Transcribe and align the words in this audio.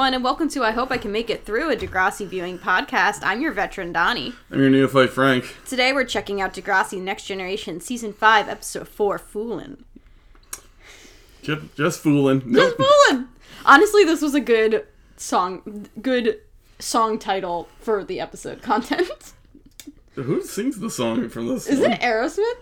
Everyone, 0.00 0.14
and 0.14 0.24
welcome 0.24 0.48
to 0.48 0.64
I 0.64 0.70
Hope 0.70 0.90
I 0.90 0.96
Can 0.96 1.12
Make 1.12 1.28
It 1.28 1.44
Through 1.44 1.70
a 1.70 1.76
Degrassi 1.76 2.26
viewing 2.26 2.58
podcast. 2.58 3.18
I'm 3.22 3.42
your 3.42 3.52
veteran, 3.52 3.92
Donnie. 3.92 4.32
I'm 4.50 4.58
your 4.58 4.70
neophyte, 4.70 5.10
Frank. 5.10 5.54
Today, 5.66 5.92
we're 5.92 6.06
checking 6.06 6.40
out 6.40 6.54
Degrassi 6.54 6.98
Next 6.98 7.24
Generation, 7.26 7.82
Season 7.82 8.14
5, 8.14 8.48
Episode 8.48 8.88
4, 8.88 9.18
Foolin'. 9.18 9.84
Just, 11.42 11.76
just 11.76 12.00
fooling. 12.00 12.50
Just 12.50 12.78
Foolin'! 12.78 13.28
Honestly, 13.66 14.04
this 14.04 14.22
was 14.22 14.34
a 14.34 14.40
good 14.40 14.86
song, 15.18 15.86
good 16.00 16.40
song 16.78 17.18
title 17.18 17.68
for 17.80 18.02
the 18.02 18.20
episode 18.20 18.62
content. 18.62 19.34
Who 20.14 20.42
sings 20.42 20.80
the 20.80 20.88
song 20.88 21.28
from 21.28 21.46
this? 21.48 21.66
Is 21.66 21.78
one? 21.78 21.92
it 21.92 22.00
Aerosmith? 22.00 22.56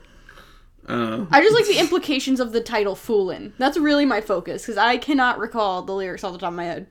Uh, 0.88 1.26
I 1.30 1.40
just 1.40 1.54
like 1.54 1.66
the 1.66 1.78
implications 1.78 2.40
of 2.40 2.50
the 2.50 2.60
title 2.60 2.96
Foolin'. 2.96 3.52
That's 3.58 3.78
really 3.78 4.06
my 4.06 4.20
focus, 4.20 4.62
because 4.62 4.76
I 4.76 4.96
cannot 4.96 5.38
recall 5.38 5.82
the 5.82 5.94
lyrics 5.94 6.24
off 6.24 6.32
the 6.32 6.40
top 6.40 6.48
of 6.48 6.56
my 6.56 6.64
head. 6.64 6.88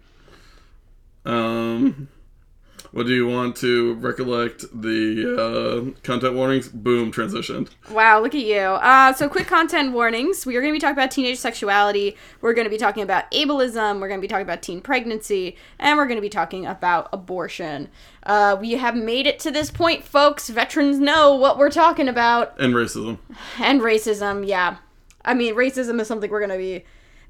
Um, 1.28 2.08
what 2.92 3.06
do 3.06 3.14
you 3.14 3.28
want 3.28 3.56
to 3.58 3.96
recollect 3.96 4.66
the 4.74 5.36
uh, 5.38 6.02
content 6.02 6.36
warnings? 6.36 6.70
Boom, 6.70 7.12
transitioned. 7.12 7.70
Wow, 7.92 8.22
look 8.22 8.34
at 8.34 8.42
you. 8.42 8.58
Uh, 8.58 9.14
so, 9.14 9.28
quick 9.28 9.46
content 9.48 9.92
warnings. 9.92 10.46
We 10.46 10.56
are 10.56 10.62
going 10.62 10.74
to 10.74 10.76
be 10.76 10.80
talking 10.80 10.98
about 10.98 11.12
teenage 11.12 11.38
sexuality. 11.38 12.16
We're 12.42 12.54
going 12.54 12.66
to 12.66 12.72
be 12.72 12.78
talking 12.78 13.04
about 13.04 13.30
ableism. 13.32 14.00
We're 14.00 14.08
going 14.08 14.20
to 14.20 14.26
be 14.26 14.28
talking 14.28 14.46
about 14.46 14.62
teen 14.62 14.82
pregnancy. 14.82 15.58
And 15.80 15.98
we're 15.98 16.08
going 16.08 16.18
to 16.18 16.22
be 16.22 16.30
talking 16.30 16.66
about 16.66 17.10
abortion. 17.12 17.90
Uh, 18.24 18.58
we 18.60 18.72
have 18.72 18.96
made 18.96 19.28
it 19.28 19.40
to 19.40 19.52
this 19.52 19.70
point, 19.70 20.04
folks. 20.04 20.50
Veterans 20.50 20.98
know 20.98 21.36
what 21.36 21.58
we're 21.58 21.70
talking 21.70 22.08
about. 22.08 22.60
And 22.60 22.74
racism. 22.74 23.20
And 23.60 23.82
racism, 23.82 24.48
yeah. 24.48 24.78
I 25.26 25.34
mean, 25.34 25.56
racism 25.56 26.00
is 26.00 26.08
something 26.08 26.32
we're 26.32 26.40
going 26.40 26.52
to 26.52 26.58
be 26.58 26.86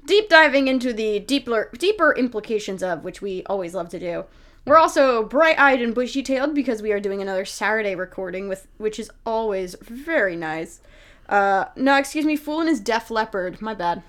deep 0.08 0.28
diving 0.28 0.66
into 0.66 0.92
the 0.92 1.20
deeper, 1.20 1.70
deeper 1.78 2.12
implications 2.12 2.82
of, 2.82 3.04
which 3.04 3.22
we 3.22 3.44
always 3.46 3.74
love 3.74 3.90
to 3.90 4.00
do. 4.00 4.24
We're 4.64 4.78
also 4.78 5.22
bright-eyed 5.22 5.80
and 5.80 5.94
bushy-tailed 5.94 6.54
because 6.54 6.82
we 6.82 6.92
are 6.92 6.98
doing 6.98 7.22
another 7.22 7.44
Saturday 7.44 7.94
recording 7.94 8.48
with, 8.48 8.66
which 8.78 8.98
is 8.98 9.10
always 9.24 9.76
very 9.80 10.34
nice. 10.34 10.80
Uh, 11.28 11.66
no, 11.76 11.96
excuse 11.96 12.24
me, 12.24 12.36
Foolin' 12.36 12.68
is 12.68 12.80
Def 12.80 13.10
Leppard. 13.10 13.62
My 13.62 13.74
bad. 13.74 14.02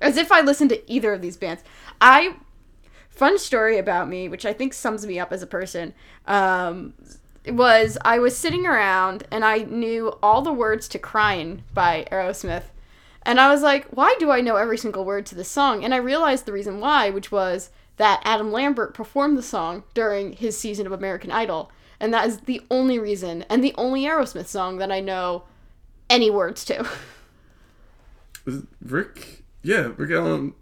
As 0.00 0.16
if 0.16 0.32
I 0.32 0.40
listened 0.40 0.70
to 0.70 0.90
either 0.90 1.12
of 1.12 1.20
these 1.20 1.36
bands. 1.36 1.62
I 2.00 2.36
fun 3.10 3.38
story 3.38 3.78
about 3.78 4.08
me, 4.08 4.28
which 4.28 4.46
I 4.46 4.52
think 4.52 4.72
sums 4.72 5.06
me 5.06 5.18
up 5.18 5.32
as 5.32 5.42
a 5.42 5.46
person. 5.46 5.92
Um, 6.26 6.94
was 7.46 7.98
I 8.04 8.18
was 8.18 8.36
sitting 8.36 8.66
around 8.66 9.24
and 9.30 9.44
I 9.44 9.58
knew 9.58 10.16
all 10.22 10.42
the 10.42 10.52
words 10.52 10.88
to 10.88 10.98
"Crying" 10.98 11.64
by 11.74 12.06
Aerosmith, 12.10 12.64
and 13.22 13.40
I 13.40 13.50
was 13.50 13.62
like, 13.62 13.86
why 13.86 14.14
do 14.18 14.30
I 14.30 14.40
know 14.40 14.56
every 14.56 14.78
single 14.78 15.04
word 15.04 15.26
to 15.26 15.34
this 15.34 15.48
song? 15.48 15.84
And 15.84 15.92
I 15.92 15.98
realized 15.98 16.46
the 16.46 16.52
reason 16.52 16.80
why, 16.80 17.10
which 17.10 17.30
was 17.30 17.70
that 17.96 18.22
Adam 18.24 18.50
Lambert 18.50 18.94
performed 18.94 19.36
the 19.36 19.42
song 19.42 19.84
during 19.92 20.32
his 20.32 20.58
season 20.58 20.86
of 20.86 20.92
American 20.92 21.30
Idol. 21.30 21.70
And 21.98 22.14
that 22.14 22.26
is 22.26 22.40
the 22.40 22.62
only 22.70 22.98
reason 22.98 23.44
and 23.50 23.62
the 23.62 23.74
only 23.76 24.04
Aerosmith 24.04 24.46
song 24.46 24.78
that 24.78 24.90
I 24.90 25.00
know 25.00 25.44
any 26.08 26.30
words 26.30 26.64
to. 26.66 26.88
Rick? 28.82 29.42
Yeah, 29.62 29.92
Rick 29.96 30.10
Allen. 30.12 30.54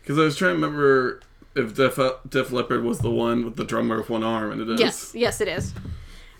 Because 0.00 0.18
I 0.18 0.22
was 0.22 0.36
trying 0.36 0.52
to 0.52 0.66
remember 0.66 1.20
if 1.54 1.74
Def, 1.74 1.98
Def 2.28 2.50
Leppard 2.50 2.82
was 2.82 3.00
the 3.00 3.10
one 3.10 3.44
with 3.44 3.56
the 3.56 3.64
drummer 3.64 3.98
with 3.98 4.10
one 4.10 4.24
arm, 4.24 4.50
and 4.52 4.60
it 4.60 4.70
is. 4.70 4.80
yes, 4.80 5.12
yes, 5.14 5.40
it 5.40 5.48
is. 5.48 5.74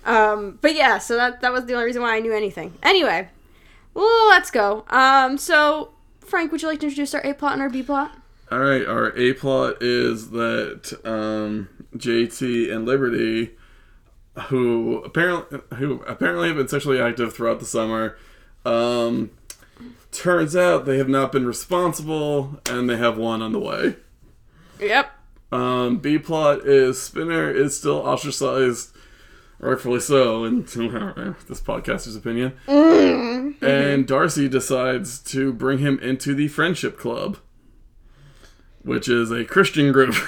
Um, 0.04 0.58
but 0.60 0.74
yeah, 0.74 0.98
so 0.98 1.16
that 1.16 1.42
that 1.42 1.52
was 1.52 1.66
the 1.66 1.74
only 1.74 1.84
reason 1.84 2.02
why 2.02 2.16
I 2.16 2.20
knew 2.20 2.32
anything. 2.32 2.72
Anyway, 2.82 3.28
well, 3.94 4.28
let's 4.28 4.50
go. 4.50 4.84
Um, 4.88 5.38
so 5.38 5.92
Frank, 6.20 6.52
would 6.52 6.62
you 6.62 6.68
like 6.68 6.80
to 6.80 6.86
introduce 6.86 7.14
our 7.14 7.24
A 7.26 7.34
plot 7.34 7.54
and 7.54 7.62
our 7.62 7.68
B 7.68 7.82
plot? 7.82 8.16
All 8.50 8.58
right, 8.58 8.86
our 8.86 9.16
A 9.16 9.32
plot 9.32 9.78
is 9.80 10.30
that 10.30 10.98
um, 11.04 11.68
JT 11.96 12.72
and 12.72 12.86
Liberty, 12.86 13.52
who 14.48 15.02
apparently 15.04 15.60
who 15.76 16.02
apparently 16.02 16.48
have 16.48 16.56
been 16.56 16.68
sexually 16.68 17.00
active 17.00 17.34
throughout 17.34 17.60
the 17.60 17.66
summer, 17.66 18.16
um, 18.64 19.30
turns 20.10 20.54
out 20.54 20.84
they 20.84 20.98
have 20.98 21.08
not 21.08 21.32
been 21.32 21.46
responsible, 21.46 22.60
and 22.66 22.88
they 22.88 22.96
have 22.96 23.16
one 23.16 23.42
on 23.42 23.52
the 23.52 23.58
way. 23.58 23.96
Yep. 24.80 25.10
Um, 25.50 25.98
B 25.98 26.18
plot 26.18 26.66
is 26.66 27.00
Spinner 27.00 27.50
is 27.50 27.76
still 27.76 27.98
ostracized, 27.98 28.94
rightfully 29.62 30.00
so, 30.00 30.44
in 30.44 30.62
this 30.64 31.60
podcaster's 31.62 32.16
opinion. 32.16 32.52
Mm-hmm. 32.66 33.64
And 33.64 34.06
Darcy 34.06 34.48
decides 34.48 35.18
to 35.20 35.52
bring 35.54 35.78
him 35.78 35.98
into 36.00 36.34
the 36.34 36.48
Friendship 36.48 36.98
Club, 36.98 37.38
which 38.82 39.08
is 39.08 39.30
a 39.30 39.44
Christian 39.44 39.92
group. 39.92 40.14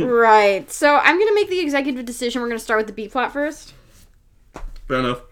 Right. 0.00 0.70
So 0.70 0.94
I'm 0.94 1.18
gonna 1.18 1.34
make 1.34 1.50
the 1.50 1.58
executive 1.58 2.04
decision. 2.04 2.40
We're 2.40 2.46
gonna 2.46 2.60
start 2.60 2.78
with 2.78 2.86
the 2.86 2.92
B 2.92 3.08
plot 3.08 3.32
first. 3.32 3.74
Fair 4.86 5.00
enough. 5.00 5.22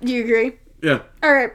Do 0.00 0.12
you 0.12 0.22
agree? 0.22 0.52
yeah, 0.80 1.00
All 1.20 1.32
right. 1.32 1.50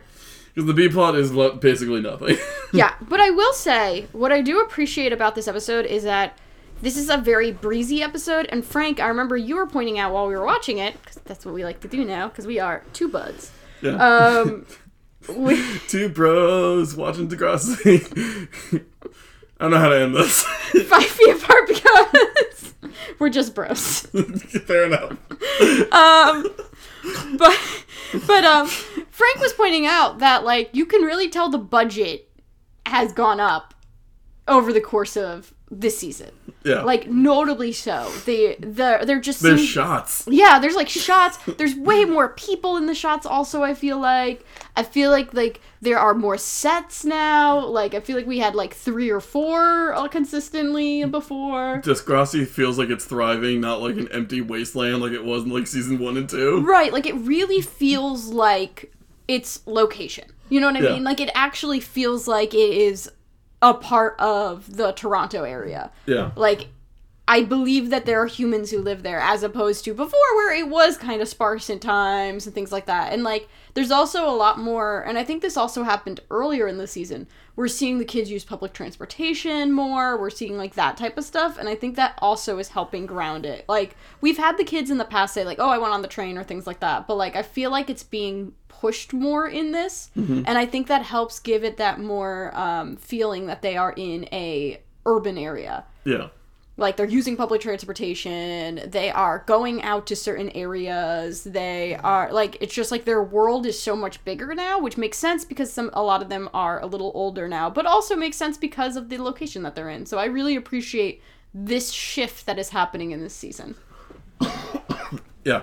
because 0.54 0.68
the 0.68 0.74
B 0.74 0.90
plot 0.90 1.16
is 1.16 1.32
basically 1.62 2.02
nothing. 2.02 2.38
Yeah, 2.74 2.96
but 3.00 3.22
I 3.22 3.30
will 3.30 3.54
say 3.54 4.08
what 4.12 4.34
I 4.34 4.42
do 4.42 4.60
appreciate 4.60 5.14
about 5.14 5.36
this 5.36 5.48
episode 5.48 5.86
is 5.86 6.04
that 6.04 6.38
this 6.82 6.98
is 6.98 7.10
a 7.10 7.18
very 7.18 7.52
breezy 7.52 8.02
episode. 8.04 8.46
And 8.50 8.64
Frank, 8.64 9.00
I 9.00 9.08
remember 9.08 9.36
you 9.38 9.56
were 9.56 9.68
pointing 9.68 10.00
out 10.00 10.14
while 10.14 10.28
we 10.28 10.36
were 10.36 10.46
watching 10.46 10.78
it, 10.78 10.94
because 11.02 11.16
that's 11.26 11.46
what 11.46 11.54
we 11.54 11.64
like 11.64 11.80
to 11.82 11.88
do 11.88 12.04
now, 12.06 12.28
because 12.28 12.46
we 12.48 12.60
are 12.60 12.84
two 12.94 13.08
buds. 13.10 13.52
yeah. 13.82 13.96
Um, 13.96 14.66
we, 15.36 15.62
Two 15.88 16.10
bros 16.10 16.96
watching 16.96 17.28
Degrassi. 17.28 18.48
I 19.60 19.64
don't 19.64 19.72
know 19.72 19.80
how 19.80 19.90
to 19.90 20.00
end 20.00 20.16
this. 20.16 20.44
five 20.88 21.04
feet 21.04 21.36
apart 21.36 21.68
because 21.68 22.74
we're 23.20 23.30
just 23.30 23.56
bros. 23.56 24.02
Fair 24.02 24.86
enough. 24.86 25.12
um 25.92 26.46
but 27.38 27.60
but 28.28 28.44
um 28.44 28.68
frank 28.68 29.40
was 29.40 29.54
pointing 29.54 29.86
out 29.88 30.20
that 30.20 30.44
like 30.44 30.70
you 30.74 30.86
can 30.86 31.02
really 31.02 31.28
tell 31.30 31.50
the 31.50 31.58
budget 31.58 32.30
has 32.86 33.12
gone 33.14 33.40
up 33.40 33.74
over 34.48 34.72
the 34.72 34.82
course 34.82 35.18
of 35.18 35.54
this 35.70 35.98
season 35.98 36.32
Yeah. 36.64 36.84
like 36.84 37.10
notably 37.10 37.74
so 37.74 38.10
they 38.26 38.56
the 38.56 39.00
they're 39.06 39.20
just 39.20 39.42
There's 39.42 39.64
shots. 39.66 40.24
yeah 40.30 40.60
there's 40.60 40.76
like 40.78 40.88
shots 40.88 41.38
there's 41.58 41.76
way 41.76 42.06
more 42.06 42.30
people 42.30 42.78
in 42.78 42.86
the 42.86 42.96
shots 42.96 43.26
also 43.26 43.64
i 43.64 43.74
feel 43.74 44.00
like 44.00 44.46
i 44.78 44.84
feel 44.84 45.12
like 45.12 45.34
like 45.34 45.60
there 45.82 46.00
are 46.00 46.14
more 46.14 46.38
sets 46.38 47.04
now 47.04 47.66
like 47.66 47.94
i 47.94 48.00
feel 48.00 48.16
like 48.16 48.26
we 48.26 48.40
had 48.40 48.56
like 48.56 48.74
three 48.74 49.10
or 49.10 49.20
four 49.20 49.94
uh, 49.94 50.08
consistently 50.08 51.04
before 51.04 51.82
Degrassi 51.84 52.48
feels 52.48 52.78
like 52.80 52.90
it's 52.90 53.04
thriving, 53.06 53.60
not 53.60 53.82
like 53.82 53.98
an 53.98 54.08
empty 54.14 54.40
wasteland 54.40 55.02
like 55.02 55.12
it 55.12 55.26
was 55.26 55.44
in 55.44 55.50
like 55.50 55.68
season 55.68 56.00
one 56.00 56.16
and 56.16 56.30
two. 56.30 56.62
Right, 56.62 56.94
like 56.94 57.06
it 57.06 57.16
really 57.16 57.60
feels 57.62 58.28
like 58.28 58.92
it's 59.28 59.66
location. 59.68 60.26
You 60.50 60.62
know 60.62 60.68
what 60.68 60.78
I 60.78 60.80
Yeah. 60.80 60.94
mean? 60.94 61.04
Like 61.04 61.20
it 61.20 61.30
actually 61.36 61.80
feels 61.82 62.28
like 62.28 62.54
it 62.54 62.58
is 62.74 63.10
a 63.68 63.74
part 63.74 64.16
of 64.20 64.78
the 64.78 64.94
Toronto 64.94 65.44
area. 65.44 65.92
Yeah. 66.06 66.32
Like 66.36 66.68
I 67.28 67.44
believe 67.44 67.90
that 67.90 68.06
there 68.06 68.22
are 68.22 68.28
humans 68.28 68.72
who 68.72 68.80
live 68.80 69.04
there 69.04 69.20
as 69.20 69.44
opposed 69.44 69.84
to 69.84 69.94
before 69.94 70.36
where 70.36 70.54
it 70.54 70.70
was 70.70 70.98
kind 70.98 71.22
of 71.22 71.28
sparse 71.28 71.70
at 71.70 71.82
times 71.82 72.46
and 72.46 72.56
things 72.56 72.72
like 72.72 72.86
that. 72.86 73.12
And 73.12 73.24
like 73.24 73.50
there's 73.74 73.92
also 73.92 74.26
a 74.26 74.32
lot 74.32 74.58
more 74.58 75.02
and 75.02 75.18
I 75.18 75.26
think 75.26 75.42
this 75.42 75.58
also 75.58 75.84
happened 75.84 76.22
earlier 76.32 76.70
in 76.70 76.78
the 76.78 76.88
season. 76.88 77.28
We're 77.58 77.68
seeing 77.68 77.98
the 77.98 78.06
kids 78.06 78.32
use 78.32 78.46
public 78.46 78.72
transportation 78.72 79.74
more. 79.74 80.18
We're 80.18 80.30
seeing 80.30 80.58
like 80.58 80.76
that 80.76 80.96
type 80.96 81.18
of 81.18 81.26
stuff 81.26 81.58
and 81.58 81.68
I 81.68 81.76
think 81.76 81.98
that 81.98 82.18
also 82.20 82.60
is 82.60 82.70
helping 82.70 83.06
ground 83.06 83.46
it. 83.46 83.66
Like 83.68 83.98
we've 84.22 84.38
had 84.38 84.58
the 84.58 84.64
kids 84.64 84.90
in 84.90 84.98
the 84.98 85.04
past 85.04 85.34
say 85.34 85.44
like, 85.44 85.60
"Oh, 85.60 85.70
I 85.70 85.80
went 85.80 85.94
on 85.94 86.04
the 86.04 86.08
train" 86.08 86.38
or 86.38 86.46
things 86.46 86.66
like 86.66 86.80
that. 86.80 87.08
But 87.08 87.16
like 87.18 87.36
I 87.36 87.42
feel 87.42 87.70
like 87.70 87.90
it's 87.90 88.04
being 88.04 88.54
pushed 88.82 89.14
more 89.14 89.48
in 89.48 89.72
this. 89.72 90.12
And 90.16 90.58
I 90.58 90.66
think 90.66 90.88
that 90.88 91.02
helps 91.04 91.40
give 91.40 91.64
it 91.64 91.78
that 91.78 92.00
more 92.00 92.52
um, 92.56 92.96
feeling 92.98 93.48
that 93.48 93.62
they 93.62 93.76
are 93.78 93.94
in 93.96 94.26
a 94.32 94.82
urban 95.06 95.38
area. 95.38 95.86
Yeah. 96.06 96.28
like 96.80 96.96
they're 96.96 97.08
using 97.22 97.36
public 97.36 97.60
transportation. 97.62 98.82
They 98.98 99.10
are 99.10 99.44
going 99.48 99.82
out 99.82 100.06
to 100.08 100.16
certain 100.16 100.50
areas. 100.52 101.44
They 101.44 101.96
are 101.96 102.32
like 102.32 102.58
it's 102.62 102.74
just 102.74 102.92
like 102.92 103.06
their 103.06 103.24
world 103.24 103.66
is 103.66 103.80
so 103.82 103.96
much 103.96 104.24
bigger 104.26 104.54
now 104.54 104.80
which 104.80 104.98
makes 104.98 105.18
sense 105.18 105.44
because 105.46 105.74
some 105.74 105.90
a 105.94 106.04
lot 106.04 106.22
of 106.22 106.30
them 106.30 106.50
are 106.54 106.80
a 106.82 106.86
little 106.86 107.12
older 107.16 107.48
now 107.48 107.70
but 107.70 107.86
also 107.86 108.16
makes 108.16 108.38
sense 108.38 108.58
because 108.58 108.96
of 108.96 109.10
the 109.10 109.18
location 109.18 109.64
that 109.64 109.74
they're 109.76 109.90
in. 109.90 110.06
So 110.06 110.18
i 110.20 110.26
really 110.26 110.56
appreciate 110.56 111.22
this 111.54 111.92
shift 111.92 112.46
that 112.46 112.60
is 112.60 112.70
happening 112.70 113.10
in 113.12 113.22
this 113.22 113.34
season. 113.34 113.76
Yeah. 115.46 115.62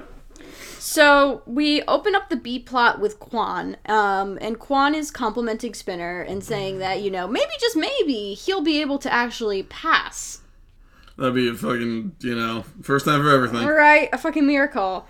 So 0.84 1.42
we 1.46 1.82
open 1.82 2.14
up 2.14 2.28
the 2.28 2.36
B 2.36 2.58
plot 2.58 3.00
with 3.00 3.18
Kwan, 3.18 3.78
um, 3.86 4.38
and 4.40 4.58
Kwan 4.58 4.94
is 4.94 5.10
complimenting 5.10 5.72
Spinner 5.72 6.20
and 6.20 6.44
saying 6.44 6.78
that 6.78 7.00
you 7.00 7.10
know 7.10 7.26
maybe 7.26 7.52
just 7.58 7.76
maybe 7.76 8.34
he'll 8.34 8.60
be 8.60 8.80
able 8.80 8.98
to 8.98 9.12
actually 9.12 9.62
pass 9.62 10.42
That'd 11.16 11.34
be 11.34 11.48
a 11.48 11.54
fucking, 11.54 12.16
you 12.20 12.34
know, 12.34 12.64
first 12.82 13.06
time 13.06 13.22
for 13.22 13.30
everything. 13.30 13.64
All 13.64 13.72
right, 13.72 14.08
a 14.12 14.18
fucking 14.18 14.46
miracle. 14.46 15.06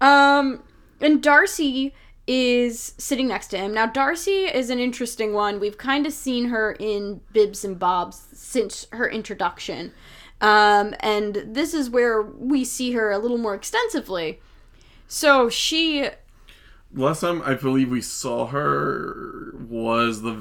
Um, 0.00 0.62
and 1.00 1.22
Darcy 1.22 1.94
is 2.26 2.94
sitting 2.98 3.26
next 3.26 3.48
to 3.48 3.58
him. 3.58 3.74
Now, 3.74 3.86
Darcy 3.86 4.44
is 4.44 4.70
an 4.70 4.78
interesting 4.78 5.32
one. 5.32 5.58
We've 5.58 5.78
kind 5.78 6.06
of 6.06 6.12
seen 6.12 6.50
her 6.50 6.76
in 6.78 7.20
Bibs 7.32 7.64
and 7.64 7.78
Bobs 7.78 8.28
since 8.32 8.86
her 8.92 9.08
introduction. 9.08 9.92
Um, 10.40 10.94
and 11.00 11.42
this 11.44 11.74
is 11.74 11.90
where 11.90 12.22
we 12.22 12.64
see 12.64 12.92
her 12.92 13.10
a 13.10 13.18
little 13.18 13.38
more 13.38 13.54
extensively. 13.54 14.40
So 15.08 15.48
she 15.48 16.08
Last 16.94 17.20
time 17.20 17.42
I 17.42 17.54
believe 17.54 17.90
we 17.90 18.00
saw 18.00 18.46
her 18.46 19.52
was 19.68 20.22
the 20.22 20.32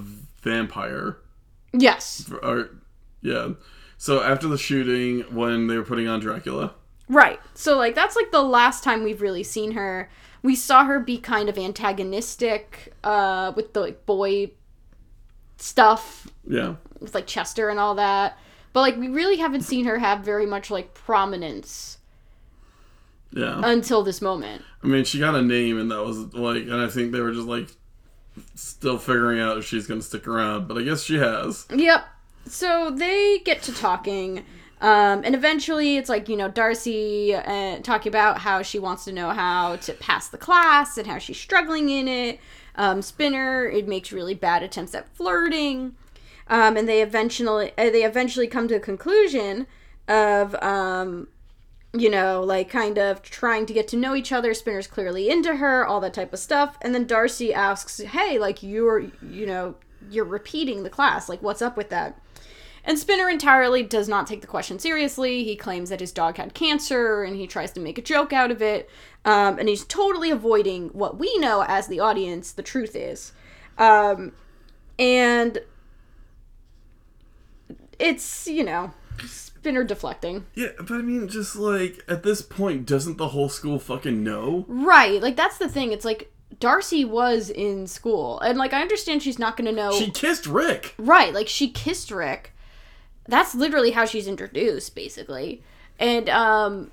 vampire. 0.42 1.18
Yes. 1.74 2.30
Or, 2.42 2.70
yeah. 3.22 3.50
So 3.98 4.22
after 4.22 4.48
the 4.48 4.58
shooting, 4.58 5.22
when 5.34 5.68
they 5.68 5.76
were 5.78 5.84
putting 5.84 6.08
on 6.08 6.20
Dracula. 6.20 6.74
Right. 7.10 7.40
So 7.54 7.78
like 7.78 7.96
that's 7.96 8.16
like 8.16 8.32
the 8.32 8.44
last 8.44 8.84
time 8.84 9.04
we've 9.04 9.22
really 9.22 9.44
seen 9.44 9.72
her. 9.72 10.10
We 10.44 10.56
saw 10.56 10.86
her 10.86 11.00
be 11.00 11.18
kind 11.18 11.50
of 11.50 11.58
antagonistic 11.58 12.94
uh 13.04 13.54
with 13.56 13.74
the 13.74 13.80
like 13.82 14.06
boy 14.06 14.52
stuff 15.58 16.28
Yeah. 16.48 16.76
with 17.00 17.16
like 17.16 17.28
Chester 17.28 17.70
and 17.70 17.80
all 17.80 17.96
that. 17.96 18.38
But 18.74 18.82
like 18.82 18.98
we 18.98 19.08
really 19.08 19.38
haven't 19.38 19.62
seen 19.62 19.86
her 19.86 19.98
have 20.00 20.20
very 20.22 20.46
much 20.46 20.70
like 20.70 20.94
prominence 20.94 21.97
Yeah. 23.32 23.62
until 23.64 24.04
this 24.04 24.22
moment. 24.22 24.64
I 24.84 24.88
mean, 24.88 25.04
she 25.04 25.20
got 25.20 25.36
a 25.36 25.42
name, 25.42 25.80
and 25.80 25.92
that 25.92 26.04
was 26.04 26.34
like, 26.34 26.64
and 26.64 26.76
I 26.76 26.88
think 26.88 27.12
they 27.12 27.20
were 27.20 27.34
just 27.34 27.48
like 27.48 27.68
still 28.56 28.98
figuring 28.98 29.40
out 29.40 29.58
if 29.58 29.66
she's 29.66 29.88
gonna 29.88 30.02
stick 30.02 30.28
around. 30.28 30.68
But 30.68 30.78
I 30.78 30.84
guess 30.84 31.04
she 31.04 31.18
has. 31.18 31.66
Yep. 31.74 32.06
So 32.46 32.92
they 32.92 33.40
get 33.40 33.62
to 33.64 33.74
talking. 33.74 34.44
Um, 34.80 35.24
and 35.26 35.34
eventually, 35.34 35.98
it's 35.98 36.08
like, 36.08 36.30
you 36.30 36.38
know, 36.38 36.50
Darcy 36.50 37.34
uh, 37.34 37.80
talking 37.80 38.12
about 38.12 38.38
how 38.40 38.62
she 38.62 38.78
wants 38.78 39.06
to 39.06 39.12
know 39.12 39.32
how 39.32 39.78
to 39.78 39.94
pass 39.94 40.30
the 40.30 40.38
class 40.38 41.00
and 41.00 41.08
how 41.08 41.18
she's 41.18 41.40
struggling 41.40 41.90
in 41.90 42.08
it. 42.08 42.40
Um, 42.76 43.02
Spinner, 43.02 43.66
it 43.68 43.88
makes 43.88 44.12
really 44.12 44.36
bad 44.36 44.62
attempts 44.62 44.94
at 44.94 45.10
flirting. 45.16 45.96
Um, 46.48 46.78
and 46.78 46.88
they 46.88 47.02
eventually 47.02 47.72
uh, 47.78 47.90
they 47.90 48.04
eventually 48.04 48.48
come 48.48 48.68
to 48.68 48.76
a 48.76 48.80
conclusion 48.80 49.68
of 50.08 50.56
um, 50.62 51.28
you 52.00 52.10
know 52.10 52.42
like 52.44 52.70
kind 52.70 52.98
of 52.98 53.22
trying 53.22 53.66
to 53.66 53.74
get 53.74 53.88
to 53.90 53.98
know 53.98 54.16
each 54.16 54.32
other 54.32 54.54
spinner's 54.54 54.88
clearly 54.88 55.30
into 55.30 55.58
her 55.58 55.86
all 55.86 56.00
that 56.02 56.14
type 56.14 56.34
of 56.34 56.40
stuff. 56.40 56.78
And 56.82 56.94
then 56.94 57.06
darcy 57.06 57.54
asks 57.54 58.00
hey 58.00 58.38
like 58.38 58.64
you're 58.64 59.00
you 59.00 59.46
know 59.46 59.76
you're 60.10 60.26
repeating 60.26 60.84
the 60.84 60.90
class. 60.90 61.30
Like 61.30 61.42
what's 61.42 61.62
up 61.62 61.78
with 61.78 61.90
that? 61.90 62.20
And 62.84 62.98
spinner 62.98 63.28
entirely 63.28 63.84
does 63.84 64.08
not 64.08 64.28
take 64.28 64.40
the 64.40 64.48
question 64.48 64.80
seriously. 64.80 65.44
He 65.44 65.58
claims 65.58 65.90
that 65.90 66.00
his 66.00 66.14
dog 66.14 66.38
had 66.38 66.54
cancer 66.54 67.24
and 67.24 67.36
he 67.36 67.46
tries 67.46 67.72
to 67.74 67.82
make 67.82 67.98
a 67.98 68.02
joke 68.02 68.32
out 68.32 68.50
of 68.50 68.62
it 68.62 68.90
um, 69.26 69.60
and 69.60 69.68
he's 69.68 69.84
totally 69.84 70.32
avoiding 70.32 70.88
what 70.90 71.20
we 71.20 71.38
know 71.38 71.66
as 71.68 71.88
the 71.88 72.00
audience 72.00 72.54
the 72.54 72.64
truth 72.64 72.96
is. 72.96 73.34
Um, 73.78 74.32
and 74.98 75.60
it's 78.00 78.48
you 78.48 78.64
know 78.64 78.94
spinner 79.68 79.84
deflecting 79.84 80.46
Yeah, 80.56 80.70
but 80.78 80.94
I 80.94 81.02
mean, 81.02 81.28
just 81.28 81.58
like 81.58 82.02
at 82.08 82.24
this 82.24 82.42
point, 82.42 82.86
doesn't 82.86 83.18
the 83.18 83.30
whole 83.30 83.50
school 83.50 83.80
fucking 83.80 84.24
know? 84.24 84.64
Right. 84.70 85.22
Like 85.22 85.36
that's 85.36 85.58
the 85.58 85.68
thing. 85.68 85.92
It's 85.92 86.06
like 86.06 86.32
Darcy 86.62 87.04
was 87.04 87.50
in 87.50 87.86
school. 87.86 88.40
And 88.40 88.58
like 88.58 88.72
I 88.72 88.82
understand 88.82 89.22
she's 89.22 89.38
not 89.38 89.58
to 89.68 89.76
know 89.76 89.92
She 89.92 90.10
kissed 90.10 90.48
Rick. 90.48 90.96
Right. 90.98 91.34
Like 91.34 91.50
she 91.50 91.70
kissed 91.70 92.12
Rick. 92.12 92.54
That's 93.28 93.54
literally 93.54 93.92
how 93.92 94.06
she's 94.06 94.26
introduced 94.26 94.96
basically. 94.96 95.62
And 96.00 96.30
um 96.30 96.92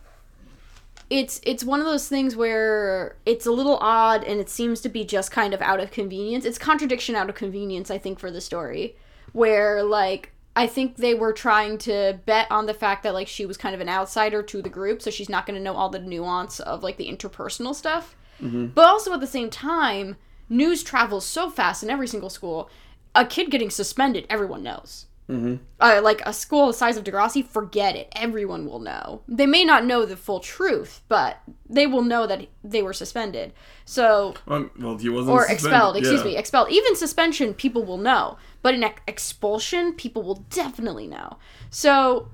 it's 1.11 1.41
it's 1.45 1.63
one 1.63 1.79
of 1.79 1.87
those 1.87 2.09
things 2.09 2.35
where 2.35 3.15
it's 3.25 3.47
a 3.47 3.53
little 3.53 3.77
odd 3.77 4.25
and 4.25 4.41
it 4.41 4.51
seems 4.51 4.81
to 4.81 4.89
be 4.89 5.05
just 5.05 5.31
kind 5.31 5.55
of 5.55 5.63
out 5.63 5.79
of 5.79 5.93
convenience. 5.93 6.45
It's 6.45 6.59
contradiction 6.59 7.15
out 7.15 7.29
of 7.29 7.37
convenience 7.37 7.89
I 7.89 7.99
think 7.99 8.19
for 8.19 8.33
the 8.33 8.41
story 8.41 8.97
where 9.33 9.85
like 9.85 10.34
I 10.57 10.67
think 10.67 10.97
they 10.97 11.15
were 11.15 11.33
trying 11.33 11.79
to 11.79 12.21
bet 12.27 12.51
on 12.51 12.67
the 12.67 12.75
fact 12.75 13.03
that 13.03 13.15
like 13.15 13.27
she 13.27 13.47
was 13.47 13.57
kind 13.57 13.75
of 13.75 13.81
an 13.81 13.89
outsider 13.89 14.43
to 14.43 14.63
the 14.63 14.69
group, 14.69 15.03
so 15.03 15.11
she's 15.11 15.29
not 15.29 15.47
going 15.47 15.57
to 15.57 15.63
know 15.63 15.75
all 15.75 15.89
the 15.89 15.99
nuance 15.99 16.61
of 16.61 16.83
like 16.83 16.97
the 16.97 17.11
interpersonal 17.11 17.75
stuff. 17.75 18.15
Mm-hmm. 18.41 18.67
But 18.67 18.87
also 18.87 19.13
at 19.13 19.21
the 19.21 19.27
same 19.27 19.51
time, 19.51 20.17
news 20.49 20.83
travels 20.83 21.25
so 21.25 21.51
fast 21.51 21.83
in 21.83 21.91
every 21.91 22.07
single 22.07 22.31
school. 22.31 22.71
A 23.15 23.25
kid 23.25 23.51
getting 23.51 23.71
suspended, 23.71 24.27
everyone 24.29 24.63
knows. 24.63 25.07
Mm-hmm. 25.29 25.55
Uh, 25.81 26.01
like 26.03 26.21
a 26.27 26.35
school 26.35 26.67
the 26.67 26.75
size 26.75 26.99
of 26.99 27.05
Degrassi, 27.05 27.47
forget 27.47 27.97
it. 27.97 28.13
Everyone 28.15 28.67
will 28.67 28.79
know. 28.79 29.23
They 29.27 29.47
may 29.47 29.65
not 29.65 29.85
know 29.87 30.05
the 30.05 30.19
full 30.19 30.41
truth, 30.41 31.01
but 31.09 31.39
they 31.69 31.87
will 31.87 32.03
know 32.03 32.27
that 32.27 32.47
they 32.63 32.83
were 32.83 32.93
suspended. 32.93 33.55
So 33.87 34.35
Um, 34.47 34.71
well, 34.79 34.99
he 34.99 35.09
wasn't 35.09 35.35
or 35.35 35.49
suspended. 35.49 35.55
expelled. 35.65 35.97
Excuse 35.97 36.21
Yeah. 36.21 36.27
me, 36.27 36.37
expelled. 36.37 36.71
Even 36.71 36.95
suspension, 36.95 37.55
people 37.55 37.85
will 37.85 37.97
know, 37.97 38.37
but 38.61 38.75
in 38.75 38.85
ex- 38.85 39.01
expulsion, 39.07 39.95
people 39.95 40.23
will 40.23 40.45
definitely 40.51 41.07
know. 41.07 41.39
So 41.71 42.29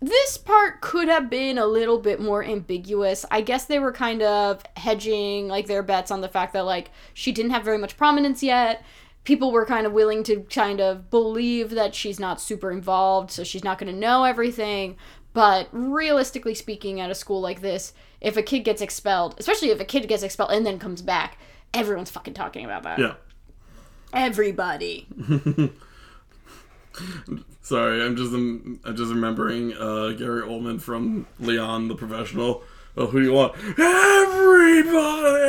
this 0.00 0.36
part 0.38 0.80
could 0.82 1.08
have 1.08 1.28
been 1.30 1.56
a 1.58 1.66
little 1.66 1.98
bit 1.98 2.20
more 2.20 2.44
ambiguous. 2.44 3.24
I 3.30 3.40
guess 3.40 3.64
they 3.64 3.78
were 3.78 3.92
kind 3.92 4.22
of 4.22 4.62
hedging 4.76 5.48
like 5.48 5.66
their 5.66 5.82
bets 5.82 6.10
on 6.10 6.20
the 6.20 6.28
fact 6.28 6.52
that 6.52 6.64
like 6.64 6.90
she 7.12 7.32
didn't 7.32 7.52
have 7.52 7.64
very 7.64 7.78
much 7.78 7.96
prominence 7.96 8.42
yet. 8.42 8.84
People 9.24 9.50
were 9.52 9.66
kind 9.66 9.86
of 9.86 9.92
willing 9.92 10.22
to 10.24 10.40
kind 10.50 10.80
of 10.80 11.10
believe 11.10 11.70
that 11.70 11.94
she's 11.94 12.20
not 12.20 12.40
super 12.40 12.70
involved, 12.70 13.30
so 13.30 13.42
she's 13.42 13.64
not 13.64 13.78
going 13.78 13.92
to 13.92 13.98
know 13.98 14.24
everything. 14.24 14.96
But 15.32 15.68
realistically 15.72 16.54
speaking, 16.54 17.00
at 17.00 17.10
a 17.10 17.14
school 17.14 17.40
like 17.40 17.60
this, 17.60 17.92
if 18.20 18.36
a 18.36 18.42
kid 18.42 18.60
gets 18.60 18.80
expelled, 18.80 19.34
especially 19.38 19.70
if 19.70 19.80
a 19.80 19.84
kid 19.84 20.06
gets 20.08 20.22
expelled 20.22 20.52
and 20.52 20.64
then 20.64 20.78
comes 20.78 21.02
back, 21.02 21.38
everyone's 21.72 22.10
fucking 22.10 22.34
talking 22.34 22.64
about 22.64 22.84
that. 22.84 22.98
Yeah. 22.98 23.14
Everybody. 24.12 25.08
Sorry, 27.62 28.02
I'm 28.04 28.14
just 28.14 28.32
I'm 28.32 28.78
just 28.94 29.12
remembering 29.12 29.72
uh, 29.72 30.10
Gary 30.10 30.42
Oldman 30.42 30.80
from 30.80 31.26
Leon 31.40 31.88
the 31.88 31.96
Professional. 31.96 32.62
Oh, 32.96 33.06
who 33.06 33.18
do 33.18 33.26
you 33.26 33.32
want? 33.32 33.56
Everybody. 33.76 35.42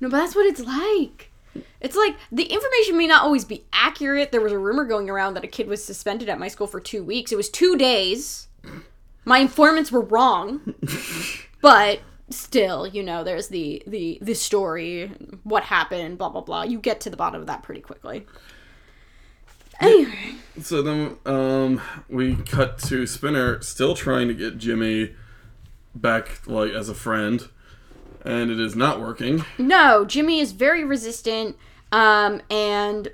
No, 0.00 0.08
but 0.08 0.16
that's 0.16 0.34
what 0.34 0.46
it's 0.46 0.60
like. 0.60 1.30
It's 1.80 1.96
like 1.96 2.16
the 2.32 2.44
information 2.44 2.96
may 2.96 3.06
not 3.06 3.22
always 3.22 3.44
be 3.44 3.64
accurate. 3.72 4.32
There 4.32 4.40
was 4.40 4.52
a 4.52 4.58
rumor 4.58 4.84
going 4.84 5.10
around 5.10 5.34
that 5.34 5.44
a 5.44 5.48
kid 5.48 5.68
was 5.68 5.84
suspended 5.84 6.28
at 6.28 6.38
my 6.38 6.48
school 6.48 6.66
for 6.66 6.80
two 6.80 7.04
weeks. 7.04 7.32
It 7.32 7.36
was 7.36 7.48
two 7.48 7.76
days. 7.76 8.48
My 9.24 9.38
informants 9.38 9.90
were 9.92 10.00
wrong, 10.02 10.74
but 11.60 12.00
still, 12.30 12.86
you 12.86 13.02
know, 13.02 13.24
there's 13.24 13.48
the 13.48 13.82
the 13.86 14.18
the 14.20 14.34
story, 14.34 15.08
what 15.42 15.64
happened, 15.64 16.18
blah 16.18 16.28
blah 16.28 16.40
blah. 16.42 16.62
You 16.62 16.78
get 16.78 17.00
to 17.02 17.10
the 17.10 17.16
bottom 17.16 17.40
of 17.40 17.46
that 17.46 17.62
pretty 17.62 17.80
quickly. 17.80 18.26
Anyway, 19.80 20.36
So 20.60 20.82
then 20.82 21.16
um, 21.26 21.80
we 22.08 22.36
cut 22.36 22.78
to 22.80 23.06
Spinner 23.06 23.60
still 23.60 23.94
trying 23.94 24.28
to 24.28 24.34
get 24.34 24.56
Jimmy 24.56 25.14
back 25.94 26.46
like 26.46 26.70
as 26.72 26.88
a 26.88 26.94
friend, 26.94 27.48
and 28.24 28.50
it 28.50 28.58
is 28.58 28.74
not 28.74 29.00
working. 29.00 29.44
no, 29.58 30.04
Jimmy 30.04 30.40
is 30.40 30.52
very 30.52 30.84
resistant. 30.84 31.56
Um, 31.92 32.40
and 32.50 33.08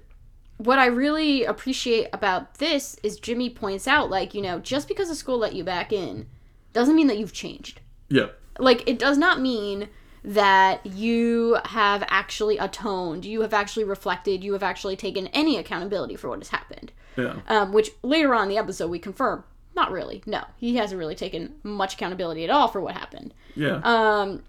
what 0.56 0.78
I 0.78 0.86
really 0.86 1.44
appreciate 1.44 2.08
about 2.12 2.54
this 2.54 2.96
is 3.02 3.18
Jimmy 3.18 3.50
points 3.50 3.88
out, 3.88 4.10
like, 4.10 4.34
you 4.34 4.42
know, 4.42 4.58
just 4.58 4.88
because 4.88 5.10
a 5.10 5.14
school 5.14 5.38
let 5.38 5.54
you 5.54 5.64
back 5.64 5.92
in 5.92 6.26
doesn't 6.72 6.96
mean 6.96 7.06
that 7.08 7.18
you've 7.18 7.32
changed. 7.32 7.80
Yeah. 8.08 8.28
Like, 8.58 8.88
it 8.88 8.98
does 8.98 9.18
not 9.18 9.40
mean 9.40 9.88
that 10.22 10.84
you 10.84 11.58
have 11.64 12.04
actually 12.08 12.58
atoned, 12.58 13.24
you 13.24 13.40
have 13.40 13.54
actually 13.54 13.84
reflected, 13.84 14.44
you 14.44 14.52
have 14.52 14.62
actually 14.62 14.96
taken 14.96 15.28
any 15.28 15.56
accountability 15.56 16.14
for 16.14 16.28
what 16.28 16.40
has 16.40 16.50
happened. 16.50 16.92
Yeah. 17.16 17.36
Um, 17.48 17.72
which 17.72 17.90
later 18.02 18.34
on 18.34 18.44
in 18.44 18.48
the 18.50 18.58
episode 18.58 18.90
we 18.90 18.98
confirm, 18.98 19.44
not 19.74 19.90
really. 19.90 20.22
No, 20.26 20.44
he 20.58 20.76
hasn't 20.76 20.98
really 20.98 21.14
taken 21.14 21.54
much 21.62 21.94
accountability 21.94 22.44
at 22.44 22.50
all 22.50 22.68
for 22.68 22.80
what 22.80 22.94
happened. 22.94 23.32
Yeah. 23.54 23.80
Um, 23.82 24.42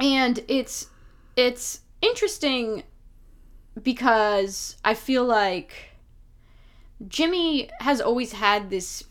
and 0.00 0.40
it's 0.48 0.88
it's 1.36 1.80
interesting 2.02 2.82
because 3.82 4.76
I 4.84 4.94
feel 4.94 5.24
like 5.24 5.72
Jimmy 7.08 7.70
has 7.80 8.00
always 8.00 8.32
had 8.32 8.70
this. 8.70 9.04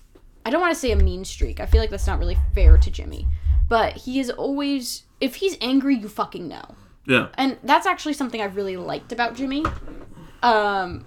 I 0.45 0.49
don't 0.49 0.61
want 0.61 0.73
to 0.73 0.79
say 0.79 0.91
a 0.91 0.95
mean 0.95 1.25
streak. 1.25 1.59
I 1.59 1.65
feel 1.65 1.81
like 1.81 1.89
that's 1.89 2.07
not 2.07 2.19
really 2.19 2.37
fair 2.53 2.77
to 2.77 2.91
Jimmy, 2.91 3.27
but 3.67 3.93
he 3.93 4.19
is 4.19 4.29
always. 4.29 5.03
If 5.21 5.35
he's 5.35 5.57
angry, 5.59 5.95
you 5.95 6.07
fucking 6.07 6.47
know 6.47 6.75
yeah. 7.09 7.29
and 7.37 7.57
that's 7.63 7.87
actually 7.87 8.13
something 8.13 8.39
I 8.39 8.45
really 8.45 8.77
liked 8.77 9.11
about 9.11 9.35
Jimmy. 9.35 9.65
Um, 10.43 11.05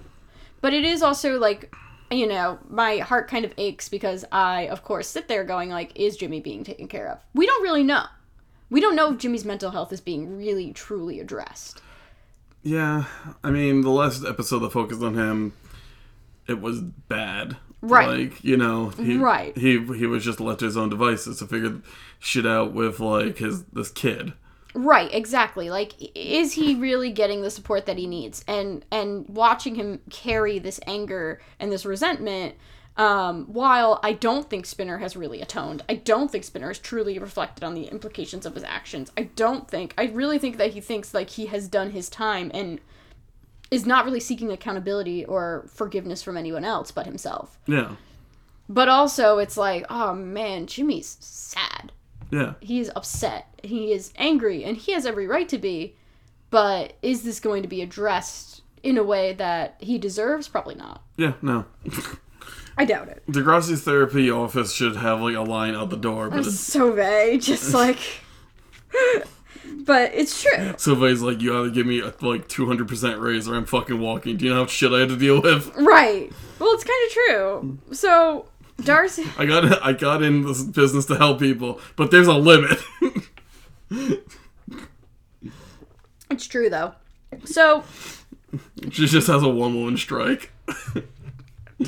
but 0.61 0.75
it 0.75 0.85
is 0.85 1.03
also 1.03 1.39
like, 1.39 1.75
you 2.11 2.27
know, 2.27 2.59
my 2.69 2.99
heart 2.99 3.29
kind 3.29 3.45
of 3.45 3.55
aches 3.57 3.89
because 3.89 4.25
I, 4.33 4.63
of 4.63 4.83
course, 4.83 5.07
sit 5.07 5.29
there 5.29 5.45
going 5.45 5.71
like, 5.71 5.93
is 5.95 6.17
Jimmy 6.17 6.41
being 6.41 6.65
taken 6.65 6.89
care 6.89 7.09
of? 7.09 7.21
We 7.35 7.47
don't 7.47 7.63
really 7.63 7.85
know. 7.85 8.05
We 8.73 8.81
don't 8.81 8.97
know 8.97 9.13
if 9.13 9.19
Jimmy's 9.19 9.45
mental 9.45 9.71
health 9.71 9.93
is 9.93 10.01
being 10.01 10.39
really 10.39 10.73
truly 10.73 11.21
addressed. 11.21 11.83
Yeah, 12.63 13.05
I 13.45 13.51
mean, 13.51 13.83
the 13.83 13.91
last 13.91 14.25
episode 14.25 14.61
that 14.61 14.73
focused 14.73 15.03
on 15.03 15.13
him, 15.13 15.53
it 16.47 16.59
was 16.59 16.81
bad. 16.81 17.59
Right. 17.83 18.31
Like 18.31 18.43
you 18.43 18.57
know, 18.57 18.89
he, 18.89 19.19
Right. 19.19 19.55
He 19.59 19.73
he 19.85 20.07
was 20.07 20.25
just 20.25 20.41
left 20.41 20.61
to 20.61 20.65
his 20.65 20.79
own 20.79 20.89
devices 20.89 21.41
to 21.41 21.47
figure 21.47 21.83
shit 22.19 22.47
out 22.47 22.73
with 22.73 22.99
like 22.99 23.37
his 23.37 23.65
this 23.65 23.91
kid. 23.91 24.33
Right, 24.73 25.13
exactly. 25.13 25.69
Like 25.69 25.93
is 26.15 26.53
he 26.53 26.75
really 26.75 27.13
getting 27.13 27.43
the 27.43 27.51
support 27.51 27.85
that 27.85 27.99
he 27.99 28.07
needs? 28.07 28.43
And 28.49 28.87
and 28.91 29.29
watching 29.29 29.75
him 29.75 30.01
carry 30.09 30.59
this 30.59 30.81
anger 30.87 31.43
and 31.61 31.71
this 31.71 31.85
resentment 31.85 32.55
Um, 32.97 33.47
while 33.47 33.99
I 34.03 34.13
don't 34.13 34.51
think 34.51 34.67
Spinner 34.67 34.99
has 34.99 35.17
really 35.17 35.41
atoned, 35.41 35.83
I 35.89 35.95
don't 35.95 36.31
think 36.31 36.45
Spinner 36.45 36.69
has 36.69 36.79
truly 36.79 37.19
reflected 37.19 37.65
on 37.65 37.75
the 37.75 37.85
implications 37.85 38.45
of 38.45 38.55
his 38.55 38.65
actions. 38.65 39.11
I 39.17 39.25
don't 39.35 39.69
think, 39.69 39.95
I 39.97 40.05
really 40.07 40.39
think 40.39 40.59
that 40.59 40.73
he 40.73 40.81
thinks 40.81 41.15
like 41.15 41.31
he 41.31 41.47
has 41.47 41.69
done 41.69 41.91
his 41.93 42.11
time 42.11 42.51
and 42.53 42.81
is 43.71 43.87
not 43.87 44.05
really 44.05 44.21
seeking 44.21 44.53
accountability 44.53 45.25
or 45.25 45.65
forgiveness 45.73 46.23
from 46.23 46.37
anyone 46.37 46.65
else 46.65 46.91
but 46.91 47.07
himself. 47.07 47.59
Yeah. 47.67 47.97
But 48.69 48.89
also, 48.89 49.39
it's 49.39 49.57
like, 49.57 49.87
oh 49.89 50.15
man, 50.15 50.67
Jimmy's 50.67 51.17
sad. 51.21 51.93
Yeah. 52.31 52.55
He 52.61 52.81
is 52.81 52.91
upset. 52.95 53.47
He 53.63 53.93
is 53.93 54.13
angry, 54.17 54.65
and 54.65 54.77
he 54.77 54.93
has 54.93 55.05
every 55.05 55.27
right 55.27 55.49
to 55.49 55.59
be. 55.59 55.97
But 56.51 56.95
is 57.03 57.23
this 57.23 57.41
going 57.41 57.63
to 57.63 57.69
be 57.69 57.83
addressed 57.83 58.63
in 58.83 58.99
a 58.99 59.03
way 59.03 59.33
that 59.35 59.77
he 59.79 59.99
deserves? 59.99 60.49
Probably 60.49 60.75
not. 60.75 61.03
Yeah. 61.17 61.35
No. 61.43 61.65
I 62.77 62.85
doubt 62.85 63.09
it. 63.09 63.23
Degrassi's 63.29 63.83
therapy 63.83 64.31
office 64.31 64.73
should 64.73 64.97
have 64.97 65.21
like 65.21 65.37
a 65.37 65.41
line 65.43 65.75
out 65.75 65.91
the 65.91 65.97
door, 65.97 66.31
but 66.31 66.41
It's 66.41 66.49
it's, 66.49 66.61
so 66.61 66.93
vague, 66.93 67.43
just 67.43 67.75
like. 67.75 67.99
but 69.87 70.13
it's 70.15 70.43
true. 70.43 70.75
Sylvain's 70.77 71.23
like, 71.23 71.41
you 71.41 71.57
either 71.59 71.71
give 71.71 71.87
me 71.87 72.01
a 72.01 72.15
like 72.21 72.49
two 72.49 72.67
hundred 72.67 72.89
percent 72.89 73.21
raise 73.21 73.49
or 73.49 73.55
I'm 73.57 73.67
fucking 73.67 74.01
walking. 74.01 74.37
Do 74.37 74.45
you 74.45 74.51
know 74.51 74.57
how 74.57 74.63
much 74.63 74.71
shit 74.71 74.93
I 74.93 75.01
had 75.01 75.09
to 75.11 75.17
deal 75.17 75.41
with? 75.43 75.75
Right. 75.77 76.33
Well, 76.59 76.71
it's 76.75 76.85
kind 76.85 77.07
of 77.07 77.13
true. 77.13 77.79
So, 77.95 78.47
Darcy. 78.83 79.25
I 79.39 79.47
got 79.47 79.83
I 79.85 79.93
got 79.93 80.23
in 80.23 80.43
this 80.47 80.63
business 80.63 81.07
to 81.07 81.17
help 81.17 81.41
people, 81.41 81.81
but 81.97 82.11
there's 82.11 82.27
a 82.29 82.35
limit. 82.35 82.79
It's 86.31 86.47
true, 86.47 86.71
though. 86.71 86.95
So, 87.45 87.85
she 88.91 89.07
just 89.07 89.27
has 89.27 89.43
a 89.43 89.49
one 89.49 89.75
woman 89.75 89.97
strike. 89.99 90.51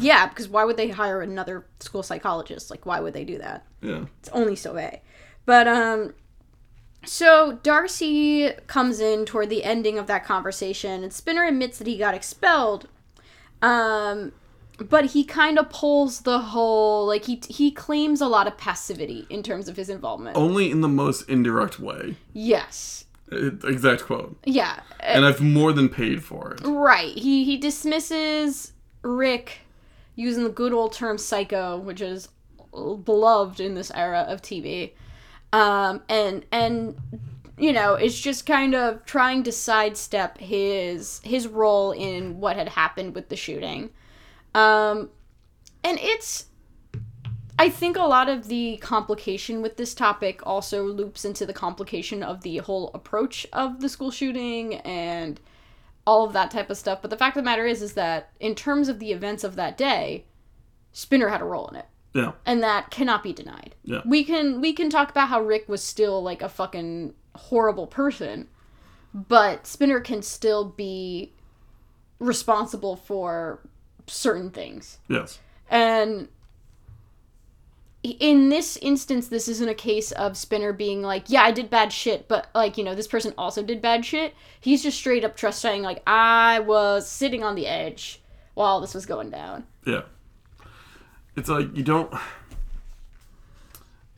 yeah, 0.00 0.26
because 0.28 0.48
why 0.48 0.64
would 0.64 0.76
they 0.76 0.88
hire 0.88 1.20
another 1.22 1.66
school 1.80 2.02
psychologist? 2.02 2.70
Like, 2.70 2.86
why 2.86 3.00
would 3.00 3.12
they 3.14 3.24
do 3.24 3.38
that? 3.38 3.66
yeah. 3.82 4.04
It's 4.20 4.28
only 4.30 4.56
so 4.56 4.72
Sauvé. 4.74 5.00
But 5.46 5.68
um 5.68 6.14
so 7.04 7.58
Darcy 7.62 8.50
comes 8.66 8.98
in 9.00 9.26
toward 9.26 9.50
the 9.50 9.62
ending 9.64 9.98
of 9.98 10.06
that 10.06 10.24
conversation 10.24 11.02
and 11.02 11.12
Spinner 11.12 11.44
admits 11.44 11.78
that 11.78 11.86
he 11.86 11.98
got 11.98 12.14
expelled. 12.14 12.88
Um 13.62 14.32
but 14.78 15.06
he 15.06 15.22
kind 15.22 15.56
of 15.58 15.70
pulls 15.70 16.22
the 16.22 16.38
whole 16.38 17.06
like 17.06 17.24
he 17.26 17.40
he 17.48 17.70
claims 17.70 18.20
a 18.20 18.26
lot 18.26 18.46
of 18.46 18.56
passivity 18.58 19.26
in 19.30 19.42
terms 19.42 19.68
of 19.68 19.76
his 19.76 19.88
involvement. 19.88 20.36
Only 20.36 20.70
in 20.70 20.80
the 20.80 20.88
most 20.88 21.28
indirect 21.28 21.78
way. 21.78 22.16
Yes. 22.32 23.04
It- 23.30 23.64
exact 23.64 24.02
quote. 24.04 24.36
Yeah. 24.44 24.80
And 25.00 25.24
I've 25.24 25.40
more 25.40 25.72
than 25.72 25.88
paid 25.88 26.24
for 26.24 26.52
it. 26.54 26.60
Right. 26.64 27.16
He 27.16 27.44
he 27.44 27.56
dismisses 27.56 28.72
Rick 29.02 29.58
using 30.14 30.44
the 30.44 30.50
good 30.50 30.72
old 30.72 30.92
term 30.92 31.18
psycho, 31.18 31.78
which 31.78 32.00
is 32.00 32.28
beloved 32.72 33.60
in 33.60 33.74
this 33.74 33.90
era 33.94 34.24
of 34.28 34.42
TV. 34.42 34.92
Um 35.52 36.02
and 36.08 36.44
and 36.50 36.96
you 37.56 37.72
know, 37.72 37.94
it's 37.94 38.18
just 38.18 38.46
kind 38.46 38.74
of 38.74 39.04
trying 39.04 39.44
to 39.44 39.52
sidestep 39.52 40.38
his 40.38 41.20
his 41.24 41.46
role 41.46 41.92
in 41.92 42.40
what 42.40 42.56
had 42.56 42.68
happened 42.70 43.14
with 43.14 43.28
the 43.28 43.36
shooting. 43.36 43.90
Um 44.54 45.10
and 45.82 45.98
it's 46.00 46.46
I 47.56 47.68
think 47.68 47.96
a 47.96 48.02
lot 48.02 48.28
of 48.28 48.48
the 48.48 48.78
complication 48.78 49.62
with 49.62 49.76
this 49.76 49.94
topic 49.94 50.44
also 50.44 50.84
loops 50.84 51.24
into 51.24 51.46
the 51.46 51.52
complication 51.52 52.22
of 52.22 52.40
the 52.42 52.58
whole 52.58 52.90
approach 52.94 53.46
of 53.52 53.80
the 53.80 53.88
school 53.88 54.10
shooting 54.10 54.74
and 54.76 55.38
all 56.06 56.24
of 56.26 56.32
that 56.34 56.50
type 56.50 56.70
of 56.70 56.76
stuff. 56.76 57.00
But 57.00 57.10
the 57.10 57.16
fact 57.16 57.36
of 57.36 57.42
the 57.42 57.48
matter 57.50 57.66
is, 57.66 57.82
is 57.82 57.94
that 57.94 58.30
in 58.40 58.54
terms 58.54 58.88
of 58.88 58.98
the 58.98 59.12
events 59.12 59.44
of 59.44 59.56
that 59.56 59.76
day, 59.76 60.24
Spinner 60.92 61.28
had 61.28 61.40
a 61.40 61.44
role 61.44 61.66
in 61.68 61.76
it, 61.76 61.86
Yeah. 62.12 62.32
and 62.46 62.62
that 62.62 62.90
cannot 62.90 63.22
be 63.22 63.32
denied. 63.32 63.74
Yeah. 63.84 64.02
We 64.04 64.22
can 64.24 64.60
we 64.60 64.72
can 64.72 64.90
talk 64.90 65.10
about 65.10 65.28
how 65.28 65.40
Rick 65.42 65.68
was 65.68 65.82
still 65.82 66.22
like 66.22 66.42
a 66.42 66.48
fucking 66.48 67.14
horrible 67.34 67.86
person, 67.86 68.48
but 69.12 69.66
Spinner 69.66 70.00
can 70.00 70.22
still 70.22 70.64
be 70.64 71.32
responsible 72.18 72.96
for 72.96 73.60
certain 74.06 74.50
things. 74.50 74.98
Yes. 75.08 75.40
And 75.68 76.28
in 78.04 78.50
this 78.50 78.76
instance, 78.82 79.28
this 79.28 79.48
isn't 79.48 79.68
a 79.68 79.74
case 79.74 80.12
of 80.12 80.36
Spinner 80.36 80.74
being 80.74 81.00
like, 81.00 81.30
yeah, 81.30 81.42
I 81.42 81.50
did 81.50 81.70
bad 81.70 81.90
shit, 81.90 82.28
but 82.28 82.48
like, 82.54 82.76
you 82.76 82.84
know, 82.84 82.94
this 82.94 83.06
person 83.06 83.32
also 83.38 83.62
did 83.62 83.80
bad 83.80 84.04
shit. 84.04 84.34
He's 84.60 84.82
just 84.82 84.98
straight 84.98 85.24
up 85.24 85.36
trust 85.36 85.62
saying, 85.62 85.82
like, 85.82 86.02
I 86.06 86.60
was 86.60 87.08
sitting 87.08 87.42
on 87.42 87.54
the 87.54 87.66
edge 87.66 88.20
while 88.52 88.82
this 88.82 88.94
was 88.94 89.06
going 89.06 89.30
down. 89.30 89.64
Yeah. 89.86 90.02
It's 91.34 91.48
like 91.48 91.74
you 91.74 91.82
don't. 91.82 92.12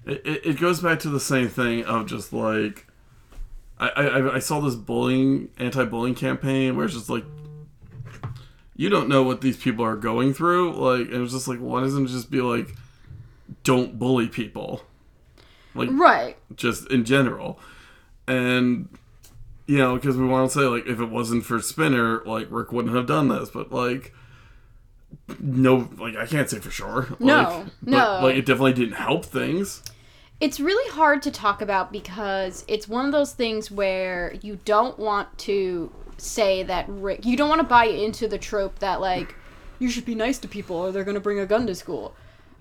It, 0.05 0.23
it, 0.27 0.47
it 0.47 0.61
goes 0.61 0.81
back 0.81 0.99
to 1.01 1.09
the 1.09 1.21
same 1.21 1.49
thing 1.49 1.85
of 1.85 2.07
just 2.07 2.33
like. 2.33 2.87
I, 3.79 3.89
I, 3.89 4.35
I 4.37 4.39
saw 4.39 4.61
this 4.61 4.75
bullying, 4.75 5.51
anti 5.59 5.85
bullying 5.85 6.15
campaign 6.15 6.77
where 6.77 6.87
it's 6.87 6.95
just 6.95 7.09
like. 7.09 7.25
You 8.75 8.91
don't 8.91 9.09
know 9.09 9.23
what 9.23 9.41
these 9.41 9.57
people 9.57 9.85
are 9.85 9.97
going 9.97 10.35
through. 10.35 10.75
Like, 10.75 11.09
it 11.09 11.19
was 11.19 11.33
just 11.33 11.49
like, 11.49 11.61
why 11.61 11.81
doesn't 11.81 12.05
it 12.05 12.09
just 12.09 12.31
be 12.31 12.43
like, 12.43 12.69
don't 13.65 13.99
bully 13.99 14.29
people? 14.29 14.83
Like, 15.75 15.91
Right. 15.93 16.37
just 16.55 16.91
in 16.91 17.05
general. 17.05 17.59
And 18.27 18.89
you 19.67 19.79
know, 19.79 19.97
because 19.97 20.17
we 20.17 20.27
want 20.27 20.51
to 20.51 20.59
say 20.59 20.65
like 20.65 20.87
if 20.87 21.01
it 21.01 21.11
wasn't 21.11 21.45
for 21.45 21.61
Spinner, 21.61 22.23
like 22.25 22.49
Rick 22.51 22.73
wouldn't 22.73 22.95
have 22.95 23.07
done 23.07 23.29
this, 23.29 23.51
but 23.51 23.73
like 23.73 24.15
no, 25.41 25.89
like 25.99 26.17
I 26.17 26.27
can't 26.27 26.49
say 26.49 26.59
for 26.59 26.71
sure. 26.71 27.09
No, 27.19 27.43
like, 27.43 27.67
no. 27.83 27.99
But, 27.99 28.23
like 28.23 28.37
it 28.37 28.47
definitely 28.47 28.75
didn't 28.75 28.95
help 28.97 29.25
things. 29.25 29.83
It's 30.39 30.61
really 30.61 30.91
hard 30.93 31.23
to 31.23 31.31
talk 31.31 31.63
about 31.63 31.91
because 31.93 32.65
it's 32.69 32.87
one 32.87 33.07
of 33.07 33.13
those 33.13 33.33
things 33.33 33.71
where 33.71 34.35
you 34.43 34.59
don't 34.65 34.99
want 34.99 35.37
to 35.39 35.91
say 36.19 36.63
that 36.65 36.85
Rick, 36.89 37.25
you 37.25 37.37
don't 37.37 37.49
want 37.49 37.61
to 37.61 37.67
buy 37.67 37.87
into 37.87 38.29
the 38.29 38.37
trope 38.37 38.79
that, 38.81 39.01
like, 39.01 39.35
you 39.79 39.89
should 39.89 40.05
be 40.05 40.15
nice 40.15 40.39
to 40.41 40.49
people 40.49 40.77
or 40.77 40.93
they're 40.93 41.05
going 41.05 41.15
to 41.15 41.21
bring 41.21 41.39
a 41.39 41.47
gun 41.47 41.67
to 41.67 41.75
school. 41.75 42.15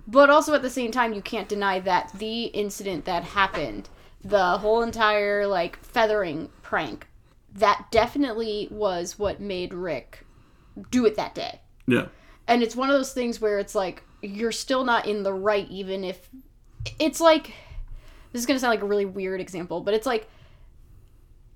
But 0.08 0.30
also 0.30 0.54
at 0.54 0.62
the 0.62 0.70
same 0.70 0.92
time, 0.92 1.14
you 1.14 1.22
can't 1.22 1.50
deny 1.50 1.80
that 1.80 2.12
the 2.14 2.46
incident 2.46 3.06
that 3.06 3.24
happened, 3.24 3.90
the 4.24 4.60
whole 4.60 4.82
entire, 4.82 5.48
like, 5.48 5.84
feathering 5.84 6.50
prank, 6.62 7.08
that 7.54 7.88
definitely 7.92 8.68
was 8.70 9.18
what 9.18 9.40
made 9.40 9.74
Rick 9.74 10.26
do 10.92 11.06
it 11.06 11.16
that 11.16 11.34
day. 11.34 11.62
Yeah. 11.88 12.08
And 12.48 12.62
it's 12.62 12.76
one 12.76 12.90
of 12.90 12.96
those 12.96 13.14
things 13.14 13.42
where 13.42 13.60
it's 13.60 13.74
like, 13.76 14.04
you're 14.22 14.52
still 14.52 14.84
not 14.84 15.08
in 15.08 15.24
the 15.24 15.34
right, 15.34 15.68
even 15.70 16.04
if. 16.04 16.30
It's 17.00 17.20
like. 17.20 17.54
This 18.32 18.42
is 18.42 18.46
going 18.46 18.56
to 18.56 18.60
sound 18.60 18.72
like 18.72 18.84
a 18.84 18.88
really 18.88 19.06
weird 19.06 19.42
example, 19.42 19.82
but 19.82 19.94
it's 19.94 20.06
like. 20.06 20.30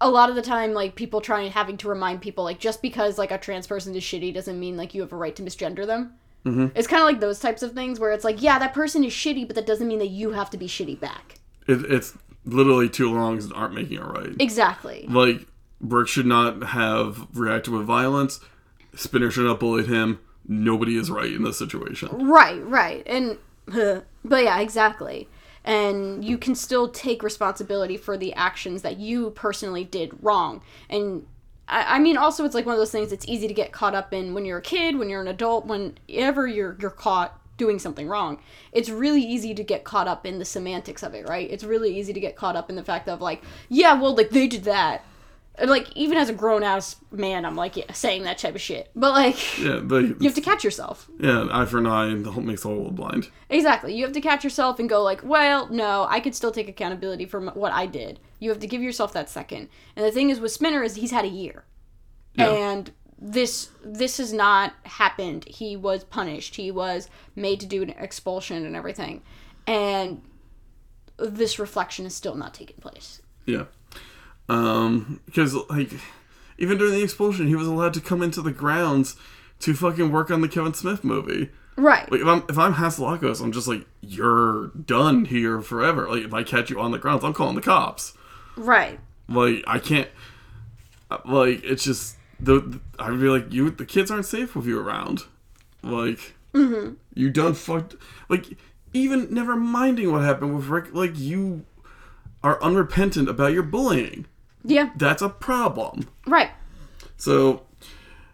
A 0.02 0.10
lot 0.10 0.30
of 0.30 0.38
the 0.38 0.42
time, 0.42 0.74
like, 0.74 0.96
people 0.96 1.20
trying, 1.20 1.52
having 1.52 1.76
to 1.76 1.90
remind 1.90 2.22
people, 2.22 2.46
like, 2.46 2.58
just 2.58 2.82
because, 2.82 3.18
like, 3.18 3.32
a 3.32 3.38
trans 3.38 3.68
person 3.68 3.94
is 3.94 4.02
shitty 4.02 4.34
doesn't 4.34 4.58
mean, 4.58 4.78
like, 4.78 4.94
you 4.94 5.02
have 5.02 5.12
a 5.12 5.18
right 5.18 5.36
to 5.36 5.44
misgender 5.44 5.86
them. 5.86 6.14
Mm-hmm. 6.46 6.68
It's 6.76 6.88
kind 6.88 7.02
of 7.02 7.08
like 7.08 7.20
those 7.20 7.40
types 7.40 7.62
of 7.64 7.74
things 7.74 8.00
where 8.00 8.12
it's 8.12 8.24
like, 8.24 8.42
yeah, 8.42 8.60
that 8.60 8.74
person 8.74 9.04
is 9.04 9.14
shitty, 9.14 9.46
but 9.46 9.56
that 9.56 9.66
doesn't 9.66 9.88
mean 9.88 10.00
that 10.00 10.08
you 10.08 10.32
have 10.32 10.50
to 10.52 10.58
be 10.58 10.68
shitty 10.68 11.00
back. 11.00 11.36
It, 11.68 11.86
it's 11.92 12.18
literally 12.46 12.90
two 12.90 13.14
longs 13.14 13.48
that 13.48 13.56
aren't 13.56 13.74
making 13.74 13.98
it 13.98 14.06
right. 14.06 14.36
Exactly. 14.40 15.06
Like 15.08 15.46
Rick 15.82 16.08
should 16.08 16.26
not 16.26 16.64
have 16.64 17.28
reacted 17.34 17.74
with 17.74 17.86
violence. 17.86 18.40
Spinner 18.96 19.32
should 19.32 19.44
not 19.44 19.52
have 19.52 19.60
bullied 19.60 19.88
him. 19.88 20.20
Nobody 20.48 20.98
is 20.98 21.12
right 21.12 21.32
in 21.32 21.44
this 21.44 21.60
situation. 21.60 22.10
Right, 22.28 22.64
right. 22.66 23.04
And 23.06 23.38
but 23.68 24.44
yeah, 24.44 24.60
exactly. 24.60 25.30
And 25.64 26.26
you 26.26 26.38
can 26.38 26.56
still 26.56 26.90
take 26.90 27.22
responsibility 27.22 27.98
for 27.98 28.18
the 28.18 28.34
actions 28.34 28.82
that 28.82 28.98
you 28.98 29.30
personally 29.32 29.84
did 29.84 30.18
wrong. 30.22 30.62
And 30.90 31.28
I, 31.70 31.96
I 31.96 32.00
mean 32.00 32.18
also 32.18 32.44
it's 32.46 32.56
like 32.56 32.66
one 32.66 32.74
of 32.74 32.80
those 32.80 32.92
things 32.92 33.12
it's 33.12 33.28
easy 33.28 33.48
to 33.48 33.54
get 33.54 33.72
caught 33.72 33.96
up 33.96 34.14
in 34.14 34.34
when 34.34 34.46
you're 34.46 34.58
a 34.58 34.62
kid, 34.62 34.98
when 34.98 35.10
you're 35.10 35.22
an 35.22 35.28
adult, 35.28 35.66
whenever 35.66 36.48
you're 36.48 36.76
you're 36.80 36.90
caught 36.90 37.40
doing 37.58 37.78
something 37.78 38.08
wrong. 38.08 38.40
It's 38.72 38.90
really 38.90 39.22
easy 39.22 39.54
to 39.54 39.64
get 39.64 39.84
caught 39.84 40.08
up 40.08 40.26
in 40.26 40.40
the 40.40 40.46
semantics 40.46 41.04
of 41.04 41.14
it, 41.14 41.28
right? 41.28 41.50
It's 41.50 41.64
really 41.64 41.96
easy 41.96 42.14
to 42.14 42.20
get 42.20 42.36
caught 42.36 42.56
up 42.56 42.70
in 42.70 42.76
the 42.76 42.84
fact 42.84 43.08
of 43.08 43.22
like, 43.22 43.44
yeah, 43.68 43.94
well 43.94 44.16
like 44.16 44.32
they 44.32 44.48
did 44.48 44.64
that. 44.64 45.04
Like 45.66 45.88
even 45.96 46.18
as 46.18 46.30
a 46.30 46.34
grown 46.34 46.64
ass 46.64 46.96
man, 47.12 47.46
I'm 47.46 47.56
like 47.56 47.76
yeah, 47.78 47.92
saying 47.94 48.24
that 48.24 48.38
type 48.38 48.56
of 48.56 48.62
shit. 48.62 48.90
But 48.96 49.12
like 49.14 49.60
Yeah, 49.60 49.80
they, 49.84 50.00
you 50.02 50.16
have 50.24 50.34
to 50.36 50.42
catch 50.42 50.64
yourself. 50.64 51.10
yeah, 51.20 51.48
eye 51.52 51.66
for 51.66 51.78
an 51.80 51.88
eye 51.88 52.06
and 52.08 52.26
the 52.26 52.32
whole 52.32 52.44
makes 52.44 52.62
the 52.64 52.70
whole 52.70 52.80
world 52.80 52.96
blind. 52.96 53.30
Exactly. 53.50 53.96
You 53.96 54.04
have 54.04 54.14
to 54.14 54.22
catch 54.22 54.44
yourself 54.44 54.80
and 54.80 54.88
go 54.90 55.02
like, 55.04 55.22
well, 55.24 55.68
no, 55.70 56.06
I 56.10 56.20
could 56.20 56.36
still 56.36 56.52
take 56.52 56.68
accountability 56.70 57.26
for 57.26 57.40
m- 57.50 57.56
what 57.56 57.72
I 57.74 57.86
did. 57.86 58.20
You 58.40 58.50
have 58.52 58.60
to 58.60 58.68
give 58.68 58.82
yourself 58.82 59.12
that 59.14 59.30
second. 59.30 59.70
And 59.96 60.06
the 60.06 60.12
thing 60.12 60.30
is 60.30 60.40
with 60.40 60.52
Spinner 60.52 60.84
is 60.84 60.96
he's 60.96 61.12
had 61.12 61.26
a 61.26 61.30
year. 61.30 61.66
Yeah. 62.36 62.50
And 62.50 62.92
this 63.22 63.70
this 63.84 64.18
has 64.18 64.32
not 64.32 64.74
happened. 64.84 65.44
He 65.46 65.76
was 65.76 66.06
punished. 66.06 66.56
He 66.56 66.72
was 66.72 67.10
made 67.36 67.60
to 67.60 67.66
do 67.66 67.84
an 67.84 67.90
expulsion 67.90 68.66
and 68.66 68.76
everything. 68.78 69.24
And 69.68 70.22
this 71.18 71.60
reflection 71.60 72.06
is 72.06 72.16
still 72.16 72.36
not 72.36 72.54
taking 72.54 72.78
place. 72.78 73.22
Yeah. 73.46 73.66
Um, 74.50 75.22
because 75.26 75.54
like, 75.70 75.92
even 76.58 76.78
during 76.78 76.94
the 76.94 77.04
expulsion, 77.04 77.48
he 77.48 77.56
was 77.56 77.68
allowed 77.68 77.94
to 77.94 78.02
come 78.02 78.22
into 78.22 78.42
the 78.42 78.52
grounds 78.52 79.16
to 79.60 79.74
fucking 79.74 80.12
work 80.12 80.32
on 80.32 80.42
the 80.42 80.48
Kevin 80.48 80.74
Smith 80.74 81.04
movie. 81.04 81.50
Right. 81.78 82.12
Like 82.12 82.22
if 82.22 82.28
I'm 82.28 82.44
if 82.50 82.58
I'm 82.58 82.74
Hatzilakos, 82.74 83.42
I'm 83.42 83.52
just 83.54 83.68
like 83.68 83.86
you're 84.02 84.68
done 84.70 85.26
here 85.26 85.62
forever. 85.62 86.10
Like 86.10 86.24
if 86.24 86.34
I 86.34 86.44
catch 86.44 86.70
you 86.70 86.80
on 86.80 86.92
the 86.92 86.98
grounds, 86.98 87.24
I'm 87.24 87.34
calling 87.34 87.56
the 87.56 87.62
cops. 87.62 88.14
Right. 88.58 89.00
Like 89.30 89.64
I 89.68 89.80
can't. 89.80 90.10
uh, 91.10 91.20
Like 91.26 91.64
it's 91.64 91.84
just 91.86 92.18
the, 92.40 92.60
the 92.60 92.80
I 92.98 93.12
would 93.12 93.22
be 93.22 93.30
like 93.30 93.54
you. 93.54 93.70
The 93.70 93.86
kids 93.86 94.12
aren't 94.12 94.26
safe 94.26 94.56
with 94.56 94.66
you 94.66 94.80
around. 94.80 95.24
Like 95.84 96.34
you 96.54 97.30
done 97.32 97.54
fucked. 97.54 97.96
Like 98.28 98.58
even 98.92 99.34
never 99.34 99.56
minding 99.56 100.12
what 100.12 100.24
happened 100.24 100.56
with 100.58 100.66
Rick. 100.66 100.94
Like 100.94 101.18
you 101.18 101.66
are 102.44 102.62
unrepentant 102.62 103.30
about 103.30 103.54
your 103.54 103.64
bullying. 103.64 104.26
Yeah. 104.64 104.92
That's 104.96 105.22
a 105.22 105.30
problem. 105.30 106.10
Right. 106.28 106.52
So 107.18 107.64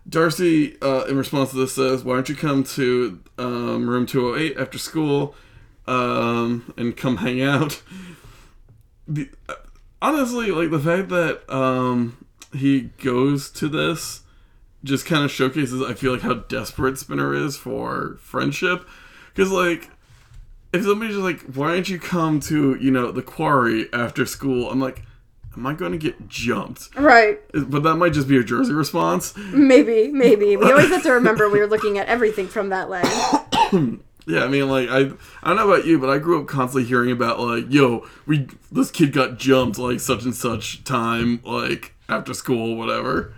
Darcy, 0.08 0.80
uh, 0.82 1.06
in 1.06 1.18
response 1.18 1.50
to 1.52 1.56
this, 1.56 1.74
says, 1.74 2.04
"Why 2.04 2.16
don't 2.16 2.30
you 2.30 2.36
come 2.36 2.64
to 2.64 3.20
um, 3.38 3.90
room 3.90 4.06
two 4.06 4.30
hundred 4.30 4.42
eight 4.42 4.58
after 4.58 4.78
school 4.78 5.36
um, 5.88 6.74
and 6.78 6.96
come 6.96 7.18
hang 7.18 7.42
out?" 7.42 7.82
The, 9.08 9.30
uh, 9.50 9.56
honestly, 10.02 10.52
like 10.52 10.72
the 10.72 10.80
fact 10.80 11.10
that 11.10 11.52
um, 11.54 12.26
he 12.54 12.82
goes 12.82 13.50
to 13.52 13.68
this 13.68 14.22
just 14.84 15.08
kind 15.08 15.24
of 15.24 15.32
showcases, 15.32 15.82
I 15.82 15.96
feel 15.96 16.14
like, 16.14 16.22
how 16.22 16.36
desperate 16.36 17.00
Spinner 17.00 17.34
is 17.34 17.58
for 17.58 18.18
friendship. 18.20 18.88
Because 19.34 19.52
like, 19.52 19.90
if 20.72 20.84
somebody's 20.84 21.16
just 21.16 21.24
like, 21.24 21.42
"Why 21.56 21.74
don't 21.74 21.90
you 21.90 22.00
come 22.00 22.40
to 22.42 22.76
you 22.76 22.92
know 22.92 23.12
the 23.12 23.24
quarry 23.24 23.92
after 23.94 24.26
school?" 24.26 24.70
I'm 24.70 24.80
like. 24.80 25.02
Am 25.56 25.66
I 25.66 25.74
going 25.74 25.92
to 25.92 25.98
get 25.98 26.28
jumped? 26.28 26.90
Right. 26.96 27.40
But 27.54 27.84
that 27.84 27.96
might 27.96 28.14
just 28.14 28.28
be 28.28 28.38
a 28.38 28.44
Jersey 28.44 28.74
response. 28.74 29.36
Maybe. 29.38 30.10
Maybe. 30.10 30.58
We 30.58 30.72
always 30.72 30.90
have 30.90 31.04
to 31.04 31.12
remember 31.12 31.50
we 31.50 31.60
were 31.60 31.68
looking 31.68 31.98
at 31.98 32.08
everything 32.08 32.48
from 32.48 32.70
that 32.70 32.90
lens. 32.90 34.00
Yeah, 34.28 34.44
I 34.44 34.48
mean, 34.48 34.68
like 34.70 34.90
I, 34.90 35.12
I 35.44 35.50
don't 35.50 35.58
know 35.58 35.72
about 35.72 35.86
you, 35.86 36.00
but 36.00 36.10
I 36.10 36.18
grew 36.18 36.42
up 36.42 36.48
constantly 36.48 36.88
hearing 36.88 37.12
about 37.12 37.40
like, 37.40 37.66
yo, 37.70 38.08
we 38.26 38.48
this 38.72 38.90
kid 38.90 39.14
got 39.14 39.38
jumped 39.38 39.78
like 39.78 40.00
such 40.00 40.24
and 40.24 40.36
such 40.36 40.84
time, 40.84 41.42
like 41.44 41.94
after 42.10 42.34
school, 42.34 42.76
whatever. 42.76 43.36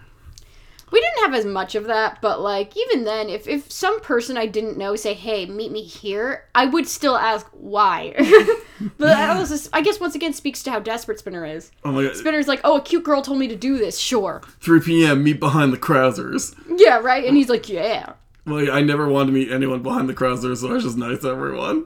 We 0.90 1.02
didn't 1.02 1.26
have 1.26 1.34
as 1.34 1.46
much 1.46 1.76
of 1.76 1.86
that, 1.86 2.22
but 2.22 2.40
like 2.40 2.78
even 2.78 3.04
then, 3.04 3.30
if 3.30 3.48
if 3.48 3.70
some 3.70 4.00
person 4.00 4.38
I 4.38 4.46
didn't 4.46 4.78
know 4.78 4.96
say, 4.96 5.14
"Hey, 5.14 5.46
meet 5.46 5.72
me 5.72 5.84
here," 5.84 6.46
I 6.56 6.66
would 6.66 6.88
still 6.88 7.18
ask 7.18 7.46
why. 7.52 8.14
but 8.98 9.08
that 9.08 9.38
was 9.38 9.50
just, 9.50 9.70
I 9.74 9.82
guess 9.82 10.00
once 10.00 10.16
again 10.16 10.32
speaks 10.32 10.64
to 10.64 10.72
how 10.72 10.80
desperate 10.80 11.20
Spinner 11.20 11.46
is. 11.46 11.72
Oh 11.84 11.92
my 11.92 12.04
god, 12.04 12.16
Spinner's 12.16 12.48
like, 12.48 12.62
"Oh, 12.64 12.78
a 12.78 12.82
cute 12.82 13.04
girl 13.04 13.22
told 13.22 13.38
me 13.38 13.50
to 13.50 13.56
do 13.56 13.78
this. 13.78 13.98
Sure." 14.00 14.42
3 14.62 14.80
p.m. 14.80 15.24
Meet 15.24 15.42
behind 15.42 15.74
the 15.74 15.78
Krauszer's. 15.78 16.56
Yeah, 16.74 17.00
right. 17.00 17.26
And 17.26 17.36
he's 17.36 17.50
like, 17.50 17.68
"Yeah." 17.68 18.14
Like 18.46 18.70
I 18.70 18.82
never 18.82 19.10
wanted 19.10 19.28
to 19.28 19.34
meet 19.34 19.52
anyone 19.52 19.84
behind 19.84 20.08
the 20.08 20.14
Krauszer's, 20.14 20.62
so 20.62 20.70
I 20.70 20.74
was 20.74 20.86
just 20.86 20.98
nice 20.98 21.20
to 21.20 21.30
everyone. 21.30 21.86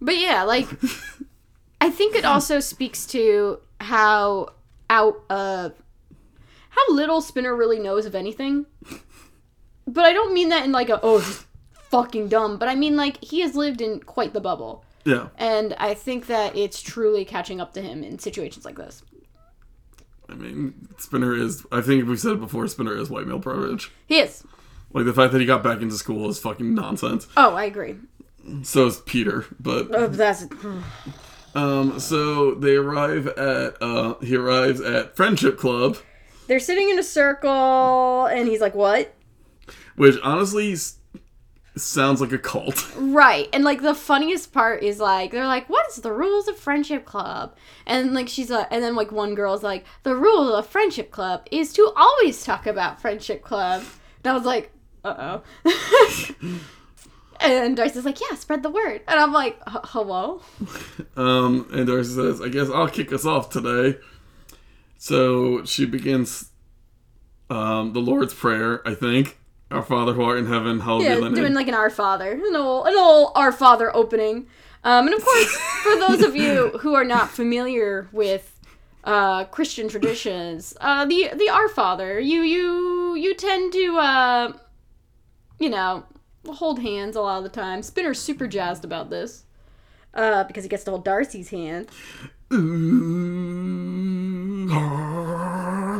But 0.00 0.18
yeah, 0.18 0.44
like 0.44 0.68
I 1.80 1.90
think 1.90 2.14
it 2.14 2.24
also 2.24 2.60
speaks 2.60 3.06
to 3.06 3.58
how 3.80 4.50
out 4.88 5.22
uh 5.28 5.70
how 6.76 6.94
little 6.94 7.20
Spinner 7.20 7.56
really 7.56 7.78
knows 7.80 8.06
of 8.06 8.14
anything. 8.14 8.66
But 9.86 10.04
I 10.04 10.12
don't 10.12 10.34
mean 10.34 10.50
that 10.50 10.64
in 10.64 10.72
like 10.72 10.88
a 10.88 11.00
oh 11.02 11.18
he's 11.18 11.44
fucking 11.90 12.28
dumb, 12.28 12.58
but 12.58 12.68
I 12.68 12.74
mean 12.74 12.96
like 12.96 13.22
he 13.24 13.40
has 13.40 13.54
lived 13.54 13.80
in 13.80 14.00
quite 14.00 14.32
the 14.32 14.40
bubble. 14.40 14.84
Yeah, 15.04 15.28
And 15.38 15.72
I 15.78 15.94
think 15.94 16.26
that 16.26 16.56
it's 16.56 16.82
truly 16.82 17.24
catching 17.24 17.60
up 17.60 17.72
to 17.74 17.80
him 17.80 18.02
in 18.02 18.18
situations 18.18 18.64
like 18.64 18.76
this. 18.76 19.04
I 20.28 20.34
mean, 20.34 20.88
Spinner 20.98 21.32
is. 21.32 21.64
I 21.70 21.80
think 21.80 22.08
we've 22.08 22.18
said 22.18 22.32
it 22.32 22.40
before. 22.40 22.66
Spinner 22.66 22.96
is 22.96 23.08
white 23.08 23.28
male 23.28 23.38
privilege. 23.38 23.92
He 24.08 24.18
is. 24.18 24.42
Like 24.92 25.04
the 25.04 25.12
fact 25.14 25.32
that 25.32 25.40
he 25.40 25.46
got 25.46 25.62
back 25.62 25.80
into 25.80 25.94
school 25.96 26.28
is 26.28 26.40
fucking 26.40 26.74
nonsense. 26.74 27.28
Oh, 27.36 27.54
I 27.54 27.64
agree. 27.66 27.94
So 28.62 28.86
is 28.86 29.00
Peter, 29.06 29.44
but 29.60 29.94
Oh, 29.94 30.08
that's 30.08 30.46
um, 31.54 31.98
so 32.00 32.54
they 32.54 32.74
arrive 32.74 33.28
at 33.28 33.80
uh, 33.80 34.14
he 34.20 34.36
arrives 34.36 34.80
at 34.80 35.16
Friendship 35.16 35.56
Club. 35.58 35.96
They're 36.46 36.60
sitting 36.60 36.90
in 36.90 36.98
a 36.98 37.02
circle 37.02 38.26
and 38.26 38.48
he's 38.48 38.60
like, 38.60 38.74
"What?" 38.74 39.12
which 39.96 40.16
honestly 40.22 40.76
sounds 41.76 42.20
like 42.20 42.32
a 42.32 42.38
cult. 42.38 42.92
Right. 42.98 43.48
And 43.52 43.64
like 43.64 43.82
the 43.82 43.94
funniest 43.94 44.52
part 44.52 44.82
is 44.82 45.00
like 45.00 45.30
they're 45.32 45.46
like, 45.46 45.68
"What 45.68 45.88
is 45.88 45.96
the 45.96 46.12
rules 46.12 46.48
of 46.48 46.58
friendship 46.58 47.04
club?" 47.04 47.54
And 47.86 48.14
like 48.14 48.28
she's 48.28 48.50
like 48.50 48.68
and 48.70 48.82
then 48.82 48.94
like 48.94 49.10
one 49.10 49.34
girl's 49.34 49.62
like, 49.62 49.84
"The 50.02 50.14
rule 50.14 50.54
of 50.54 50.66
friendship 50.66 51.10
club 51.10 51.46
is 51.50 51.72
to 51.74 51.92
always 51.96 52.44
talk 52.44 52.66
about 52.66 53.00
friendship 53.00 53.42
club." 53.42 53.82
And 54.22 54.30
I 54.30 54.34
was 54.34 54.44
like, 54.44 54.70
"Uh-oh." 55.04 55.42
and 57.40 57.76
Darcy's 57.76 58.04
like, 58.04 58.20
"Yeah, 58.20 58.36
spread 58.36 58.62
the 58.62 58.70
word." 58.70 59.02
And 59.08 59.18
I'm 59.18 59.32
like, 59.32 59.58
"Hello?" 59.66 60.42
Um, 61.16 61.66
and 61.72 61.86
Darcy 61.86 62.14
says, 62.14 62.42
"I 62.42 62.48
guess 62.48 62.68
I'll 62.68 62.88
kick 62.88 63.12
us 63.12 63.24
off 63.24 63.48
today." 63.50 63.98
So 65.06 65.64
she 65.64 65.86
begins 65.86 66.50
um, 67.48 67.92
the 67.92 68.00
Lord's 68.00 68.34
Prayer. 68.34 68.82
I 68.84 68.92
think, 68.92 69.38
"Our 69.70 69.84
Father 69.84 70.12
who 70.14 70.22
art 70.24 70.36
in 70.36 70.46
heaven, 70.46 70.80
hallowed 70.80 71.04
Yeah, 71.04 71.14
be 71.14 71.20
thy 71.20 71.26
name." 71.28 71.34
doing 71.34 71.54
like 71.54 71.68
an 71.68 71.74
Our 71.74 71.90
Father, 71.90 72.32
an 72.32 72.56
old, 72.56 72.88
an 72.88 72.96
old 72.96 73.30
Our 73.36 73.52
Father 73.52 73.94
opening. 73.94 74.48
Um, 74.82 75.06
and 75.06 75.14
of 75.14 75.24
course, 75.24 75.56
for 75.84 75.96
those 75.96 76.22
of 76.22 76.34
you 76.34 76.70
who 76.80 76.94
are 76.94 77.04
not 77.04 77.30
familiar 77.30 78.08
with 78.10 78.58
uh, 79.04 79.44
Christian 79.44 79.88
traditions, 79.88 80.76
uh, 80.80 81.04
the 81.04 81.30
the 81.36 81.50
Our 81.50 81.68
Father, 81.68 82.18
you 82.18 82.40
you 82.40 83.14
you 83.14 83.32
tend 83.36 83.74
to, 83.74 83.98
uh, 83.98 84.52
you 85.60 85.70
know, 85.70 86.02
hold 86.48 86.80
hands 86.80 87.14
a 87.14 87.20
lot 87.20 87.38
of 87.38 87.44
the 87.44 87.48
time. 87.48 87.84
Spinner's 87.84 88.18
super 88.18 88.48
jazzed 88.48 88.84
about 88.84 89.10
this 89.10 89.44
uh, 90.14 90.42
because 90.42 90.64
he 90.64 90.68
gets 90.68 90.82
to 90.82 90.90
hold 90.90 91.04
Darcy's 91.04 91.50
hand. 91.50 91.90
I 92.50 92.56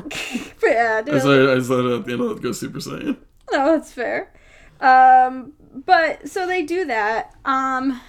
yeah, 0.62 1.02
dude, 1.02 1.22
said, 1.22 1.48
I 1.48 1.60
said 1.60 1.84
at 1.86 2.04
the 2.04 2.12
end 2.12 2.20
of 2.20 2.36
the 2.36 2.40
Go 2.40 2.52
Super 2.52 2.78
Saiyan. 2.78 3.16
no, 3.50 3.72
that's 3.72 3.92
fair. 3.92 4.32
Um, 4.80 5.54
but 5.74 6.28
so 6.28 6.46
they 6.46 6.62
do 6.62 6.84
that. 6.84 7.34
Um, 7.44 8.00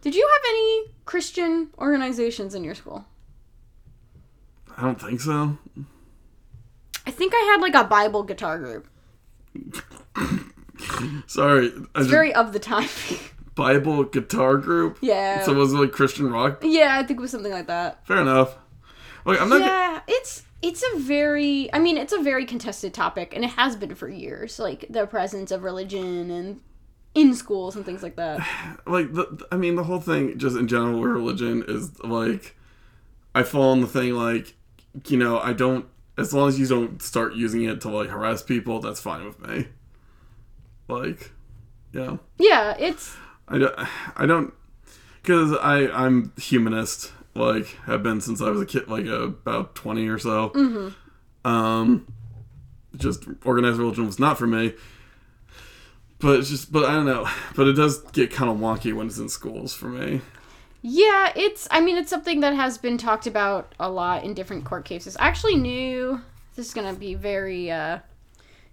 did 0.00 0.14
you 0.14 0.26
have 0.26 0.50
any 0.50 0.94
Christian 1.04 1.68
organizations 1.78 2.54
in 2.54 2.64
your 2.64 2.74
school? 2.74 3.04
I 4.76 4.82
don't 4.82 5.00
think 5.00 5.20
so. 5.20 5.58
I 7.06 7.10
think 7.10 7.34
I 7.34 7.50
had 7.52 7.60
like 7.60 7.74
a 7.74 7.84
Bible 7.84 8.22
guitar 8.22 8.58
group. 8.58 8.86
Sorry, 11.26 11.72
I 11.94 11.98
just, 11.98 12.10
Very 12.10 12.34
of 12.34 12.52
the 12.52 12.58
time. 12.58 12.88
Bible 13.54 14.04
guitar 14.04 14.56
group. 14.56 14.98
yeah. 15.00 15.42
So 15.44 15.52
was 15.54 15.72
it 15.72 15.76
like 15.76 15.92
Christian 15.92 16.30
rock? 16.30 16.62
yeah, 16.62 16.98
I 16.98 17.02
think 17.02 17.18
it 17.18 17.22
was 17.22 17.30
something 17.30 17.52
like 17.52 17.66
that. 17.66 18.06
Fair 18.06 18.18
enough. 18.18 18.56
Like 19.24 19.40
I'm 19.40 19.48
not. 19.48 19.60
Yeah, 19.60 20.00
it's 20.08 20.44
it's 20.62 20.82
a 20.94 20.98
very 20.98 21.72
I 21.72 21.78
mean, 21.78 21.96
it's 21.96 22.12
a 22.12 22.22
very 22.22 22.46
contested 22.46 22.94
topic 22.94 23.34
and 23.34 23.44
it 23.44 23.50
has 23.50 23.76
been 23.76 23.94
for 23.94 24.08
years, 24.08 24.58
like 24.58 24.86
the 24.88 25.06
presence 25.06 25.50
of 25.50 25.62
religion 25.62 26.30
and 26.30 26.60
in 27.14 27.34
schools 27.34 27.76
and 27.76 27.84
things 27.84 28.02
like 28.02 28.16
that. 28.16 28.38
like 28.86 29.12
the, 29.12 29.46
I 29.50 29.56
mean 29.56 29.74
the 29.76 29.84
whole 29.84 30.00
thing 30.00 30.38
just 30.38 30.56
in 30.56 30.68
general 30.68 31.00
with 31.00 31.10
religion 31.10 31.64
is 31.66 31.98
like 32.02 32.56
I 33.34 33.42
fall 33.42 33.72
on 33.72 33.80
the 33.80 33.86
thing 33.86 34.14
like 34.14 34.54
you 35.06 35.16
know 35.18 35.38
I 35.38 35.52
don't 35.52 35.86
as 36.16 36.32
long 36.34 36.48
as 36.48 36.58
you 36.58 36.66
don't 36.66 37.02
start 37.02 37.34
using 37.34 37.64
it 37.64 37.80
to 37.82 37.88
like 37.90 38.08
harass 38.10 38.42
people 38.42 38.80
that's 38.80 39.00
fine 39.00 39.24
with 39.24 39.40
me 39.40 39.66
like 40.88 41.32
yeah 41.92 42.16
Yeah, 42.38 42.76
it's 42.78 43.16
I 43.50 43.58
don't 43.58 43.74
I 44.16 44.26
don't 44.26 44.54
because 45.22 45.52
I 45.52 45.88
I'm 45.88 46.32
humanist 46.36 47.12
like 47.34 47.66
have 47.84 48.02
been 48.02 48.20
since 48.20 48.40
I 48.40 48.50
was 48.50 48.60
a 48.60 48.66
kid 48.66 48.88
like 48.88 49.06
about 49.06 49.74
20 49.74 50.08
or 50.08 50.18
so 50.18 50.92
um 51.44 52.06
just 52.96 53.24
organized 53.44 53.78
religion 53.78 54.06
was 54.06 54.18
not 54.18 54.38
for 54.38 54.46
me 54.46 54.74
but 56.18 56.38
it's 56.40 56.50
just 56.50 56.72
but 56.72 56.84
I 56.84 56.94
don't 56.94 57.06
know 57.06 57.28
but 57.54 57.68
it 57.68 57.74
does 57.74 57.98
get 58.12 58.32
kind 58.32 58.50
of 58.50 58.56
wonky 58.58 58.92
when 58.94 59.06
it's 59.06 59.18
in 59.18 59.28
schools 59.28 59.74
for 59.74 59.88
me 59.88 60.20
Yeah, 60.82 61.30
it's. 61.36 61.68
I 61.70 61.80
mean, 61.82 61.98
it's 61.98 62.08
something 62.08 62.40
that 62.40 62.54
has 62.54 62.78
been 62.78 62.96
talked 62.96 63.26
about 63.26 63.74
a 63.78 63.90
lot 63.90 64.24
in 64.24 64.32
different 64.32 64.64
court 64.64 64.86
cases. 64.86 65.14
I 65.18 65.26
actually 65.28 65.56
knew 65.56 66.22
this 66.56 66.68
is 66.68 66.74
gonna 66.74 66.94
be 66.94 67.14
very 67.14 67.70
uh, 67.70 67.98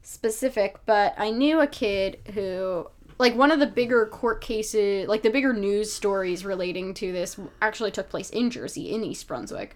specific, 0.03 0.77
but 0.85 1.13
I 1.17 1.31
knew 1.31 1.59
a 1.59 1.67
kid 1.67 2.19
who, 2.33 2.89
like, 3.17 3.35
one 3.35 3.51
of 3.51 3.59
the 3.59 3.67
bigger 3.67 4.05
court 4.05 4.41
cases, 4.41 5.07
like 5.07 5.23
the 5.23 5.29
bigger 5.29 5.53
news 5.53 5.91
stories 5.91 6.45
relating 6.45 6.93
to 6.95 7.11
this, 7.11 7.39
actually 7.61 7.91
took 7.91 8.09
place 8.09 8.29
in 8.29 8.49
Jersey, 8.49 8.93
in 8.93 9.03
East 9.03 9.27
Brunswick. 9.27 9.75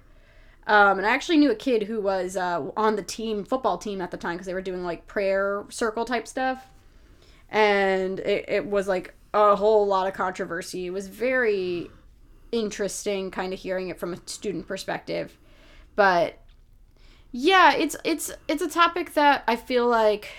Um, 0.68 1.00
and 1.00 1.08
I 1.08 1.10
actually 1.10 1.38
knew 1.38 1.52
a 1.52 1.56
kid 1.56 1.84
who 1.84 2.02
was 2.02 2.38
uh, 2.38 2.70
on 2.78 2.96
the 2.96 3.02
team, 3.02 3.44
football 3.44 3.78
team 3.78 4.00
at 4.00 4.12
the 4.12 4.18
time, 4.18 4.36
because 4.36 4.46
they 4.46 4.54
were 4.54 4.62
doing 4.62 4.84
like 4.84 5.08
prayer 5.08 5.66
circle 5.70 6.06
type 6.06 6.28
stuff 6.28 6.68
and 7.52 8.20
it, 8.22 8.46
it 8.48 8.66
was 8.66 8.88
like 8.88 9.14
a 9.34 9.56
whole 9.56 9.86
lot 9.86 10.08
of 10.08 10.14
controversy. 10.14 10.88
It 10.88 10.92
was 10.92 11.08
very 11.08 11.90
interesting 12.52 13.30
kind 13.30 13.54
of 13.54 13.60
hearing 13.60 13.90
it 13.90 14.00
from 14.00 14.14
a 14.14 14.18
student 14.26 14.68
perspective. 14.68 15.38
But 15.96 16.40
yeah, 17.32 17.74
it's 17.74 17.96
it's 18.04 18.32
it's 18.48 18.62
a 18.62 18.70
topic 18.70 19.14
that 19.14 19.44
I 19.48 19.58
feel 19.58 19.88
like 19.88 20.30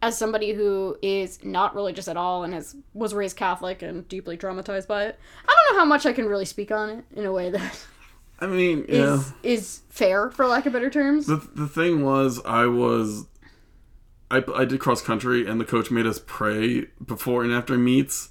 as 0.00 0.16
somebody 0.16 0.52
who 0.52 0.96
is 1.02 1.44
not 1.44 1.74
religious 1.74 2.08
at 2.08 2.16
all 2.16 2.44
and 2.44 2.54
has 2.54 2.76
was 2.94 3.14
raised 3.14 3.36
Catholic 3.36 3.82
and 3.82 4.06
deeply 4.08 4.36
traumatized 4.36 4.86
by 4.86 5.04
it, 5.04 5.18
I 5.46 5.54
don't 5.54 5.74
know 5.74 5.80
how 5.80 5.86
much 5.86 6.06
I 6.06 6.12
can 6.12 6.26
really 6.26 6.44
speak 6.44 6.70
on 6.70 6.90
it 6.90 7.04
in 7.16 7.24
a 7.24 7.32
way 7.32 7.50
that 7.50 7.86
I 8.40 8.46
mean, 8.46 8.84
yeah. 8.88 9.14
is 9.14 9.32
is 9.42 9.80
fair, 9.88 10.30
for 10.30 10.46
lack 10.46 10.66
of 10.66 10.72
better 10.72 10.90
terms. 10.90 11.26
The, 11.26 11.36
the 11.54 11.68
thing 11.68 12.04
was, 12.04 12.40
I 12.44 12.66
was. 12.66 13.26
I, 14.30 14.44
I 14.54 14.66
did 14.66 14.78
cross 14.78 15.00
country, 15.00 15.46
and 15.46 15.58
the 15.58 15.64
coach 15.64 15.90
made 15.90 16.04
us 16.04 16.20
pray 16.24 16.86
before 17.04 17.44
and 17.44 17.52
after 17.52 17.78
meets. 17.78 18.28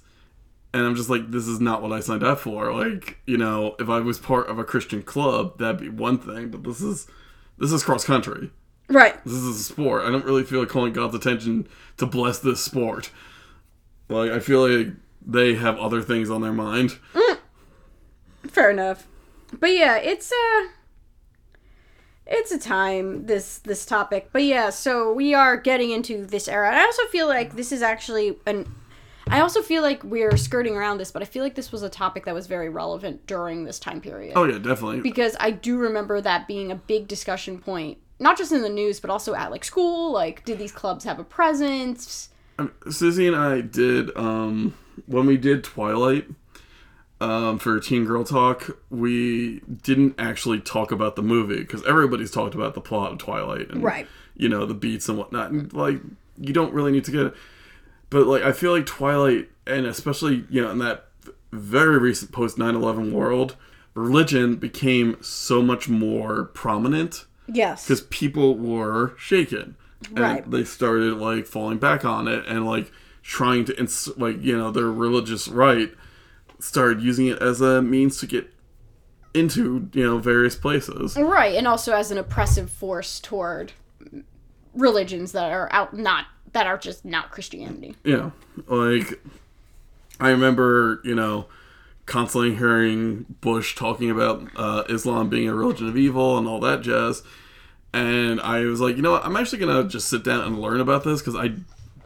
And 0.72 0.86
I'm 0.86 0.94
just 0.94 1.10
like, 1.10 1.32
this 1.32 1.48
is 1.48 1.60
not 1.60 1.82
what 1.82 1.92
I 1.92 1.98
signed 1.98 2.22
up 2.22 2.38
for. 2.38 2.72
Like, 2.72 3.18
you 3.26 3.36
know, 3.36 3.74
if 3.80 3.88
I 3.88 3.98
was 3.98 4.18
part 4.18 4.48
of 4.48 4.60
a 4.60 4.64
Christian 4.64 5.02
club, 5.02 5.58
that'd 5.58 5.80
be 5.80 5.88
one 5.88 6.18
thing. 6.18 6.50
But 6.50 6.62
this 6.62 6.80
is, 6.80 7.08
this 7.56 7.72
is 7.72 7.82
cross 7.82 8.04
country. 8.04 8.52
Right. 8.88 9.22
This 9.24 9.34
is 9.34 9.60
a 9.60 9.62
sport. 9.62 10.04
I 10.04 10.10
don't 10.10 10.24
really 10.24 10.44
feel 10.44 10.60
like 10.60 10.68
calling 10.68 10.92
God's 10.92 11.14
attention 11.14 11.68
to 11.98 12.06
bless 12.06 12.38
this 12.38 12.64
sport. 12.64 13.10
Like, 14.08 14.30
I 14.30 14.40
feel 14.40 14.66
like 14.66 14.94
they 15.24 15.54
have 15.54 15.78
other 15.78 16.00
things 16.00 16.30
on 16.30 16.40
their 16.40 16.52
mind. 16.52 16.98
Mm. 17.12 17.38
Fair 18.46 18.70
enough. 18.70 19.06
But 19.52 19.70
yeah, 19.70 19.96
it's 19.96 20.32
a 20.32 20.68
it's 22.26 22.50
a 22.50 22.58
time 22.58 23.26
this 23.26 23.58
this 23.58 23.84
topic. 23.84 24.30
But 24.32 24.44
yeah, 24.44 24.70
so 24.70 25.12
we 25.12 25.34
are 25.34 25.56
getting 25.56 25.90
into 25.90 26.24
this 26.24 26.48
era. 26.48 26.68
And 26.68 26.76
I 26.76 26.84
also 26.84 27.04
feel 27.06 27.26
like 27.26 27.56
this 27.56 27.72
is 27.72 27.82
actually 27.82 28.38
an 28.46 28.66
I 29.30 29.40
also 29.40 29.62
feel 29.62 29.82
like 29.82 30.02
we're 30.04 30.36
skirting 30.36 30.74
around 30.74 30.98
this, 30.98 31.10
but 31.10 31.22
I 31.22 31.24
feel 31.26 31.44
like 31.44 31.54
this 31.54 31.70
was 31.70 31.82
a 31.82 31.88
topic 31.88 32.24
that 32.24 32.34
was 32.34 32.46
very 32.46 32.68
relevant 32.68 33.26
during 33.26 33.64
this 33.64 33.78
time 33.78 34.00
period. 34.00 34.32
Oh, 34.36 34.44
yeah, 34.44 34.58
definitely. 34.58 35.00
Because 35.00 35.36
I 35.38 35.50
do 35.50 35.76
remember 35.78 36.20
that 36.20 36.48
being 36.48 36.72
a 36.72 36.76
big 36.76 37.08
discussion 37.08 37.58
point, 37.58 37.98
not 38.20 38.36
just 38.38 38.52
in 38.52 38.62
the 38.62 38.68
news, 38.68 39.00
but 39.00 39.10
also 39.10 39.34
at 39.34 39.50
like 39.50 39.64
school. 39.64 40.12
Like, 40.12 40.44
did 40.44 40.58
these 40.58 40.72
clubs 40.72 41.04
have 41.04 41.18
a 41.18 41.24
presence? 41.24 42.30
Um, 42.58 42.72
Susie 42.90 43.26
and 43.26 43.36
I 43.36 43.60
did 43.60 44.16
um 44.16 44.74
when 45.06 45.26
we 45.26 45.36
did 45.36 45.62
Twilight 45.62 46.26
um 47.20 47.58
for 47.58 47.78
Teen 47.80 48.04
Girl 48.04 48.24
Talk, 48.24 48.78
we 48.90 49.60
didn't 49.82 50.14
actually 50.18 50.60
talk 50.60 50.92
about 50.92 51.16
the 51.16 51.22
movie 51.22 51.58
because 51.58 51.84
everybody's 51.86 52.30
talked 52.30 52.54
about 52.54 52.74
the 52.74 52.80
plot 52.80 53.12
of 53.12 53.18
Twilight 53.18 53.70
and 53.70 53.82
Right. 53.82 54.06
you 54.36 54.48
know 54.48 54.66
the 54.66 54.74
beats 54.74 55.08
and 55.08 55.18
whatnot. 55.18 55.50
And 55.50 55.72
like 55.72 56.00
you 56.36 56.52
don't 56.52 56.72
really 56.72 56.92
need 56.92 57.04
to 57.04 57.10
get 57.10 57.26
it, 57.26 57.34
but 58.10 58.26
like 58.26 58.42
I 58.42 58.52
feel 58.52 58.72
like 58.72 58.86
Twilight 58.86 59.48
and 59.66 59.86
especially 59.86 60.44
you 60.50 60.62
know 60.62 60.70
in 60.70 60.78
that 60.78 61.06
very 61.52 61.98
recent 61.98 62.30
post 62.32 62.56
9/11 62.58 63.12
world, 63.12 63.56
religion 63.94 64.56
became 64.56 65.16
so 65.22 65.62
much 65.62 65.88
more 65.88 66.44
prominent 66.44 67.24
Yes. 67.50 67.84
because 67.84 68.02
people 68.02 68.56
were 68.56 69.14
shaken 69.18 69.74
and 70.10 70.18
Right. 70.18 70.50
they 70.50 70.64
started 70.64 71.14
like 71.14 71.46
falling 71.46 71.78
back 71.78 72.04
on 72.04 72.28
it 72.28 72.44
and 72.46 72.66
like 72.66 72.92
trying 73.22 73.64
to 73.66 73.78
ins- 73.78 74.08
like 74.16 74.42
you 74.42 74.56
know 74.56 74.70
their 74.70 74.90
religious 74.90 75.48
right 75.48 75.92
started 76.60 77.00
using 77.02 77.26
it 77.26 77.40
as 77.42 77.60
a 77.60 77.80
means 77.82 78.18
to 78.18 78.26
get 78.26 78.52
into 79.34 79.88
you 79.92 80.04
know 80.04 80.18
various 80.18 80.56
places 80.56 81.16
Right, 81.16 81.54
and 81.54 81.66
also 81.68 81.92
as 81.92 82.10
an 82.10 82.18
oppressive 82.18 82.70
force 82.70 83.20
toward 83.20 83.72
religions 84.74 85.32
that 85.32 85.50
are 85.52 85.68
out 85.72 85.94
not 85.96 86.26
that 86.52 86.66
are 86.66 86.78
just 86.78 87.04
not 87.04 87.30
Christianity. 87.30 87.96
yeah 88.04 88.30
like 88.66 89.20
i 90.20 90.30
remember 90.30 91.00
you 91.04 91.14
know 91.14 91.46
constantly 92.08 92.54
hearing 92.56 93.26
bush 93.40 93.76
talking 93.76 94.10
about 94.10 94.48
uh, 94.56 94.82
islam 94.88 95.28
being 95.28 95.48
a 95.48 95.54
religion 95.54 95.88
of 95.88 95.96
evil 95.96 96.36
and 96.38 96.48
all 96.48 96.58
that 96.58 96.80
jazz. 96.80 97.22
And 97.92 98.40
i 98.40 98.64
was 98.64 98.80
like 98.80 98.96
you 98.96 99.02
know 99.02 99.12
what? 99.12 99.24
I'm 99.24 99.36
actually 99.36 99.58
gonna 99.58 99.84
just 99.84 100.08
sit 100.08 100.24
down 100.24 100.40
and 100.40 100.60
learn 100.60 100.80
about 100.80 101.04
this 101.04 101.20
because 101.20 101.36
i 101.36 101.52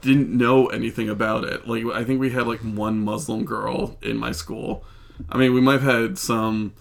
didn't 0.03 0.37
know 0.37 0.67
anything 0.67 1.09
about 1.09 1.45
it. 1.45 1.67
Like 1.67 1.85
i 1.95 2.05
think 2.05 2.21
we 2.21 2.31
had 2.31 2.47
like 2.47 2.61
one 2.61 3.01
muslim 3.01 3.45
girl 3.45 3.97
in 4.03 4.17
my 4.19 4.33
school. 4.33 4.85
I 5.31 5.39
mean 5.39 5.55
we 5.55 5.61
might 5.61 5.81
have 5.81 6.01
had 6.01 6.19
some 6.19 6.75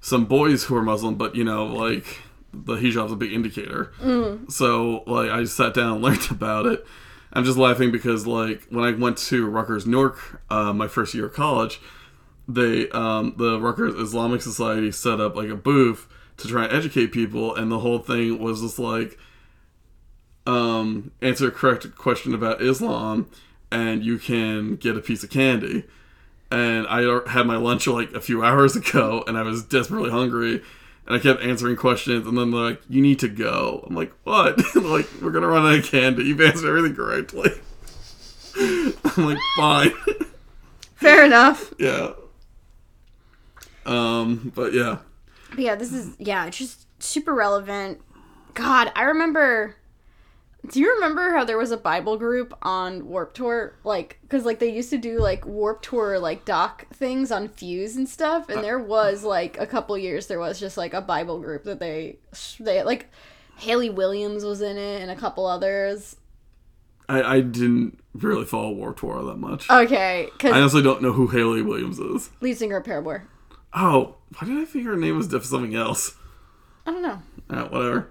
some 0.00 0.24
boys 0.24 0.64
who 0.64 0.74
were 0.74 0.82
muslim 0.82 1.16
but 1.16 1.34
you 1.34 1.44
know 1.44 1.66
like 1.66 2.20
the 2.54 2.74
hijab's 2.74 3.12
a 3.12 3.16
big 3.16 3.32
indicator. 3.32 3.92
So 4.48 5.02
like 5.06 5.30
i 5.30 5.44
sat 5.44 5.74
down 5.74 5.94
and 5.94 6.02
learned 6.06 6.30
about 6.30 6.66
it. 6.66 6.86
I'm 7.32 7.44
just 7.44 7.58
laughing 7.58 7.90
because 7.90 8.24
like 8.26 8.66
when 8.70 8.84
i 8.84 8.92
went 8.92 9.18
to 9.18 9.48
rutgers 9.48 9.84
newark 9.84 10.42
uh, 10.48 10.72
my 10.72 10.86
first 10.86 11.12
year 11.14 11.26
of 11.26 11.32
college 11.32 11.80
they 12.48 12.88
um, 12.90 13.34
the 13.36 13.60
Rutgers 13.60 13.94
Islamic 13.94 14.42
Society 14.42 14.90
set 14.92 15.20
up 15.20 15.36
like 15.36 15.48
a 15.48 15.56
booth 15.56 16.08
to 16.38 16.48
try 16.48 16.64
and 16.64 16.72
educate 16.72 17.08
people, 17.12 17.54
and 17.54 17.70
the 17.70 17.78
whole 17.80 17.98
thing 17.98 18.38
was 18.38 18.60
just 18.60 18.78
like 18.78 19.18
um, 20.46 21.12
answer 21.20 21.48
a 21.48 21.50
correct 21.50 21.94
question 21.96 22.34
about 22.34 22.60
Islam, 22.60 23.28
and 23.70 24.04
you 24.04 24.18
can 24.18 24.76
get 24.76 24.96
a 24.96 25.00
piece 25.00 25.22
of 25.22 25.30
candy. 25.30 25.84
And 26.50 26.86
I 26.88 27.20
had 27.30 27.46
my 27.46 27.56
lunch 27.56 27.86
like 27.86 28.12
a 28.12 28.20
few 28.20 28.44
hours 28.44 28.76
ago, 28.76 29.24
and 29.26 29.38
I 29.38 29.42
was 29.42 29.62
desperately 29.62 30.10
hungry, 30.10 30.62
and 31.06 31.16
I 31.16 31.18
kept 31.18 31.42
answering 31.42 31.76
questions, 31.76 32.26
and 32.26 32.36
then 32.36 32.50
they're 32.50 32.60
like, 32.60 32.82
"You 32.88 33.00
need 33.00 33.18
to 33.20 33.28
go." 33.28 33.84
I'm 33.86 33.94
like, 33.94 34.12
"What?" 34.24 34.58
like, 34.74 35.06
we're 35.20 35.30
gonna 35.30 35.48
run 35.48 35.64
out 35.64 35.78
of 35.78 35.84
candy. 35.86 36.24
You've 36.24 36.40
answered 36.40 36.68
everything 36.68 36.94
correctly. 36.96 37.50
I'm 39.16 39.24
like, 39.24 39.38
"Fine." 39.56 39.92
Fair 40.96 41.24
enough. 41.24 41.72
yeah. 41.78 42.12
Um, 43.86 44.52
but 44.54 44.72
yeah. 44.72 44.98
But 45.50 45.58
yeah, 45.60 45.74
this 45.74 45.92
is 45.92 46.14
yeah, 46.18 46.46
it's 46.46 46.58
just 46.58 46.86
super 47.02 47.34
relevant. 47.34 48.00
God, 48.54 48.92
I 48.94 49.02
remember. 49.02 49.76
Do 50.70 50.78
you 50.78 50.94
remember 50.94 51.32
how 51.32 51.44
there 51.44 51.58
was 51.58 51.72
a 51.72 51.76
Bible 51.76 52.16
group 52.16 52.56
on 52.62 53.08
Warp 53.08 53.34
Tour? 53.34 53.74
Like, 53.82 54.20
because 54.22 54.44
like 54.44 54.60
they 54.60 54.70
used 54.70 54.90
to 54.90 54.98
do 54.98 55.18
like 55.18 55.44
Warp 55.44 55.82
Tour 55.82 56.20
like 56.20 56.44
doc 56.44 56.86
things 56.94 57.32
on 57.32 57.48
Fuse 57.48 57.96
and 57.96 58.08
stuff, 58.08 58.48
and 58.48 58.62
there 58.62 58.78
was 58.78 59.24
like 59.24 59.58
a 59.58 59.66
couple 59.66 59.98
years 59.98 60.28
there 60.28 60.38
was 60.38 60.60
just 60.60 60.76
like 60.76 60.94
a 60.94 61.00
Bible 61.00 61.40
group 61.40 61.64
that 61.64 61.80
they 61.80 62.18
they 62.60 62.82
like 62.84 63.08
Hayley 63.56 63.90
Williams 63.90 64.44
was 64.44 64.62
in 64.62 64.76
it 64.76 65.02
and 65.02 65.10
a 65.10 65.16
couple 65.16 65.46
others. 65.46 66.16
I, 67.08 67.22
I 67.22 67.40
didn't 67.40 67.98
really 68.14 68.44
follow 68.44 68.70
War 68.70 68.92
Tour 68.94 69.22
that 69.24 69.36
much. 69.38 69.68
Okay, 69.68 70.26
I 70.26 70.30
because 70.30 70.52
honestly 70.52 70.82
don't 70.82 71.02
know 71.02 71.12
who 71.12 71.26
Hayley 71.26 71.62
Williams 71.62 71.98
is. 71.98 72.30
lead 72.40 72.56
singer 72.56 72.76
of 72.76 72.84
Paramore. 72.84 73.26
Oh, 73.74 74.16
why 74.38 74.46
did 74.46 74.58
I 74.58 74.64
think 74.64 74.86
her 74.86 74.96
name 74.96 75.16
was 75.16 75.28
diff 75.28 75.44
something 75.44 75.74
else? 75.74 76.16
I 76.86 76.90
don't 76.90 77.02
know. 77.02 77.22
Ah, 77.50 77.68
whatever. 77.68 78.10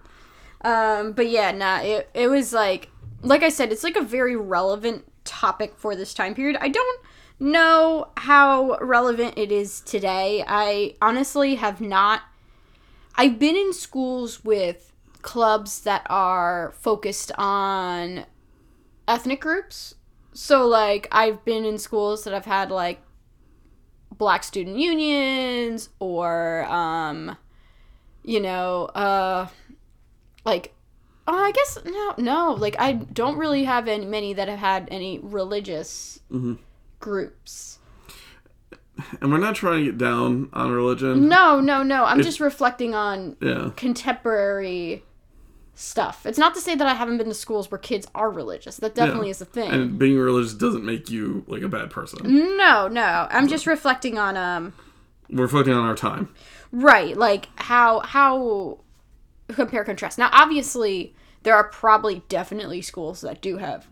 Um, 0.62 1.14
but 1.14 1.30
yeah, 1.30 1.52
nah, 1.52 1.82
it 1.82 2.10
it 2.14 2.28
was 2.28 2.54
like 2.54 2.90
like 3.22 3.44
I 3.44 3.50
said, 3.50 3.72
it's 3.72 3.84
like 3.84 3.96
a 3.96 4.02
very 4.02 4.36
relevant 4.36 5.06
topic 5.24 5.74
for 5.76 5.96
this 5.96 6.14
time 6.14 6.34
period. 6.36 6.58
I 6.62 6.70
don't 6.70 7.02
know 7.40 8.10
how 8.18 8.78
relevant 8.80 9.38
it 9.38 9.52
is 9.52 9.82
today. 9.82 10.44
I 10.48 10.96
honestly 11.02 11.56
have 11.56 11.82
not 11.82 12.22
I've 13.16 13.40
been 13.40 13.56
in 13.56 13.74
schools 13.74 14.44
with 14.44 14.94
clubs 15.22 15.82
that 15.82 16.06
are 16.10 16.74
focused 16.80 17.32
on 17.38 18.26
ethnic 19.08 19.42
groups. 19.42 19.96
So 20.34 20.66
like 20.66 21.08
I've 21.12 21.44
been 21.44 21.66
in 21.66 21.78
schools 21.78 22.24
that 22.24 22.34
have 22.34 22.46
had 22.46 22.72
like 22.72 23.02
black 24.18 24.44
student 24.44 24.78
unions 24.78 25.90
or 26.00 26.66
um 26.66 27.38
you 28.24 28.40
know, 28.40 28.86
uh 28.94 29.48
like 30.46 30.74
uh, 31.28 31.32
I 31.32 31.52
guess 31.52 31.78
no 31.86 32.14
no 32.18 32.54
like 32.54 32.76
I 32.80 32.94
don't 32.94 33.38
really 33.38 33.64
have 33.64 33.88
any 33.88 34.06
many 34.06 34.34
that 34.34 34.48
have 34.48 34.60
had 34.60 34.88
any 34.92 35.20
religious 35.20 36.20
groups. 37.00 37.80
And 39.20 39.32
we're 39.32 39.40
not 39.40 39.56
trying 39.56 39.80
to 39.80 39.86
get 39.86 39.98
down 39.98 40.50
on 40.54 40.72
religion. 40.72 41.28
No, 41.28 41.60
no, 41.60 41.82
no. 41.82 42.04
I'm 42.06 42.22
just 42.22 42.40
reflecting 42.40 42.94
on 42.94 43.36
Yeah. 43.42 43.72
contemporary 43.76 45.04
stuff. 45.82 46.26
It's 46.26 46.38
not 46.38 46.54
to 46.56 46.62
say 46.62 46.76
that 46.76 46.88
I 46.88 46.94
haven't 46.94 47.18
been 47.18 47.28
to 47.28 47.34
schools 47.34 47.72
where 47.72 47.78
kids 47.80 48.08
are 48.14 48.30
religious. 48.30 48.78
That 48.78 48.94
definitely 48.96 49.28
Yeah. 49.28 49.32
is 49.32 49.42
a 49.42 49.46
thing. 49.46 49.72
And 49.72 49.98
being 50.00 50.18
religious 50.18 50.54
doesn't 50.54 50.86
make 50.86 51.10
you 51.10 51.44
like 51.48 51.62
a 51.64 51.68
bad 51.68 51.90
person. 51.90 52.20
no, 52.58 52.88
no. 52.88 53.28
I'm 53.32 53.48
just 53.48 53.66
reflecting 53.66 54.18
on 54.20 54.38
um 54.38 54.74
We're 55.30 55.44
reflecting 55.44 55.74
on 55.74 55.84
our 55.86 55.96
time. 55.96 56.30
right, 56.72 57.18
like 57.18 57.50
how 57.56 58.00
how 58.02 58.80
compare 59.50 59.84
contrast. 59.84 60.18
Now 60.18 60.30
obviously 60.32 61.16
there 61.44 61.56
are 61.56 61.64
probably 61.70 62.24
definitely 62.30 62.82
schools 62.82 63.22
that 63.22 63.42
do 63.42 63.58
have 63.58 63.88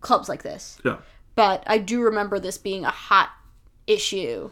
clubs 0.00 0.28
like 0.28 0.42
this. 0.42 0.78
Yeah. 0.84 0.96
but 1.34 1.62
I 1.66 1.78
do 1.78 2.00
remember 2.00 2.38
this 2.40 2.56
being 2.58 2.84
a 2.84 2.90
hot 2.90 3.28
issue 3.86 4.50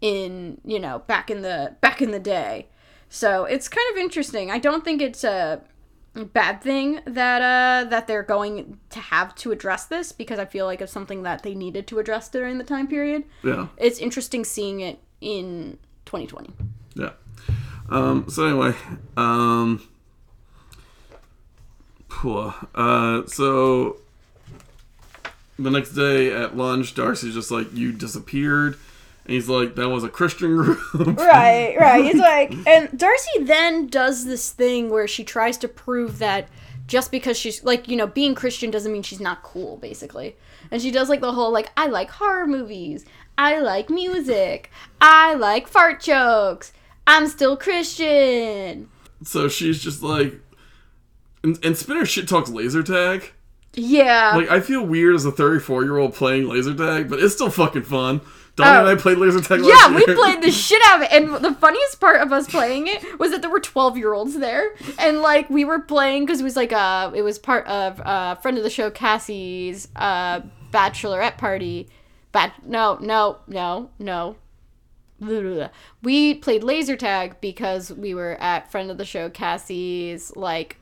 in 0.00 0.60
you 0.64 0.78
know 0.80 1.00
back 1.06 1.30
in 1.30 1.42
the 1.42 1.76
back 1.80 2.00
in 2.00 2.10
the 2.12 2.20
day. 2.20 2.68
So 3.08 3.44
it's 3.44 3.68
kind 3.68 3.86
of 3.92 3.98
interesting. 3.98 4.50
I 4.50 4.58
don't 4.58 4.84
think 4.84 5.02
it's 5.02 5.24
a 5.24 5.60
bad 6.14 6.60
thing 6.60 7.00
that 7.06 7.40
uh 7.40 7.88
that 7.88 8.06
they're 8.06 8.22
going 8.22 8.78
to 8.90 9.00
have 9.00 9.34
to 9.34 9.50
address 9.50 9.86
this 9.86 10.12
because 10.12 10.38
I 10.38 10.44
feel 10.44 10.66
like 10.66 10.82
it's 10.82 10.92
something 10.92 11.22
that 11.22 11.42
they 11.42 11.54
needed 11.54 11.86
to 11.86 11.98
address 11.98 12.28
during 12.28 12.58
the 12.58 12.64
time 12.64 12.86
period. 12.86 13.24
Yeah. 13.42 13.68
It's 13.78 13.98
interesting 13.98 14.44
seeing 14.44 14.80
it 14.80 14.98
in 15.20 15.78
2020. 16.04 16.52
Yeah. 16.94 17.10
Um, 17.88 18.26
so 18.28 18.46
anyway, 18.46 18.74
um, 19.16 19.86
uh, 22.24 23.26
so 23.26 23.96
the 25.58 25.70
next 25.70 25.92
day 25.92 26.32
at 26.32 26.56
lunch, 26.56 26.94
Darcy's 26.94 27.34
just 27.34 27.50
like, 27.50 27.72
"You 27.74 27.92
disappeared," 27.92 28.78
and 29.24 29.34
he's 29.34 29.48
like, 29.48 29.76
"That 29.76 29.88
was 29.88 30.04
a 30.04 30.08
Christian 30.08 30.56
group." 30.56 30.80
right, 31.18 31.76
right. 31.78 32.04
He's 32.04 32.20
like, 32.20 32.54
and 32.66 32.96
Darcy 32.98 33.42
then 33.42 33.86
does 33.86 34.24
this 34.24 34.50
thing 34.50 34.90
where 34.90 35.06
she 35.06 35.24
tries 35.24 35.56
to 35.58 35.68
prove 35.68 36.18
that 36.18 36.48
just 36.86 37.10
because 37.10 37.38
she's 37.38 37.62
like, 37.64 37.88
you 37.88 37.96
know, 37.96 38.06
being 38.06 38.34
Christian 38.34 38.70
doesn't 38.70 38.92
mean 38.92 39.02
she's 39.02 39.20
not 39.20 39.42
cool, 39.42 39.76
basically. 39.76 40.36
And 40.70 40.82
she 40.82 40.90
does 40.90 41.08
like 41.08 41.20
the 41.20 41.32
whole 41.32 41.50
like, 41.52 41.70
I 41.76 41.86
like 41.86 42.10
horror 42.10 42.46
movies, 42.46 43.04
I 43.38 43.60
like 43.60 43.88
music, 43.88 44.70
I 45.00 45.34
like 45.34 45.68
fart 45.68 46.00
jokes, 46.00 46.72
I'm 47.06 47.28
still 47.28 47.56
Christian. 47.56 48.88
so 49.22 49.48
she's 49.48 49.82
just 49.82 50.02
like, 50.02 50.34
and, 51.44 51.58
and 51.64 51.76
Spinner 51.76 52.06
shit 52.06 52.28
talks 52.28 52.50
laser 52.50 52.82
tag. 52.82 53.32
Yeah. 53.74 54.32
Like 54.36 54.50
I 54.50 54.60
feel 54.60 54.84
weird 54.84 55.14
as 55.14 55.24
a 55.24 55.32
34 55.32 55.84
year 55.84 55.96
old 55.96 56.14
playing 56.14 56.48
laser 56.48 56.74
tag, 56.74 57.08
but 57.08 57.20
it's 57.20 57.34
still 57.34 57.50
fucking 57.50 57.84
fun. 57.84 58.20
Donnie 58.56 58.70
Oh. 58.76 58.80
and 58.80 58.88
I 58.98 59.00
played 59.00 59.18
laser 59.18 59.40
tag. 59.40 59.60
yeah, 59.64 59.94
we 59.94 60.04
played 60.04 60.42
the 60.42 60.50
shit 60.52 60.82
out 60.86 60.96
of 60.96 61.02
it. 61.02 61.12
And 61.12 61.42
the 61.44 61.54
funniest 61.54 62.00
part 62.00 62.20
of 62.20 62.32
us 62.32 62.46
playing 62.48 62.86
it 62.86 63.18
was 63.18 63.30
that 63.30 63.40
there 63.40 63.50
were 63.50 63.60
12 63.60 63.96
year 63.96 64.12
olds 64.12 64.38
there. 64.38 64.74
And 64.98 65.22
like 65.22 65.48
we 65.48 65.64
were 65.64 65.80
playing 65.80 66.26
because 66.26 66.40
it 66.40 66.44
was 66.44 66.56
like 66.56 66.72
uh 66.72 67.10
it 67.14 67.22
was 67.22 67.38
part 67.38 67.66
of 67.66 68.00
a 68.04 68.36
friend 68.42 68.58
of 68.58 68.64
the 68.64 68.70
show 68.70 68.90
Cassie's 68.90 69.88
uh 69.96 70.40
bachelorette 70.70 71.38
party. 71.38 71.88
Bat 72.32 72.54
no, 72.66 72.98
no, 73.00 73.38
no, 73.48 73.90
no. 73.98 74.36
We 76.02 76.34
played 76.34 76.64
laser 76.64 76.96
tag 76.96 77.40
because 77.40 77.92
we 77.92 78.12
were 78.14 78.36
at 78.40 78.70
friend 78.72 78.90
of 78.90 78.98
the 78.98 79.04
show 79.04 79.30
Cassie's 79.30 80.34
like 80.36 80.76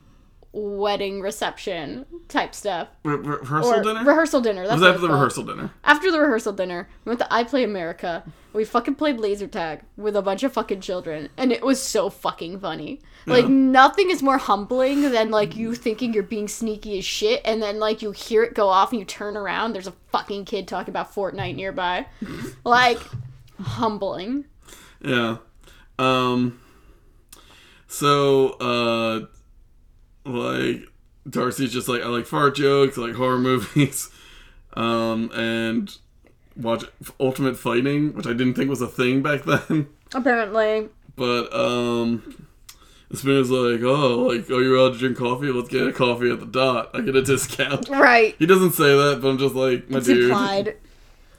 wedding 0.52 1.20
reception 1.20 2.04
type 2.28 2.54
stuff. 2.54 2.88
Re- 3.04 3.14
re- 3.16 3.36
rehearsal 3.38 3.72
Or 3.74 3.82
dinner. 3.84 4.04
rehearsal 4.04 4.40
dinner. 4.40 4.66
That's 4.66 4.80
was 4.80 4.88
after 4.88 5.00
the 5.00 5.06
called. 5.06 5.18
rehearsal 5.20 5.44
dinner. 5.44 5.70
After 5.84 6.10
the 6.10 6.20
rehearsal 6.20 6.52
dinner, 6.52 6.88
we 7.04 7.10
went 7.10 7.20
to 7.20 7.26
iPlay 7.26 7.64
America. 7.64 8.24
We 8.52 8.64
fucking 8.64 8.96
played 8.96 9.18
laser 9.20 9.46
tag 9.46 9.82
with 9.96 10.16
a 10.16 10.22
bunch 10.22 10.42
of 10.42 10.52
fucking 10.52 10.80
children, 10.80 11.28
and 11.36 11.52
it 11.52 11.62
was 11.62 11.80
so 11.80 12.10
fucking 12.10 12.58
funny. 12.58 13.00
Like 13.26 13.44
Yeah. 13.44 13.50
nothing 13.50 14.10
is 14.10 14.24
more 14.24 14.38
humbling 14.38 15.02
than 15.12 15.30
like 15.30 15.54
you 15.54 15.76
thinking 15.76 16.12
you're 16.12 16.24
being 16.24 16.48
sneaky 16.48 16.98
as 16.98 17.04
shit, 17.04 17.42
and 17.44 17.62
then 17.62 17.78
like 17.78 18.02
you 18.02 18.10
hear 18.10 18.42
it 18.42 18.54
go 18.54 18.68
off 18.68 18.90
and 18.90 18.98
you 18.98 19.04
turn 19.04 19.36
around, 19.36 19.72
there's 19.72 19.86
a 19.86 19.92
fucking 20.10 20.46
kid 20.46 20.66
talking 20.66 20.90
about 20.90 21.14
Fortnite 21.14 21.54
nearby. 21.54 22.06
like 22.64 22.98
humbling. 23.60 24.46
Yeah. 25.00 25.36
Um. 25.96 26.58
So, 27.86 28.50
uh, 28.60 29.26
like 30.24 30.88
Darcy's 31.28 31.72
just 31.72 31.88
like 31.88 32.02
I 32.02 32.06
like 32.06 32.26
fart 32.26 32.54
jokes, 32.56 32.98
I 32.98 33.02
like 33.02 33.14
horror 33.14 33.38
movies, 33.50 34.11
um, 34.74 35.30
and 35.35 35.94
watch 36.56 36.85
Ultimate 37.18 37.56
Fighting, 37.59 38.14
which 38.14 38.26
I 38.26 38.30
didn't 38.33 38.54
think 38.54 38.68
was 38.70 38.80
a 38.83 38.87
thing 38.87 39.22
back 39.22 39.42
then. 39.68 39.88
Apparently, 40.14 40.88
But 41.16 41.54
um, 41.54 42.46
Spinner's 43.12 43.50
like, 43.50 43.80
oh, 43.83 44.18
like, 44.28 44.46
oh, 44.50 44.59
you're 44.59 44.76
allowed 44.76 44.94
to 44.94 44.98
drink 44.98 45.18
coffee? 45.18 45.46
Let's 45.52 45.68
get 45.68 45.87
a 45.87 45.92
coffee 45.92 46.30
at 46.30 46.40
the 46.40 46.46
dot. 46.46 46.90
I 46.94 47.00
get 47.00 47.14
a 47.16 47.22
discount. 47.22 47.88
right? 47.90 48.35
He 48.38 48.46
doesn't 48.46 48.72
say 48.72 48.85
that, 48.96 49.20
but 49.22 49.28
I'm 49.28 49.38
just 49.38 49.54
like, 49.54 49.88
my 49.90 49.98
It's 49.98 50.06
dude. 50.06 50.24
implied. 50.24 50.76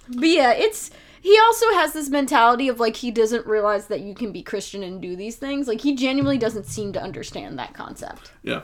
But 0.07 0.27
yeah, 0.27 0.53
it's 0.53 0.91
he 1.21 1.39
also 1.39 1.65
has 1.73 1.93
this 1.93 2.09
mentality 2.09 2.67
of 2.67 2.79
like 2.79 2.97
he 2.97 3.11
doesn't 3.11 3.45
realize 3.45 3.87
that 3.87 4.01
you 4.01 4.13
can 4.15 4.31
be 4.31 4.41
Christian 4.41 4.83
and 4.83 5.01
do 5.01 5.15
these 5.15 5.35
things. 5.35 5.67
Like 5.67 5.81
he 5.81 5.95
genuinely 5.95 6.37
doesn't 6.37 6.65
seem 6.65 6.91
to 6.93 7.01
understand 7.01 7.57
that 7.59 7.73
concept. 7.73 8.31
Yeah. 8.43 8.61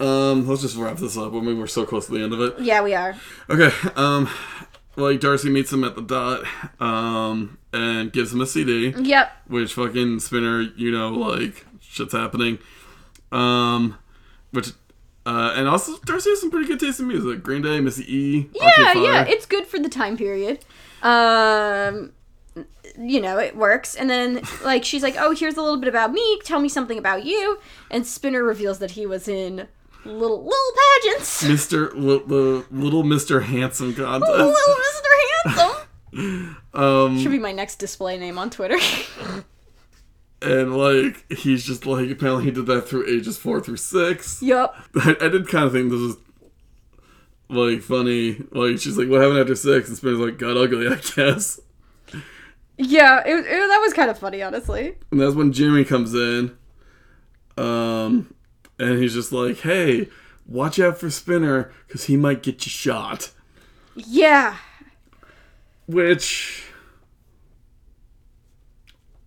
Um, 0.00 0.48
let's 0.48 0.62
just 0.62 0.76
wrap 0.76 0.96
this 0.96 1.16
up. 1.18 1.34
I 1.34 1.40
mean, 1.40 1.58
we're 1.58 1.66
so 1.66 1.84
close 1.84 2.06
to 2.06 2.12
the 2.12 2.22
end 2.22 2.32
of 2.32 2.40
it. 2.40 2.58
Yeah, 2.60 2.82
we 2.82 2.94
are. 2.94 3.14
Okay. 3.50 3.70
Um, 3.96 4.28
like 4.96 5.20
Darcy 5.20 5.50
meets 5.50 5.72
him 5.72 5.84
at 5.84 5.94
the 5.94 6.00
dot, 6.02 6.44
um, 6.80 7.58
and 7.72 8.10
gives 8.12 8.32
him 8.32 8.40
a 8.40 8.46
CD, 8.46 8.94
Yep. 8.98 9.32
which 9.48 9.74
fucking 9.74 10.20
Spinner, 10.20 10.62
you 10.62 10.90
know, 10.90 11.10
like 11.10 11.64
shit's 11.80 12.12
happening. 12.14 12.58
Um, 13.30 13.96
which, 14.52 14.70
uh, 15.26 15.52
and 15.54 15.68
also 15.68 15.96
Darcy 16.04 16.30
has 16.30 16.40
some 16.40 16.50
pretty 16.50 16.66
good 16.66 16.80
taste 16.80 16.98
in 17.00 17.06
music. 17.08 17.42
Green 17.42 17.62
Day, 17.62 17.80
Missy 17.80 18.04
E. 18.12 18.50
Yeah, 18.54 18.92
yeah, 18.94 19.24
it's 19.24 19.46
good 19.46 19.66
for 19.66 19.78
the 19.78 19.88
time 19.88 20.16
period. 20.16 20.60
Um 21.02 22.12
you 22.98 23.20
know, 23.20 23.38
it 23.38 23.56
works. 23.56 23.94
And 23.94 24.10
then 24.10 24.42
like 24.64 24.84
she's 24.84 25.02
like, 25.02 25.14
"Oh, 25.18 25.34
here's 25.34 25.56
a 25.56 25.62
little 25.62 25.78
bit 25.78 25.88
about 25.88 26.12
me. 26.12 26.40
Tell 26.44 26.60
me 26.60 26.68
something 26.68 26.98
about 26.98 27.24
you." 27.24 27.58
And 27.90 28.06
Spinner 28.06 28.42
reveals 28.42 28.78
that 28.80 28.92
he 28.92 29.06
was 29.06 29.28
in 29.28 29.68
little 30.04 30.42
little 30.44 30.72
pageants. 31.02 31.42
Mr. 31.44 31.94
L- 31.94 32.26
the 32.26 32.66
Little 32.70 33.02
Mr. 33.04 33.42
Handsome 33.42 33.94
contest. 33.94 34.32
little 34.32 34.52
Mr. 34.54 35.44
Handsome. 35.44 36.56
Um, 36.74 37.20
Should 37.20 37.30
be 37.30 37.38
my 37.38 37.52
next 37.52 37.76
display 37.76 38.18
name 38.18 38.36
on 38.36 38.50
Twitter. 38.50 38.76
and 40.42 40.76
like 40.76 41.30
he's 41.32 41.64
just 41.64 41.86
like 41.86 42.10
apparently 42.10 42.44
he 42.44 42.50
did 42.50 42.66
that 42.66 42.88
through 42.88 43.08
ages 43.08 43.38
four 43.38 43.60
through 43.60 43.76
six. 43.76 44.42
Yep. 44.42 44.74
I, 44.96 45.16
I 45.20 45.28
did 45.28 45.46
kind 45.48 45.66
of 45.66 45.72
think 45.72 45.90
this 45.90 46.00
was 46.00 46.16
like 47.50 47.82
funny. 47.82 48.38
Like 48.52 48.78
she's 48.78 48.96
like, 48.96 49.08
"What 49.08 49.20
happened 49.20 49.40
after 49.40 49.54
six? 49.54 49.88
And 49.88 49.96
Spinner's 49.96 50.18
like, 50.18 50.38
"Got 50.38 50.56
ugly, 50.56 50.86
I 50.88 50.96
guess." 50.96 51.60
Yeah, 52.78 53.20
it, 53.26 53.34
it, 53.34 53.44
that 53.44 53.78
was 53.82 53.92
kind 53.92 54.08
of 54.10 54.18
funny, 54.18 54.42
honestly. 54.42 54.96
And 55.10 55.20
that's 55.20 55.34
when 55.34 55.52
Jimmy 55.52 55.84
comes 55.84 56.14
in. 56.14 56.56
Um, 57.58 58.32
and 58.78 58.98
he's 58.98 59.12
just 59.12 59.32
like, 59.32 59.58
"Hey, 59.58 60.08
watch 60.46 60.78
out 60.80 60.96
for 60.98 61.10
Spinner 61.10 61.72
because 61.86 62.04
he 62.04 62.16
might 62.16 62.42
get 62.42 62.64
you 62.64 62.70
shot." 62.70 63.32
Yeah. 63.94 64.56
Which 65.86 66.64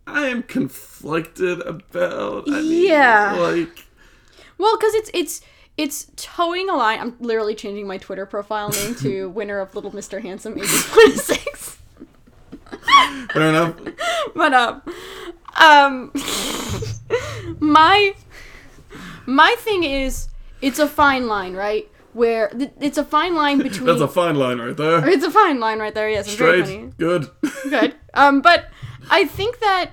I 0.07 0.27
am 0.27 0.43
conflicted 0.43 1.61
about. 1.61 2.45
I 2.49 2.61
mean, 2.61 2.87
Yeah. 2.87 3.33
like 3.33 3.85
Well, 4.57 4.77
because 4.77 4.93
it's 4.95 5.11
it's 5.13 5.41
it's 5.77 6.11
towing 6.15 6.69
a 6.69 6.75
line. 6.75 6.99
I'm 6.99 7.15
literally 7.19 7.55
changing 7.55 7.87
my 7.87 7.97
Twitter 7.97 8.25
profile 8.25 8.69
name 8.69 8.95
to 8.95 9.29
winner 9.35 9.59
of 9.59 9.75
Little 9.75 9.91
Mr. 9.91 10.21
Handsome 10.21 10.57
ages 10.57 10.85
26. 10.91 11.77
fair 13.33 13.49
enough. 13.49 13.75
but 14.35 14.53
um 14.53 14.81
um 15.57 16.11
my 17.59 18.13
my 19.25 19.55
thing 19.59 19.83
is 19.83 20.27
it's 20.61 20.79
a 20.79 20.87
fine 20.87 21.27
line, 21.27 21.53
right? 21.53 21.89
Where 22.13 22.49
th- 22.49 22.71
it's 22.79 22.97
a 22.97 23.03
fine 23.03 23.35
line 23.35 23.57
between 23.59 23.85
That's 23.87 24.01
a 24.01 24.07
fine 24.07 24.35
line 24.35 24.59
right 24.59 24.77
there. 24.77 25.07
it's 25.09 25.25
a 25.25 25.31
fine 25.31 25.59
line 25.59 25.79
right 25.79 25.93
there. 25.93 26.09
Yes, 26.09 26.27
it's 26.27 26.35
very 26.35 26.61
funny. 26.61 26.91
Straight, 26.91 26.97
good. 26.97 27.29
Good. 27.69 27.95
Um, 28.13 28.41
but 28.41 28.69
I 29.09 29.25
think 29.25 29.59
that 29.59 29.91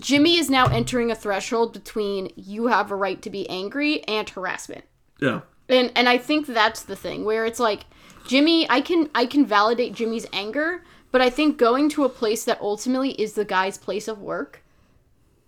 Jimmy 0.00 0.36
is 0.36 0.50
now 0.50 0.66
entering 0.66 1.10
a 1.10 1.14
threshold 1.14 1.72
between 1.72 2.30
you 2.34 2.66
have 2.66 2.90
a 2.90 2.96
right 2.96 3.22
to 3.22 3.30
be 3.30 3.48
angry 3.48 4.02
and 4.04 4.28
harassment. 4.28 4.84
Yeah, 5.24 5.40
and 5.68 5.92
and 5.96 6.08
I 6.08 6.18
think 6.18 6.46
that's 6.46 6.82
the 6.82 6.96
thing 6.96 7.24
where 7.24 7.46
it's 7.46 7.60
like 7.60 7.86
Jimmy, 8.26 8.68
I 8.70 8.80
can 8.80 9.10
I 9.14 9.26
can 9.26 9.44
validate 9.46 9.94
Jimmy's 9.94 10.26
anger, 10.32 10.82
but 11.12 11.20
I 11.20 11.30
think 11.30 11.58
going 11.58 11.88
to 11.90 12.04
a 12.04 12.08
place 12.08 12.44
that 12.44 12.60
ultimately 12.60 13.12
is 13.12 13.34
the 13.34 13.44
guy's 13.44 13.78
place 13.78 14.08
of 14.08 14.20
work 14.20 14.62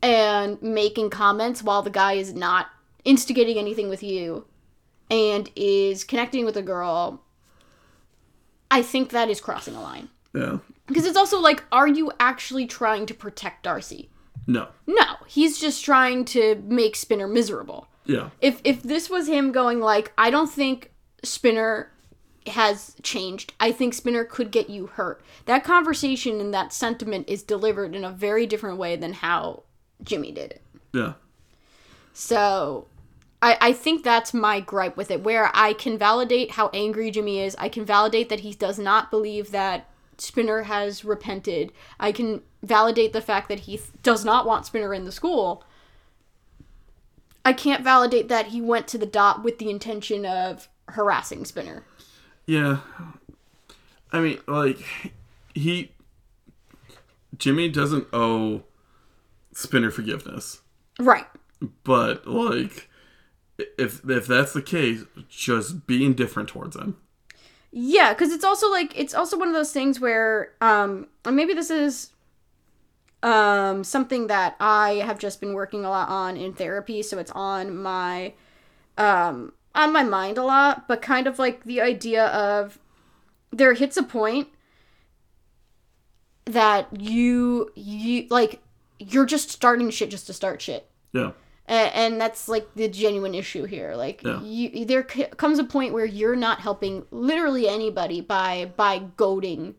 and 0.02 0.60
making 0.62 1.10
comments 1.10 1.62
while 1.62 1.82
the 1.82 1.90
guy 1.90 2.14
is 2.14 2.34
not 2.34 2.68
instigating 3.04 3.58
anything 3.58 3.88
with 3.88 4.02
you 4.02 4.46
and 5.10 5.50
is 5.56 6.04
connecting 6.04 6.44
with 6.44 6.56
a 6.56 6.62
girl, 6.62 7.22
I 8.70 8.82
think 8.82 9.10
that 9.10 9.30
is 9.30 9.40
crossing 9.40 9.74
a 9.74 9.80
line. 9.80 10.08
yeah. 10.34 10.58
Because 10.86 11.04
it's 11.04 11.16
also 11.16 11.40
like, 11.40 11.64
are 11.72 11.88
you 11.88 12.12
actually 12.20 12.66
trying 12.66 13.06
to 13.06 13.14
protect 13.14 13.64
Darcy? 13.64 14.08
No, 14.46 14.68
No, 14.86 15.16
he's 15.26 15.58
just 15.58 15.84
trying 15.84 16.24
to 16.26 16.62
make 16.64 16.94
Spinner 16.94 17.26
miserable 17.26 17.88
yeah, 18.06 18.30
if 18.40 18.60
if 18.64 18.82
this 18.82 19.10
was 19.10 19.28
him 19.28 19.52
going 19.52 19.80
like 19.80 20.12
i 20.16 20.30
don't 20.30 20.50
think 20.50 20.92
spinner 21.22 21.90
has 22.48 22.94
changed. 23.02 23.52
I 23.58 23.72
think 23.72 23.92
spinner 23.92 24.24
could 24.24 24.52
get 24.52 24.70
you 24.70 24.86
hurt. 24.86 25.20
That 25.46 25.64
conversation 25.64 26.40
and 26.40 26.54
that 26.54 26.72
sentiment 26.72 27.28
is 27.28 27.42
delivered 27.42 27.92
in 27.92 28.04
a 28.04 28.10
very 28.10 28.46
different 28.46 28.78
way 28.78 28.94
than 28.94 29.14
how 29.14 29.64
jimmy 30.04 30.30
did 30.30 30.52
it. 30.52 30.62
Yeah, 30.92 31.14
so 32.18 32.86
I, 33.42 33.58
I 33.60 33.72
think 33.74 34.02
that's 34.02 34.32
my 34.32 34.60
gripe 34.60 34.96
with 34.96 35.10
it 35.10 35.22
where 35.22 35.50
i 35.52 35.74
can 35.74 35.98
validate 35.98 36.52
how 36.52 36.70
angry 36.72 37.10
jimmy 37.10 37.40
is. 37.40 37.54
I 37.58 37.68
can 37.68 37.84
validate 37.84 38.30
that 38.30 38.40
he 38.40 38.54
does 38.54 38.78
not 38.78 39.10
believe 39.10 39.50
that 39.50 39.90
spinner 40.16 40.62
has 40.62 41.04
repented. 41.04 41.72
I 42.00 42.12
can 42.12 42.40
validate 42.62 43.12
the 43.12 43.20
fact 43.20 43.50
that 43.50 43.60
he 43.60 43.76
th- 43.76 43.90
does 44.02 44.24
not 44.24 44.46
want 44.46 44.64
spinner 44.64 44.94
in 44.94 45.04
the 45.04 45.12
school 45.12 45.62
I 47.46 47.52
can't 47.52 47.85
validate 47.85 48.28
that 48.28 48.48
he 48.48 48.61
went 48.61 48.88
to 48.88 48.98
the 48.98 49.06
dot 49.06 49.42
with 49.44 49.59
the 49.59 49.70
intention 49.70 50.26
of 50.26 50.68
harassing 50.88 51.44
Spinner. 51.44 51.85
yeah. 52.46 52.78
I 54.12 54.20
mean, 54.20 54.38
like 54.46 54.78
he 55.54 55.90
Jimmy 57.37 57.68
doesn't 57.68 58.06
owe 58.12 58.62
Spinner 59.52 59.90
forgiveness, 59.90 60.61
Right. 60.98 61.26
but 61.85 62.26
like 62.26 62.88
if 63.78 64.09
if 64.09 64.26
that's 64.26 64.52
the 64.52 64.62
case, 64.62 65.02
just 65.28 65.87
be 65.87 66.04
indifferent 66.04 66.48
towards 66.48 66.76
him. 66.76 66.96
Yeah, 67.72 68.12
because 68.12 68.32
it's 68.32 68.44
also 68.44 68.70
like 68.70 68.92
it's 68.98 69.12
also 69.14 69.37
one 69.38 69.48
of 69.48 69.54
those 69.54 69.72
things 69.72 70.00
where 70.00 70.52
um 70.61 71.09
and 71.24 71.37
maybe 71.37 71.52
this 71.54 71.70
is 71.70 72.11
um 73.22 73.83
something 73.85 74.26
that 74.29 74.57
I 74.61 74.94
have 75.05 75.18
just 75.18 75.40
been 75.40 75.55
working 75.55 75.85
a 75.85 75.90
lot 75.90 76.09
on 76.09 76.37
in 76.37 76.52
therapy, 76.52 77.02
so 77.02 77.18
it's 77.18 77.31
on 77.33 77.76
my 77.76 78.35
um 78.98 79.52
on 79.74 79.92
my 79.92 80.02
mind 80.02 80.38
a 80.38 80.42
lot, 80.44 80.87
but 80.88 81.02
kind 81.02 81.26
of 81.26 81.38
like 81.38 81.64
the 81.64 81.81
idea 81.81 82.26
of 82.26 82.79
there 83.50 83.74
hits 83.74 83.96
a 83.96 84.02
point 84.02 84.48
that 86.44 86.88
you 87.00 87.70
you 87.74 88.26
like 88.31 88.61
you're 88.98 89.26
just 89.26 89.50
starting 89.50 89.90
shit 89.90 90.11
just 90.11 90.26
to 90.26 90.33
start 90.33 90.62
shit 90.62 90.88
Yeah. 91.12 91.33
and, 91.66 91.92
and 91.94 92.20
that's 92.20 92.48
like 92.48 92.72
the 92.74 92.88
genuine 92.88 93.35
issue 93.35 93.64
here 93.64 93.94
like 93.96 94.22
Yeah. 94.22 94.40
you 94.42 94.85
there 94.85 95.07
c- 95.09 95.24
comes 95.37 95.59
a 95.59 95.64
point 95.64 95.92
where 95.92 96.05
you're 96.05 96.37
not 96.37 96.61
helping 96.61 97.05
literally 97.11 97.68
anybody 97.68 98.20
by 98.20 98.70
by 98.76 99.00
goading 99.16 99.74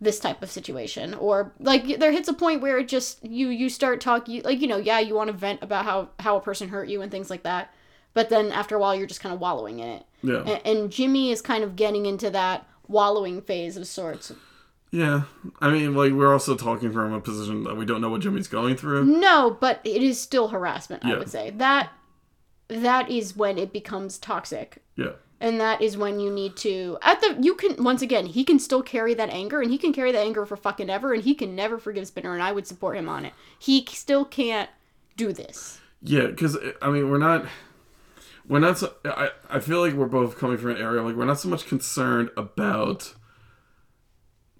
this 0.00 0.18
type 0.18 0.42
of 0.42 0.50
situation 0.50 1.14
or 1.14 1.52
like 1.60 1.98
there 1.98 2.12
hits 2.12 2.28
a 2.28 2.32
point 2.34 2.60
where 2.60 2.78
it 2.78 2.88
just 2.88 3.24
you 3.24 3.48
you 3.48 3.68
start 3.68 4.00
talking 4.00 4.42
like 4.42 4.60
you 4.60 4.66
know 4.66 4.76
yeah 4.76 4.98
you 4.98 5.14
want 5.14 5.28
to 5.28 5.32
vent 5.36 5.62
about 5.62 5.84
how 5.84 6.08
how 6.20 6.36
a 6.36 6.40
person 6.40 6.68
hurt 6.68 6.88
you 6.88 7.00
and 7.00 7.10
things 7.10 7.30
like 7.30 7.42
that 7.44 7.72
but 8.12 8.28
then 8.28 8.50
after 8.52 8.76
a 8.76 8.78
while 8.78 8.94
you're 8.94 9.06
just 9.06 9.20
kind 9.20 9.32
of 9.34 9.40
wallowing 9.40 9.78
in 9.78 9.88
it 9.88 10.04
Yeah. 10.22 10.40
and, 10.40 10.60
and 10.66 10.90
jimmy 10.92 11.30
is 11.30 11.40
kind 11.40 11.62
of 11.64 11.76
getting 11.76 12.06
into 12.06 12.28
that 12.30 12.66
wallowing 12.88 13.40
phase 13.40 13.76
of 13.76 13.86
sorts 13.86 14.32
Yeah. 14.90 15.22
I 15.60 15.70
mean, 15.70 15.94
like, 15.96 16.12
we're 16.12 16.32
also 16.32 16.54
talking 16.54 16.92
from 16.92 17.12
a 17.12 17.20
position 17.20 17.64
that 17.64 17.76
we 17.76 17.84
don't 17.84 18.00
know 18.00 18.10
what 18.10 18.20
Jimmy's 18.20 18.46
going 18.46 18.76
through. 18.76 19.04
No, 19.06 19.56
but 19.60 19.80
it 19.82 20.02
is 20.04 20.20
still 20.20 20.48
harassment, 20.48 21.04
I 21.04 21.16
would 21.18 21.28
say. 21.28 21.50
That 21.50 21.90
that 22.68 23.10
is 23.10 23.34
when 23.36 23.58
it 23.58 23.72
becomes 23.72 24.18
toxic. 24.18 24.84
Yeah. 24.94 25.14
And 25.44 25.60
that 25.60 25.82
is 25.82 25.98
when 25.98 26.20
you 26.20 26.32
need 26.32 26.56
to 26.56 26.96
at 27.02 27.20
the 27.20 27.36
you 27.38 27.54
can 27.54 27.84
once 27.84 28.00
again, 28.00 28.24
he 28.24 28.44
can 28.44 28.58
still 28.58 28.82
carry 28.82 29.12
that 29.12 29.28
anger 29.28 29.60
and 29.60 29.70
he 29.70 29.76
can 29.76 29.92
carry 29.92 30.10
that 30.10 30.24
anger 30.24 30.46
for 30.46 30.56
fucking 30.56 30.88
ever 30.88 31.12
and 31.12 31.22
he 31.22 31.34
can 31.34 31.54
never 31.54 31.76
forgive 31.76 32.06
Spinner 32.06 32.32
and 32.32 32.42
I 32.42 32.50
would 32.50 32.66
support 32.66 32.96
him 32.96 33.10
on 33.10 33.26
it. 33.26 33.34
He 33.58 33.84
still 33.90 34.24
can't 34.24 34.70
do 35.18 35.34
this. 35.34 35.82
Yeah, 36.00 36.28
because 36.28 36.56
I 36.80 36.88
mean, 36.88 37.10
we're 37.10 37.18
not, 37.18 37.44
we're 38.48 38.58
not. 38.58 38.78
So, 38.78 38.94
I 39.04 39.32
I 39.50 39.60
feel 39.60 39.80
like 39.80 39.92
we're 39.92 40.06
both 40.06 40.38
coming 40.38 40.56
from 40.56 40.70
an 40.70 40.76
area 40.78 41.02
like 41.02 41.14
we're 41.14 41.26
not 41.26 41.40
so 41.40 41.50
much 41.50 41.66
concerned 41.66 42.30
about 42.38 43.12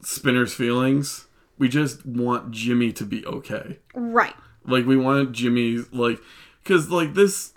Spinner's 0.02 0.52
feelings. 0.52 1.28
We 1.56 1.70
just 1.70 2.04
want 2.04 2.50
Jimmy 2.50 2.92
to 2.92 3.06
be 3.06 3.24
okay. 3.24 3.78
Right. 3.94 4.34
Like 4.66 4.84
we 4.84 4.98
want 4.98 5.32
Jimmy 5.32 5.78
like, 5.92 6.18
because 6.62 6.90
like 6.90 7.14
this 7.14 7.54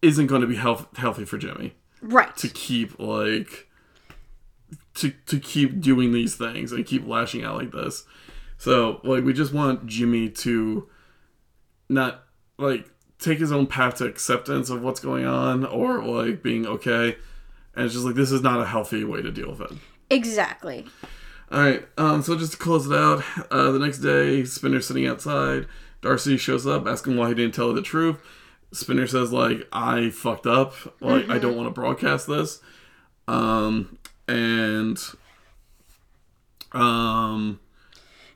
isn't 0.00 0.28
going 0.28 0.40
to 0.40 0.46
be 0.46 0.56
health, 0.56 0.86
healthy 0.96 1.26
for 1.26 1.36
Jimmy 1.36 1.74
Right. 2.02 2.36
to 2.36 2.48
keep 2.48 2.98
like 2.98 3.68
to 4.94 5.10
to 5.26 5.38
keep 5.38 5.80
doing 5.80 6.12
these 6.12 6.34
things 6.34 6.72
and 6.72 6.84
keep 6.84 7.06
lashing 7.06 7.44
out 7.44 7.56
like 7.56 7.70
this. 7.72 8.04
So 8.58 9.00
like 9.04 9.24
we 9.24 9.32
just 9.32 9.52
want 9.52 9.86
Jimmy 9.86 10.28
to 10.28 10.88
not 11.88 12.24
like 12.58 12.90
take 13.18 13.38
his 13.38 13.52
own 13.52 13.66
path 13.66 13.96
to 13.96 14.04
acceptance 14.04 14.68
of 14.68 14.82
what's 14.82 15.00
going 15.00 15.24
on 15.26 15.64
or 15.64 16.02
like 16.04 16.42
being 16.42 16.66
okay. 16.66 17.16
And 17.74 17.84
it's 17.86 17.94
just 17.94 18.04
like 18.04 18.16
this 18.16 18.32
is 18.32 18.42
not 18.42 18.60
a 18.60 18.66
healthy 18.66 19.04
way 19.04 19.22
to 19.22 19.30
deal 19.30 19.50
with 19.50 19.60
it. 19.62 19.72
Exactly. 20.10 20.86
All 21.50 21.60
right. 21.60 21.86
Um. 21.96 22.22
So 22.22 22.36
just 22.36 22.52
to 22.52 22.58
close 22.58 22.86
it 22.86 22.94
out, 22.94 23.22
uh, 23.50 23.70
the 23.70 23.78
next 23.78 23.98
day, 23.98 24.44
Spinner's 24.44 24.86
sitting 24.86 25.06
outside. 25.06 25.66
Darcy 26.00 26.36
shows 26.36 26.66
up, 26.66 26.86
asking 26.86 27.16
why 27.16 27.28
he 27.28 27.34
didn't 27.34 27.54
tell 27.54 27.68
her 27.68 27.74
the 27.74 27.82
truth. 27.82 28.16
Spinner 28.72 29.06
says 29.06 29.32
like, 29.32 29.68
"I 29.72 30.10
fucked 30.10 30.46
up. 30.46 30.74
Like, 31.00 31.28
I 31.28 31.38
don't 31.38 31.56
want 31.56 31.68
to 31.68 31.72
broadcast 31.72 32.26
this." 32.26 32.60
Um. 33.28 33.98
And. 34.28 34.98
Um. 36.72 37.60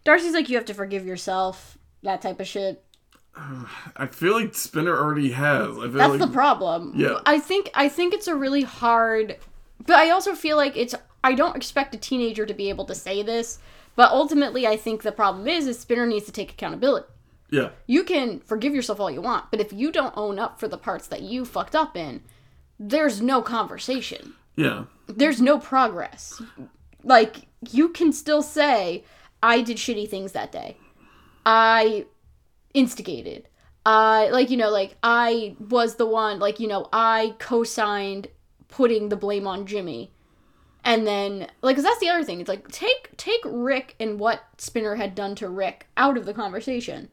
Darcy's 0.04 0.34
like 0.34 0.48
you 0.48 0.56
have 0.56 0.66
to 0.66 0.74
forgive 0.74 1.04
yourself, 1.04 1.78
that 2.02 2.22
type 2.22 2.38
of 2.38 2.46
shit. 2.46 2.84
I 3.96 4.06
feel 4.06 4.34
like 4.34 4.54
Spinner 4.54 4.96
already 4.96 5.32
has. 5.32 5.76
I 5.76 5.82
feel 5.82 5.90
That's 5.92 6.10
like 6.10 6.20
the 6.20 6.28
problem. 6.28 6.92
Yeah. 6.94 7.20
I 7.26 7.40
think 7.40 7.70
I 7.74 7.88
think 7.88 8.14
it's 8.14 8.28
a 8.28 8.36
really 8.36 8.62
hard 8.62 9.36
but 9.84 9.96
I 9.96 10.10
also 10.10 10.34
feel 10.34 10.56
like 10.56 10.76
it's 10.76 10.94
I 11.22 11.34
don't 11.34 11.56
expect 11.56 11.94
a 11.94 11.98
teenager 11.98 12.46
to 12.46 12.54
be 12.54 12.68
able 12.68 12.84
to 12.86 12.94
say 12.94 13.22
this, 13.22 13.58
but 13.94 14.10
ultimately 14.10 14.66
I 14.66 14.76
think 14.76 15.02
the 15.02 15.12
problem 15.12 15.46
is 15.48 15.66
is 15.66 15.78
Spinner 15.78 16.06
needs 16.06 16.26
to 16.26 16.32
take 16.32 16.52
accountability. 16.52 17.06
Yeah, 17.50 17.70
You 17.86 18.02
can 18.04 18.40
forgive 18.40 18.74
yourself 18.74 18.98
all 19.00 19.10
you 19.10 19.20
want, 19.20 19.50
but 19.50 19.60
if 19.60 19.72
you 19.72 19.92
don't 19.92 20.14
own 20.16 20.38
up 20.38 20.58
for 20.58 20.68
the 20.68 20.78
parts 20.78 21.06
that 21.08 21.22
you 21.22 21.44
fucked 21.44 21.76
up 21.76 21.96
in, 21.96 22.22
there's 22.78 23.20
no 23.22 23.40
conversation. 23.42 24.34
yeah, 24.56 24.84
There's 25.06 25.40
no 25.40 25.58
progress. 25.58 26.42
Like 27.02 27.46
you 27.70 27.88
can 27.90 28.12
still 28.12 28.42
say 28.42 29.04
I 29.42 29.62
did 29.62 29.76
shitty 29.76 30.08
things 30.08 30.32
that 30.32 30.50
day. 30.52 30.76
I 31.44 32.06
instigated. 32.74 33.48
I 33.84 34.28
like 34.30 34.50
you 34.50 34.56
know 34.56 34.70
like 34.70 34.96
I 35.02 35.54
was 35.60 35.94
the 35.94 36.06
one 36.06 36.40
like 36.40 36.58
you 36.58 36.66
know 36.66 36.88
I 36.92 37.36
co-signed 37.38 38.26
putting 38.68 39.08
the 39.08 39.16
blame 39.16 39.46
on 39.46 39.66
Jimmy. 39.66 40.12
And 40.84 41.06
then 41.06 41.48
like 41.62 41.76
cuz 41.76 41.84
that's 41.84 42.00
the 42.00 42.08
other 42.08 42.24
thing. 42.24 42.40
It's 42.40 42.48
like 42.48 42.66
take 42.68 43.16
take 43.16 43.40
Rick 43.44 43.94
and 44.00 44.18
what 44.18 44.42
Spinner 44.58 44.96
had 44.96 45.14
done 45.14 45.36
to 45.36 45.48
Rick 45.48 45.86
out 45.96 46.16
of 46.16 46.26
the 46.26 46.34
conversation. 46.34 47.08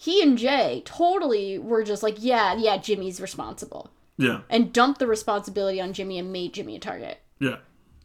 He 0.00 0.22
and 0.22 0.38
Jay 0.38 0.82
totally 0.84 1.58
were 1.58 1.82
just 1.82 2.02
like 2.04 2.14
yeah, 2.18 2.54
yeah, 2.56 2.76
Jimmy's 2.78 3.20
responsible. 3.20 3.90
yeah, 4.16 4.42
And 4.48 4.72
dumped 4.72 5.00
the 5.00 5.08
responsibility 5.08 5.80
on 5.80 5.92
Jimmy 5.92 6.18
and 6.18 6.32
made 6.32 6.54
Jimmy 6.54 6.76
a 6.76 6.78
target. 6.78 7.18
yeah, 7.40 7.56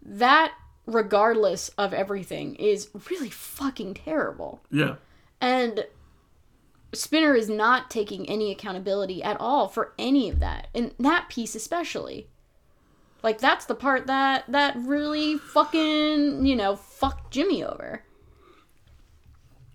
That 0.04 0.54
regardless 0.88 1.70
of 1.78 1.94
everything 1.94 2.56
is 2.56 2.90
really 3.10 3.30
fucking 3.30 3.94
terrible. 3.94 4.62
yeah, 4.72 4.96
And 5.40 5.86
Spinner 6.94 7.36
is 7.36 7.48
not 7.50 7.90
taking 7.92 8.28
any 8.28 8.52
accountability 8.52 9.22
at 9.24 9.40
all 9.40 9.68
for 9.68 9.94
any 10.00 10.30
of 10.30 10.40
that. 10.40 10.68
And 10.76 10.94
that 11.00 11.30
piece 11.30 11.54
especially. 11.56 12.28
Like 13.22 13.38
that's 13.40 13.66
the 13.66 13.76
part 13.76 14.08
that 14.08 14.46
that 14.50 14.76
really 14.78 15.38
fucking, 15.38 16.46
you 16.46 16.56
know, 16.56 16.76
fucked 16.76 17.32
Jimmy 17.32 17.64
over. 17.64 18.04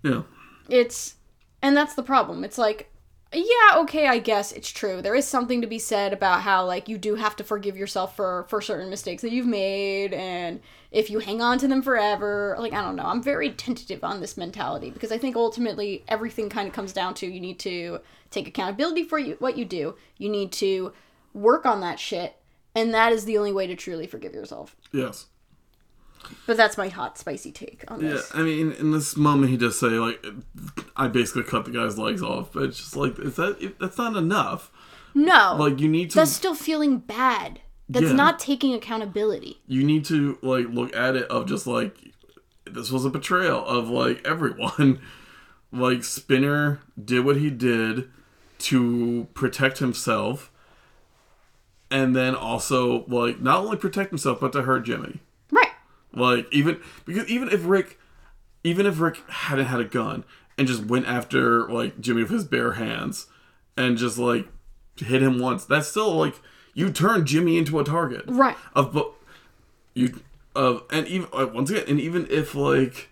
yeah, 0.03 0.21
It's 0.69 1.15
and 1.61 1.75
that's 1.75 1.95
the 1.95 2.03
problem. 2.03 2.43
It's 2.43 2.57
like 2.57 2.91
yeah, 3.31 3.77
okay, 3.77 4.07
I 4.07 4.17
guess 4.17 4.51
it's 4.51 4.71
true. 4.71 5.03
There 5.03 5.13
is 5.13 5.27
something 5.27 5.61
to 5.61 5.67
be 5.67 5.77
said 5.77 6.13
about 6.13 6.41
how 6.41 6.65
like 6.65 6.89
you 6.89 6.97
do 6.97 7.13
have 7.13 7.35
to 7.35 7.43
forgive 7.43 7.77
yourself 7.77 8.15
for 8.15 8.47
for 8.49 8.59
certain 8.59 8.89
mistakes 8.89 9.21
that 9.21 9.31
you've 9.31 9.45
made 9.45 10.13
and 10.13 10.61
if 10.91 11.11
you 11.11 11.19
hang 11.19 11.39
on 11.39 11.59
to 11.59 11.67
them 11.67 11.83
forever, 11.83 12.55
like 12.57 12.73
I 12.73 12.81
don't 12.81 12.95
know. 12.95 13.05
I'm 13.05 13.21
very 13.21 13.51
tentative 13.51 14.03
on 14.03 14.19
this 14.19 14.35
mentality 14.35 14.89
because 14.89 15.11
I 15.11 15.19
think 15.19 15.35
ultimately 15.35 16.03
everything 16.07 16.49
kind 16.49 16.67
of 16.67 16.73
comes 16.73 16.91
down 16.91 17.13
to 17.15 17.27
you 17.27 17.39
need 17.39 17.59
to 17.59 17.99
take 18.31 18.47
accountability 18.47 19.03
for 19.03 19.19
you 19.19 19.35
what 19.37 19.57
you 19.57 19.65
do. 19.65 19.95
You 20.17 20.29
need 20.29 20.51
to 20.53 20.93
work 21.35 21.67
on 21.67 21.81
that 21.81 21.99
shit 21.99 22.35
and 22.73 22.93
that 22.95 23.13
is 23.13 23.25
the 23.25 23.37
only 23.37 23.51
way 23.51 23.67
to 23.67 23.75
truly 23.75 24.07
forgive 24.07 24.33
yourself. 24.33 24.75
yes. 24.91 25.27
But 26.45 26.57
that's 26.57 26.77
my 26.77 26.89
hot 26.89 27.17
spicy 27.17 27.51
take 27.51 27.83
on 27.87 27.99
this. 27.99 28.07
Yeah, 28.07 28.13
this. 28.15 28.31
I 28.35 28.41
mean, 28.41 28.71
in 28.73 28.91
this 28.91 29.15
moment, 29.15 29.51
he 29.51 29.57
does 29.57 29.79
say 29.79 29.87
like, 29.87 30.25
"I 30.95 31.07
basically 31.07 31.43
cut 31.43 31.65
the 31.65 31.71
guy's 31.71 31.97
legs 31.97 32.21
off," 32.21 32.51
but 32.53 32.63
it's 32.63 32.77
just 32.77 32.95
like, 32.95 33.17
is 33.19 33.35
that 33.35 33.75
that's 33.79 33.97
not 33.97 34.15
enough? 34.15 34.71
No. 35.13 35.55
Like, 35.57 35.79
you 35.79 35.87
need 35.87 36.09
to 36.11 36.17
that's 36.17 36.31
still 36.31 36.55
feeling 36.55 36.97
bad. 36.99 37.61
That's 37.87 38.07
Yeah. 38.07 38.13
not 38.13 38.37
taking 38.39 38.73
accountability. 38.75 39.61
you 39.67 39.83
need 39.83 40.05
to 40.05 40.37
like 40.43 40.67
look 40.69 40.95
at 40.95 41.15
it 41.15 41.23
of 41.31 41.47
just 41.47 41.65
like 41.65 41.97
this 42.65 42.91
was 42.91 43.05
a 43.05 43.09
betrayal 43.09 43.65
of 43.65 43.89
like 43.89 44.25
everyone. 44.27 44.99
like 45.71 46.03
Spinner 46.03 46.79
did 47.03 47.25
what 47.25 47.37
he 47.37 47.49
did 47.49 48.09
to 48.59 49.27
protect 49.33 49.77
himself, 49.79 50.51
and 51.89 52.15
then 52.15 52.35
also 52.35 53.05
like 53.07 53.39
not 53.39 53.59
only 53.59 53.77
protect 53.77 54.09
himself 54.11 54.39
but 54.39 54.51
to 54.53 54.63
hurt 54.63 54.81
Jimmy. 54.85 55.19
Like 56.13 56.47
even 56.51 56.79
because 57.05 57.27
even 57.29 57.49
if 57.49 57.65
Rick, 57.65 57.99
even 58.63 58.85
if 58.85 58.99
Rick 58.99 59.17
hadn't 59.29 59.65
had 59.65 59.79
a 59.79 59.85
gun 59.85 60.23
and 60.57 60.67
just 60.67 60.85
went 60.85 61.07
after 61.07 61.67
like 61.69 61.99
Jimmy 61.99 62.23
with 62.23 62.31
his 62.31 62.43
bare 62.45 62.73
hands 62.73 63.27
and 63.77 63.97
just 63.97 64.17
like 64.17 64.47
hit 64.97 65.21
him 65.21 65.39
once, 65.39 65.65
that's 65.65 65.87
still 65.87 66.13
like 66.15 66.35
you 66.73 66.91
turn 66.91 67.25
Jimmy 67.25 67.57
into 67.57 67.79
a 67.79 67.83
target 67.83 68.23
Right. 68.27 68.55
of 68.75 68.93
but 68.93 69.11
you 69.93 70.21
of 70.55 70.83
and 70.91 71.07
even 71.07 71.27
uh, 71.33 71.47
once 71.53 71.69
again 71.69 71.83
and 71.87 71.99
even 71.99 72.27
if 72.29 72.55
like 72.55 73.09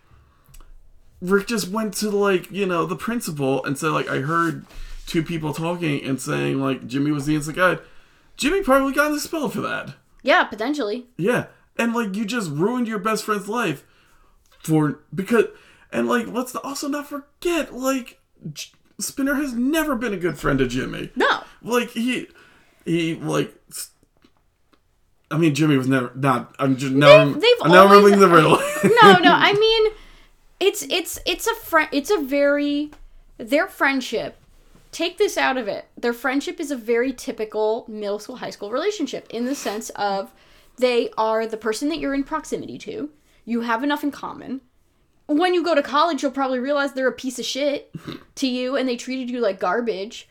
Rick 1.20 1.46
just 1.48 1.68
went 1.68 1.94
to 1.94 2.10
like 2.10 2.50
you 2.50 2.66
know 2.66 2.84
the 2.86 2.96
principal 2.96 3.64
and 3.64 3.76
said 3.78 3.90
like 3.90 4.08
I 4.08 4.18
heard 4.20 4.66
two 5.06 5.22
people 5.22 5.52
talking 5.54 6.02
and 6.04 6.20
saying 6.20 6.60
like 6.60 6.86
Jimmy 6.86 7.10
was 7.12 7.26
the 7.26 7.34
innocent 7.34 7.56
guy, 7.56 7.78
Jimmy 8.36 8.62
probably 8.62 8.92
got 8.92 9.12
expelled 9.14 9.52
for 9.52 9.60
that. 9.62 9.94
Yeah, 10.22 10.44
potentially. 10.44 11.06
Yeah, 11.16 11.46
and 11.78 11.94
like 11.94 12.14
you 12.16 12.24
just 12.24 12.50
ruined 12.50 12.88
your 12.88 12.98
best 12.98 13.24
friend's 13.24 13.48
life 13.48 13.84
for 14.62 15.00
because 15.14 15.44
and 15.92 16.08
like 16.08 16.26
let's 16.26 16.54
also 16.56 16.88
not 16.88 17.08
forget 17.08 17.72
like 17.74 18.18
J- 18.52 18.70
Spinner 18.98 19.34
has 19.34 19.52
never 19.52 19.94
been 19.96 20.12
a 20.12 20.16
good 20.18 20.38
friend 20.38 20.58
to 20.58 20.66
Jimmy. 20.66 21.10
No. 21.16 21.42
Like 21.62 21.90
he 21.90 22.28
he 22.84 23.14
like 23.14 23.54
I 25.30 25.36
mean, 25.36 25.54
Jimmy 25.54 25.76
was 25.76 25.88
never 25.88 26.10
not. 26.14 26.54
I'm 26.58 26.76
just 26.76 26.94
now. 26.94 27.26
They've- 27.26 27.34
they've 27.40 27.56
I'm 27.62 27.70
now 27.70 27.84
remembering 27.86 28.18
the 28.18 28.28
riddle. 28.28 28.52
no, 29.02 29.18
no. 29.18 29.32
I 29.32 29.52
mean, 29.52 29.92
it's 30.58 30.82
it's 30.84 31.18
it's 31.26 31.46
a 31.46 31.54
friend. 31.54 31.88
It's 31.92 32.10
a 32.10 32.18
very 32.18 32.90
their 33.36 33.66
friendship. 33.68 34.36
Take 34.90 35.18
this 35.18 35.36
out 35.36 35.58
of 35.58 35.68
it. 35.68 35.84
Their 35.98 36.14
friendship 36.14 36.58
is 36.58 36.70
a 36.70 36.76
very 36.76 37.12
typical 37.12 37.84
middle 37.88 38.18
school, 38.18 38.36
high 38.36 38.48
school 38.50 38.70
relationship 38.70 39.26
in 39.28 39.44
the 39.44 39.54
sense 39.54 39.90
of 39.90 40.32
they 40.78 41.10
are 41.18 41.46
the 41.46 41.56
person 41.56 41.88
that 41.90 41.98
you're 41.98 42.14
in 42.14 42.24
proximity 42.24 42.78
to. 42.78 43.10
You 43.44 43.62
have 43.62 43.84
enough 43.84 44.02
in 44.02 44.10
common. 44.10 44.60
When 45.26 45.52
you 45.54 45.62
go 45.62 45.74
to 45.74 45.82
college, 45.82 46.22
you'll 46.22 46.32
probably 46.32 46.58
realize 46.58 46.92
they're 46.92 47.08
a 47.08 47.12
piece 47.12 47.38
of 47.38 47.44
shit 47.44 47.90
to 48.36 48.46
you 48.46 48.76
and 48.76 48.88
they 48.88 48.96
treated 48.96 49.30
you 49.30 49.40
like 49.40 49.60
garbage. 49.60 50.28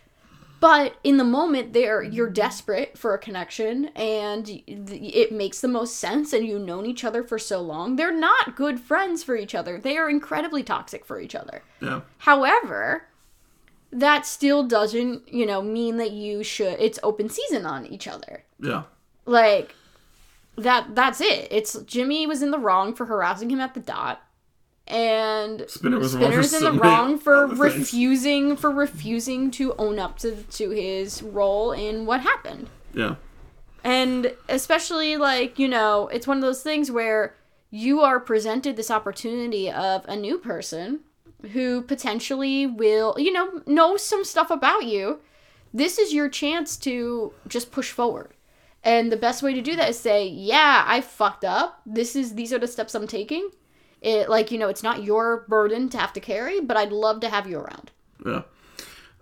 But 0.59 0.95
in 1.03 1.17
the 1.17 1.23
moment, 1.23 1.73
they're 1.73 2.01
you're 2.01 2.31
desperate 2.31 2.97
for 2.97 3.13
a 3.13 3.19
connection, 3.19 3.89
and 3.95 4.49
it 4.65 5.31
makes 5.31 5.61
the 5.61 5.67
most 5.67 5.97
sense. 5.97 6.33
And 6.33 6.47
you've 6.47 6.63
known 6.63 6.87
each 6.87 7.03
other 7.03 7.23
for 7.23 7.37
so 7.37 7.61
long. 7.61 7.95
They're 7.95 8.11
not 8.11 8.55
good 8.55 8.79
friends 8.79 9.23
for 9.23 9.35
each 9.35 9.53
other. 9.53 9.77
They 9.77 9.97
are 9.97 10.09
incredibly 10.09 10.63
toxic 10.63 11.05
for 11.05 11.19
each 11.19 11.35
other. 11.35 11.61
yeah. 11.79 12.01
However, 12.17 13.03
that 13.91 14.25
still 14.25 14.63
doesn't, 14.63 15.31
you 15.31 15.45
know, 15.45 15.61
mean 15.61 15.97
that 15.97 16.11
you 16.11 16.43
should. 16.43 16.77
It's 16.79 16.99
open 17.03 17.29
season 17.29 17.67
on 17.67 17.85
each 17.85 18.07
other. 18.07 18.43
Yeah. 18.59 18.83
Like 19.27 19.75
that. 20.57 20.95
That's 20.95 21.21
it. 21.21 21.47
It's 21.51 21.79
Jimmy 21.81 22.27
was 22.27 22.41
in 22.41 22.51
the 22.51 22.59
wrong 22.59 22.93
for 22.93 23.05
harassing 23.05 23.49
him 23.49 23.61
at 23.61 23.73
the 23.73 23.79
dot, 23.79 24.21
and 24.87 25.65
Spinner 25.67 25.99
was 25.99 26.13
Spinner's 26.13 26.53
in 26.53 26.63
the 26.63 26.73
wrong 26.73 27.17
for 27.17 27.45
other 27.45 27.55
things. 27.55 27.59
refusing 27.59 28.55
for 28.55 28.71
refusing 28.71 29.51
to 29.51 29.73
own 29.75 29.99
up 29.99 30.17
to 30.19 30.43
to 30.43 30.69
his 30.69 31.21
role 31.21 31.71
in 31.71 32.05
what 32.05 32.21
happened. 32.21 32.69
Yeah. 32.93 33.15
And 33.83 34.33
especially 34.49 35.15
like, 35.15 35.59
you 35.59 35.67
know, 35.67 36.07
it's 36.09 36.27
one 36.27 36.37
of 36.37 36.43
those 36.43 36.61
things 36.61 36.91
where 36.91 37.35
you 37.69 38.01
are 38.01 38.19
presented 38.19 38.75
this 38.75 38.91
opportunity 38.91 39.71
of 39.71 40.03
a 40.05 40.15
new 40.15 40.37
person 40.37 41.01
who 41.53 41.81
potentially 41.81 42.65
will, 42.65 43.15
you 43.17 43.31
know, 43.31 43.61
know 43.65 43.95
some 43.95 44.23
stuff 44.23 44.49
about 44.49 44.85
you. 44.85 45.19
This 45.73 45.97
is 45.97 46.13
your 46.13 46.27
chance 46.29 46.75
to 46.77 47.33
just 47.47 47.71
push 47.71 47.91
forward. 47.91 48.33
And 48.83 49.11
the 49.11 49.17
best 49.17 49.43
way 49.43 49.53
to 49.53 49.61
do 49.61 49.75
that 49.75 49.89
is 49.89 49.99
say, 49.99 50.25
"Yeah, 50.27 50.83
I 50.87 51.01
fucked 51.01 51.43
up. 51.43 51.81
This 51.85 52.15
is 52.15 52.35
these 52.35 52.53
are 52.53 52.59
the 52.59 52.67
steps 52.67 52.95
I'm 52.95 53.07
taking." 53.07 53.49
It 54.01 54.29
like, 54.29 54.51
you 54.51 54.57
know, 54.57 54.69
it's 54.69 54.83
not 54.83 55.03
your 55.03 55.45
burden 55.49 55.89
to 55.89 55.97
have 55.97 56.13
to 56.13 56.19
carry, 56.19 56.61
but 56.61 56.77
I'd 56.77 56.91
love 56.91 57.19
to 57.21 57.29
have 57.29 57.47
you 57.47 57.57
around. 57.57 57.91
Yeah. 58.25 58.43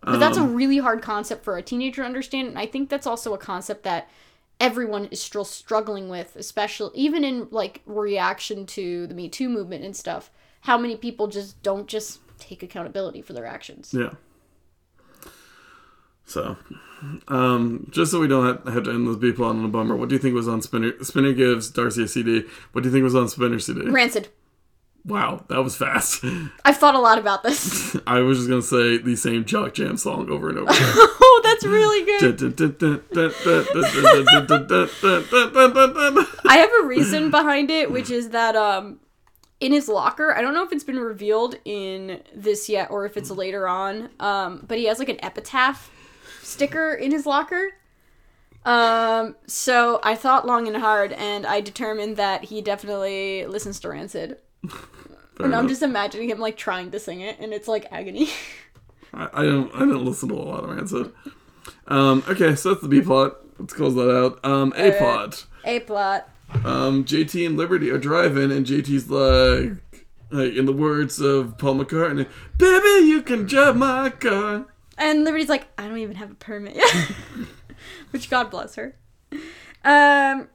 But 0.02 0.20
that's 0.20 0.38
a 0.38 0.42
Um, 0.42 0.54
really 0.54 0.78
hard 0.78 1.02
concept 1.02 1.44
for 1.44 1.58
a 1.58 1.64
teenager 1.64 2.02
to 2.02 2.06
understand, 2.06 2.50
and 2.50 2.60
I 2.60 2.68
think 2.68 2.90
that's 2.90 3.08
also 3.08 3.34
a 3.34 3.40
concept 3.40 3.84
that 3.84 4.08
everyone 4.60 5.06
is 5.06 5.22
still 5.22 5.46
struggling 5.46 6.10
with, 6.10 6.36
especially 6.36 6.92
even 6.94 7.24
in 7.24 7.48
like 7.50 7.82
reaction 7.86 8.66
to 8.68 9.08
the 9.08 9.16
Me 9.16 9.30
Too 9.30 9.50
movement 9.50 9.84
and 9.84 9.96
stuff. 9.96 10.30
How 10.62 10.78
many 10.78 10.96
people 10.96 11.28
just 11.28 11.62
don't 11.64 11.88
just 11.88 12.20
take 12.38 12.62
accountability 12.62 13.22
for 13.22 13.34
their 13.34 13.46
actions? 13.46 13.94
Yeah. 13.94 14.12
So, 16.26 16.58
um, 17.28 17.88
just 17.92 18.12
so 18.12 18.20
we 18.20 18.28
don't 18.28 18.46
have, 18.46 18.74
have 18.74 18.84
to 18.86 18.92
end 18.92 19.08
this 19.08 19.18
B 19.18 19.32
plot 19.32 19.56
on 19.56 19.66
a 19.66 19.68
bummer, 19.68 19.96
what 19.96 20.10
do 20.10 20.16
you 20.16 20.20
think 20.20 20.34
was 20.34 20.48
on 20.48 20.62
Spinner? 20.62 20.92
Spinner 21.04 21.34
gives 21.34 21.70
Darcy 21.70 22.04
a 22.04 22.08
CD. 22.08 22.44
What 22.72 22.82
do 22.82 22.90
you 22.90 22.94
think 22.94 23.04
was 23.04 23.16
on 23.16 23.28
Spinner 23.28 23.60
CD? 23.60 23.90
Rancid. 23.90 24.30
Wow, 25.06 25.46
that 25.50 25.64
was 25.64 25.76
fast. 25.76 26.26
I've 26.66 26.78
thought 26.78 26.96
a 26.96 27.00
lot 27.00 27.20
about 27.20 27.44
this. 27.44 27.96
I 28.08 28.22
was 28.22 28.40
just 28.40 28.50
gonna 28.50 28.64
say 28.64 28.98
the 28.98 29.16
same 29.16 29.46
Jock 29.46 29.76
Jam 29.76 29.98
song 29.98 30.32
over 30.32 30.50
and 30.50 30.58
over 30.58 30.72
again. 30.72 30.82
oh, 30.82 31.42
that's 31.44 31.64
really 31.64 32.04
good. 32.06 32.42
I 36.50 36.58
have 36.58 36.72
a 36.84 36.88
reason 36.88 37.30
behind 37.30 37.70
it, 37.70 37.92
which 37.92 38.10
is 38.10 38.30
that 38.30 38.56
um 38.56 39.00
in 39.60 39.72
his 39.72 39.88
locker, 39.88 40.34
I 40.36 40.42
don't 40.42 40.54
know 40.54 40.64
if 40.64 40.72
it's 40.72 40.84
been 40.84 41.00
revealed 41.00 41.56
in 41.66 42.22
this 42.34 42.68
yet 42.68 42.90
or 42.90 43.06
if 43.06 43.16
it's 43.16 43.30
later 43.30 43.68
on, 43.68 44.10
um, 44.20 44.66
but 44.68 44.78
he 44.78 44.86
has 44.86 45.00
like 45.00 45.10
an 45.10 45.24
epitaph 45.24 45.92
sticker 46.46 46.94
in 46.94 47.12
his 47.12 47.26
locker. 47.26 47.72
Um, 48.64 49.36
so 49.46 50.00
I 50.04 50.16
thought 50.16 50.48
long 50.48 50.68
and 50.68 50.78
hard 50.78 51.12
and 51.14 51.46
I 51.46 51.62
determined 51.62 52.18
that 52.18 52.46
he 52.46 52.62
definitely 52.62 53.46
listens 53.46 53.80
to 53.82 53.90
Rancid. 53.90 54.38
And 55.40 55.54
I'm 55.54 55.68
just 55.68 55.82
imagining 55.82 56.30
him 56.30 56.40
like 56.40 56.58
trying 56.58 56.92
to 56.92 57.00
sing 57.00 57.22
it 57.22 57.40
and 57.40 57.54
it's 57.54 57.68
like 57.68 57.92
agony. 57.92 58.30
I, 59.14 59.30
I 59.34 59.44
don't. 59.44 59.74
I 59.76 59.80
didn't 59.80 60.06
listen 60.06 60.30
to 60.30 60.36
a 60.36 60.38
lot 60.38 60.64
of 60.64 60.70
Rancid. 60.70 61.12
Um, 61.88 62.24
okay, 62.28 62.56
so 62.56 62.70
that's 62.70 62.82
the 62.82 62.88
B 62.88 63.02
plot. 63.02 63.38
Let's 63.60 63.74
close 63.74 63.96
that 63.96 64.10
out. 64.10 64.44
Um, 64.44 64.74
A 64.76 64.92
plot. 64.92 65.46
A 65.64 65.80
plot. 65.82 66.30
Um, 66.64 67.06
JT 67.06 67.46
and 67.46 67.58
Liberty 67.58 67.90
are 67.90 67.98
driving, 67.98 68.52
and 68.52 68.66
JT's 68.66 69.10
like, 69.10 69.78
like 70.32 70.54
in 70.56 70.66
the 70.66 70.74
words 70.74 71.20
of 71.20 71.58
Paul 71.58 71.76
McCartney, 71.76 72.28
"Baby, 72.58 73.08
you 73.08 73.22
can 73.22 73.46
drive 73.46 73.78
my 73.78 74.10
car." 74.10 74.66
And 74.98 75.24
Liberty's 75.26 75.50
like, 75.50 75.68
I 75.78 75.88
don't 75.88 75.98
even 75.98 76.16
have 76.16 76.32
a 76.32 76.36
permit 76.36 76.76
yet. 76.76 77.12
Which 78.12 78.30
God 78.30 78.50
bless 78.50 78.76
her. 78.76 78.96
Um 79.84 80.48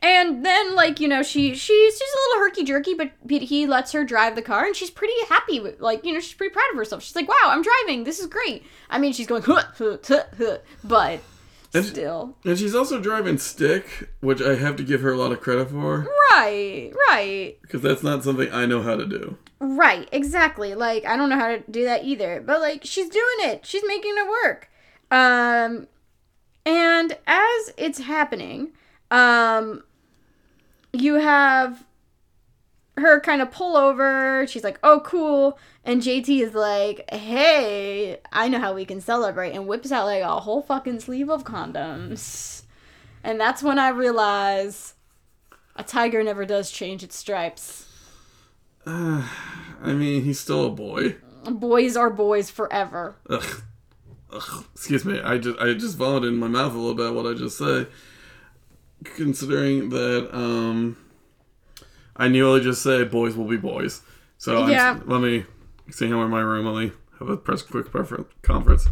and 0.00 0.44
then 0.46 0.76
like, 0.76 1.00
you 1.00 1.08
know, 1.08 1.22
she 1.24 1.54
she's 1.56 1.94
she's 1.98 2.00
a 2.14 2.18
little 2.30 2.44
herky 2.44 2.62
jerky, 2.64 2.94
but 2.94 3.10
he 3.28 3.66
lets 3.66 3.90
her 3.92 4.04
drive 4.04 4.36
the 4.36 4.42
car 4.42 4.64
and 4.64 4.76
she's 4.76 4.90
pretty 4.90 5.14
happy 5.28 5.58
with 5.58 5.80
like, 5.80 6.04
you 6.04 6.12
know, 6.12 6.20
she's 6.20 6.34
pretty 6.34 6.52
proud 6.52 6.70
of 6.70 6.76
herself. 6.76 7.02
She's 7.02 7.16
like, 7.16 7.28
Wow, 7.28 7.34
I'm 7.46 7.62
driving, 7.62 8.04
this 8.04 8.20
is 8.20 8.26
great. 8.26 8.64
I 8.88 8.98
mean 8.98 9.12
she's 9.12 9.26
going 9.26 9.42
huh, 9.42 9.64
huh, 9.76 9.98
huh, 10.06 10.22
huh, 10.38 10.58
but 10.84 11.20
And- 11.74 11.84
still. 11.84 12.36
And 12.44 12.56
she's 12.58 12.74
also 12.76 13.00
driving 13.00 13.38
stick, 13.38 14.08
which 14.20 14.40
I 14.40 14.54
have 14.54 14.76
to 14.76 14.84
give 14.84 15.00
her 15.00 15.12
a 15.12 15.16
lot 15.18 15.32
of 15.32 15.40
credit 15.40 15.70
for 15.70 16.06
Right, 16.32 16.92
right. 17.10 17.56
because 17.62 17.82
that's 17.82 18.04
not 18.04 18.22
something 18.22 18.50
I 18.52 18.64
know 18.66 18.82
how 18.82 18.94
to 18.94 19.04
do. 19.04 19.36
Right, 19.60 20.08
exactly. 20.12 20.74
Like 20.74 21.04
I 21.04 21.16
don't 21.16 21.28
know 21.28 21.38
how 21.38 21.48
to 21.48 21.62
do 21.70 21.84
that 21.84 22.04
either, 22.04 22.42
but 22.44 22.60
like 22.60 22.82
she's 22.84 23.08
doing 23.08 23.36
it. 23.40 23.66
She's 23.66 23.82
making 23.86 24.14
it 24.16 24.28
work. 24.28 24.70
Um 25.10 25.88
and 26.64 27.16
as 27.26 27.72
it's 27.76 27.98
happening, 28.00 28.72
um 29.10 29.82
you 30.92 31.14
have 31.14 31.84
her 32.96 33.20
kind 33.20 33.40
of 33.42 33.50
pull 33.50 33.76
over. 33.76 34.46
She's 34.46 34.64
like, 34.64 34.78
"Oh, 34.82 35.00
cool." 35.00 35.58
And 35.84 36.02
JT 36.02 36.40
is 36.42 36.54
like, 36.54 37.08
"Hey, 37.10 38.18
I 38.32 38.48
know 38.48 38.58
how 38.60 38.74
we 38.74 38.84
can 38.84 39.00
celebrate." 39.00 39.52
And 39.52 39.66
whips 39.66 39.92
out 39.92 40.06
like 40.06 40.22
a 40.22 40.40
whole 40.40 40.62
fucking 40.62 41.00
sleeve 41.00 41.30
of 41.30 41.44
condoms. 41.44 42.62
And 43.24 43.40
that's 43.40 43.62
when 43.62 43.78
I 43.78 43.88
realize 43.90 44.94
a 45.76 45.84
tiger 45.84 46.22
never 46.22 46.44
does 46.44 46.70
change 46.70 47.02
its 47.02 47.16
stripes. 47.16 47.87
I 49.82 49.92
mean, 49.92 50.24
he's 50.24 50.40
still 50.40 50.66
a 50.66 50.70
boy. 50.70 51.16
Boys 51.44 51.96
are 51.96 52.10
boys 52.10 52.50
forever. 52.50 53.16
Ugh. 53.28 53.62
Ugh. 54.32 54.64
Excuse 54.74 55.04
me. 55.04 55.20
I 55.20 55.38
just 55.38 55.58
I 55.58 55.72
just 55.74 55.96
vomited 55.96 56.32
in 56.32 56.38
my 56.38 56.48
mouth 56.48 56.72
a 56.74 56.78
little 56.78 56.94
bit. 56.94 57.14
What 57.14 57.26
I 57.30 57.34
just 57.36 57.58
say, 57.58 57.86
considering 59.04 59.90
that 59.90 60.28
um, 60.34 60.96
I 62.16 62.28
nearly 62.28 62.60
just 62.60 62.82
said 62.82 63.10
boys 63.10 63.36
will 63.36 63.46
be 63.46 63.56
boys. 63.56 64.02
So 64.38 64.60
I'm- 64.62 64.70
Yeah. 64.70 64.98
let 65.06 65.20
me 65.20 65.44
see 65.90 66.08
how 66.08 66.22
in 66.22 66.30
my 66.30 66.40
room. 66.40 66.66
Let 66.66 66.84
me 66.84 66.92
have 67.18 67.28
a 67.28 67.36
press 67.36 67.62
quick 67.62 67.90
prefer- 67.90 68.26
conference. 68.42 68.88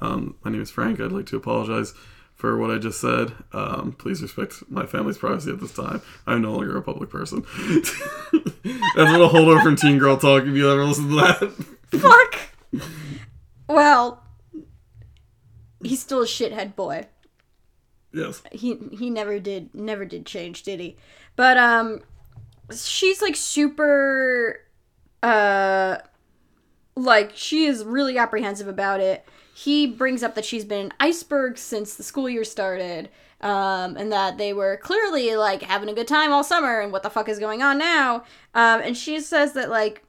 Um, 0.00 0.34
my 0.44 0.50
name 0.50 0.62
is 0.62 0.70
Frank. 0.70 1.00
I'd 1.00 1.12
like 1.12 1.26
to 1.26 1.36
apologize 1.36 1.94
for 2.42 2.58
what 2.58 2.72
I 2.72 2.78
just 2.78 3.00
said. 3.00 3.32
Um, 3.52 3.94
please 3.96 4.20
respect 4.20 4.64
my 4.68 4.84
family's 4.84 5.16
privacy 5.16 5.52
at 5.52 5.60
this 5.60 5.72
time. 5.72 6.02
I'm 6.26 6.42
no 6.42 6.50
longer 6.50 6.76
a 6.76 6.82
public 6.82 7.08
person. 7.08 7.46
That's 8.32 8.96
a 8.96 9.12
little 9.12 9.28
holdover 9.28 9.62
from 9.62 9.76
Teen 9.76 9.96
Girl 9.96 10.16
Talk. 10.16 10.42
If 10.42 10.56
you 10.56 10.68
ever 10.68 10.84
listen 10.84 11.08
to 11.10 11.14
that. 11.14 12.00
Fuck. 12.00 12.82
Well, 13.68 14.24
he's 15.84 16.00
still 16.00 16.22
a 16.22 16.26
shithead 16.26 16.74
boy. 16.74 17.06
yes. 18.12 18.42
He 18.50 18.76
he 18.90 19.08
never 19.08 19.38
did 19.38 19.72
never 19.72 20.04
did 20.04 20.26
change, 20.26 20.64
did 20.64 20.80
he? 20.80 20.96
But 21.36 21.56
um, 21.58 22.00
she's 22.76 23.22
like 23.22 23.36
super, 23.36 24.62
uh, 25.22 25.98
like 26.96 27.36
she 27.36 27.66
is 27.66 27.84
really 27.84 28.18
apprehensive 28.18 28.66
about 28.66 28.98
it. 28.98 29.24
He 29.54 29.86
brings 29.86 30.22
up 30.22 30.34
that 30.34 30.44
she's 30.44 30.64
been 30.64 30.86
in 30.86 30.92
iceberg 30.98 31.58
since 31.58 31.94
the 31.94 32.02
school 32.02 32.28
year 32.28 32.44
started. 32.44 33.10
Um, 33.40 33.96
and 33.96 34.12
that 34.12 34.38
they 34.38 34.52
were 34.52 34.76
clearly 34.76 35.34
like 35.34 35.62
having 35.62 35.88
a 35.88 35.94
good 35.94 36.06
time 36.06 36.30
all 36.30 36.44
summer, 36.44 36.80
and 36.80 36.92
what 36.92 37.02
the 37.02 37.10
fuck 37.10 37.28
is 37.28 37.40
going 37.40 37.60
on 37.60 37.76
now? 37.76 38.22
Um, 38.54 38.80
and 38.80 38.96
she 38.96 39.18
says 39.20 39.54
that 39.54 39.68
like 39.68 40.04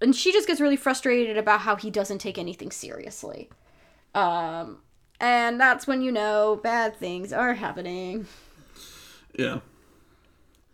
and 0.00 0.14
she 0.14 0.32
just 0.32 0.46
gets 0.46 0.60
really 0.60 0.76
frustrated 0.76 1.36
about 1.36 1.60
how 1.60 1.76
he 1.76 1.90
doesn't 1.90 2.18
take 2.18 2.38
anything 2.38 2.70
seriously. 2.70 3.50
Um, 4.14 4.78
and 5.20 5.60
that's 5.60 5.86
when 5.86 6.02
you 6.02 6.12
know 6.12 6.60
bad 6.62 6.96
things 6.96 7.32
are 7.32 7.54
happening. 7.54 8.26
Yeah. 9.36 9.60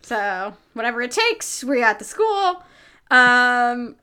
So 0.02 0.54
whatever 0.74 1.00
it 1.00 1.10
takes, 1.10 1.64
we're 1.64 1.84
at 1.84 1.98
the 1.98 2.04
school. 2.04 2.62
Um, 3.10 3.96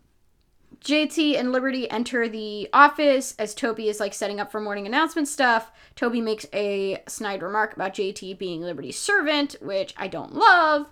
JT 0.83 1.39
and 1.39 1.51
Liberty 1.51 1.89
enter 1.91 2.27
the 2.27 2.67
office 2.73 3.35
as 3.37 3.53
Toby 3.53 3.87
is 3.87 3.99
like 3.99 4.13
setting 4.13 4.39
up 4.39 4.51
for 4.51 4.59
morning 4.59 4.87
announcement 4.87 5.27
stuff. 5.27 5.71
Toby 5.95 6.21
makes 6.21 6.47
a 6.53 7.01
snide 7.07 7.43
remark 7.43 7.75
about 7.75 7.93
JT 7.93 8.39
being 8.39 8.61
Liberty's 8.61 8.97
servant, 8.97 9.55
which 9.61 9.93
I 9.95 10.07
don't 10.07 10.33
love. 10.33 10.87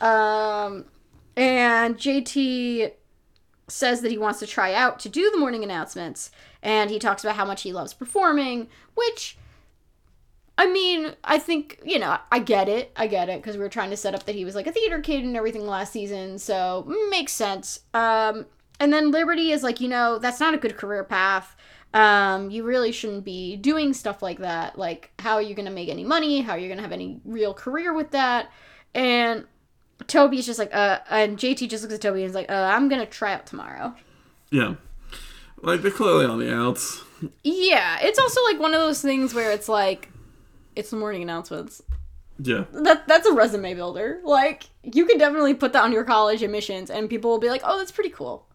Um, 0.00 0.84
and 1.36 1.96
JT 1.96 2.92
says 3.66 4.00
that 4.02 4.12
he 4.12 4.18
wants 4.18 4.38
to 4.40 4.46
try 4.46 4.74
out 4.74 5.00
to 5.00 5.08
do 5.08 5.28
the 5.30 5.38
morning 5.38 5.64
announcements, 5.64 6.30
and 6.62 6.90
he 6.90 7.00
talks 7.00 7.24
about 7.24 7.36
how 7.36 7.44
much 7.44 7.62
he 7.62 7.72
loves 7.72 7.94
performing, 7.94 8.68
which. 8.94 9.36
I 10.58 10.70
mean, 10.70 11.16
I 11.24 11.38
think, 11.38 11.80
you 11.82 11.98
know, 11.98 12.18
I 12.30 12.38
get 12.38 12.68
it. 12.68 12.92
I 12.94 13.06
get 13.06 13.30
it 13.30 13.40
because 13.40 13.56
we 13.56 13.62
were 13.62 13.70
trying 13.70 13.88
to 13.88 13.96
set 13.96 14.14
up 14.14 14.24
that 14.24 14.34
he 14.34 14.44
was 14.44 14.54
like 14.54 14.66
a 14.66 14.72
theater 14.72 15.00
kid 15.00 15.24
and 15.24 15.34
everything 15.34 15.66
last 15.66 15.94
season, 15.94 16.38
so 16.38 16.84
makes 17.10 17.32
sense. 17.32 17.80
Um, 17.94 18.44
and 18.80 18.92
then 18.92 19.10
Liberty 19.10 19.52
is 19.52 19.62
like, 19.62 19.80
you 19.80 19.88
know, 19.88 20.18
that's 20.18 20.40
not 20.40 20.54
a 20.54 20.58
good 20.58 20.76
career 20.76 21.04
path. 21.04 21.56
Um, 21.94 22.50
you 22.50 22.64
really 22.64 22.90
shouldn't 22.90 23.24
be 23.24 23.56
doing 23.56 23.92
stuff 23.92 24.22
like 24.22 24.38
that. 24.38 24.78
Like, 24.78 25.10
how 25.18 25.34
are 25.34 25.42
you 25.42 25.54
going 25.54 25.66
to 25.66 25.72
make 25.72 25.88
any 25.88 26.04
money? 26.04 26.40
How 26.40 26.52
are 26.52 26.58
you 26.58 26.68
going 26.68 26.78
to 26.78 26.82
have 26.82 26.92
any 26.92 27.20
real 27.24 27.52
career 27.52 27.92
with 27.92 28.12
that? 28.12 28.50
And 28.94 29.46
Toby's 30.06 30.46
just 30.46 30.58
like, 30.58 30.74
uh, 30.74 31.00
and 31.10 31.36
JT 31.36 31.68
just 31.68 31.82
looks 31.82 31.94
at 31.94 32.00
Toby 32.00 32.20
and 32.20 32.30
is 32.30 32.34
like, 32.34 32.50
uh, 32.50 32.70
I'm 32.74 32.88
going 32.88 33.00
to 33.00 33.06
try 33.06 33.34
out 33.34 33.46
tomorrow. 33.46 33.94
Yeah. 34.50 34.76
Like, 35.60 35.82
they're 35.82 35.90
clearly 35.90 36.24
on 36.24 36.38
the 36.38 36.54
outs. 36.54 37.02
Yeah. 37.44 37.98
It's 38.00 38.18
also 38.18 38.42
like 38.44 38.58
one 38.58 38.74
of 38.74 38.80
those 38.80 39.02
things 39.02 39.34
where 39.34 39.52
it's 39.52 39.68
like, 39.68 40.08
it's 40.74 40.90
the 40.90 40.96
morning 40.96 41.22
announcements. 41.22 41.82
Yeah. 42.38 42.64
That 42.72 43.06
that's 43.06 43.26
a 43.26 43.32
resume 43.32 43.74
builder. 43.74 44.20
Like 44.24 44.64
you 44.82 45.06
can 45.06 45.18
definitely 45.18 45.54
put 45.54 45.72
that 45.74 45.84
on 45.84 45.92
your 45.92 46.04
college 46.04 46.42
admissions, 46.42 46.90
and 46.90 47.08
people 47.08 47.30
will 47.30 47.38
be 47.38 47.50
like, 47.50 47.62
"Oh, 47.64 47.78
that's 47.78 47.92
pretty 47.92 48.10
cool." 48.10 48.46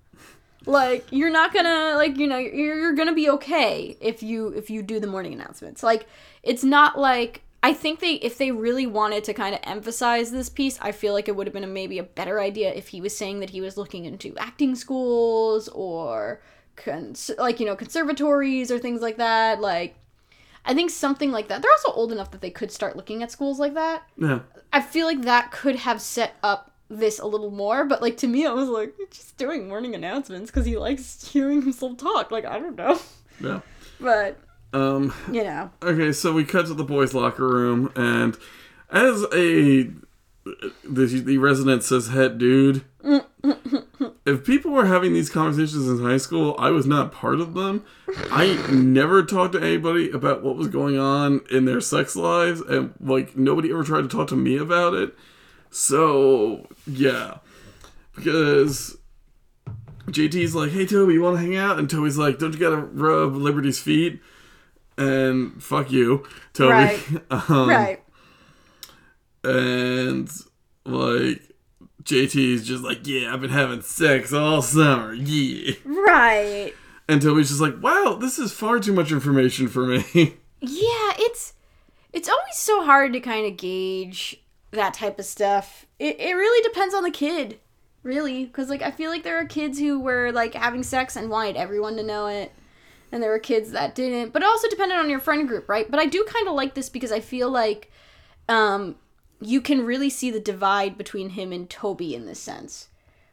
Like 0.68 1.05
you're 1.11 1.32
not 1.32 1.53
gonna 1.53 1.95
like 1.95 2.18
you 2.18 2.28
know 2.28 2.38
you're, 2.38 2.78
you're 2.78 2.93
gonna 2.93 3.13
be 3.13 3.30
okay 3.32 3.97
if 4.01 4.22
you 4.22 4.49
if 4.49 4.70
you 4.70 4.84
do 4.84 4.99
the 4.99 5.07
morning 5.07 5.34
announcements. 5.34 5.82
Like 5.82 6.07
it's 6.43 6.63
not 6.63 6.99
like 6.99 7.41
I 7.63 7.74
think 7.74 7.99
they 7.99 8.13
if 8.15 8.38
they 8.38 8.51
really 8.51 8.86
wanted 8.86 9.24
to 9.26 9.34
kind 9.34 9.55
of 9.55 9.61
emphasize 9.63 10.32
this 10.32 10.49
piece, 10.49 10.78
I 10.82 10.91
feel 10.91 11.13
like 11.13 11.28
it 11.28 11.36
would 11.36 11.47
have 11.47 11.53
been 11.53 11.63
a, 11.63 11.68
maybe 11.68 11.99
a 11.99 12.03
better 12.03 12.39
idea 12.39 12.74
if 12.74 12.89
he 12.89 13.01
was 13.01 13.15
saying 13.15 13.39
that 13.39 13.49
he 13.51 13.61
was 13.61 13.78
looking 13.78 14.05
into 14.05 14.38
acting 14.38 14.76
schools 14.76 15.68
or 15.70 16.41
cons- 16.76 17.32
like 17.38 17.59
you 17.59 17.65
know 17.65 17.76
conservatories 17.76 18.70
or 18.70 18.78
things 18.78 19.01
like 19.01 19.18
that. 19.18 19.61
Like 19.61 19.95
I 20.65 20.74
think 20.74 20.91
something 20.91 21.32
like 21.32 21.47
that. 21.47 21.61
They're 21.61 21.72
also 21.72 21.93
old 21.93 22.11
enough 22.11 22.32
that 22.32 22.41
they 22.41 22.51
could 22.51 22.72
start 22.72 22.97
looking 22.97 23.24
at 23.24 23.32
schools 23.32 23.57
like 23.57 23.74
that. 23.76 24.03
Yeah. 24.18 24.39
I 24.74 24.82
feel 24.82 25.07
like 25.07 25.22
that 25.22 25.51
could 25.51 25.78
have 25.78 26.01
set 26.01 26.36
up 26.43 26.74
this 26.90 27.20
a 27.20 27.26
little 27.26 27.52
more, 27.52 27.84
but 27.86 28.02
like 28.02 28.18
to 28.18 28.28
me, 28.28 28.46
I 28.46 28.52
was 28.54 28.70
like, 28.70 28.94
just 29.12 29.38
doing 29.38 29.68
morning 29.68 29.94
announcements 29.96 30.50
because 30.52 30.66
he 30.66 30.78
likes 30.78 31.28
hearing 31.32 31.62
himself 31.62 31.98
talk. 31.98 32.32
Like, 32.32 32.46
I 32.46 32.60
don't 32.60 32.76
know. 32.76 33.00
Yeah. 33.40 33.60
But, 34.00 34.40
Um, 34.74 35.14
you 35.32 35.44
know. 35.44 35.70
okay, 35.82 36.12
so 36.12 36.34
we 36.34 36.44
cut 36.46 36.68
to 36.68 36.74
the 36.74 36.84
boys' 36.84 37.14
locker 37.14 37.48
room, 37.48 37.92
and 37.96 38.38
as 38.92 39.24
a 39.34 39.90
the, 40.84 41.06
the 41.26 41.38
resident 41.40 41.84
says 41.84 42.08
head 42.08 42.38
dude, 42.38 42.86
if 44.26 44.46
people 44.46 44.72
were 44.72 44.86
having 44.86 45.14
these 45.14 45.30
conversations 45.30 45.88
in 45.90 46.00
high 46.06 46.18
school, 46.18 46.56
I 46.58 46.70
was 46.70 46.86
not 46.86 47.12
part 47.12 47.40
of 47.42 47.54
them. 47.54 47.84
I 48.32 48.56
never 48.72 49.24
talked 49.24 49.54
to 49.54 49.62
anybody 49.62 50.10
about 50.10 50.44
what 50.44 50.56
was 50.56 50.68
going 50.68 50.98
on 50.98 51.42
in 51.52 51.66
their 51.66 51.82
sex 51.82 52.16
lives, 52.16 52.62
and 52.62 52.94
like 53.02 53.36
nobody 53.36 53.72
ever 53.72 53.84
tried 53.84 54.02
to 54.04 54.08
talk 54.08 54.28
to 54.30 54.36
me 54.36 54.58
about 54.58 54.94
it. 54.94 55.14
So 55.70 56.68
yeah, 56.86 57.38
because 58.15 58.97
JT's 60.07 60.55
like, 60.55 60.72
"Hey 60.72 60.86
Toby, 60.86 61.13
you 61.13 61.22
want 61.22 61.38
to 61.38 61.41
hang 61.41 61.55
out?" 61.55 61.80
And 61.80 61.89
Toby's 61.89 62.18
like, 62.18 62.39
"Don't 62.39 62.53
you 62.53 62.59
gotta 62.59 62.78
rub 62.78 63.36
Liberty's 63.36 63.80
feet?" 63.80 64.22
And 64.97 65.61
fuck 65.61 65.91
you, 65.91 66.26
Toby. 66.53 66.72
Right. 66.72 66.99
um, 67.49 67.70
right. 67.70 68.03
and 69.43 70.30
like 70.86 71.47
JT's 72.07 72.65
just 72.65 72.84
like, 72.84 73.05
yeah, 73.05 73.34
I've 73.34 73.41
been 73.41 73.49
having 73.49 73.82
sex 73.82 74.32
all 74.32 74.61
summer, 74.61 75.13
yeah. 75.13 75.74
Right. 75.84 76.74
And 77.09 77.22
Toby's 77.22 77.49
just 77.49 77.59
like, 77.59 77.82
wow, 77.82 78.18
this 78.20 78.39
is 78.39 78.53
far 78.53 78.80
too 78.80 78.93
much 78.93 79.11
information 79.11 79.68
for 79.68 79.86
me. 79.86 80.36
Yeah, 80.59 81.13
it's 81.20 81.53
it's 82.11 82.28
always 82.28 82.55
so 82.55 82.84
hard 82.84 83.13
to 83.13 83.20
kind 83.20 83.45
of 83.45 83.57
gauge 83.57 84.41
that 84.72 84.93
type 84.93 85.20
of 85.20 85.26
stuff. 85.26 85.86
It 85.99 86.20
it 86.20 86.34
really 86.34 86.61
depends 86.63 86.93
on 86.93 87.03
the 87.03 87.11
kid, 87.11 87.59
really, 88.03 88.45
because 88.45 88.70
like 88.70 88.82
I 88.82 88.91
feel 88.91 89.09
like 89.09 89.24
there 89.24 89.39
are 89.39 89.45
kids 89.45 89.80
who 89.80 89.99
were 89.99 90.32
like 90.32 90.53
having 90.53 90.84
sex 90.84 91.15
and 91.15 91.30
wanted 91.30 91.55
everyone 91.55 91.95
to 91.97 92.03
know 92.03 92.28
it, 92.28 92.51
and 93.11 93.22
there 93.24 93.32
were 93.32 93.39
kids 93.39 93.72
that 93.72 93.95
didn't. 93.95 94.34
But 94.34 94.41
it 94.43 94.47
also 94.47 94.70
depended 94.70 94.97
on 94.97 95.09
your 95.09 95.20
friend 95.20 95.47
group, 95.47 95.70
right? 95.70 95.89
But 95.89 95.99
I 95.99 96.05
do 96.05 96.26
kind 96.26 96.47
of 96.47 96.53
like 96.53 96.74
this 96.76 96.89
because 96.89 97.11
I 97.11 97.20
feel 97.20 97.49
like, 97.49 97.91
um, 98.49 98.95
you 99.39 99.61
can 99.61 99.86
really 99.86 100.09
see 100.09 100.32
the 100.32 100.39
divide 100.39 100.97
between 100.97 101.30
him 101.32 101.51
and 101.51 101.70
Toby 101.70 102.13
in 102.15 102.26
this 102.26 102.39
sense. 102.39 102.89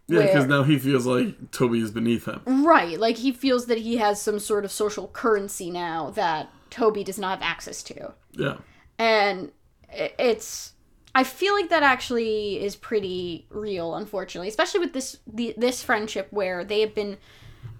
yeah, 0.06 0.22
because 0.22 0.46
now 0.46 0.62
he 0.62 0.78
feels 0.78 1.06
like 1.06 1.50
Toby 1.50 1.80
is 1.80 1.90
beneath 1.90 2.26
him. 2.26 2.42
Right, 2.64 2.98
like 3.00 3.16
he 3.16 3.32
feels 3.32 3.66
that 3.66 3.78
he 3.78 3.96
has 3.96 4.20
some 4.20 4.38
sort 4.38 4.64
of 4.64 4.70
social 4.70 5.08
currency 5.08 5.70
now 5.70 6.10
that 6.10 6.50
Toby 6.70 7.02
does 7.04 7.18
not 7.18 7.40
have 7.40 7.42
access 7.42 7.82
to. 7.84 8.12
Yeah. 8.32 8.56
and 8.98 9.50
it's 9.90 10.73
I 11.14 11.24
feel 11.24 11.54
like 11.54 11.68
that 11.68 11.82
actually 11.82 12.62
is 12.62 12.74
pretty 12.74 13.46
real, 13.50 13.94
unfortunately, 13.94 14.48
especially 14.48 14.80
with 14.80 14.92
this 14.92 15.18
the, 15.26 15.54
this 15.56 15.82
friendship 15.82 16.28
where 16.30 16.64
they 16.64 16.80
have 16.80 16.94
been 16.94 17.18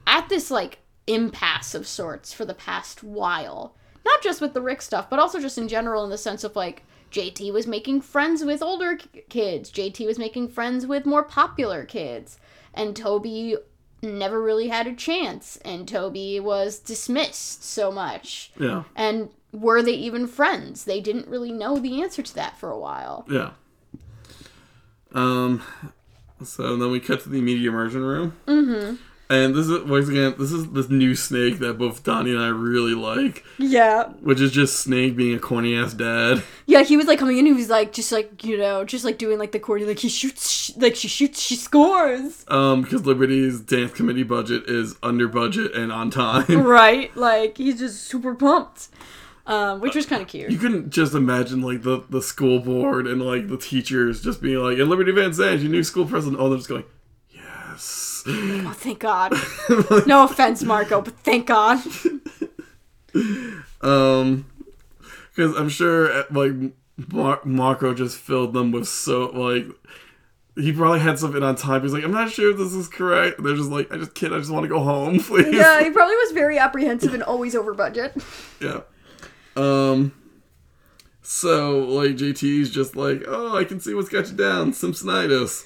at 0.06 0.28
this 0.28 0.50
like 0.50 0.78
impasse 1.06 1.74
of 1.74 1.86
sorts 1.86 2.32
for 2.32 2.44
the 2.44 2.54
past 2.54 3.02
while. 3.02 3.74
Not 4.04 4.22
just 4.22 4.40
with 4.40 4.54
the 4.54 4.60
Rick 4.60 4.82
stuff, 4.82 5.08
but 5.08 5.18
also 5.18 5.40
just 5.40 5.58
in 5.58 5.66
general 5.66 6.04
in 6.04 6.10
the 6.10 6.18
sense 6.18 6.44
of 6.44 6.54
like 6.54 6.84
JT 7.10 7.52
was 7.52 7.66
making 7.66 8.02
friends 8.02 8.44
with 8.44 8.62
older 8.62 8.96
k- 8.96 9.24
kids, 9.28 9.70
JT 9.70 10.06
was 10.06 10.18
making 10.18 10.48
friends 10.48 10.86
with 10.86 11.06
more 11.06 11.22
popular 11.22 11.84
kids, 11.84 12.38
and 12.74 12.94
Toby 12.94 13.56
never 14.02 14.42
really 14.42 14.68
had 14.68 14.86
a 14.86 14.94
chance, 14.94 15.56
and 15.64 15.88
Toby 15.88 16.38
was 16.38 16.78
dismissed 16.78 17.64
so 17.64 17.90
much. 17.90 18.52
Yeah. 18.58 18.84
And 18.94 19.30
were 19.54 19.82
they 19.82 19.92
even 19.92 20.26
friends? 20.26 20.84
They 20.84 21.00
didn't 21.00 21.28
really 21.28 21.52
know 21.52 21.78
the 21.78 22.02
answer 22.02 22.22
to 22.22 22.34
that 22.34 22.58
for 22.58 22.70
a 22.70 22.78
while. 22.78 23.24
Yeah. 23.30 23.52
Um 25.14 25.62
so 26.42 26.76
then 26.76 26.90
we 26.90 27.00
cut 27.00 27.22
to 27.22 27.28
the 27.28 27.40
media 27.40 27.68
immersion 27.70 28.02
room. 28.02 28.36
Mm-hmm. 28.46 28.96
And 29.30 29.54
this 29.54 29.66
is 29.68 29.82
once 29.84 30.08
again, 30.08 30.34
this 30.38 30.52
is 30.52 30.70
this 30.72 30.90
new 30.90 31.14
snake 31.14 31.58
that 31.60 31.78
both 31.78 32.04
Donnie 32.04 32.32
and 32.32 32.42
I 32.42 32.48
really 32.48 32.94
like, 32.94 33.42
Yeah. 33.56 34.08
which 34.20 34.38
is 34.38 34.52
just 34.52 34.80
Snake 34.80 35.16
being 35.16 35.34
a 35.34 35.38
corny 35.38 35.74
ass 35.74 35.94
dad. 35.94 36.42
Yeah, 36.66 36.82
he 36.82 36.98
was 36.98 37.06
like 37.06 37.18
coming 37.18 37.38
in, 37.38 37.46
he 37.46 37.52
was 37.54 37.70
like, 37.70 37.92
just 37.94 38.12
like, 38.12 38.44
you 38.44 38.58
know, 38.58 38.84
just 38.84 39.02
like 39.04 39.16
doing 39.16 39.38
like 39.38 39.52
the 39.52 39.58
corny, 39.58 39.86
like 39.86 39.98
he 40.00 40.10
shoots, 40.10 40.50
sh- 40.50 40.70
like 40.76 40.94
she 40.94 41.08
shoots, 41.08 41.40
she 41.40 41.56
scores. 41.56 42.44
Um, 42.48 42.82
because 42.82 43.06
Liberty's 43.06 43.60
dance 43.60 43.92
committee 43.92 44.24
budget 44.24 44.64
is 44.68 44.96
under 45.02 45.26
budget 45.26 45.74
and 45.74 45.90
on 45.90 46.10
time. 46.10 46.44
Right? 46.62 47.16
Like, 47.16 47.56
he's 47.56 47.78
just 47.78 48.02
super 48.02 48.34
pumped. 48.34 48.88
Um, 49.46 49.80
which 49.80 49.94
was 49.94 50.06
kind 50.06 50.22
of 50.22 50.28
cute. 50.28 50.50
You 50.50 50.56
couldn't 50.58 50.88
just 50.90 51.14
imagine 51.14 51.60
like 51.60 51.82
the, 51.82 52.02
the 52.08 52.22
school 52.22 52.60
board 52.60 53.06
and 53.06 53.20
like 53.20 53.48
the 53.48 53.58
teachers 53.58 54.22
just 54.22 54.40
being 54.40 54.58
like, 54.58 54.78
and 54.78 54.88
Liberty 54.88 55.12
Van 55.12 55.32
Zandt, 55.34 55.60
your 55.60 55.70
new 55.70 55.82
school 55.84 56.06
president, 56.06 56.40
all 56.40 56.48
them 56.48 56.58
just 56.58 56.68
going, 56.70 56.84
Yes. 57.30 58.22
Oh, 58.26 58.72
thank 58.74 59.00
God. 59.00 59.34
No 60.06 60.24
offense, 60.24 60.62
Marco, 60.62 61.02
but 61.02 61.18
thank 61.18 61.46
God. 61.46 61.82
Um, 63.82 64.46
because 65.34 65.54
I'm 65.56 65.68
sure 65.68 66.24
like 66.30 66.52
Mar- 67.12 67.40
Marco 67.44 67.92
just 67.92 68.16
filled 68.16 68.52
them 68.54 68.72
with 68.72 68.88
so 68.88 69.26
like 69.26 69.66
he 70.56 70.72
probably 70.72 71.00
had 71.00 71.18
something 71.18 71.42
on 71.42 71.56
time. 71.56 71.82
He's 71.82 71.92
like, 71.92 72.04
I'm 72.04 72.12
not 72.12 72.30
sure 72.30 72.50
if 72.52 72.56
this 72.56 72.72
is 72.72 72.88
correct. 72.88 73.42
They're 73.42 73.56
just 73.56 73.70
like, 73.70 73.92
I 73.92 73.98
just 73.98 74.14
kid, 74.14 74.32
I 74.32 74.38
just 74.38 74.50
want 74.50 74.64
to 74.64 74.68
go 74.68 74.80
home, 74.80 75.18
please. 75.22 75.54
Yeah, 75.54 75.82
he 75.82 75.90
probably 75.90 76.14
was 76.16 76.32
very 76.32 76.58
apprehensive 76.58 77.12
and 77.12 77.22
always 77.22 77.54
over 77.54 77.74
budget. 77.74 78.16
Yeah. 78.60 78.80
Um. 79.56 80.12
So 81.22 81.78
like 81.78 82.16
JT's 82.16 82.70
just 82.70 82.96
like, 82.96 83.24
oh, 83.26 83.56
I 83.56 83.64
can 83.64 83.80
see 83.80 83.94
what's 83.94 84.08
got 84.08 84.28
you 84.30 84.36
down, 84.36 84.72
Simpsonitis. 84.72 85.64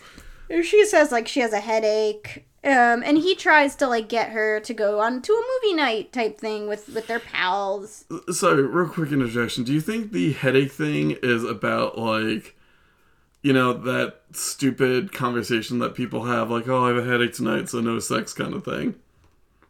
She 0.62 0.86
says 0.86 1.12
like 1.12 1.28
she 1.28 1.40
has 1.40 1.52
a 1.52 1.60
headache. 1.60 2.44
Um, 2.64 3.04
and 3.04 3.16
he 3.16 3.36
tries 3.36 3.76
to 3.76 3.86
like 3.86 4.08
get 4.08 4.30
her 4.30 4.58
to 4.60 4.74
go 4.74 5.00
on 5.00 5.22
to 5.22 5.32
a 5.32 5.44
movie 5.62 5.74
night 5.76 6.12
type 6.12 6.38
thing 6.38 6.66
with 6.66 6.88
with 6.88 7.06
their 7.06 7.20
pals. 7.20 8.04
Sorry, 8.30 8.62
real 8.62 8.88
quick 8.88 9.12
interjection. 9.12 9.62
Do 9.62 9.72
you 9.72 9.80
think 9.80 10.10
the 10.10 10.32
headache 10.32 10.72
thing 10.72 11.16
is 11.22 11.44
about 11.44 11.98
like, 11.98 12.56
you 13.42 13.52
know, 13.52 13.72
that 13.72 14.22
stupid 14.32 15.12
conversation 15.12 15.78
that 15.78 15.94
people 15.94 16.24
have, 16.24 16.50
like, 16.50 16.66
oh, 16.68 16.84
I 16.84 16.88
have 16.88 16.96
a 16.98 17.04
headache 17.04 17.32
tonight, 17.32 17.68
so 17.68 17.80
no 17.80 18.00
sex, 18.00 18.34
kind 18.34 18.52
of 18.52 18.64
thing? 18.64 18.96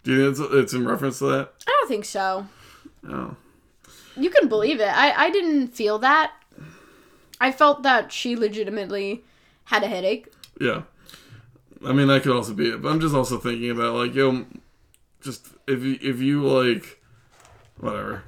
Do 0.02 0.14
you 0.14 0.32
think 0.32 0.50
it's, 0.50 0.54
it's 0.54 0.72
in 0.72 0.88
reference 0.88 1.18
to 1.18 1.26
that? 1.26 1.52
I 1.66 1.76
don't 1.78 1.88
think 1.88 2.06
so. 2.06 2.46
Oh, 3.06 3.36
You 4.18 4.30
can 4.30 4.48
believe 4.48 4.80
it. 4.80 4.88
I 4.88 5.26
I 5.26 5.30
didn't 5.30 5.68
feel 5.68 5.98
that. 6.00 6.32
I 7.40 7.52
felt 7.52 7.82
that 7.84 8.10
she 8.12 8.34
legitimately 8.36 9.24
had 9.64 9.82
a 9.82 9.88
headache. 9.88 10.28
yeah. 10.60 10.82
I 11.86 11.92
mean, 11.92 12.08
that 12.08 12.24
could 12.24 12.34
also 12.34 12.54
be 12.54 12.70
it. 12.70 12.82
But 12.82 12.88
I'm 12.88 13.00
just 13.00 13.14
also 13.14 13.38
thinking 13.38 13.70
about 13.70 13.94
like, 13.94 14.12
yo, 14.12 14.46
just 15.20 15.46
if 15.68 15.82
you 15.84 15.96
if 16.02 16.20
you 16.20 16.42
like, 16.42 17.00
whatever. 17.78 18.24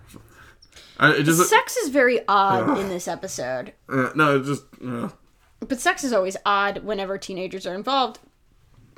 I 1.01 1.13
it 1.15 1.23
just 1.25 1.49
Sex 1.49 1.77
is 1.77 1.89
very 1.89 2.21
odd 2.29 2.69
Ugh. 2.69 2.79
in 2.79 2.89
this 2.89 3.09
episode. 3.09 3.73
uh, 3.89 4.11
no, 4.15 4.37
it 4.37 4.45
just 4.45 4.65
uh, 4.87 5.09
But 5.59 5.81
sex 5.81 6.05
is 6.05 6.13
always 6.13 6.37
odd 6.47 6.85
whenever 6.85 7.19
teenagers 7.19 7.67
are 7.67 7.75
involved. 7.75 8.21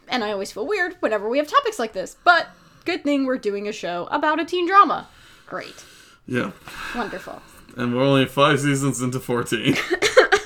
And 0.09 0.23
I 0.23 0.33
always 0.33 0.53
feel 0.53 0.67
weird 0.67 0.97
whenever 1.01 1.29
we 1.29 1.39
have 1.39 1.47
topics 1.47 1.79
like 1.79 1.93
this. 1.95 2.17
But 2.25 2.49
good 2.85 3.05
thing 3.05 3.25
we're 3.25 3.39
doing 3.39 3.67
a 3.69 3.73
show 3.73 4.07
about 4.11 4.39
a 4.41 4.45
teen 4.45 4.67
drama. 4.67 5.09
Great. 5.47 5.85
Yeah. 6.27 6.53
Wonderful. 6.95 7.41
And 7.77 7.95
we're 7.97 8.03
only 8.05 8.27
five 8.27 8.61
seasons 8.61 9.01
into 9.01 9.19
fourteen, 9.21 9.77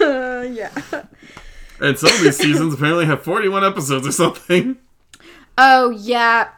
Uh, 0.01 0.47
yeah. 0.51 0.71
and 1.81 1.99
some 1.99 2.11
of 2.11 2.21
these 2.21 2.37
seasons 2.37 2.75
apparently 2.75 3.07
have 3.07 3.23
forty-one 3.23 3.65
episodes 3.65 4.07
or 4.07 4.13
something. 4.13 4.77
Oh, 5.59 5.91
yeah. 5.91 6.49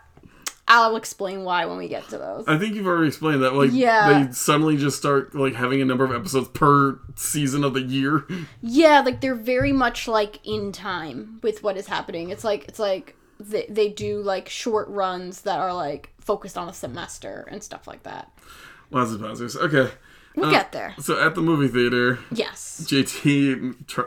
I'll 0.71 0.97
explain 0.97 1.45
why 1.45 1.65
when 1.65 1.79
we 1.79 1.89
get 1.89 2.07
to 2.11 2.19
those. 2.19 2.45
I 2.47 2.59
think 2.59 2.75
you've 2.75 2.87
already 2.87 3.09
explained 3.09 3.43
that. 3.43 3.55
Like, 3.55 3.71
Yeah. 3.73 4.25
they 4.27 4.33
suddenly 4.33 4.77
just 4.77 4.99
start 4.99 5.35
like 5.35 5.55
having 5.55 5.81
a 5.81 5.85
number 5.87 6.05
of 6.05 6.13
episodes 6.13 6.49
per 6.49 6.99
season 7.17 7.65
of 7.65 7.73
the 7.73 7.81
year. 7.81 8.27
Yeah, 8.61 9.01
like 9.01 9.23
they're 9.23 9.35
very 9.35 9.73
much 9.73 10.07
like 10.07 10.41
in 10.47 10.73
time 10.73 11.39
with 11.43 11.63
what 11.63 11.79
is 11.79 11.87
happening. 11.87 12.29
It's 12.29 12.45
like 12.45 12.69
it's 12.69 12.79
like 12.79 13.17
they, 13.41 13.65
they 13.71 13.89
do 13.89 14.21
like 14.21 14.51
short 14.51 14.89
runs 14.89 15.41
that 15.43 15.59
are 15.59 15.73
like 15.73 16.11
focused 16.21 16.59
on 16.59 16.69
a 16.69 16.75
semester 16.75 17.49
and 17.51 17.63
stuff 17.63 17.87
like 17.87 18.03
that. 18.03 18.31
Lots 18.91 19.13
of 19.13 19.21
positives. 19.21 19.57
Okay. 19.57 19.91
We'll 20.37 20.47
Uh, 20.47 20.51
get 20.51 20.73
there. 20.73 20.95
So 21.01 21.21
at 21.21 21.35
the 21.35 21.41
movie 21.43 21.69
theater, 21.69 22.19
Yes. 22.31 22.85
JT, 22.89 23.87
tr- 23.87 24.03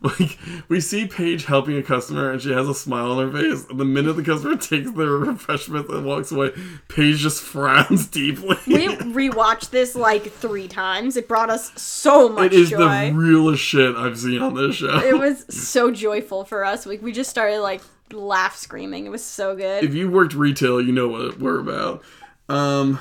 like, 0.00 0.38
we 0.68 0.80
see 0.80 1.06
Paige 1.06 1.46
helping 1.46 1.76
a 1.78 1.82
customer 1.82 2.30
and 2.30 2.40
she 2.40 2.52
has 2.52 2.68
a 2.68 2.74
smile 2.74 3.12
on 3.12 3.30
her 3.32 3.38
face. 3.40 3.64
And 3.70 3.78
the 3.80 3.84
minute 3.86 4.14
the 4.14 4.22
customer 4.22 4.56
takes 4.56 4.90
their 4.92 5.10
refreshments 5.12 5.90
and 5.90 6.04
walks 6.04 6.30
away, 6.32 6.52
Paige 6.88 7.18
just 7.18 7.42
frowns 7.42 8.06
deeply. 8.08 8.56
We 8.66 8.88
rewatched 8.88 9.70
this 9.70 9.94
like 9.94 10.30
three 10.30 10.68
times. 10.68 11.16
It 11.16 11.26
brought 11.28 11.48
us 11.50 11.70
so 11.80 12.28
much 12.28 12.52
it 12.52 12.60
is 12.60 12.70
joy. 12.70 13.10
the 13.10 13.12
realest 13.14 13.62
shit 13.62 13.94
I've 13.96 14.18
seen 14.18 14.42
on 14.42 14.54
this 14.54 14.76
show. 14.76 14.98
it 14.98 15.18
was 15.18 15.44
so 15.54 15.90
joyful 15.90 16.44
for 16.44 16.64
us. 16.64 16.84
We, 16.86 16.98
we 16.98 17.12
just 17.12 17.30
started 17.30 17.60
like 17.60 17.80
laugh 18.12 18.56
screaming. 18.56 19.06
It 19.06 19.10
was 19.10 19.24
so 19.24 19.56
good. 19.56 19.84
if 19.84 19.94
you 19.94 20.10
worked 20.10 20.34
retail, 20.34 20.80
you 20.82 20.92
know 20.92 21.08
what 21.08 21.38
we're 21.38 21.60
about. 21.60 22.02
Um, 22.48 22.98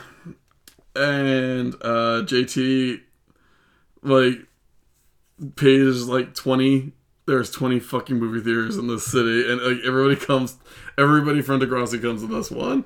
and 0.95 1.75
uh, 1.75 2.23
JT, 2.23 3.01
like, 4.01 4.39
pays 5.55 6.05
like 6.05 6.33
twenty. 6.33 6.93
There's 7.25 7.51
twenty 7.51 7.79
fucking 7.79 8.17
movie 8.17 8.41
theaters 8.41 8.77
in 8.77 8.87
this 8.87 9.05
city, 9.05 9.49
and 9.49 9.61
like 9.61 9.85
everybody 9.85 10.15
comes, 10.15 10.57
everybody 10.97 11.41
from 11.41 11.59
Degrassi 11.59 12.01
comes 12.01 12.21
to 12.21 12.27
this 12.27 12.51
one. 12.51 12.85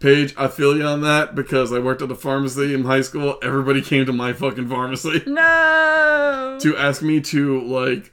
Paige, 0.00 0.34
I 0.36 0.48
feel 0.48 0.76
you 0.76 0.84
on 0.84 1.02
that 1.02 1.34
because 1.34 1.72
I 1.72 1.78
worked 1.78 2.02
at 2.02 2.10
a 2.10 2.14
pharmacy 2.14 2.74
in 2.74 2.84
high 2.84 3.00
school. 3.00 3.38
Everybody 3.42 3.80
came 3.80 4.04
to 4.06 4.12
my 4.12 4.32
fucking 4.32 4.68
pharmacy 4.68 5.22
no. 5.26 6.58
to 6.60 6.76
ask 6.76 7.00
me 7.00 7.20
to 7.20 7.60
like 7.62 8.12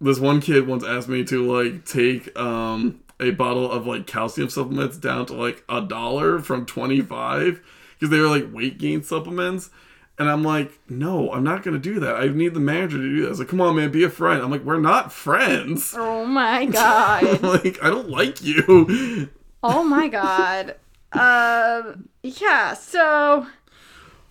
this 0.00 0.18
one 0.18 0.40
kid 0.40 0.66
once 0.66 0.84
asked 0.84 1.08
me 1.08 1.24
to 1.24 1.52
like 1.52 1.84
take 1.84 2.36
um 2.38 3.00
a 3.20 3.30
bottle 3.32 3.70
of 3.70 3.86
like 3.86 4.06
calcium 4.06 4.48
supplements 4.48 4.96
down 4.96 5.26
to 5.26 5.34
like 5.34 5.64
a 5.68 5.80
dollar 5.80 6.38
from 6.38 6.64
25 6.64 7.60
because 7.98 8.10
they 8.10 8.20
were 8.20 8.28
like 8.28 8.52
weight 8.52 8.78
gain 8.78 9.02
supplements 9.02 9.70
and 10.18 10.28
i'm 10.28 10.42
like 10.42 10.78
no 10.88 11.32
i'm 11.32 11.44
not 11.44 11.62
gonna 11.62 11.78
do 11.78 11.98
that 12.00 12.16
i 12.16 12.26
need 12.28 12.54
the 12.54 12.60
manager 12.60 12.96
to 12.96 13.02
do 13.02 13.20
that. 13.22 13.26
I 13.26 13.30
was 13.30 13.38
like 13.38 13.48
come 13.48 13.60
on 13.60 13.76
man 13.76 13.90
be 13.90 14.04
a 14.04 14.10
friend 14.10 14.42
i'm 14.42 14.50
like 14.50 14.62
we're 14.64 14.78
not 14.80 15.12
friends 15.12 15.94
Oh 15.98 16.24
my 16.24 16.64
god. 16.80 17.42
like 17.42 17.82
i 17.82 17.88
don't 17.88 18.08
like 18.10 18.42
you 18.42 19.28
Oh 19.62 19.82
my 19.82 20.06
god. 20.06 20.76
Um, 21.12 22.08
yeah, 22.22 22.74
so 22.74 23.46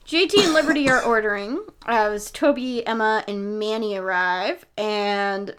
JT 0.05 0.41
and 0.45 0.53
Liberty 0.53 0.89
are 0.89 1.03
ordering 1.03 1.59
as 1.85 2.31
Toby, 2.31 2.85
Emma, 2.87 3.25
and 3.27 3.59
Manny 3.59 3.97
arrive, 3.97 4.65
and 4.77 5.53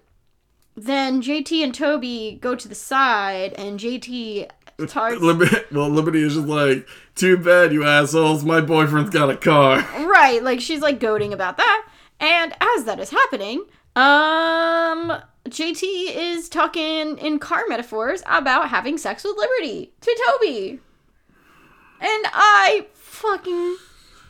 then 0.75 1.21
JT 1.21 1.63
and 1.63 1.75
Toby 1.75 2.39
go 2.41 2.55
to 2.55 2.67
the 2.67 2.75
side, 2.75 3.53
and 3.59 3.79
JT 3.79 4.49
starts. 4.87 5.21
Well 5.21 5.89
liberty 5.91 6.23
is 6.23 6.35
just 6.35 6.47
like 6.47 6.89
too 7.19 7.37
bad 7.37 7.73
you 7.73 7.85
assholes 7.85 8.45
my 8.45 8.61
boyfriend's 8.61 9.11
got 9.11 9.29
a 9.31 9.37
car 9.37 9.79
right, 10.07 10.43
like 10.43 10.61
she's 10.61 10.81
like 10.81 11.01
goading 11.01 11.33
about 11.33 11.57
that, 11.57 11.89
and 12.21 12.55
as 12.61 12.85
that 12.85 12.99
is 13.01 13.11
happening, 13.11 13.65
um. 13.97 15.21
JT 15.49 15.83
is 16.15 16.51
talking 16.51 17.17
in 17.17 17.39
car 17.39 17.63
metaphors 17.69 18.23
about 18.27 18.69
having 18.69 18.99
sex 18.99 19.25
with 19.25 19.35
Liberty 19.39 19.95
to 20.03 20.25
Toby. 20.27 20.79
And 22.01 22.27
I 22.35 22.87
fucking 22.93 23.77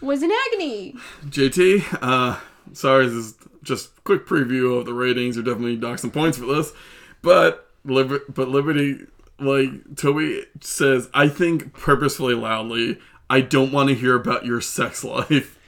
was 0.01 0.23
in 0.23 0.31
agony. 0.31 0.95
JT, 1.25 1.99
uh, 2.01 2.39
sorry, 2.73 3.07
this 3.07 3.15
is 3.17 3.35
just 3.65 4.05
quick 4.05 4.27
preview 4.27 4.79
of 4.79 4.87
the 4.87 4.95
ratings. 4.95 5.35
You're 5.35 5.45
definitely 5.45 5.75
dock 5.75 5.99
some 5.99 6.13
points 6.13 6.39
for 6.39 6.47
this, 6.47 6.73
but 7.21 7.69
Liber- 7.85 8.23
but 8.29 8.49
Liberty, 8.49 9.07
like 9.39 9.97
Toby 9.97 10.45
says, 10.61 11.09
I 11.15 11.29
think 11.29 11.73
purposefully 11.73 12.35
loudly. 12.35 12.99
I 13.31 13.41
don't 13.41 13.73
want 13.73 13.89
to 13.89 13.95
hear 13.95 14.15
about 14.15 14.47
your 14.47 14.61
sex 14.61 15.05
life. 15.05 15.59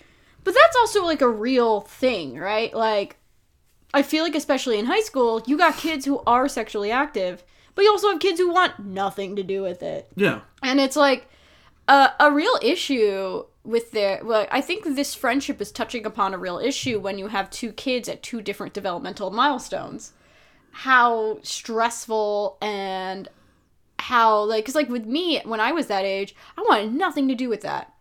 But 0.43 0.55
that's 0.55 0.77
also 0.77 1.05
like 1.05 1.21
a 1.21 1.29
real 1.29 1.83
thing, 1.83 2.39
right? 2.39 2.73
Like, 2.75 3.17
I 3.93 4.03
feel 4.03 4.25
like, 4.25 4.35
especially 4.35 4.79
in 4.79 4.87
high 4.87 5.01
school, 5.01 5.43
you 5.47 5.59
got 5.59 5.77
kids 5.77 6.05
who 6.05 6.23
are 6.27 6.49
sexually 6.49 6.91
active, 6.91 7.45
but 7.75 7.83
you 7.83 7.91
also 7.91 8.11
have 8.11 8.21
kids 8.21 8.41
who 8.41 8.53
want 8.53 8.79
nothing 8.79 9.37
to 9.37 9.43
do 9.43 9.63
with 9.63 9.83
it. 9.83 10.11
Yeah, 10.17 10.41
And 10.63 10.81
it's 10.81 10.97
like 10.97 11.29
a, 11.89 12.11
a 12.21 12.33
real 12.33 12.59
issue 12.63 13.45
with 13.65 13.91
their. 13.93 14.25
Well, 14.25 14.47
I 14.51 14.61
think 14.61 14.85
this 14.85 15.15
friendship 15.15 15.61
is 15.61 15.71
touching 15.71 16.07
upon 16.07 16.35
a 16.35 16.39
real 16.39 16.59
issue 16.59 16.99
when 16.99 17.19
you 17.19 17.29
have 17.29 17.51
two 17.51 17.73
kids 17.73 18.09
at 18.09 18.23
two 18.23 18.41
different 18.41 18.73
developmental 18.73 19.31
milestones. 19.31 20.13
How 20.73 21.39
stressful 21.43 22.57
and 22.63 23.29
how, 24.01 24.43
like, 24.43 24.65
because, 24.65 24.75
like, 24.75 24.89
with 24.89 25.07
me, 25.07 25.41
when 25.45 25.61
I 25.61 25.73
was 25.73 25.87
that 25.87 26.05
age, 26.05 26.35
I 26.57 26.63
wanted 26.63 26.93
nothing 26.93 27.29
to 27.29 27.35
do 27.35 27.49
with 27.49 27.61
that. 27.63 27.93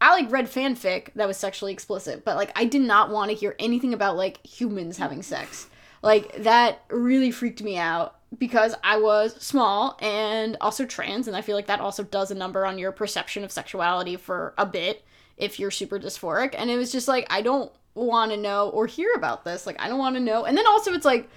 I 0.00 0.12
like 0.12 0.30
read 0.30 0.46
fanfic 0.46 1.12
that 1.14 1.26
was 1.26 1.36
sexually 1.36 1.72
explicit, 1.72 2.24
but 2.24 2.36
like 2.36 2.52
I 2.54 2.66
did 2.66 2.82
not 2.82 3.10
want 3.10 3.30
to 3.30 3.36
hear 3.36 3.56
anything 3.58 3.94
about 3.94 4.16
like 4.16 4.44
humans 4.46 4.98
having 4.98 5.22
sex. 5.22 5.68
Like 6.02 6.36
that 6.42 6.82
really 6.88 7.30
freaked 7.30 7.62
me 7.62 7.78
out 7.78 8.16
because 8.36 8.74
I 8.84 8.98
was 8.98 9.34
small 9.36 9.96
and 10.00 10.56
also 10.60 10.84
trans, 10.84 11.28
and 11.28 11.36
I 11.36 11.40
feel 11.40 11.56
like 11.56 11.66
that 11.66 11.80
also 11.80 12.02
does 12.02 12.30
a 12.30 12.34
number 12.34 12.66
on 12.66 12.78
your 12.78 12.92
perception 12.92 13.42
of 13.42 13.52
sexuality 13.52 14.16
for 14.16 14.52
a 14.58 14.66
bit 14.66 15.02
if 15.38 15.58
you're 15.58 15.70
super 15.70 15.98
dysphoric. 15.98 16.54
And 16.56 16.70
it 16.70 16.76
was 16.76 16.92
just 16.92 17.08
like 17.08 17.26
I 17.30 17.40
don't 17.40 17.72
want 17.94 18.32
to 18.32 18.36
know 18.36 18.68
or 18.68 18.86
hear 18.86 19.14
about 19.14 19.44
this. 19.44 19.66
Like 19.66 19.80
I 19.80 19.88
don't 19.88 19.98
want 19.98 20.16
to 20.16 20.20
know. 20.20 20.44
And 20.44 20.58
then 20.58 20.66
also 20.66 20.92
it's 20.92 21.06
like 21.06 21.30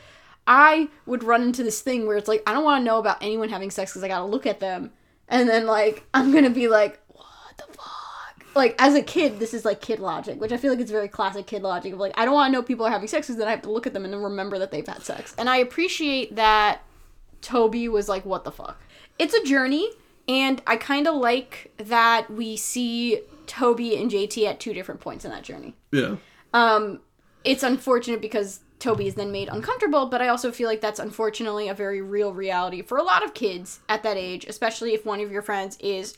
I 0.49 0.89
would 1.05 1.23
run 1.23 1.43
into 1.43 1.61
this 1.61 1.79
thing 1.79 2.07
where 2.07 2.17
it's 2.17 2.27
like 2.27 2.41
I 2.47 2.53
don't 2.53 2.63
want 2.63 2.81
to 2.81 2.83
know 2.83 2.97
about 2.97 3.21
anyone 3.21 3.49
having 3.49 3.69
sex 3.69 3.91
because 3.91 4.03
I 4.03 4.07
gotta 4.07 4.25
look 4.25 4.47
at 4.47 4.59
them, 4.59 4.91
and 5.27 5.47
then 5.47 5.67
like 5.67 6.03
I'm 6.13 6.33
gonna 6.33 6.49
be 6.49 6.67
like, 6.67 6.99
what 7.09 7.55
the 7.57 7.71
fuck? 7.71 8.55
Like 8.55 8.75
as 8.79 8.95
a 8.95 9.03
kid, 9.03 9.37
this 9.39 9.53
is 9.53 9.63
like 9.63 9.79
kid 9.79 9.99
logic, 9.99 10.41
which 10.41 10.51
I 10.51 10.57
feel 10.57 10.71
like 10.71 10.79
it's 10.79 10.89
very 10.89 11.07
classic 11.07 11.45
kid 11.45 11.61
logic 11.61 11.93
of 11.93 11.99
like 11.99 12.17
I 12.17 12.25
don't 12.25 12.33
want 12.33 12.51
to 12.51 12.57
know 12.57 12.63
people 12.63 12.87
are 12.87 12.89
having 12.89 13.07
sex 13.07 13.27
because 13.27 13.37
then 13.37 13.47
I 13.47 13.51
have 13.51 13.61
to 13.61 13.71
look 13.71 13.85
at 13.85 13.93
them 13.93 14.05
and 14.05 14.11
then 14.11 14.23
remember 14.23 14.57
that 14.57 14.71
they've 14.71 14.85
had 14.85 15.03
sex. 15.03 15.35
And 15.37 15.47
I 15.47 15.57
appreciate 15.57 16.35
that 16.35 16.81
Toby 17.41 17.87
was 17.87 18.09
like, 18.09 18.25
what 18.25 18.43
the 18.43 18.51
fuck? 18.51 18.81
It's 19.19 19.35
a 19.35 19.43
journey, 19.43 19.87
and 20.27 20.63
I 20.65 20.77
kind 20.77 21.07
of 21.07 21.13
like 21.13 21.71
that 21.77 22.27
we 22.31 22.57
see 22.57 23.21
Toby 23.45 23.95
and 24.01 24.09
JT 24.09 24.47
at 24.47 24.59
two 24.59 24.73
different 24.73 24.99
points 24.99 25.25
in 25.25 25.31
that 25.31 25.43
journey. 25.43 25.75
yeah. 25.91 26.15
Um, 26.55 27.01
it's 27.43 27.61
unfortunate 27.61 28.19
because 28.21 28.61
Toby 28.79 29.07
is 29.07 29.15
then 29.15 29.31
made 29.31 29.49
uncomfortable, 29.49 30.07
but 30.07 30.21
I 30.21 30.29
also 30.29 30.51
feel 30.51 30.67
like 30.67 30.81
that's 30.81 30.99
unfortunately 30.99 31.67
a 31.67 31.73
very 31.73 32.01
real 32.01 32.33
reality 32.33 32.81
for 32.81 32.97
a 32.97 33.03
lot 33.03 33.23
of 33.23 33.33
kids 33.33 33.81
at 33.89 34.03
that 34.03 34.17
age, 34.17 34.45
especially 34.45 34.93
if 34.93 35.05
one 35.05 35.19
of 35.19 35.31
your 35.31 35.41
friends 35.41 35.77
is 35.81 36.17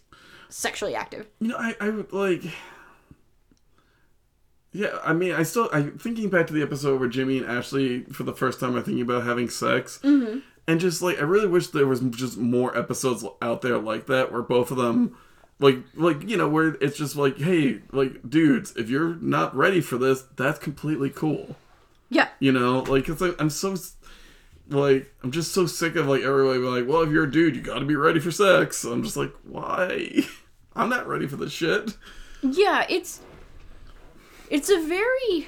sexually 0.50 0.96
active. 0.96 1.28
You 1.40 1.50
know, 1.50 1.58
I, 1.58 1.76
I 1.80 1.90
would 1.90 2.14
like. 2.14 2.44
Yeah, 4.74 5.00
I 5.04 5.12
mean, 5.12 5.34
I 5.34 5.44
still, 5.44 5.70
I 5.74 5.82
thinking 5.82 6.30
back 6.30 6.48
to 6.48 6.54
the 6.54 6.62
episode 6.62 7.00
where 7.00 7.10
Jimmy 7.10 7.40
and 7.40 7.46
Ashley, 7.46 8.04
for 8.06 8.24
the 8.24 8.34
first 8.34 8.60
time, 8.60 8.74
are 8.76 8.82
thinking 8.82 9.02
about 9.02 9.26
having 9.26 9.50
sex, 9.50 10.00
mm-hmm. 10.02 10.40
and 10.66 10.80
just 10.80 11.02
like, 11.02 11.20
I 11.20 11.24
really 11.24 11.48
wish 11.48 11.68
there 11.68 11.88
was 11.88 12.00
just 12.00 12.38
more 12.38 12.78
episodes 12.78 13.26
out 13.42 13.62
there 13.64 13.78
like 13.78 14.06
that, 14.08 14.32
where 14.32 14.42
both 14.42 14.72
of 14.72 14.78
them, 14.78 15.18
like, 15.60 15.80
like 15.96 16.30
you 16.30 16.38
know, 16.38 16.48
where 16.48 16.76
it's 16.76 16.98
just 16.98 17.18
like, 17.18 17.38
hey, 17.38 17.82
like, 17.92 18.30
dudes, 18.30 18.74
if 18.78 18.90
you're 18.90 19.16
not 19.16 19.54
ready 19.54 19.82
for 19.82 19.98
this, 19.98 20.24
that's 20.38 20.58
completely 20.58 21.10
cool, 21.10 21.58
Yeah. 22.12 22.28
you 22.40 22.52
know, 22.52 22.80
like, 22.82 23.10
it's 23.10 23.22
like 23.22 23.42
I'm 23.42 23.50
so, 23.50 23.76
like, 24.70 25.12
I'm 25.24 25.32
just 25.32 25.54
so 25.54 25.66
sick 25.66 25.96
of 25.96 26.08
like 26.08 26.22
everybody 26.22 26.60
being 26.60 26.72
like, 26.72 26.88
well, 26.88 27.02
if 27.02 27.10
you're 27.10 27.24
a 27.24 27.32
dude, 27.32 27.56
you 27.56 27.62
got 27.62 27.80
to 27.80 27.86
be 27.86 27.96
ready 27.96 28.20
for 28.20 28.32
sex. 28.32 28.84
I'm 28.84 29.02
just 29.02 29.18
like, 29.18 29.34
why? 29.44 30.26
I'm 30.76 30.90
not 30.90 31.08
ready 31.08 31.28
for 31.28 31.38
this 31.38 31.52
shit. 31.52 31.98
Yeah, 32.42 32.86
it's 32.90 33.22
it's 34.50 34.70
a 34.70 34.82
very 34.82 35.48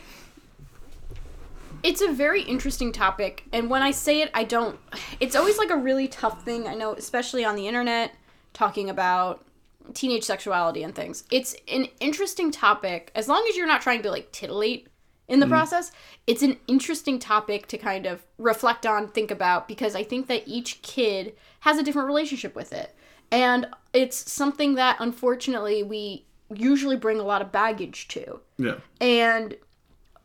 it's 1.83 2.01
a 2.01 2.11
very 2.11 2.41
interesting 2.43 2.93
topic 2.93 3.43
and 3.51 3.69
when 3.69 3.81
I 3.81 3.91
say 3.91 4.21
it 4.21 4.31
I 4.33 4.45
don't 4.45 4.79
it's 5.19 5.35
always 5.35 5.57
like 5.57 5.69
a 5.69 5.77
really 5.77 6.07
tough 6.07 6.43
thing. 6.43 6.67
I 6.67 6.75
know, 6.75 6.93
especially 6.93 7.43
on 7.43 7.55
the 7.55 7.67
internet, 7.67 8.13
talking 8.53 8.89
about 8.89 9.45
teenage 9.93 10.23
sexuality 10.23 10.83
and 10.83 10.95
things. 10.95 11.25
It's 11.31 11.55
an 11.67 11.87
interesting 11.99 12.51
topic 12.51 13.11
as 13.15 13.27
long 13.27 13.45
as 13.49 13.57
you're 13.57 13.67
not 13.67 13.81
trying 13.81 14.01
to 14.03 14.11
like 14.11 14.31
titillate 14.31 14.87
in 15.33 15.39
the 15.39 15.47
mm. 15.47 15.49
process. 15.49 15.91
It's 16.27 16.43
an 16.43 16.57
interesting 16.67 17.17
topic 17.17 17.67
to 17.67 17.77
kind 17.77 18.05
of 18.05 18.23
reflect 18.37 18.85
on, 18.85 19.07
think 19.07 19.31
about 19.31 19.67
because 19.67 19.95
I 19.95 20.03
think 20.03 20.27
that 20.27 20.43
each 20.45 20.81
kid 20.83 21.35
has 21.61 21.79
a 21.79 21.83
different 21.83 22.07
relationship 22.07 22.55
with 22.55 22.71
it. 22.71 22.95
And 23.31 23.67
it's 23.93 24.31
something 24.31 24.75
that 24.75 24.97
unfortunately 24.99 25.81
we 25.81 26.25
usually 26.53 26.95
bring 26.95 27.19
a 27.19 27.23
lot 27.23 27.41
of 27.41 27.51
baggage 27.51 28.07
to. 28.09 28.41
Yeah. 28.59 28.75
And 29.01 29.57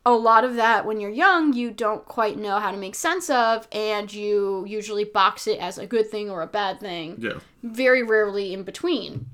a 0.04 0.12
lot 0.12 0.44
of 0.44 0.56
that, 0.56 0.84
when 0.84 1.00
you're 1.00 1.10
young, 1.10 1.54
you 1.54 1.70
don't 1.70 2.04
quite 2.04 2.36
know 2.36 2.58
how 2.58 2.70
to 2.70 2.76
make 2.76 2.94
sense 2.94 3.30
of, 3.30 3.66
and 3.72 4.12
you 4.12 4.64
usually 4.66 5.04
box 5.04 5.46
it 5.46 5.58
as 5.58 5.78
a 5.78 5.86
good 5.86 6.10
thing 6.10 6.28
or 6.28 6.42
a 6.42 6.46
bad 6.46 6.80
thing. 6.80 7.16
Yeah. 7.18 7.38
Very 7.62 8.02
rarely 8.02 8.52
in 8.52 8.62
between. 8.62 9.26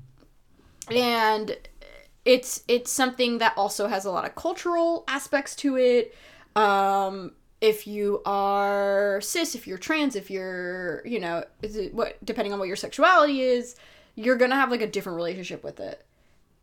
And 0.89 1.57
it's 2.25 2.63
it's 2.67 2.91
something 2.91 3.37
that 3.37 3.53
also 3.55 3.87
has 3.87 4.05
a 4.05 4.11
lot 4.11 4.25
of 4.25 4.35
cultural 4.35 5.03
aspects 5.07 5.55
to 5.57 5.77
it. 5.77 6.15
Um, 6.55 7.33
if 7.61 7.87
you 7.87 8.21
are 8.25 9.21
cis, 9.21 9.55
if 9.55 9.67
you're 9.67 9.77
trans, 9.77 10.15
if 10.15 10.29
you're 10.29 11.05
you 11.05 11.19
know 11.19 11.43
is 11.61 11.75
it 11.75 11.93
what 11.93 12.23
depending 12.25 12.53
on 12.53 12.59
what 12.59 12.67
your 12.67 12.77
sexuality 12.77 13.41
is, 13.41 13.75
you're 14.15 14.37
gonna 14.37 14.55
have 14.55 14.71
like 14.71 14.81
a 14.81 14.87
different 14.87 15.15
relationship 15.15 15.63
with 15.63 15.79
it 15.79 16.05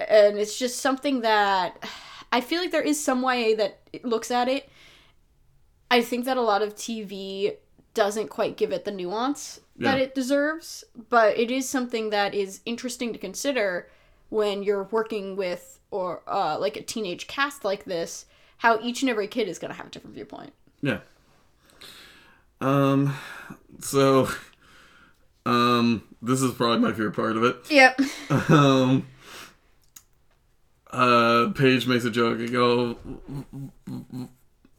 and 0.08 0.38
it's 0.38 0.58
just 0.58 0.80
something 0.80 1.20
that 1.22 1.82
I 2.32 2.40
feel 2.40 2.60
like 2.60 2.70
there 2.70 2.82
is 2.82 3.02
some 3.02 3.22
way 3.22 3.54
that 3.54 3.80
it 3.92 4.04
looks 4.04 4.30
at 4.30 4.48
it. 4.48 4.68
I 5.90 6.02
think 6.02 6.24
that 6.24 6.36
a 6.36 6.42
lot 6.42 6.62
of 6.62 6.74
TV 6.74 7.56
doesn't 7.94 8.28
quite 8.28 8.56
give 8.56 8.72
it 8.72 8.84
the 8.84 8.90
nuance 8.90 9.60
that 9.76 9.98
it 9.98 10.14
deserves, 10.14 10.84
but 11.10 11.36
it 11.36 11.50
is 11.50 11.68
something 11.68 12.10
that 12.10 12.34
is 12.34 12.60
interesting 12.64 13.12
to 13.12 13.18
consider 13.18 13.90
when 14.32 14.62
you're 14.62 14.84
working 14.84 15.36
with 15.36 15.78
or 15.90 16.22
uh, 16.26 16.58
like 16.58 16.78
a 16.78 16.82
teenage 16.82 17.26
cast 17.26 17.64
like 17.66 17.84
this. 17.84 18.24
How 18.56 18.80
each 18.80 19.02
and 19.02 19.10
every 19.10 19.28
kid 19.28 19.46
is 19.46 19.58
going 19.58 19.70
to 19.70 19.76
have 19.76 19.86
a 19.86 19.90
different 19.90 20.14
viewpoint. 20.14 20.54
Yeah. 20.80 21.00
Um. 22.60 23.14
So. 23.80 24.28
Um. 25.44 26.04
This 26.22 26.40
is 26.40 26.54
probably 26.54 26.78
my 26.78 26.92
favorite 26.92 27.14
part 27.14 27.36
of 27.36 27.44
it. 27.44 27.56
Yep. 27.70 28.00
Um. 28.48 29.06
Uh. 30.90 31.48
Paige 31.54 31.86
makes 31.86 32.04
a 32.04 32.10
joke 32.10 32.38
and 32.38 32.50
go. 32.50 32.96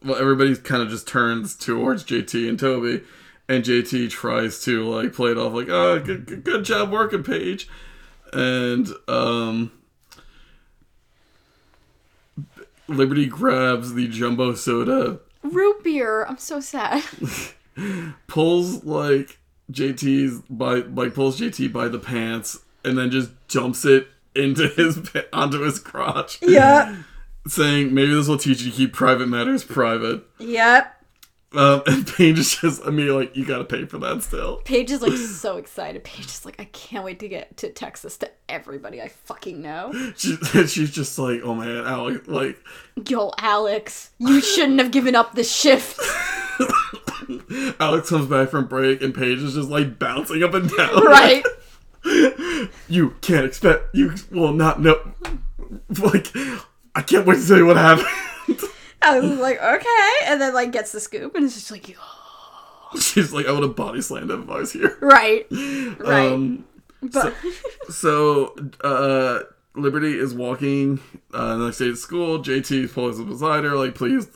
Well, 0.04 0.16
everybody 0.16 0.56
kind 0.56 0.82
of 0.82 0.88
just 0.88 1.06
turns 1.06 1.54
towards 1.54 2.04
JT 2.04 2.48
and 2.48 2.58
Toby, 2.58 3.02
and 3.48 3.62
JT 3.62 4.10
tries 4.10 4.62
to 4.64 4.82
like 4.84 5.12
play 5.12 5.30
it 5.30 5.38
off 5.38 5.52
like, 5.52 5.68
"Oh, 5.68 6.00
good, 6.00 6.26
good, 6.26 6.44
good 6.44 6.64
job 6.64 6.90
working, 6.90 7.22
Paige," 7.22 7.68
and 8.34 8.88
um. 9.08 9.72
Liberty 12.86 13.24
grabs 13.24 13.94
the 13.94 14.06
jumbo 14.08 14.54
soda 14.54 15.20
Root 15.44 15.84
beer. 15.84 16.24
I'm 16.24 16.38
so 16.38 16.58
sad. 16.60 17.02
pulls 18.26 18.82
like 18.84 19.38
JT's 19.70 20.40
by 20.48 20.76
like 20.76 21.14
pulls 21.14 21.38
JT 21.38 21.72
by 21.72 21.88
the 21.88 21.98
pants 21.98 22.60
and 22.82 22.96
then 22.96 23.10
just 23.10 23.30
jumps 23.48 23.84
it 23.84 24.08
into 24.34 24.68
his 24.68 24.98
onto 25.32 25.60
his 25.60 25.78
crotch. 25.78 26.38
yeah. 26.42 26.96
Saying 27.46 27.92
maybe 27.92 28.14
this 28.14 28.26
will 28.26 28.38
teach 28.38 28.62
you 28.62 28.70
to 28.70 28.76
keep 28.76 28.94
private 28.94 29.28
matters 29.28 29.64
private. 29.64 30.24
Yep. 30.38 30.93
Um, 31.54 31.82
and 31.86 32.06
Paige 32.06 32.38
is 32.38 32.56
just 32.56 32.82
I 32.84 32.90
mean 32.90 33.08
like 33.08 33.36
you 33.36 33.44
gotta 33.44 33.64
pay 33.64 33.84
for 33.84 33.98
that 33.98 34.22
still. 34.22 34.56
Paige 34.64 34.90
is 34.90 35.02
like 35.02 35.12
so 35.16 35.56
excited. 35.56 36.02
Paige 36.04 36.26
is 36.26 36.44
like, 36.44 36.56
I 36.58 36.64
can't 36.66 37.04
wait 37.04 37.18
to 37.20 37.28
get 37.28 37.56
to 37.58 37.70
Texas 37.70 38.16
to 38.18 38.30
everybody 38.48 39.00
I 39.00 39.08
fucking 39.08 39.62
know. 39.62 39.92
She, 40.16 40.36
she's 40.66 40.90
just 40.90 41.18
like 41.18 41.40
oh 41.42 41.54
man 41.54 41.84
Alex 41.86 42.26
like 42.26 42.58
Yo, 43.08 43.32
Alex, 43.38 44.10
you 44.18 44.40
shouldn't 44.40 44.80
have 44.80 44.90
given 44.90 45.14
up 45.14 45.34
the 45.34 45.44
shift. 45.44 46.00
Alex 47.80 48.08
comes 48.08 48.28
back 48.28 48.48
from 48.48 48.66
break 48.66 49.02
and 49.02 49.14
Paige 49.14 49.38
is 49.38 49.54
just 49.54 49.68
like 49.68 49.98
bouncing 49.98 50.42
up 50.42 50.54
and 50.54 50.70
down. 50.76 51.04
Right. 51.04 51.44
You 52.88 53.16
can't 53.22 53.46
expect 53.46 53.94
you 53.94 54.14
will 54.30 54.52
not 54.52 54.80
know 54.80 55.00
like 56.02 56.28
I 56.94 57.02
can't 57.02 57.26
wait 57.26 57.40
to 57.40 57.46
tell 57.46 57.56
you 57.56 57.66
what 57.66 57.76
happened. 57.76 58.06
Alex 59.04 59.26
is 59.26 59.38
like, 59.38 59.62
okay. 59.62 60.10
And 60.26 60.40
then 60.40 60.54
like 60.54 60.72
gets 60.72 60.92
the 60.92 61.00
scoop 61.00 61.34
and 61.34 61.44
it's 61.44 61.54
just 61.54 61.70
like, 61.70 61.88
yo. 61.88 61.96
She's 63.00 63.32
like, 63.32 63.46
I 63.46 63.52
would 63.52 63.62
have 63.62 63.76
body 63.76 64.00
slammed 64.00 64.30
him 64.30 64.44
if 64.44 64.50
I 64.50 64.58
was 64.58 64.72
here. 64.72 64.96
Right. 65.00 65.46
Right. 65.98 66.32
Um, 66.32 66.64
but 67.02 67.34
so, 67.90 68.54
uh, 68.82 69.40
Liberty 69.74 70.18
is 70.18 70.34
walking 70.34 71.00
uh, 71.32 71.56
the 71.56 71.66
next 71.66 71.78
day 71.78 71.86
to 71.86 71.96
school. 71.96 72.38
JT 72.38 72.92
pulls 72.92 73.20
up 73.20 73.28
beside 73.28 73.64
her, 73.64 73.76
like, 73.76 73.94
please 73.94 74.28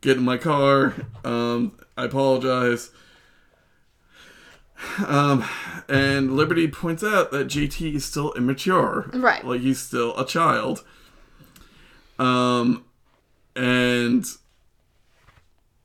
get 0.00 0.16
in 0.16 0.24
my 0.24 0.36
car. 0.36 0.94
Um, 1.24 1.78
I 1.96 2.04
apologize. 2.04 2.90
Um, 5.06 5.44
and 5.88 6.36
Liberty 6.36 6.68
points 6.68 7.04
out 7.04 7.30
that 7.30 7.46
JT 7.48 7.94
is 7.94 8.04
still 8.04 8.32
immature. 8.32 9.10
Right. 9.12 9.44
Like, 9.44 9.60
he's 9.60 9.80
still 9.80 10.18
a 10.18 10.26
child. 10.26 10.84
Um, 12.18 12.85
and, 13.56 14.24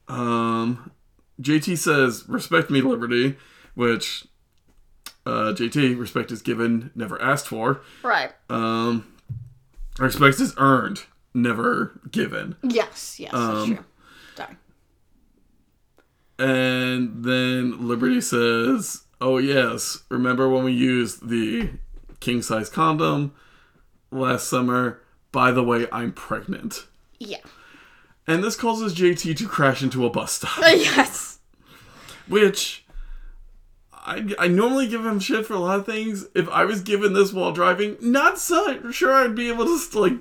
um, 0.07 0.91
JT 1.41 1.77
says, 1.77 2.25
respect 2.27 2.69
me, 2.69 2.81
Liberty, 2.81 3.37
which, 3.75 4.25
uh, 5.25 5.53
JT, 5.53 5.97
respect 5.97 6.31
is 6.31 6.41
given, 6.41 6.91
never 6.95 7.19
asked 7.21 7.47
for. 7.47 7.81
right. 8.03 8.31
Um, 8.49 9.13
respect 9.99 10.39
is 10.39 10.53
earned, 10.57 11.03
never 11.33 11.99
given. 12.11 12.55
Yes, 12.63 13.19
yes, 13.19 13.33
Um, 13.33 13.55
that's 13.55 13.65
true. 13.67 13.85
Sorry. 14.35 14.57
And 16.39 17.23
then 17.23 17.87
Liberty 17.87 18.19
says, 18.21 19.03
"Oh 19.19 19.37
yes, 19.37 20.03
remember 20.09 20.49
when 20.49 20.63
we 20.63 20.71
used 20.71 21.27
the 21.29 21.69
king 22.19 22.41
size 22.41 22.69
condom 22.69 23.33
last 24.11 24.47
summer? 24.47 25.01
By 25.31 25.51
the 25.51 25.63
way, 25.63 25.87
I'm 25.91 26.11
pregnant." 26.13 26.87
Yeah. 27.19 27.41
And 28.27 28.43
this 28.43 28.55
causes 28.55 28.93
JT 28.93 29.35
to 29.37 29.47
crash 29.47 29.81
into 29.81 30.05
a 30.05 30.09
bus 30.09 30.33
stop, 30.33 30.57
yes. 30.61 31.39
which 32.27 32.85
I, 33.93 34.33
I 34.39 34.47
normally 34.47 34.87
give 34.87 35.05
him 35.05 35.19
shit 35.19 35.45
for 35.45 35.53
a 35.53 35.59
lot 35.59 35.79
of 35.79 35.85
things. 35.85 36.27
If 36.33 36.47
I 36.49 36.65
was 36.65 36.81
given 36.81 37.13
this 37.13 37.33
while 37.33 37.51
driving, 37.51 37.97
not 37.99 38.39
so 38.39 38.91
sure 38.91 39.13
I'd 39.13 39.35
be 39.35 39.49
able 39.49 39.65
to 39.65 39.99
like 39.99 40.13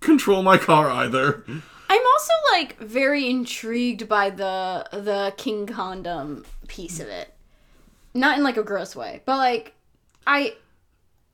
control 0.00 0.42
my 0.42 0.58
car 0.58 0.88
either. 0.90 1.44
I'm 1.90 2.02
also 2.14 2.32
like 2.52 2.78
very 2.78 3.28
intrigued 3.28 4.08
by 4.08 4.30
the 4.30 4.86
the 4.92 5.34
king 5.36 5.66
condom 5.66 6.44
piece 6.66 7.00
of 7.00 7.08
it. 7.08 7.34
Not 8.14 8.38
in 8.38 8.44
like 8.44 8.56
a 8.56 8.62
gross 8.62 8.94
way, 8.94 9.22
but 9.24 9.36
like 9.36 9.74
I 10.26 10.54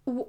w- 0.06 0.26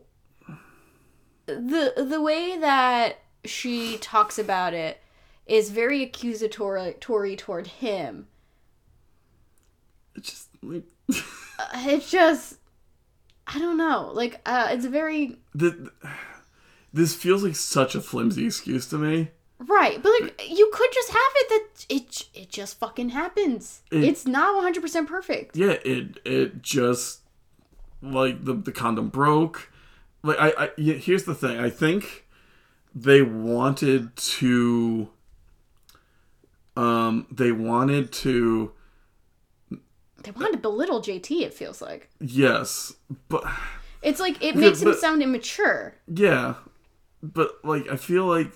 the 1.46 1.94
the 2.10 2.22
way 2.22 2.58
that 2.58 3.20
she 3.44 3.98
talks 3.98 4.40
about 4.40 4.74
it 4.74 5.00
is 5.46 5.70
very 5.70 6.02
accusatory 6.04 7.36
toward 7.36 7.68
him. 7.68 8.28
It's 10.16 10.30
just 10.30 10.48
like 10.62 10.84
Uh, 11.10 11.68
It's 11.86 12.10
just 12.10 12.58
I 13.48 13.60
don't 13.60 13.78
know. 13.78 14.12
Like 14.14 14.42
uh 14.46 14.68
it's 14.72 14.86
very 14.86 15.38
the, 15.54 15.92
this 16.94 17.14
feels 17.16 17.44
like 17.44 17.56
such 17.56 17.96
a 17.96 18.02
flimsy 18.02 18.46
excuse 18.48 18.88
to 18.88 18.98
me. 18.98 19.30
Right, 19.58 20.02
but 20.04 20.12
like 20.20 20.42
you 20.50 20.70
could 20.74 20.90
just 20.94 21.10
have 21.12 21.32
it 21.36 21.50
that 21.50 21.86
it 21.90 22.26
it 22.34 22.50
just 22.50 22.78
fucking 22.80 23.10
happens. 23.10 23.82
It- 23.92 24.04
it's 24.04 24.26
not 24.26 24.56
100% 24.62 25.08
perfect. 25.08 25.56
Yeah, 25.56 25.78
it 25.86 26.20
it 26.26 26.62
just 26.62 27.22
like 28.02 28.44
the 28.46 28.54
the 28.54 28.72
condom 28.72 29.10
broke. 29.10 29.72
Like 30.24 30.38
I, 30.40 30.66
I 30.66 30.70
yeah, 30.78 30.96
here's 30.96 31.24
the 31.26 31.36
thing. 31.36 31.60
I 31.60 31.70
think 31.70 32.26
they 32.94 33.22
wanted 33.22 34.16
to 34.16 35.10
um 36.78 37.28
they 37.32 37.52
wanted 37.52 38.12
to 38.12 38.72
They 40.24 40.32
wanted 40.32 40.54
to 40.54 40.58
belittle 40.58 41.02
JT, 41.02 41.42
it 41.42 41.54
feels 41.54 41.82
like. 41.82 42.10
yes, 42.20 42.94
but 43.30 43.44
It's 44.02 44.20
like 44.20 44.44
it 44.44 44.56
makes 44.56 44.82
him 44.82 44.90
but- 44.92 45.00
sound 45.00 45.22
immature. 45.24 45.96
yeah. 46.08 46.56
But 47.24 47.58
like 47.64 47.88
I 47.92 47.96
feel 47.96 48.26
like 48.28 48.52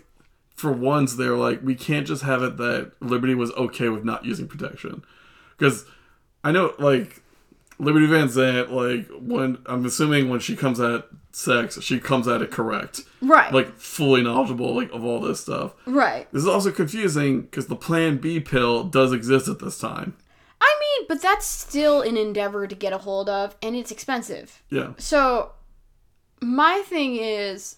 for 0.56 0.72
once 0.72 1.16
they're 1.16 1.36
like 1.38 1.62
we 1.64 1.74
can't 1.76 2.06
just 2.06 2.22
have 2.24 2.44
it 2.44 2.58
that 2.58 2.92
Liberty 3.02 3.34
was 3.36 3.52
okay 3.54 3.90
with 3.90 4.04
not 4.04 4.26
using 4.26 4.48
protection. 4.48 5.04
Cuz 5.58 5.86
I 6.44 6.52
know 6.52 6.74
like 6.80 7.22
Liberty 7.80 8.06
Van 8.08 8.30
Zandt 8.30 8.72
like 8.72 9.08
when 9.20 9.58
I'm 9.66 9.86
assuming 9.86 10.30
when 10.30 10.40
she 10.40 10.56
comes 10.56 10.80
at 10.80 11.08
sex, 11.32 11.82
she 11.82 12.00
comes 12.00 12.28
at 12.28 12.42
it 12.42 12.52
correct. 12.52 13.02
Right. 13.22 13.54
Like 13.54 13.78
fully 13.78 14.22
knowledgeable 14.22 14.76
like 14.76 14.92
of 14.92 15.04
all 15.04 15.20
this 15.20 15.42
stuff. 15.42 15.74
right. 15.86 16.28
This 16.32 16.44
is 16.44 16.48
also 16.48 16.72
confusing 16.72 17.48
cuz 17.48 17.68
the 17.68 17.76
plan 17.76 18.18
B 18.18 18.40
pill 18.40 18.84
does 18.84 19.14
exist 19.14 19.48
at 19.48 19.60
this 19.60 19.80
time. 19.80 20.16
I 20.62 20.78
mean, 20.80 21.06
but 21.08 21.22
that's 21.22 21.46
still 21.46 22.02
an 22.02 22.18
endeavor 22.18 22.68
to 22.68 22.76
get 22.76 22.92
a 22.92 22.98
hold 22.98 23.30
of, 23.30 23.56
and 23.62 23.76
it's 23.76 23.92
expensive. 23.92 24.62
Yeah. 24.70 24.92
So, 24.98 25.54
my 26.42 26.84
thing 26.86 27.16
is, 27.16 27.78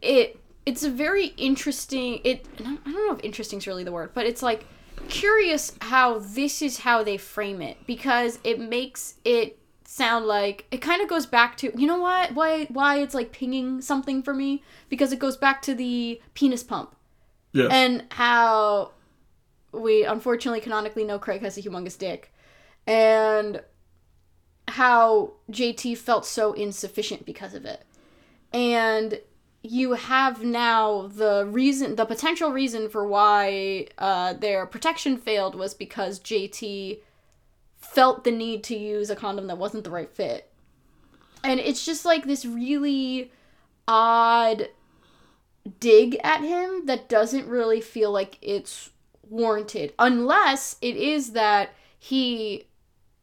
it 0.00 0.38
it's 0.66 0.82
a 0.82 0.90
very 0.90 1.26
interesting. 1.36 2.20
It 2.24 2.46
I 2.60 2.62
don't 2.64 2.84
know 2.86 3.14
if 3.14 3.24
interesting 3.24 3.58
is 3.58 3.66
really 3.66 3.84
the 3.84 3.92
word, 3.92 4.12
but 4.14 4.26
it's 4.26 4.42
like 4.42 4.64
curious 5.08 5.72
how 5.80 6.18
this 6.18 6.62
is 6.62 6.78
how 6.78 7.02
they 7.02 7.16
frame 7.16 7.62
it 7.62 7.78
because 7.86 8.38
it 8.44 8.60
makes 8.60 9.14
it 9.24 9.58
sound 10.00 10.24
like 10.26 10.66
it 10.70 10.80
kind 10.88 11.00
of 11.02 11.08
goes 11.08 11.26
back 11.26 11.56
to 11.56 11.64
you 11.80 11.86
know 11.86 12.00
what 12.00 12.26
why 12.34 12.64
why 12.78 12.92
it's 13.02 13.14
like 13.14 13.30
pinging 13.32 13.80
something 13.80 14.22
for 14.22 14.34
me 14.42 14.62
because 14.88 15.12
it 15.12 15.18
goes 15.18 15.36
back 15.36 15.60
to 15.62 15.74
the 15.74 16.20
penis 16.34 16.62
pump 16.62 16.90
Yes. 17.52 17.70
and 17.72 18.04
how 18.12 18.92
we 19.72 20.04
unfortunately 20.04 20.60
canonically 20.60 21.04
know 21.04 21.18
Craig 21.18 21.42
has 21.42 21.58
a 21.58 21.62
humongous 21.62 21.98
dick, 21.98 22.32
and 22.86 23.62
how 24.68 25.32
JT 25.50 25.96
felt 25.98 26.24
so 26.26 26.52
insufficient 26.52 27.26
because 27.26 27.54
of 27.54 27.64
it. 27.64 27.82
And 28.52 29.20
you 29.62 29.92
have 29.92 30.42
now 30.42 31.08
the 31.08 31.46
reason, 31.50 31.96
the 31.96 32.06
potential 32.06 32.50
reason 32.50 32.88
for 32.88 33.06
why 33.06 33.88
uh, 33.98 34.32
their 34.34 34.66
protection 34.66 35.16
failed 35.16 35.54
was 35.54 35.74
because 35.74 36.20
JT 36.20 36.98
felt 37.80 38.24
the 38.24 38.30
need 38.30 38.62
to 38.64 38.76
use 38.76 39.10
a 39.10 39.16
condom 39.16 39.46
that 39.46 39.58
wasn't 39.58 39.84
the 39.84 39.90
right 39.90 40.10
fit. 40.14 40.50
And 41.42 41.58
it's 41.58 41.84
just 41.84 42.04
like 42.04 42.24
this 42.24 42.44
really 42.44 43.32
odd 43.88 44.68
dig 45.78 46.18
at 46.22 46.42
him 46.42 46.86
that 46.86 47.08
doesn't 47.08 47.46
really 47.46 47.80
feel 47.80 48.10
like 48.10 48.38
it's 48.40 48.90
warranted 49.28 49.92
unless 49.98 50.76
it 50.80 50.96
is 50.96 51.32
that 51.32 51.70
he 51.98 52.66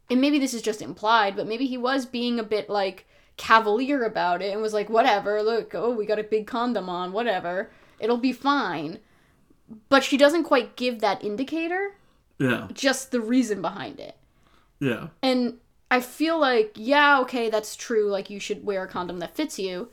and 0.09 0.21
maybe 0.21 0.39
this 0.39 0.53
is 0.53 0.61
just 0.61 0.81
implied 0.81 1.35
but 1.35 1.47
maybe 1.47 1.65
he 1.65 1.77
was 1.77 2.05
being 2.05 2.39
a 2.39 2.43
bit 2.43 2.69
like 2.69 3.05
cavalier 3.35 4.03
about 4.03 4.41
it 4.41 4.53
and 4.53 4.61
was 4.61 4.73
like 4.73 4.89
whatever 4.89 5.41
look 5.41 5.73
oh 5.75 5.89
we 5.89 6.05
got 6.05 6.19
a 6.19 6.23
big 6.23 6.47
condom 6.47 6.89
on 6.89 7.11
whatever 7.11 7.69
it'll 7.99 8.17
be 8.17 8.31
fine 8.31 8.99
but 9.89 10.03
she 10.03 10.15
doesn't 10.15 10.43
quite 10.43 10.75
give 10.75 11.01
that 11.01 11.23
indicator 11.23 11.95
yeah. 12.39 12.67
just 12.73 13.11
the 13.11 13.19
reason 13.19 13.61
behind 13.61 13.99
it 13.99 14.15
Yeah. 14.79 15.07
and 15.21 15.57
I 15.89 16.01
feel 16.01 16.37
like, 16.39 16.73
yeah, 16.75 17.19
okay, 17.21 17.49
that's 17.49 17.75
true. 17.75 18.09
Like, 18.09 18.29
you 18.29 18.39
should 18.39 18.65
wear 18.65 18.83
a 18.83 18.87
condom 18.87 19.19
that 19.19 19.35
fits 19.35 19.57
you. 19.57 19.89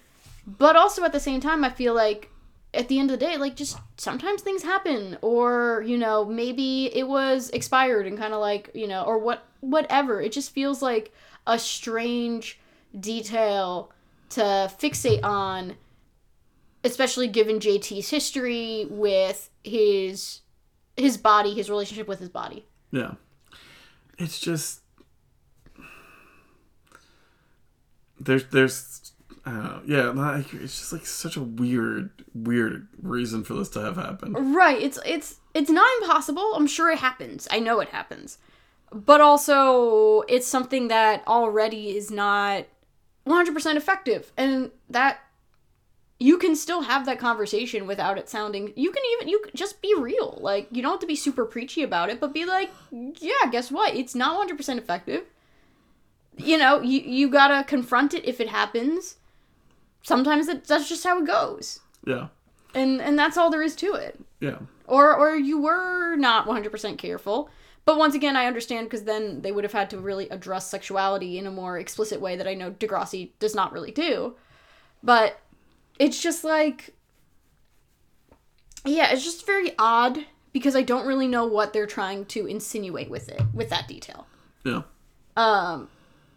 But 0.47 0.77
also 0.77 1.05
at 1.05 1.13
the 1.13 1.21
same 1.21 1.41
time, 1.41 1.65
I 1.65 1.71
feel 1.71 1.95
like 1.95 2.31
at 2.75 2.89
the 2.89 2.99
end 2.99 3.11
of 3.11 3.19
the 3.19 3.25
day, 3.25 3.37
like, 3.37 3.55
just 3.55 3.79
sometimes 3.97 4.43
things 4.43 4.65
happen. 4.65 5.17
Or, 5.23 5.85
you 5.87 5.97
know, 5.97 6.25
maybe 6.25 6.91
it 6.95 7.07
was 7.07 7.49
expired 7.51 8.07
and 8.09 8.19
kind 8.19 8.35
of 8.35 8.41
like, 8.41 8.71
you 8.75 8.89
know, 8.89 9.05
or 9.05 9.19
what, 9.19 9.47
whatever. 9.61 10.21
It 10.21 10.33
just 10.33 10.51
feels 10.51 10.83
like 10.83 11.13
a 11.47 11.59
strange 11.61 12.59
detail 12.99 13.93
to 14.31 14.41
fixate 14.81 15.23
on, 15.23 15.77
especially 16.83 17.29
given 17.29 17.61
JT's 17.61 18.11
history 18.11 18.87
with 18.91 19.49
his 19.63 20.41
his 20.97 21.17
body, 21.17 21.55
his 21.55 21.69
relationship 21.71 22.07
with 22.07 22.21
his 22.21 22.29
body. 22.29 22.67
Yeah. 22.93 23.15
It's 24.19 24.39
just 24.39 24.81
there's 28.21 28.45
there's 28.45 29.13
know. 29.47 29.83
Yeah, 29.87 30.09
like 30.11 30.53
it's 30.55 30.79
just 30.79 30.93
like 30.93 31.07
such 31.07 31.37
a 31.37 31.43
weird 31.43 32.11
weird 32.35 32.89
reason 33.03 33.45
for 33.45 33.55
this 33.55 33.69
to 33.71 33.81
have 33.81 33.97
happened. 33.97 34.55
Right. 34.55 34.81
It's 34.81 34.99
it's 35.05 35.41
it's 35.53 35.71
not 35.71 35.89
impossible. 36.01 36.55
I'm 36.55 36.67
sure 36.67 36.91
it 36.91 36.99
happens. 36.99 37.47
I 37.51 37.61
know 37.61 37.81
it 37.81 37.89
happens. 37.89 38.39
But 38.93 39.21
also 39.21 40.23
it's 40.23 40.47
something 40.47 40.89
that 40.89 41.27
already 41.27 41.97
is 41.97 42.11
not 42.11 42.67
100% 43.27 43.77
effective 43.77 44.33
and 44.37 44.71
that 44.91 45.19
you 46.21 46.39
can 46.39 46.55
still 46.55 46.83
have 46.83 47.07
that 47.07 47.19
conversation 47.19 47.87
without 47.87 48.19
it 48.19 48.29
sounding 48.29 48.73
you 48.77 48.91
can 48.93 49.03
even 49.15 49.29
you 49.29 49.45
just 49.55 49.83
be 49.83 49.95
real. 49.99 50.39
Like 50.41 50.69
you 50.71 50.81
don't 50.83 50.93
have 50.93 51.01
to 51.01 51.07
be 51.07 51.17
super 51.17 51.45
preachy 51.45 51.83
about 51.83 52.09
it, 52.11 52.21
but 52.21 52.33
be 52.33 52.45
like, 52.45 52.71
yeah, 52.91 53.51
guess 53.51 53.71
what? 53.71 53.95
It's 53.95 54.15
not 54.15 54.49
100% 54.49 54.79
effective. 54.79 55.25
You 56.37 56.59
know, 56.59 56.81
you 56.81 57.01
you 57.01 57.29
got 57.29 57.49
to 57.49 57.65
confront 57.65 58.15
it 58.15 58.25
if 58.25 58.41
it 58.41 58.49
happens. 58.49 59.17
Sometimes 60.03 60.49
it, 60.49 60.65
that's 60.67 60.89
just 60.89 61.05
how 61.05 61.19
it 61.21 61.27
goes. 61.27 61.81
Yeah. 62.07 62.29
And 62.75 63.01
and 63.01 63.19
that's 63.19 63.37
all 63.37 63.51
there 63.51 63.63
is 63.63 63.77
to 63.77 63.95
it 63.95 64.19
Yeah. 64.41 64.59
or 64.87 65.15
or 65.17 65.37
you 65.37 65.61
were 65.61 66.17
not 66.17 66.47
100% 66.47 66.99
careful 66.99 67.49
but 67.85 67.99
once 67.99 68.15
again 68.17 68.35
i 68.37 68.47
understand 68.47 68.87
because 68.87 69.05
then 69.05 69.43
they 69.43 69.53
would 69.53 69.63
have 69.63 69.73
had 69.73 69.91
to 69.91 69.99
really 69.99 70.29
address 70.31 70.69
sexuality 70.69 71.39
in 71.39 71.47
a 71.47 71.51
more 71.53 71.79
explicit 71.79 72.21
way 72.21 72.35
that 72.35 72.49
i 72.49 72.55
know 72.55 72.73
degrassi 72.73 73.31
does 73.39 73.55
not 73.55 73.73
really 73.73 73.93
do 73.93 74.35
but 75.05 75.39
it's 75.99 76.21
just 76.21 76.45
like 76.45 76.95
yeah 78.85 79.11
it's 79.13 79.25
just 79.25 79.47
very 79.47 79.73
odd 79.79 80.19
because 80.53 80.77
i 80.77 80.83
don't 80.83 81.07
really 81.07 81.29
know 81.29 81.47
what 81.47 81.73
they're 81.73 81.87
trying 81.87 82.25
to 82.27 82.47
insinuate 82.47 83.11
with 83.11 83.29
it 83.29 83.41
with 83.53 83.69
that 83.71 83.89
detail 83.89 84.27
Yeah. 84.65 84.83
um 85.37 85.89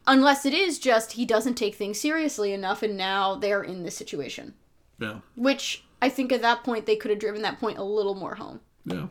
unless 0.06 0.46
it 0.46 0.54
is 0.54 0.80
just 0.80 1.14
he 1.14 1.26
doesn't 1.26 1.56
take 1.56 1.76
things 1.76 2.00
seriously 2.00 2.54
enough 2.54 2.84
and 2.84 2.96
now 2.98 3.36
they're 3.36 3.64
in 3.64 3.84
this 3.84 3.96
situation 3.98 4.54
Yeah. 5.00 5.20
which 5.36 5.84
i 6.02 6.10
think 6.10 6.32
at 6.32 6.42
that 6.42 6.64
point 6.64 6.86
they 6.86 6.96
could 6.96 7.12
have 7.12 7.20
driven 7.20 7.42
that 7.42 7.60
point 7.60 7.78
a 7.78 7.84
little 7.84 8.16
more 8.16 8.36
home 8.36 8.62
Yeah. 8.86 9.08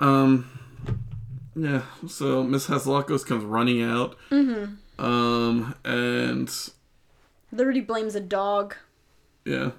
Um. 0.00 0.48
Yeah. 1.56 1.82
So 2.06 2.44
Miss 2.44 2.68
Hatzilakos 2.68 3.26
comes 3.26 3.42
running 3.42 3.82
out. 3.82 4.16
Mm-hmm. 4.30 5.04
Um. 5.04 5.74
And 5.84 6.48
liberty 7.50 7.80
blames 7.80 8.14
a 8.14 8.20
dog 8.20 8.76
yeah. 9.48 9.70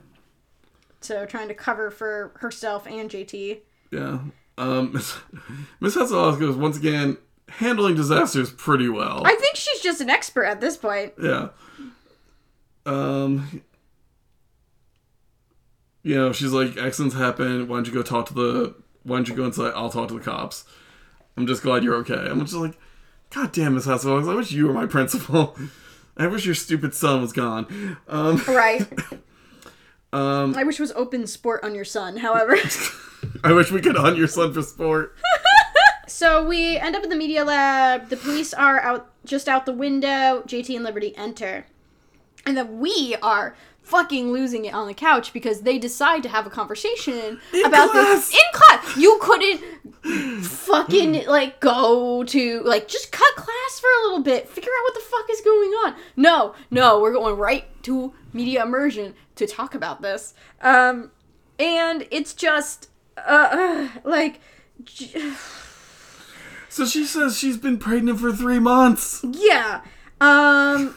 so 1.01 1.25
trying 1.25 1.47
to 1.49 1.53
cover 1.53 1.91
for 1.91 2.31
herself 2.35 2.87
and 2.87 3.09
JT. 3.09 3.59
Yeah. 3.91 4.19
Um. 4.57 4.91
Miss 4.93 5.17
Miss 5.79 5.95
Hatzilakos 5.95 6.57
once 6.57 6.77
again 6.77 7.17
handling 7.49 7.95
disasters 7.95 8.51
pretty 8.51 8.89
well. 8.89 9.23
I 9.25 9.35
think 9.35 9.55
she's 9.55 9.81
just 9.81 10.01
an 10.01 10.09
expert 10.09 10.45
at 10.45 10.61
this 10.61 10.77
point. 10.77 11.13
Yeah. 11.21 11.49
Um. 12.85 13.61
You 16.01 16.15
know, 16.15 16.31
she's 16.31 16.51
like, 16.51 16.77
accidents 16.77 17.15
happen. 17.15 17.67
Why 17.67 17.77
don't 17.77 17.87
you 17.87 17.93
go 17.93 18.01
talk 18.01 18.27
to 18.27 18.33
the? 18.33 18.75
Why 19.03 19.17
don't 19.17 19.27
you 19.27 19.35
go 19.35 19.45
inside? 19.45 19.73
I'll 19.75 19.89
talk 19.89 20.07
to 20.09 20.13
the 20.13 20.23
cops. 20.23 20.65
I'm 21.37 21.47
just 21.47 21.63
glad 21.63 21.83
you're 21.83 21.95
okay. 21.97 22.13
I'm 22.29 22.39
just 22.41 22.53
like, 22.53 22.77
God 23.29 23.51
damn, 23.51 23.75
Miss 23.75 23.85
Hasselhoff. 23.85 24.29
I 24.29 24.35
wish 24.35 24.51
you 24.51 24.67
were 24.67 24.73
my 24.73 24.85
principal. 24.97 25.57
I 26.17 26.27
wish 26.27 26.45
your 26.45 26.55
stupid 26.55 26.93
son 26.93 27.21
was 27.21 27.31
gone. 27.33 27.97
Um. 28.07 28.41
Right. 28.47 28.85
Um. 30.11 30.55
I 30.55 30.63
wish 30.63 30.79
it 30.79 30.81
was 30.81 30.91
open 30.93 31.27
sport 31.27 31.63
on 31.63 31.75
your 31.75 31.85
son, 31.85 32.17
however. 32.17 32.57
I 33.43 33.53
wish 33.53 33.71
we 33.71 33.81
could 33.81 33.95
hunt 33.95 34.17
your 34.17 34.27
son 34.27 34.53
for 34.53 34.61
sport. 34.61 35.15
so 36.07 36.45
we 36.45 36.77
end 36.77 36.95
up 36.95 37.03
in 37.03 37.09
the 37.09 37.15
media 37.15 37.43
lab. 37.43 38.09
The 38.09 38.17
police 38.17 38.53
are 38.53 38.79
out 38.79 39.11
just 39.25 39.47
out 39.47 39.65
the 39.65 39.73
window. 39.73 40.43
JT 40.47 40.75
and 40.75 40.83
Liberty 40.83 41.15
enter. 41.15 41.65
And 42.45 42.57
then 42.57 42.79
we 42.79 43.15
are 43.21 43.55
fucking 43.89 44.31
losing 44.31 44.65
it 44.65 44.73
on 44.73 44.87
the 44.87 44.93
couch 44.93 45.33
because 45.33 45.61
they 45.61 45.77
decide 45.79 46.23
to 46.23 46.29
have 46.29 46.45
a 46.45 46.49
conversation 46.49 47.39
In 47.53 47.65
about 47.65 47.91
class! 47.91 48.29
this 48.29 48.33
in 48.33 48.39
class. 48.53 48.97
You 48.97 49.17
couldn't 49.21 50.43
fucking 50.43 51.25
like 51.27 51.59
go 51.59 52.23
to 52.23 52.61
like 52.63 52.87
just 52.87 53.11
cut 53.11 53.35
class 53.35 53.79
for 53.79 53.87
a 53.87 54.03
little 54.07 54.21
bit, 54.23 54.47
figure 54.47 54.69
out 54.71 54.83
what 54.83 54.93
the 54.93 54.99
fuck 55.01 55.29
is 55.31 55.41
going 55.41 55.69
on. 55.85 55.95
No, 56.15 56.53
no, 56.71 56.99
we're 56.99 57.13
going 57.13 57.35
right 57.37 57.65
to 57.83 58.13
media 58.33 58.63
immersion 58.63 59.15
to 59.35 59.47
talk 59.47 59.73
about 59.75 60.01
this. 60.01 60.33
Um, 60.61 61.11
and 61.57 62.07
it's 62.11 62.33
just 62.33 62.89
uh, 63.17 63.49
uh 63.51 63.87
like. 64.03 64.39
j- 64.83 65.33
So 66.69 66.85
she 66.85 67.05
says 67.05 67.37
she's 67.37 67.57
been 67.57 67.79
pregnant 67.79 68.19
for 68.19 68.31
three 68.31 68.59
months. 68.59 69.23
Yeah. 69.29 69.81
Um 70.21 70.95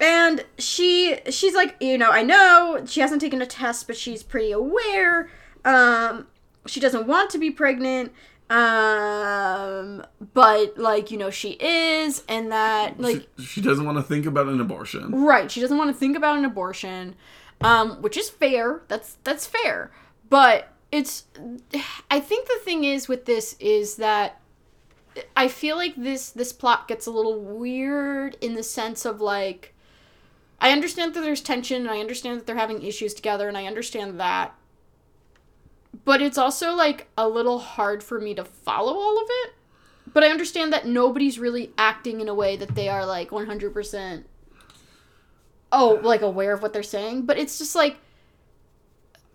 and 0.00 0.44
she 0.58 1.18
she's 1.30 1.54
like, 1.54 1.76
you 1.80 1.98
know, 1.98 2.10
I 2.10 2.22
know 2.22 2.84
she 2.86 3.00
hasn't 3.00 3.20
taken 3.20 3.40
a 3.42 3.46
test, 3.46 3.86
but 3.86 3.96
she's 3.96 4.22
pretty 4.22 4.52
aware. 4.52 5.30
Um 5.64 6.26
she 6.66 6.80
doesn't 6.80 7.06
want 7.06 7.30
to 7.30 7.38
be 7.38 7.50
pregnant. 7.50 8.12
Um 8.50 10.04
but 10.32 10.76
like, 10.78 11.10
you 11.10 11.18
know, 11.18 11.30
she 11.30 11.50
is 11.60 12.22
and 12.28 12.52
that 12.52 13.00
like 13.00 13.28
She, 13.38 13.44
she 13.44 13.60
doesn't 13.60 13.84
want 13.84 13.98
to 13.98 14.02
think 14.02 14.26
about 14.26 14.48
an 14.48 14.60
abortion. 14.60 15.24
Right. 15.24 15.50
She 15.50 15.60
doesn't 15.60 15.78
want 15.78 15.90
to 15.90 15.98
think 15.98 16.16
about 16.16 16.38
an 16.38 16.44
abortion, 16.44 17.14
um, 17.60 18.02
which 18.02 18.16
is 18.16 18.28
fair. 18.30 18.82
That's 18.88 19.16
that's 19.24 19.46
fair. 19.46 19.90
But 20.28 20.68
it's 20.92 21.24
I 22.10 22.20
think 22.20 22.48
the 22.48 22.60
thing 22.62 22.84
is 22.84 23.08
with 23.08 23.24
this 23.24 23.56
is 23.58 23.96
that 23.96 24.40
I 25.36 25.48
feel 25.48 25.76
like 25.76 25.94
this 25.96 26.30
this 26.30 26.52
plot 26.52 26.88
gets 26.88 27.06
a 27.06 27.10
little 27.10 27.40
weird 27.40 28.36
in 28.40 28.54
the 28.54 28.62
sense 28.62 29.04
of 29.04 29.20
like 29.20 29.73
I 30.60 30.72
understand 30.72 31.14
that 31.14 31.20
there's 31.20 31.40
tension 31.40 31.82
and 31.82 31.90
I 31.90 32.00
understand 32.00 32.38
that 32.38 32.46
they're 32.46 32.56
having 32.56 32.82
issues 32.82 33.14
together 33.14 33.48
and 33.48 33.56
I 33.58 33.66
understand 33.66 34.20
that. 34.20 34.54
But 36.04 36.22
it's 36.22 36.38
also 36.38 36.74
like 36.74 37.08
a 37.16 37.28
little 37.28 37.58
hard 37.58 38.02
for 38.02 38.20
me 38.20 38.34
to 38.34 38.44
follow 38.44 38.94
all 38.94 39.18
of 39.18 39.26
it 39.28 39.54
But 40.12 40.24
I 40.24 40.28
understand 40.28 40.72
that 40.72 40.86
nobody's 40.86 41.38
really 41.38 41.72
acting 41.78 42.20
in 42.20 42.28
a 42.28 42.34
way 42.34 42.56
that 42.56 42.74
they 42.74 42.88
are 42.88 43.06
like 43.06 43.30
100% 43.30 44.24
oh, 45.72 46.00
like 46.02 46.22
aware 46.22 46.52
of 46.52 46.62
what 46.62 46.72
they're 46.72 46.82
saying, 46.82 47.26
but 47.26 47.38
it's 47.38 47.58
just 47.58 47.74
like 47.74 47.98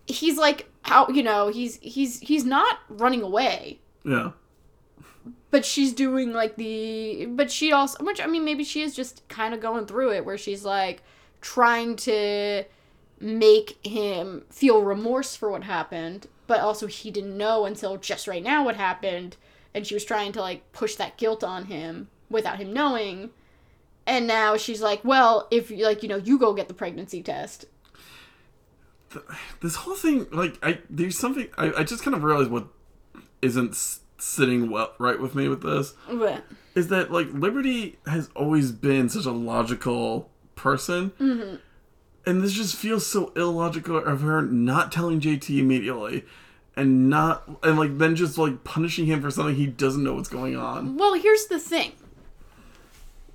he's 0.06 0.38
like 0.38 0.68
how, 0.82 1.08
you 1.08 1.22
know, 1.22 1.48
he's 1.48 1.76
he's 1.82 2.18
he's 2.20 2.44
not 2.44 2.78
running 2.88 3.22
away. 3.22 3.80
Yeah. 4.04 4.32
But 5.50 5.64
she's 5.64 5.92
doing 5.92 6.32
like 6.32 6.56
the 6.56 7.26
but 7.26 7.50
she 7.50 7.72
also 7.72 8.02
which 8.04 8.20
I 8.20 8.26
mean 8.26 8.44
maybe 8.44 8.64
she 8.64 8.82
is 8.82 8.94
just 8.94 9.26
kind 9.28 9.52
of 9.52 9.60
going 9.60 9.86
through 9.86 10.12
it 10.12 10.24
where 10.24 10.38
she's 10.38 10.64
like 10.64 11.02
trying 11.40 11.96
to 11.96 12.64
make 13.18 13.84
him 13.84 14.44
feel 14.50 14.82
remorse 14.82 15.36
for 15.36 15.50
what 15.50 15.64
happened, 15.64 16.26
but 16.46 16.60
also 16.60 16.86
he 16.86 17.10
didn't 17.10 17.36
know 17.36 17.66
until 17.66 17.96
just 17.96 18.26
right 18.26 18.42
now 18.42 18.64
what 18.64 18.76
happened 18.76 19.36
and 19.74 19.86
she 19.86 19.94
was 19.94 20.04
trying 20.04 20.32
to 20.32 20.40
like 20.40 20.72
push 20.72 20.96
that 20.96 21.16
guilt 21.16 21.44
on 21.44 21.66
him 21.66 22.08
without 22.28 22.58
him 22.58 22.72
knowing. 22.72 23.30
And 24.06 24.26
now 24.26 24.56
she's 24.56 24.80
like, 24.80 25.04
"Well, 25.04 25.46
if 25.50 25.70
like 25.70 26.02
you 26.02 26.08
know, 26.08 26.16
you 26.16 26.38
go 26.38 26.54
get 26.54 26.68
the 26.68 26.74
pregnancy 26.74 27.22
test." 27.22 27.66
This 29.60 29.74
whole 29.74 29.96
thing, 29.96 30.26
like, 30.30 30.56
I 30.62 30.78
there's 30.88 31.18
something 31.18 31.48
I, 31.58 31.72
I 31.78 31.84
just 31.84 32.02
kind 32.02 32.14
of 32.16 32.24
realized 32.24 32.50
what 32.50 32.68
isn't 33.42 33.76
sitting 34.22 34.70
well 34.70 34.92
right 34.98 35.20
with 35.20 35.34
me 35.34 35.48
with 35.48 35.62
this 35.62 35.94
But 36.10 36.44
is 36.74 36.88
that 36.88 37.10
like 37.10 37.28
Liberty 37.32 37.98
has 38.06 38.28
always 38.36 38.72
been 38.72 39.08
such 39.08 39.24
a 39.26 39.32
logical 39.32 40.30
person, 40.54 41.10
Mm-hmm. 41.18 41.56
and 42.26 42.42
this 42.42 42.52
just 42.52 42.76
feels 42.76 43.06
so 43.06 43.32
illogical 43.36 43.96
of 43.98 44.20
her 44.20 44.42
not 44.42 44.92
telling 44.92 45.20
JT 45.20 45.58
immediately, 45.58 46.24
and 46.76 47.08
not 47.10 47.48
and 47.62 47.78
like 47.78 47.98
then 47.98 48.14
just 48.14 48.36
like 48.38 48.62
punishing 48.64 49.06
him 49.06 49.20
for 49.22 49.30
something 49.30 49.54
he 49.56 49.66
doesn't 49.66 50.04
know 50.04 50.14
what's 50.14 50.28
going 50.28 50.56
on. 50.56 50.96
Well, 50.96 51.14
here's 51.14 51.46
the 51.46 51.58
thing. 51.58 51.92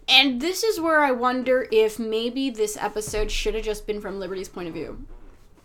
And 0.08 0.40
this 0.40 0.64
is 0.64 0.80
where 0.80 1.04
I 1.04 1.12
wonder 1.12 1.68
if 1.72 1.98
maybe 1.98 2.52
this 2.52 2.78
episode 2.78 3.32
should 3.32 3.56
have 3.56 3.64
just 3.66 3.88
been 3.88 4.00
from 4.02 4.20
Liberty's 4.20 4.50
point 4.50 4.68
of 4.68 4.74
view. 4.76 5.04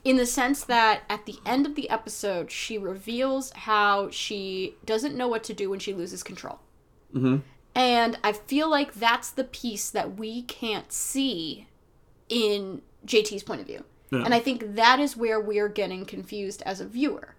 In 0.03 0.17
the 0.17 0.27
sense 0.27 0.65
that 0.65 1.03
at 1.11 1.27
the 1.27 1.39
end 1.45 1.67
of 1.67 1.75
the 1.75 1.91
episode, 1.91 2.51
she 2.51 2.79
reveals 2.79 3.51
how 3.51 4.09
she 4.11 4.77
doesn't 4.87 5.17
know 5.17 5.29
what 5.29 5.45
to 5.45 5.55
do 5.55 5.69
when 5.71 5.79
she 5.79 5.93
loses 5.93 6.23
control. 6.23 6.59
hmm 7.13 7.39
And 7.75 8.19
I 8.25 8.33
feel 8.33 8.71
like 8.71 8.95
that's 8.95 9.31
the 9.31 9.45
piece 9.45 9.91
that 9.91 10.17
we 10.17 10.43
can't 10.43 10.91
see 10.93 11.69
in 12.29 12.83
JT's 13.07 13.43
point 13.43 13.61
of 13.61 13.67
view. 13.67 13.85
Yeah. 14.11 14.23
And 14.25 14.35
I 14.35 14.41
think 14.41 14.75
that 14.75 14.99
is 15.01 15.17
where 15.17 15.41
we're 15.41 15.69
getting 15.69 16.05
confused 16.05 16.63
as 16.65 16.81
a 16.81 16.87
viewer. 16.87 17.35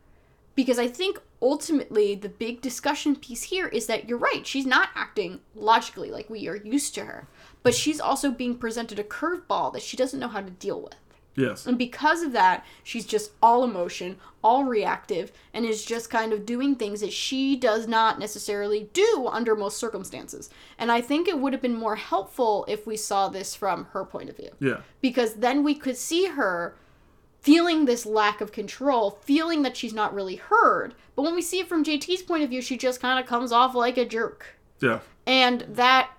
Because 0.54 0.78
I 0.78 0.88
think 0.88 1.20
ultimately 1.42 2.14
the 2.14 2.30
big 2.30 2.62
discussion 2.62 3.16
piece 3.16 3.44
here 3.44 3.68
is 3.68 3.88
that 3.88 4.08
you're 4.08 4.18
right, 4.18 4.46
she's 4.46 4.66
not 4.66 4.90
acting 4.96 5.40
logically 5.56 6.12
like 6.12 6.30
we 6.30 6.48
are 6.48 6.58
used 6.58 6.94
to 6.96 7.06
her. 7.06 7.28
But 7.64 7.74
she's 7.74 8.00
also 8.00 8.32
being 8.32 8.58
presented 8.58 9.00
a 9.00 9.04
curveball 9.04 9.74
that 9.74 9.82
she 9.82 9.98
doesn't 9.98 10.20
know 10.20 10.28
how 10.28 10.42
to 10.42 10.50
deal 10.52 10.82
with. 10.82 10.96
Yes. 11.36 11.66
And 11.66 11.78
because 11.78 12.22
of 12.22 12.34
that, 12.34 12.66
she's 12.84 13.06
just 13.06 13.32
all 13.42 13.64
emotion, 13.64 14.18
all 14.44 14.66
reactive, 14.66 15.32
and 15.54 15.66
is 15.66 15.86
just 15.86 16.10
kind 16.10 16.34
of 16.34 16.46
doing 16.46 16.76
things 16.76 17.02
that 17.02 17.14
she 17.14 17.56
does 17.56 17.88
not 17.88 18.20
necessarily 18.20 18.90
do 18.94 19.28
under 19.32 19.56
most 19.56 19.78
circumstances. 19.78 20.50
And 20.78 20.92
I 20.92 21.02
think 21.02 21.28
it 21.28 21.40
would 21.40 21.54
have 21.54 21.62
been 21.62 21.76
more 21.76 21.96
helpful 21.96 22.66
if 22.68 22.86
we 22.86 22.98
saw 22.98 23.30
this 23.30 23.56
from 23.56 23.86
her 23.92 24.04
point 24.04 24.30
of 24.30 24.38
view. 24.38 24.52
Yeah. 24.60 24.82
Because 25.00 25.36
then 25.36 25.64
we 25.64 25.76
could 25.76 25.98
see 25.98 26.26
her 26.26 26.76
feeling 27.40 27.86
this 27.86 28.06
lack 28.06 28.40
of 28.40 28.52
control, 28.52 29.20
feeling 29.24 29.64
that 29.64 29.76
she's 29.76 29.94
not 29.94 30.14
really 30.14 30.36
heard. 30.36 30.94
But 31.16 31.24
when 31.24 31.36
we 31.36 31.42
see 31.42 31.60
it 31.60 31.68
from 31.68 31.84
JT's 31.84 32.22
point 32.22 32.44
of 32.44 32.50
view, 32.50 32.62
she 32.62 32.78
just 32.78 33.02
kind 33.02 33.20
of 33.20 33.26
comes 33.26 33.52
off 33.52 33.74
like 33.74 33.98
a 33.98 34.06
jerk. 34.06 34.58
Yeah. 34.80 35.00
And 35.26 35.62
that 35.62 36.12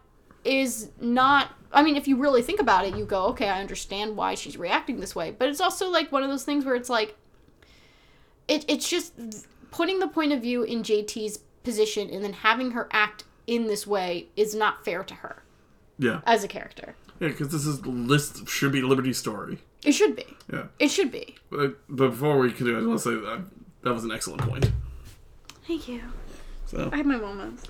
is 0.45 0.91
not 1.01 1.51
I 1.73 1.83
mean, 1.83 1.97
if 1.97 2.07
you 2.07 2.17
really 2.17 2.43
think 2.43 2.61
about 2.61 2.85
it, 2.87 2.97
you 2.97 3.05
go, 3.05 3.27
okay, 3.29 3.49
I 3.49 3.61
understand 3.61 4.17
why 4.17 4.35
she's 4.35 4.57
reacting 4.57 5.01
this 5.01 5.15
way. 5.15 5.31
But 5.31 5.49
it's 5.49 5.61
also 5.61 5.89
like 5.89 6.13
one 6.13 6.23
of 6.23 6.29
those 6.31 6.45
things 6.45 6.65
where 6.65 6.75
it's 6.75 6.91
like 6.91 7.17
it 8.49 8.65
it's 8.69 8.89
just 8.89 9.15
putting 9.71 9.99
the 10.01 10.09
point 10.09 10.33
of 10.33 10.43
view 10.43 10.63
in 10.63 10.83
JT's 10.83 11.39
position 11.63 12.11
and 12.11 12.23
then 12.23 12.33
having 12.35 12.73
her 12.73 12.89
act 12.93 13.25
in 13.47 13.67
this 13.67 13.87
way 13.87 14.27
is 14.37 14.55
not 14.55 14.85
fair 14.85 15.03
to 15.05 15.15
her 15.15 15.43
Yeah. 15.99 16.21
as 16.27 16.45
a 16.45 16.49
character. 16.49 16.95
Yeah, 17.21 17.29
because 17.29 17.49
this 17.51 17.65
is 17.67 17.85
list 17.87 18.49
should 18.49 18.73
be 18.73 18.83
Liberty's 18.83 19.19
story. 19.19 19.59
It 19.85 19.93
should 19.93 20.15
be. 20.17 20.27
Yeah. 20.53 20.65
It 20.79 20.89
should 20.89 21.11
be. 21.13 21.37
But, 21.51 21.79
but 21.89 22.11
before 22.11 22.39
we 22.39 22.49
continue, 22.51 22.77
I 22.77 22.81
just 22.81 22.89
want 22.89 23.01
to 23.01 23.05
say 23.05 23.15
that 23.31 23.45
that 23.83 23.95
was 23.95 24.05
an 24.05 24.13
excellent 24.13 24.43
point. 24.43 24.71
Thank 25.67 25.89
you. 25.89 26.03
So 26.67 26.91
I 26.93 26.97
have 26.99 27.07
my 27.07 27.17
moments. 27.17 27.65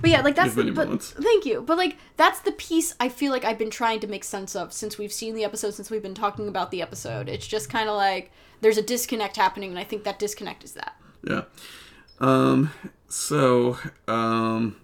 But 0.00 0.10
yeah, 0.10 0.20
like 0.22 0.36
that's 0.36 0.54
the 0.54 0.64
but, 0.64 0.86
moments. 0.86 1.10
thank 1.12 1.46
you. 1.46 1.62
But 1.62 1.76
like 1.76 1.96
that's 2.16 2.40
the 2.40 2.52
piece 2.52 2.94
I 3.00 3.08
feel 3.08 3.32
like 3.32 3.44
I've 3.44 3.58
been 3.58 3.70
trying 3.70 4.00
to 4.00 4.06
make 4.06 4.24
sense 4.24 4.54
of 4.54 4.72
since 4.72 4.98
we've 4.98 5.12
seen 5.12 5.34
the 5.34 5.44
episode, 5.44 5.74
since 5.74 5.90
we've 5.90 6.02
been 6.02 6.14
talking 6.14 6.48
about 6.48 6.70
the 6.70 6.82
episode. 6.82 7.28
It's 7.28 7.46
just 7.46 7.70
kind 7.70 7.88
of 7.88 7.96
like 7.96 8.30
there's 8.60 8.78
a 8.78 8.82
disconnect 8.82 9.36
happening, 9.36 9.70
and 9.70 9.78
I 9.78 9.84
think 9.84 10.04
that 10.04 10.18
disconnect 10.18 10.64
is 10.64 10.72
that. 10.72 10.96
yeah. 11.22 11.42
Um. 12.20 12.70
So 13.08 13.78
um. 14.08 14.76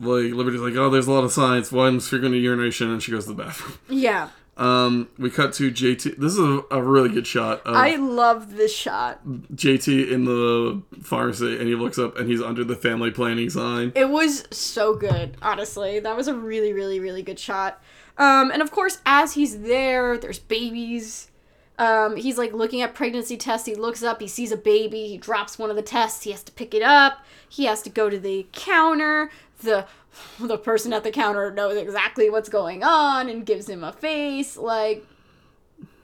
Like 0.00 0.32
Liberty's 0.32 0.60
like, 0.60 0.74
oh, 0.74 0.90
there's 0.90 1.06
a 1.06 1.12
lot 1.12 1.24
of 1.24 1.32
signs. 1.32 1.70
One's 1.70 2.08
frequent 2.08 2.34
urination, 2.34 2.90
and 2.90 3.02
she 3.02 3.12
goes 3.12 3.24
to 3.26 3.32
the 3.32 3.42
bathroom. 3.42 3.78
Yeah, 3.88 4.28
Um, 4.56 5.08
we 5.18 5.30
cut 5.30 5.52
to 5.54 5.70
JT. 5.70 6.16
This 6.16 6.32
is 6.32 6.38
a, 6.38 6.62
a 6.70 6.80
really 6.80 7.08
good 7.08 7.26
shot 7.26 7.62
I 7.66 7.96
love 7.96 8.56
this 8.56 8.74
shot. 8.74 9.26
JT 9.26 10.10
in 10.10 10.24
the 10.24 10.82
pharmacy, 11.02 11.58
and 11.58 11.66
he 11.66 11.74
looks 11.74 11.98
up, 11.98 12.16
and 12.16 12.30
he's 12.30 12.40
under 12.40 12.62
the 12.62 12.76
family 12.76 13.10
planning 13.10 13.50
sign. 13.50 13.92
It 13.94 14.10
was 14.10 14.46
so 14.50 14.94
good, 14.94 15.36
honestly. 15.42 15.98
That 15.98 16.16
was 16.16 16.28
a 16.28 16.34
really, 16.34 16.72
really, 16.72 17.00
really 17.00 17.22
good 17.22 17.38
shot. 17.38 17.82
Um, 18.16 18.50
and 18.50 18.62
of 18.62 18.70
course, 18.70 18.98
as 19.04 19.34
he's 19.34 19.60
there, 19.62 20.16
there's 20.16 20.38
babies. 20.38 21.30
Um, 21.76 22.14
he's 22.14 22.38
like 22.38 22.52
looking 22.52 22.82
at 22.82 22.94
pregnancy 22.94 23.36
tests. 23.36 23.66
He 23.66 23.74
looks 23.74 24.02
up, 24.02 24.20
he 24.20 24.28
sees 24.28 24.52
a 24.52 24.56
baby, 24.56 25.08
he 25.08 25.18
drops 25.18 25.58
one 25.58 25.70
of 25.70 25.76
the 25.76 25.82
tests, 25.82 26.22
he 26.22 26.30
has 26.30 26.44
to 26.44 26.52
pick 26.52 26.72
it 26.72 26.82
up, 26.82 27.24
he 27.48 27.64
has 27.64 27.82
to 27.82 27.90
go 27.90 28.08
to 28.08 28.18
the 28.18 28.46
counter. 28.52 29.30
The 29.60 29.86
the 30.40 30.58
person 30.58 30.92
at 30.92 31.02
the 31.04 31.10
counter 31.10 31.50
knows 31.50 31.76
exactly 31.76 32.30
what's 32.30 32.48
going 32.48 32.82
on 32.82 33.28
and 33.28 33.44
gives 33.46 33.68
him 33.68 33.82
a 33.84 33.92
face. 33.92 34.56
Like 34.56 35.04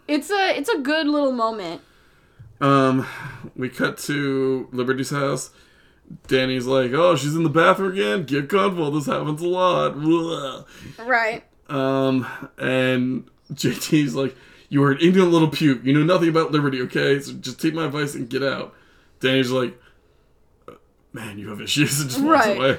it's 0.08 0.30
a 0.30 0.56
it's 0.56 0.68
a 0.68 0.78
good 0.78 1.06
little 1.06 1.32
moment. 1.32 1.82
Um, 2.60 3.06
we 3.56 3.68
cut 3.70 3.96
to 3.98 4.68
Liberty's 4.72 5.10
house. 5.10 5.50
Danny's 6.26 6.66
like, 6.66 6.92
"Oh, 6.92 7.14
she's 7.16 7.34
in 7.36 7.44
the 7.44 7.48
bathroom 7.48 7.92
again. 7.92 8.24
Get 8.24 8.48
comfortable. 8.48 8.90
This 8.90 9.06
happens 9.06 9.40
a 9.40 9.48
lot." 9.48 10.00
Blah. 10.00 10.64
Right. 11.04 11.44
Um, 11.68 12.26
and 12.58 13.30
JT's 13.52 14.14
like, 14.16 14.36
"You 14.68 14.82
are 14.82 14.90
an 14.90 14.98
ignorant 15.00 15.30
little 15.30 15.48
puke. 15.48 15.84
You 15.84 15.92
know 15.92 16.02
nothing 16.02 16.28
about 16.28 16.50
Liberty. 16.50 16.82
Okay, 16.82 17.20
so 17.20 17.32
just 17.34 17.60
take 17.60 17.74
my 17.74 17.86
advice 17.86 18.14
and 18.14 18.28
get 18.28 18.42
out." 18.42 18.74
Danny's 19.20 19.52
like, 19.52 19.80
"Uh, 20.68 20.72
"Man, 21.12 21.38
you 21.38 21.48
have 21.48 21.60
issues," 21.60 22.00
and 22.00 22.10
just 22.10 22.22
walks 22.22 22.46
Right. 22.46 22.56
away. 22.56 22.78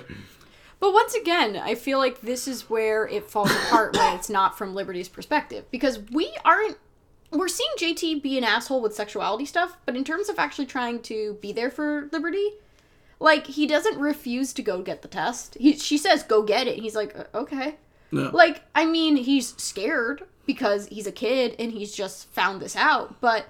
But 0.81 0.93
once 0.93 1.13
again, 1.13 1.55
I 1.55 1.75
feel 1.75 1.99
like 1.99 2.21
this 2.21 2.47
is 2.47 2.69
where 2.69 3.07
it 3.07 3.29
falls 3.29 3.51
apart 3.51 3.95
when 3.95 4.15
it's 4.15 4.29
not 4.29 4.57
from 4.57 4.73
Liberty's 4.73 5.07
perspective. 5.07 5.63
Because 5.71 5.99
we 6.11 6.35
aren't. 6.43 6.77
We're 7.29 7.47
seeing 7.47 7.69
JT 7.77 8.21
be 8.21 8.37
an 8.37 8.43
asshole 8.43 8.81
with 8.81 8.93
sexuality 8.93 9.45
stuff, 9.45 9.77
but 9.85 9.95
in 9.95 10.03
terms 10.03 10.27
of 10.27 10.37
actually 10.37 10.65
trying 10.65 11.01
to 11.03 11.37
be 11.39 11.53
there 11.53 11.71
for 11.71 12.09
Liberty, 12.11 12.49
like, 13.19 13.47
he 13.47 13.67
doesn't 13.67 13.99
refuse 13.99 14.51
to 14.53 14.61
go 14.61 14.81
get 14.81 15.01
the 15.01 15.07
test. 15.07 15.55
He, 15.57 15.77
she 15.77 15.97
says, 15.97 16.23
go 16.23 16.41
get 16.43 16.67
it. 16.67 16.79
He's 16.79 16.95
like, 16.95 17.17
"Uh, 17.17 17.25
okay. 17.35 17.75
No. 18.11 18.31
Like, 18.33 18.63
I 18.75 18.85
mean, 18.85 19.15
he's 19.15 19.55
scared 19.61 20.23
because 20.45 20.87
he's 20.87 21.07
a 21.07 21.11
kid 21.11 21.55
and 21.57 21.71
he's 21.71 21.95
just 21.95 22.27
found 22.33 22.61
this 22.61 22.75
out. 22.75 23.21
But 23.21 23.45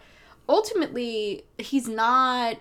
ultimately, 0.48 1.46
he's 1.58 1.88
not 1.88 2.58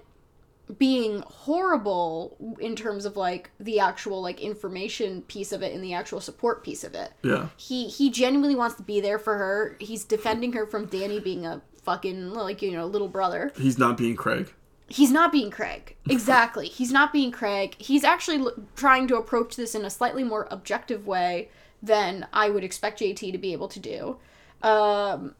being 0.78 1.22
horrible 1.26 2.36
in 2.60 2.76
terms 2.76 3.04
of 3.04 3.16
like 3.16 3.50
the 3.58 3.80
actual 3.80 4.22
like 4.22 4.40
information 4.40 5.22
piece 5.22 5.52
of 5.52 5.62
it 5.62 5.74
and 5.74 5.82
the 5.82 5.94
actual 5.94 6.20
support 6.20 6.62
piece 6.62 6.84
of 6.84 6.94
it. 6.94 7.12
yeah. 7.22 7.48
He 7.56 7.88
he 7.88 8.10
genuinely 8.10 8.54
wants 8.54 8.76
to 8.76 8.82
be 8.82 9.00
there 9.00 9.18
for 9.18 9.36
her. 9.36 9.76
He's 9.80 10.04
defending 10.04 10.52
her 10.52 10.66
from 10.66 10.86
Danny 10.86 11.20
being 11.20 11.46
a 11.46 11.62
fucking 11.82 12.30
like 12.34 12.62
you 12.62 12.72
know 12.72 12.86
little 12.86 13.08
brother. 13.08 13.52
He's 13.56 13.78
not 13.78 13.96
being 13.96 14.16
Craig. 14.16 14.52
He's 14.88 15.12
not 15.12 15.30
being 15.30 15.50
Craig. 15.50 15.96
Exactly. 16.08 16.66
He's 16.80 16.90
not 16.90 17.12
being 17.12 17.30
Craig. 17.30 17.76
He's 17.78 18.02
actually 18.02 18.38
l- 18.38 18.54
trying 18.74 19.06
to 19.06 19.16
approach 19.16 19.54
this 19.54 19.76
in 19.76 19.84
a 19.84 19.90
slightly 19.90 20.24
more 20.24 20.48
objective 20.50 21.06
way 21.06 21.48
than 21.80 22.26
I 22.32 22.50
would 22.50 22.64
expect 22.64 22.98
JT 23.00 23.30
to 23.30 23.38
be 23.38 23.52
able 23.52 23.68
to 23.68 23.78
do. 23.78 24.16
Um, 24.62 25.36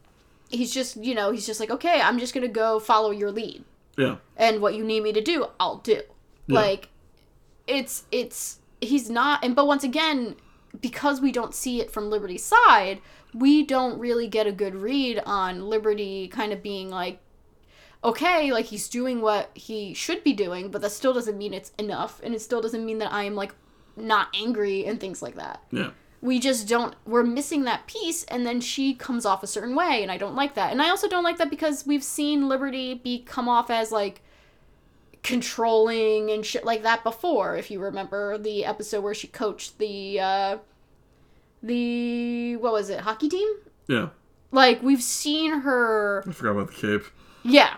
he's 0.49 0.73
just, 0.73 0.95
you 0.95 1.13
know, 1.13 1.31
he's 1.31 1.45
just 1.45 1.59
like, 1.59 1.69
okay, 1.69 1.99
I'm 2.01 2.17
just 2.17 2.33
going 2.33 2.47
to 2.47 2.53
go 2.53 2.79
follow 2.79 3.11
your 3.11 3.29
lead. 3.29 3.65
Yeah. 3.97 4.17
And 4.37 4.61
what 4.61 4.75
you 4.75 4.83
need 4.83 5.03
me 5.03 5.13
to 5.13 5.21
do, 5.21 5.47
I'll 5.59 5.77
do. 5.77 6.01
Like, 6.47 6.89
it's, 7.67 8.03
it's, 8.11 8.59
he's 8.81 9.09
not, 9.09 9.43
and, 9.43 9.55
but 9.55 9.67
once 9.67 9.83
again, 9.83 10.35
because 10.81 11.21
we 11.21 11.31
don't 11.31 11.53
see 11.55 11.79
it 11.79 11.91
from 11.91 12.09
Liberty's 12.09 12.43
side, 12.43 13.01
we 13.33 13.63
don't 13.63 13.99
really 13.99 14.27
get 14.27 14.47
a 14.47 14.51
good 14.51 14.75
read 14.75 15.21
on 15.25 15.69
Liberty 15.69 16.27
kind 16.27 16.51
of 16.51 16.61
being 16.61 16.89
like, 16.89 17.19
okay, 18.03 18.51
like 18.51 18.65
he's 18.65 18.89
doing 18.89 19.21
what 19.21 19.51
he 19.53 19.93
should 19.93 20.23
be 20.23 20.33
doing, 20.33 20.71
but 20.71 20.81
that 20.81 20.91
still 20.91 21.13
doesn't 21.13 21.37
mean 21.37 21.53
it's 21.53 21.71
enough, 21.77 22.19
and 22.23 22.33
it 22.33 22.41
still 22.41 22.61
doesn't 22.61 22.85
mean 22.85 22.97
that 22.97 23.13
I 23.13 23.23
am 23.23 23.35
like 23.35 23.53
not 23.95 24.27
angry 24.35 24.85
and 24.85 24.99
things 24.99 25.21
like 25.21 25.35
that. 25.35 25.61
Yeah. 25.71 25.91
We 26.21 26.39
just 26.39 26.67
don't. 26.67 26.95
We're 27.05 27.23
missing 27.23 27.63
that 27.63 27.87
piece, 27.87 28.23
and 28.25 28.45
then 28.45 28.61
she 28.61 28.93
comes 28.93 29.25
off 29.25 29.41
a 29.41 29.47
certain 29.47 29.75
way, 29.75 30.03
and 30.03 30.11
I 30.11 30.17
don't 30.17 30.35
like 30.35 30.53
that. 30.53 30.71
And 30.71 30.81
I 30.81 30.89
also 30.89 31.07
don't 31.07 31.23
like 31.23 31.37
that 31.37 31.49
because 31.49 31.85
we've 31.87 32.03
seen 32.03 32.47
Liberty 32.47 32.93
be 32.93 33.19
come 33.23 33.49
off 33.49 33.69
as 33.71 33.91
like 33.91 34.21
controlling 35.23 36.29
and 36.31 36.45
shit 36.45 36.65
like 36.65 36.83
that 36.83 37.03
before. 37.03 37.55
If 37.55 37.71
you 37.71 37.79
remember 37.79 38.37
the 38.37 38.65
episode 38.65 39.01
where 39.01 39.13
she 39.13 39.27
coached 39.27 39.77
the 39.77 40.19
uh 40.19 40.57
the 41.63 42.55
what 42.57 42.73
was 42.73 42.89
it 42.89 43.01
hockey 43.01 43.29
team? 43.29 43.47
Yeah. 43.87 44.09
Like 44.51 44.81
we've 44.81 45.03
seen 45.03 45.61
her 45.61 46.23
I 46.27 46.31
forgot 46.31 46.51
about 46.51 46.67
the 46.67 46.99
cape. 46.99 47.07
yeah. 47.43 47.77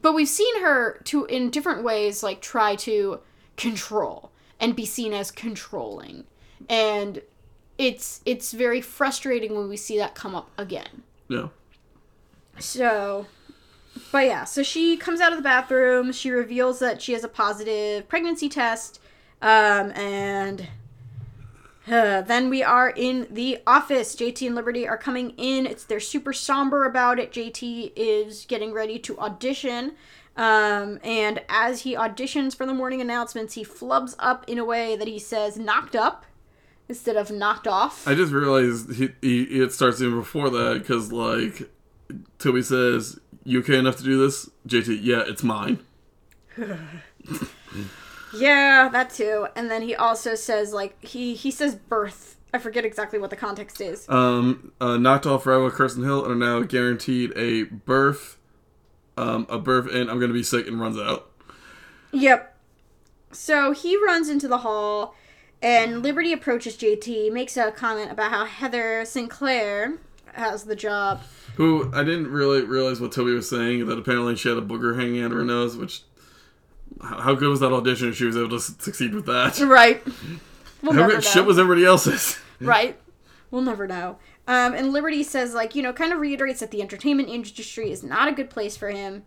But 0.00 0.12
we've 0.14 0.28
seen 0.28 0.62
her 0.62 1.00
to 1.04 1.24
in 1.24 1.50
different 1.50 1.82
ways 1.82 2.22
like 2.22 2.40
try 2.40 2.76
to 2.76 3.20
control 3.56 4.30
and 4.60 4.76
be 4.76 4.86
seen 4.86 5.12
as 5.12 5.30
controlling. 5.30 6.24
And 6.68 7.22
it's 7.78 8.20
it's 8.26 8.52
very 8.52 8.80
frustrating 8.80 9.56
when 9.56 9.68
we 9.68 9.76
see 9.76 9.96
that 9.98 10.14
come 10.14 10.34
up 10.34 10.50
again. 10.58 11.02
Yeah. 11.28 11.48
So 12.58 13.26
but 14.12 14.26
yeah, 14.26 14.44
so 14.44 14.62
she 14.62 14.96
comes 14.96 15.20
out 15.20 15.32
of 15.32 15.38
the 15.38 15.42
bathroom, 15.42 16.12
she 16.12 16.30
reveals 16.30 16.78
that 16.80 17.00
she 17.02 17.12
has 17.12 17.24
a 17.24 17.28
positive 17.28 18.08
pregnancy 18.08 18.48
test, 18.48 19.00
um, 19.42 19.92
and 19.92 20.68
uh, 21.86 22.20
then 22.22 22.50
we 22.50 22.62
are 22.62 22.90
in 22.90 23.26
the 23.30 23.58
office. 23.66 24.14
JT 24.14 24.46
and 24.46 24.54
Liberty 24.54 24.86
are 24.86 24.98
coming 24.98 25.30
in. 25.36 25.66
It's 25.66 25.84
they're 25.84 26.00
super 26.00 26.32
somber 26.32 26.84
about 26.84 27.18
it. 27.18 27.32
JT 27.32 27.92
is 27.96 28.44
getting 28.46 28.72
ready 28.72 28.98
to 29.00 29.18
audition. 29.18 29.92
Um, 30.36 31.00
and 31.02 31.42
as 31.48 31.82
he 31.82 31.96
auditions 31.96 32.54
for 32.54 32.64
the 32.64 32.74
morning 32.74 33.00
announcements, 33.00 33.54
he 33.54 33.64
flubs 33.64 34.14
up 34.18 34.44
in 34.48 34.58
a 34.58 34.64
way 34.64 34.96
that 34.96 35.08
he 35.08 35.18
says 35.18 35.58
knocked 35.58 35.96
up 35.96 36.24
instead 36.88 37.16
of 37.16 37.30
knocked 37.30 37.66
off. 37.66 38.06
I 38.06 38.14
just 38.14 38.32
realized 38.32 38.94
he, 38.94 39.10
he 39.20 39.42
it 39.42 39.72
starts 39.72 40.00
even 40.00 40.18
before 40.18 40.50
that 40.50 40.78
because 40.80 41.12
like 41.12 41.70
Toby 42.38 42.62
says, 42.62 43.18
"You 43.44 43.60
okay 43.60 43.78
enough 43.78 43.96
to 43.98 44.02
do 44.02 44.18
this?" 44.18 44.48
JT, 44.66 45.00
yeah, 45.02 45.22
it's 45.26 45.42
mine. 45.42 45.80
Yeah, 48.34 48.88
that 48.90 49.10
too. 49.10 49.48
And 49.56 49.70
then 49.70 49.82
he 49.82 49.94
also 49.94 50.34
says 50.34 50.72
like 50.72 51.02
he 51.02 51.34
he 51.34 51.50
says 51.50 51.74
birth. 51.74 52.36
I 52.52 52.58
forget 52.58 52.84
exactly 52.84 53.18
what 53.18 53.30
the 53.30 53.36
context 53.36 53.80
is. 53.80 54.08
Um, 54.08 54.72
uh, 54.80 54.96
knocked 54.96 55.26
off 55.26 55.46
rival 55.46 55.70
Kirsten 55.70 56.02
Hill 56.02 56.24
and 56.24 56.32
are 56.32 56.60
now 56.60 56.62
guaranteed 56.62 57.32
a 57.36 57.64
birth, 57.64 58.38
um, 59.18 59.46
a 59.50 59.58
birth, 59.58 59.92
and 59.92 60.10
I'm 60.10 60.18
gonna 60.18 60.32
be 60.32 60.42
sick 60.42 60.66
and 60.66 60.80
runs 60.80 60.98
out. 60.98 61.30
Yep. 62.12 62.56
So 63.32 63.72
he 63.72 64.02
runs 64.02 64.30
into 64.30 64.48
the 64.48 64.58
hall 64.58 65.14
and 65.62 66.02
Liberty 66.02 66.32
approaches 66.32 66.76
JT, 66.76 67.32
makes 67.32 67.56
a 67.56 67.70
comment 67.72 68.12
about 68.12 68.30
how 68.30 68.44
Heather 68.44 69.04
Sinclair 69.04 69.98
has 70.34 70.64
the 70.64 70.76
job. 70.76 71.22
Who 71.56 71.90
I 71.92 72.04
didn't 72.04 72.28
really 72.28 72.62
realize 72.62 73.00
what 73.00 73.12
Toby 73.12 73.32
was 73.32 73.48
saying 73.48 73.86
that 73.86 73.98
apparently 73.98 74.36
she 74.36 74.48
had 74.48 74.58
a 74.58 74.62
booger 74.62 74.96
hanging 74.96 75.22
out 75.22 75.32
of 75.32 75.38
her 75.38 75.44
nose, 75.44 75.76
which. 75.76 76.02
How 77.02 77.34
good 77.34 77.50
was 77.50 77.60
that 77.60 77.70
audition 77.70 78.08
if 78.08 78.16
she 78.16 78.24
was 78.24 78.36
able 78.36 78.48
to 78.48 78.60
succeed 78.60 79.14
with 79.14 79.26
that? 79.26 79.60
Right. 79.60 80.02
We'll 80.82 80.92
How 80.92 81.00
never 81.00 81.14
good 81.14 81.24
shit 81.24 81.44
was 81.44 81.58
everybody 81.58 81.84
else's? 81.84 82.38
right? 82.60 82.98
We'll 83.50 83.62
never 83.62 83.86
know. 83.86 84.18
Um, 84.46 84.74
and 84.74 84.92
Liberty 84.92 85.22
says, 85.22 85.54
like, 85.54 85.74
you 85.74 85.82
know, 85.82 85.92
kind 85.92 86.12
of 86.12 86.18
reiterates 86.18 86.60
that 86.60 86.70
the 86.70 86.80
entertainment 86.80 87.28
industry 87.28 87.90
is 87.90 88.02
not 88.02 88.28
a 88.28 88.32
good 88.32 88.48
place 88.48 88.76
for 88.76 88.90
him. 88.90 89.24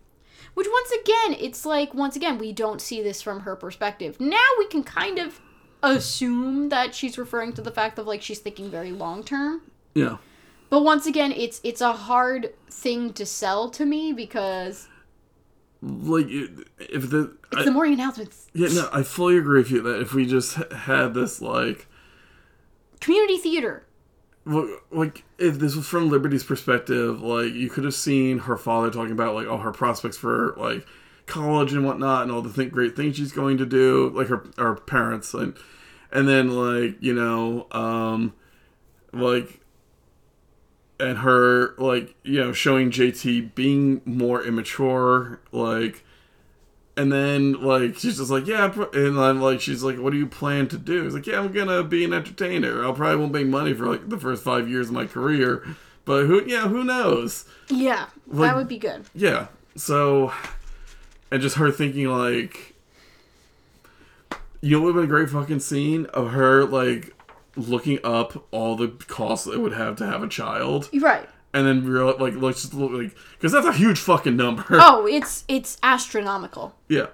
Which, 0.53 0.67
once 0.69 0.91
again, 0.91 1.37
it's 1.39 1.65
like, 1.65 1.93
once 1.93 2.15
again, 2.15 2.37
we 2.37 2.51
don't 2.51 2.81
see 2.81 3.01
this 3.01 3.21
from 3.21 3.41
her 3.41 3.55
perspective. 3.55 4.19
Now 4.19 4.47
we 4.57 4.67
can 4.67 4.83
kind 4.83 5.19
of 5.19 5.39
assume 5.83 6.69
that 6.69 6.93
she's 6.95 7.17
referring 7.17 7.53
to 7.53 7.61
the 7.61 7.71
fact 7.71 7.97
of, 7.99 8.07
like, 8.07 8.21
she's 8.21 8.39
thinking 8.39 8.69
very 8.69 8.91
long 8.91 9.23
term. 9.23 9.61
Yeah. 9.95 10.17
But 10.69 10.83
once 10.83 11.05
again, 11.05 11.31
it's 11.33 11.59
it's 11.63 11.81
a 11.81 11.91
hard 11.93 12.53
thing 12.69 13.11
to 13.13 13.25
sell 13.25 13.69
to 13.71 13.85
me 13.85 14.13
because 14.13 14.87
Like, 15.81 16.27
if 16.29 17.09
the. 17.09 17.35
it's 17.51 17.61
I- 17.61 17.63
the 17.65 17.71
morning 17.71 17.93
announcements. 17.95 18.47
Yeah, 18.53 18.69
no, 18.69 18.89
I 18.93 19.03
fully 19.03 19.37
agree 19.37 19.59
with 19.61 19.71
you 19.71 19.81
that 19.81 19.99
if 19.99 20.13
we 20.13 20.25
just 20.25 20.55
had 20.71 21.13
this, 21.13 21.41
like, 21.41 21.87
Community 22.99 23.37
theater. 23.37 23.83
well, 24.45 24.77
like 24.91 25.23
if 25.39 25.57
this 25.59 25.75
was 25.75 25.87
from 25.87 26.09
Liberty's 26.09 26.43
perspective, 26.43 27.21
like 27.21 27.51
you 27.53 27.67
could 27.69 27.83
have 27.83 27.95
seen 27.95 28.37
her 28.39 28.57
father 28.57 28.91
talking 28.91 29.11
about 29.11 29.33
like 29.35 29.47
all 29.47 29.57
her 29.57 29.71
prospects 29.71 30.17
for 30.17 30.53
like 30.57 30.85
college 31.25 31.73
and 31.73 31.85
whatnot, 31.85 32.23
and 32.23 32.31
all 32.31 32.41
the 32.41 32.51
th- 32.51 32.71
great 32.71 32.95
things 32.95 33.17
she's 33.17 33.31
going 33.31 33.57
to 33.57 33.65
do, 33.65 34.09
like 34.15 34.27
her 34.27 34.45
her 34.57 34.75
parents, 34.75 35.33
and 35.33 35.55
and 36.11 36.27
then 36.27 36.49
like 36.55 36.97
you 37.01 37.13
know, 37.13 37.67
um, 37.71 38.33
like 39.13 39.59
and 40.99 41.19
her 41.19 41.73
like 41.77 42.15
you 42.23 42.39
know 42.39 42.53
showing 42.53 42.91
JT 42.91 43.55
being 43.55 44.01
more 44.05 44.43
immature, 44.43 45.39
like. 45.51 46.03
And 46.97 47.09
then, 47.09 47.53
like, 47.53 47.95
she's 47.97 48.17
just 48.17 48.29
like, 48.29 48.45
yeah, 48.45 48.69
and 48.93 49.17
I'm 49.17 49.41
like, 49.41 49.61
she's 49.61 49.81
like, 49.81 49.97
what 49.97 50.11
do 50.11 50.17
you 50.19 50.27
plan 50.27 50.67
to 50.67 50.77
do? 50.77 51.03
He's 51.05 51.13
like, 51.13 51.25
yeah, 51.25 51.39
I'm 51.39 51.53
gonna 51.53 51.83
be 51.85 52.03
an 52.03 52.11
entertainer. 52.13 52.83
I'll 52.83 52.93
probably 52.93 53.15
won't 53.15 53.31
make 53.31 53.47
money 53.47 53.73
for 53.73 53.85
like 53.87 54.09
the 54.09 54.19
first 54.19 54.43
five 54.43 54.69
years 54.69 54.89
of 54.89 54.93
my 54.93 55.05
career, 55.05 55.65
but 56.03 56.25
who, 56.25 56.43
yeah, 56.45 56.67
who 56.67 56.83
knows? 56.83 57.45
Yeah, 57.69 58.07
Like- 58.27 58.49
that 58.51 58.57
would 58.57 58.67
be 58.67 58.77
good. 58.77 59.05
Yeah. 59.15 59.47
So, 59.77 60.33
and 61.31 61.41
just 61.41 61.55
her 61.55 61.71
thinking 61.71 62.07
like, 62.07 62.75
you 64.61 64.77
know, 64.77 64.85
what 64.85 64.93
would 64.93 65.01
have 65.01 65.09
been 65.09 65.15
a 65.15 65.19
great 65.19 65.29
fucking 65.29 65.59
scene 65.59 66.05
of 66.07 66.31
her 66.31 66.63
like 66.65 67.15
looking 67.55 67.99
up 68.03 68.47
all 68.51 68.75
the 68.75 68.87
costs 69.07 69.47
it 69.47 69.59
would 69.59 69.73
have 69.73 69.95
to 69.97 70.05
have 70.05 70.23
a 70.23 70.27
child, 70.27 70.89
right. 71.01 71.27
and 71.53 71.65
then 71.67 71.83
real 71.85 72.15
like 72.17 72.33
let's 72.35 72.61
just 72.61 72.73
look 72.73 72.91
like 72.91 73.15
because 73.33 73.51
that's 73.51 73.65
a 73.67 73.73
huge 73.73 73.99
fucking 73.99 74.35
number. 74.35 74.63
Oh, 74.71 75.05
it's 75.07 75.43
it's 75.47 75.77
astronomical. 75.83 76.75
Yeah. 76.87 77.07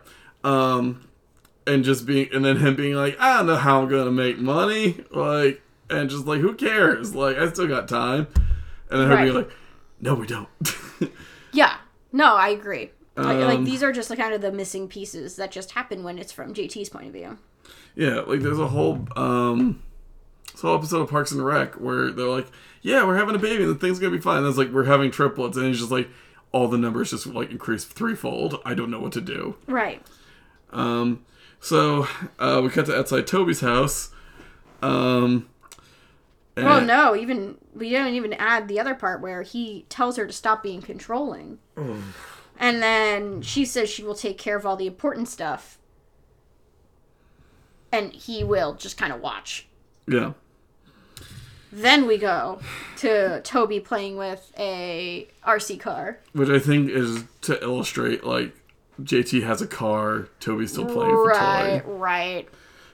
Um 0.43 1.07
and 1.65 1.83
just 1.83 2.05
being 2.05 2.29
and 2.33 2.43
then 2.45 2.57
him 2.57 2.75
being 2.75 2.95
like, 2.95 3.19
I 3.19 3.37
don't 3.37 3.47
know 3.47 3.55
how 3.55 3.81
I'm 3.81 3.87
gonna 3.89 4.11
make 4.11 4.37
money. 4.37 5.03
Like 5.11 5.61
and 5.89 6.09
just 6.09 6.25
like 6.25 6.41
who 6.41 6.53
cares? 6.53 7.15
Like 7.15 7.37
I 7.37 7.49
still 7.49 7.67
got 7.67 7.87
time. 7.87 8.27
And 8.89 9.01
then 9.01 9.07
her 9.09 9.15
being 9.17 9.35
Right. 9.35 9.47
like, 9.47 9.51
No 10.01 10.13
we 10.15 10.27
don't. 10.27 10.49
Yeah. 11.53 11.77
No, 12.11 12.35
I 12.35 12.49
agree. 12.49 12.91
Like, 13.17 13.37
like 13.39 13.57
Um, 13.59 13.65
these 13.65 13.81
are 13.83 13.91
just 13.91 14.09
the 14.09 14.15
kind 14.15 14.33
of 14.33 14.41
the 14.41 14.51
missing 14.51 14.87
pieces 14.87 15.35
that 15.37 15.51
just 15.51 15.71
happen 15.71 16.03
when 16.03 16.17
it's 16.19 16.31
from 16.31 16.53
JT's 16.53 16.89
point 16.89 17.07
of 17.07 17.13
view. 17.13 17.37
yeah, 17.95 18.19
like 18.21 18.41
there's 18.41 18.59
a 18.59 18.67
whole 18.67 19.07
um 19.15 19.81
this 20.51 20.61
whole 20.61 20.75
episode 20.75 21.01
of 21.01 21.09
Parks 21.09 21.31
and 21.31 21.43
Rec 21.45 21.75
where 21.75 22.11
they're 22.11 22.27
like, 22.27 22.47
Yeah, 22.81 23.05
we're 23.05 23.17
having 23.17 23.35
a 23.35 23.39
baby 23.39 23.63
and 23.63 23.71
the 23.71 23.79
thing's 23.79 23.99
gonna 23.99 24.11
be 24.15 24.21
fine. 24.21 24.37
And 24.39 24.47
it's 24.47 24.57
like 24.57 24.71
we're 24.71 24.85
having 24.85 25.11
triplets 25.11 25.57
and 25.57 25.65
it's 25.67 25.79
just 25.79 25.91
like 25.91 26.09
all 26.51 26.67
the 26.67 26.77
numbers 26.77 27.09
just 27.11 27.25
like 27.27 27.51
increase 27.51 27.83
threefold. 27.85 28.61
I 28.65 28.73
don't 28.73 28.89
know 28.91 28.99
what 28.99 29.11
to 29.13 29.21
do. 29.21 29.55
Right. 29.67 30.01
Um, 30.71 31.25
so 31.59 32.07
uh, 32.39 32.61
we 32.63 32.69
cut 32.69 32.85
to 32.87 32.97
outside 32.97 33.25
Toby's 33.27 33.61
house. 33.61 34.11
Um, 34.81 35.49
Oh 36.59 36.77
and- 36.77 36.87
no, 36.87 37.15
even 37.15 37.57
we 37.75 37.91
don't 37.91 38.13
even 38.15 38.33
add 38.33 38.67
the 38.67 38.79
other 38.79 38.95
part 38.95 39.21
where 39.21 39.43
he 39.43 39.85
tells 39.89 40.17
her 40.17 40.25
to 40.25 40.33
stop 40.33 40.63
being 40.63 40.81
controlling. 40.81 41.59
And 42.59 42.81
then 42.81 43.41
she 43.41 43.65
says 43.65 43.89
she 43.89 44.03
will 44.03 44.15
take 44.15 44.37
care 44.37 44.57
of 44.57 44.65
all 44.65 44.75
the 44.75 44.87
important 44.87 45.27
stuff. 45.29 45.77
And 47.91 48.11
he 48.13 48.43
will 48.43 48.73
just 48.73 48.97
kind 48.97 49.13
of 49.13 49.21
watch. 49.21 49.67
Yeah. 50.07 50.33
Then 51.71 52.07
we 52.07 52.17
go 52.17 52.59
to 52.97 53.41
Toby 53.41 53.79
playing 53.79 54.17
with 54.17 54.51
a 54.57 55.27
RC 55.45 55.79
car. 55.79 56.19
Which 56.33 56.49
I 56.49 56.59
think 56.59 56.89
is 56.89 57.23
to 57.41 57.61
illustrate 57.61 58.23
like 58.23 58.53
JT 59.01 59.43
has 59.43 59.61
a 59.61 59.67
car, 59.67 60.27
Toby's 60.39 60.71
still 60.71 60.85
playing 60.85 61.11
for 61.11 61.25
Right, 61.27 61.83
toy, 61.83 61.91
right. 61.91 62.49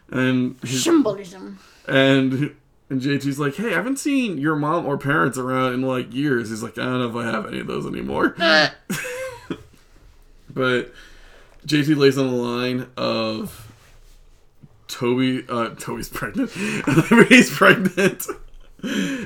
and 0.09 0.57
he's, 0.63 0.83
Symbolism. 0.83 1.59
and 1.87 2.55
and 2.89 3.01
JT's 3.01 3.39
like, 3.39 3.55
hey, 3.55 3.69
I 3.69 3.75
haven't 3.77 3.97
seen 3.99 4.37
your 4.37 4.55
mom 4.55 4.85
or 4.85 4.97
parents 4.97 5.37
around 5.37 5.73
in 5.75 5.81
like 5.83 6.13
years. 6.13 6.49
He's 6.49 6.61
like, 6.61 6.77
I 6.77 6.83
don't 6.83 6.99
know 6.99 7.19
if 7.19 7.25
I 7.25 7.31
have 7.31 7.45
any 7.45 7.59
of 7.59 7.67
those 7.67 7.85
anymore. 7.85 8.35
but 10.53 10.93
JT 11.65 11.95
lays 11.97 12.17
on 12.17 12.27
the 12.27 12.35
line 12.35 12.89
of 12.97 13.71
Toby. 14.87 15.45
Uh, 15.47 15.69
Toby's 15.69 16.09
pregnant. 16.09 16.55
Liberty's 16.87 17.55
pregnant. 17.55 18.27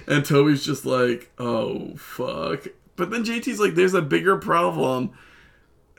And 0.07 0.23
Toby's 0.23 0.63
just 0.63 0.85
like, 0.85 1.31
oh 1.39 1.95
fuck. 1.95 2.67
But 2.95 3.11
then 3.11 3.23
JT's 3.23 3.59
like, 3.59 3.75
there's 3.75 3.93
a 3.93 4.01
bigger 4.01 4.37
problem. 4.37 5.11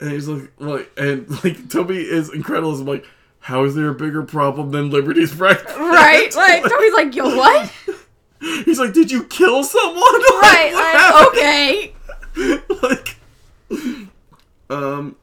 And 0.00 0.12
he's 0.12 0.28
like, 0.28 0.50
like, 0.58 0.90
and 0.96 1.28
like 1.44 1.68
Toby 1.68 1.98
is 1.98 2.32
incredible. 2.32 2.74
I'm 2.74 2.86
like, 2.86 3.04
how 3.40 3.64
is 3.64 3.74
there 3.74 3.88
a 3.88 3.94
bigger 3.94 4.22
problem 4.22 4.70
than 4.70 4.90
Liberty's 4.90 5.34
pregnant? 5.34 5.76
Right? 5.78 6.34
Like, 6.34 6.62
Toby's 6.62 6.92
like, 6.92 7.14
yo, 7.14 7.36
what? 7.36 7.72
He's 8.64 8.78
like, 8.78 8.92
did 8.92 9.10
you 9.10 9.24
kill 9.24 9.64
someone? 9.64 10.02
Right, 10.42 10.72
like, 10.72 11.26
okay. 11.28 11.92
like 12.82 13.16
Um, 14.70 15.16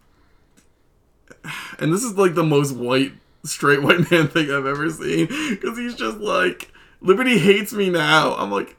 and 1.79 1.93
this 1.93 2.03
is 2.03 2.17
like 2.17 2.35
the 2.35 2.43
most 2.43 2.75
white, 2.75 3.13
straight 3.43 3.81
white 3.81 3.99
man 4.11 4.27
thing 4.27 4.51
I've 4.51 4.65
ever 4.65 4.89
seen 4.89 5.27
because 5.27 5.77
he's 5.77 5.95
just 5.95 6.17
like, 6.17 6.71
Liberty 7.01 7.37
hates 7.37 7.73
me 7.73 7.89
now. 7.89 8.35
I'm 8.35 8.51
like, 8.51 8.75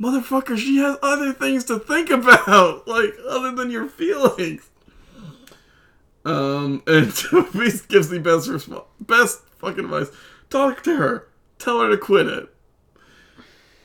motherfucker, 0.00 0.58
she 0.58 0.78
has 0.78 0.96
other 1.02 1.32
things 1.32 1.64
to 1.64 1.78
think 1.78 2.10
about, 2.10 2.86
like 2.88 3.14
other 3.28 3.52
than 3.52 3.70
your 3.70 3.88
feelings. 3.88 4.68
Um, 6.24 6.82
and 6.86 7.14
Toby 7.16 7.70
gives 7.88 8.08
the 8.08 8.20
best 8.20 8.48
resp- 8.48 8.84
best 9.00 9.42
fucking 9.58 9.84
advice. 9.84 10.08
Talk 10.50 10.82
to 10.84 10.96
her. 10.96 11.28
Tell 11.58 11.80
her 11.80 11.90
to 11.90 11.96
quit 11.96 12.26
it. 12.26 12.48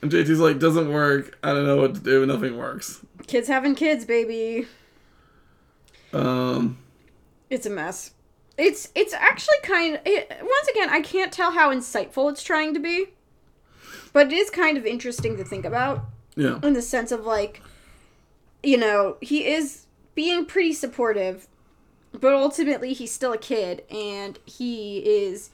And 0.02 0.12
JT's 0.12 0.40
like, 0.40 0.60
doesn't 0.60 0.92
work. 0.92 1.38
I 1.44 1.54
don't 1.54 1.66
know 1.66 1.78
what 1.78 1.96
to 1.96 2.00
do. 2.00 2.26
Nothing 2.26 2.58
works. 2.58 3.04
Kids 3.26 3.48
having 3.48 3.74
kids, 3.76 4.06
baby. 4.06 4.68
Um, 6.18 6.78
It's 7.50 7.66
a 7.66 7.70
mess. 7.70 8.12
It's 8.58 8.90
it's 8.96 9.14
actually 9.14 9.58
kind 9.62 10.00
it, 10.04 10.30
once 10.42 10.68
again 10.70 10.90
I 10.90 11.02
can't 11.02 11.32
tell 11.32 11.52
how 11.52 11.72
insightful 11.74 12.32
it's 12.32 12.42
trying 12.42 12.74
to 12.74 12.80
be, 12.80 13.10
but 14.14 14.28
it 14.28 14.34
is 14.34 14.50
kind 14.50 14.78
of 14.78 14.86
interesting 14.86 15.38
to 15.38 15.44
think 15.44 15.64
about 15.64 16.06
yeah. 16.36 16.60
in 16.64 16.74
the 16.74 16.82
sense 16.82 17.12
of 17.12 17.26
like, 17.26 17.62
you 18.64 18.78
know, 18.78 19.18
he 19.22 19.46
is 19.46 19.86
being 20.16 20.46
pretty 20.46 20.74
supportive, 20.74 21.48
but 22.12 22.34
ultimately 22.34 22.94
he's 22.94 23.12
still 23.12 23.34
a 23.34 23.38
kid 23.38 23.84
and 23.92 24.40
he 24.46 25.00
is 25.00 25.52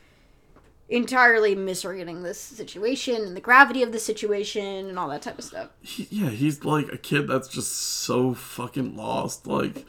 entirely 0.89 1.55
misreading 1.55 2.23
this 2.23 2.39
situation 2.39 3.15
and 3.15 3.35
the 3.35 3.41
gravity 3.41 3.83
of 3.83 3.91
the 3.91 3.99
situation 3.99 4.87
and 4.87 4.97
all 4.99 5.09
that 5.09 5.21
type 5.21 5.37
of 5.37 5.43
stuff. 5.43 5.69
He, 5.81 6.07
yeah, 6.09 6.29
he's 6.29 6.63
like 6.63 6.91
a 6.91 6.97
kid 6.97 7.27
that's 7.27 7.47
just 7.47 7.73
so 7.73 8.33
fucking 8.33 8.95
lost. 8.95 9.47
Like, 9.47 9.85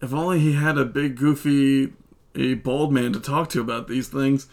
if 0.00 0.12
only 0.12 0.40
he 0.40 0.52
had 0.52 0.78
a 0.78 0.84
big, 0.84 1.16
goofy, 1.16 1.92
a 2.34 2.54
bald 2.54 2.92
man 2.92 3.12
to 3.12 3.20
talk 3.20 3.48
to 3.50 3.60
about 3.60 3.88
these 3.88 4.08
things. 4.08 4.46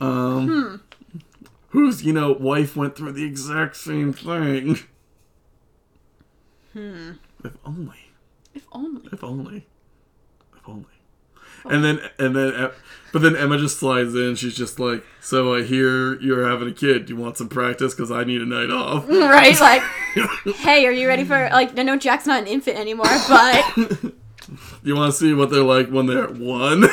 Um, 0.00 0.82
whose 1.70 2.04
you 2.04 2.12
know 2.12 2.32
wife 2.32 2.76
went 2.76 2.96
through 2.96 3.12
the 3.12 3.24
exact 3.24 3.76
same 3.76 4.12
thing. 4.12 4.78
Hmm. 6.72 7.12
If 7.44 7.56
only. 7.64 8.10
If 8.54 8.66
only. 8.72 9.08
If 9.12 9.24
only. 9.24 9.66
If 10.56 10.68
only. 10.68 10.84
And 11.64 11.82
then, 11.84 12.00
and 12.18 12.36
then, 12.36 12.54
uh, 12.54 12.72
but 13.12 13.22
then 13.22 13.34
Emma 13.34 13.58
just 13.58 13.78
slides 13.78 14.14
in. 14.14 14.36
She's 14.36 14.54
just 14.54 14.78
like, 14.78 15.04
"So 15.20 15.54
I 15.54 15.62
hear 15.62 16.20
you're 16.20 16.48
having 16.48 16.68
a 16.68 16.72
kid. 16.72 17.06
Do 17.06 17.14
you 17.14 17.20
want 17.20 17.38
some 17.38 17.48
practice? 17.48 17.94
Because 17.94 18.10
I 18.10 18.24
need 18.24 18.40
a 18.40 18.46
night 18.46 18.70
off." 18.70 19.08
right? 19.08 19.58
Like, 19.58 19.82
hey, 20.56 20.86
are 20.86 20.92
you 20.92 21.08
ready 21.08 21.24
for 21.24 21.48
like? 21.50 21.76
I 21.78 21.82
know 21.82 21.96
Jack's 21.96 22.26
not 22.26 22.42
an 22.42 22.46
infant 22.46 22.78
anymore, 22.78 23.06
but 23.28 23.64
You 24.82 24.94
want 24.94 25.12
to 25.12 25.18
see 25.18 25.32
what 25.34 25.50
they're 25.50 25.62
like 25.64 25.88
when 25.88 26.06
they're 26.06 26.28
one 26.28 26.84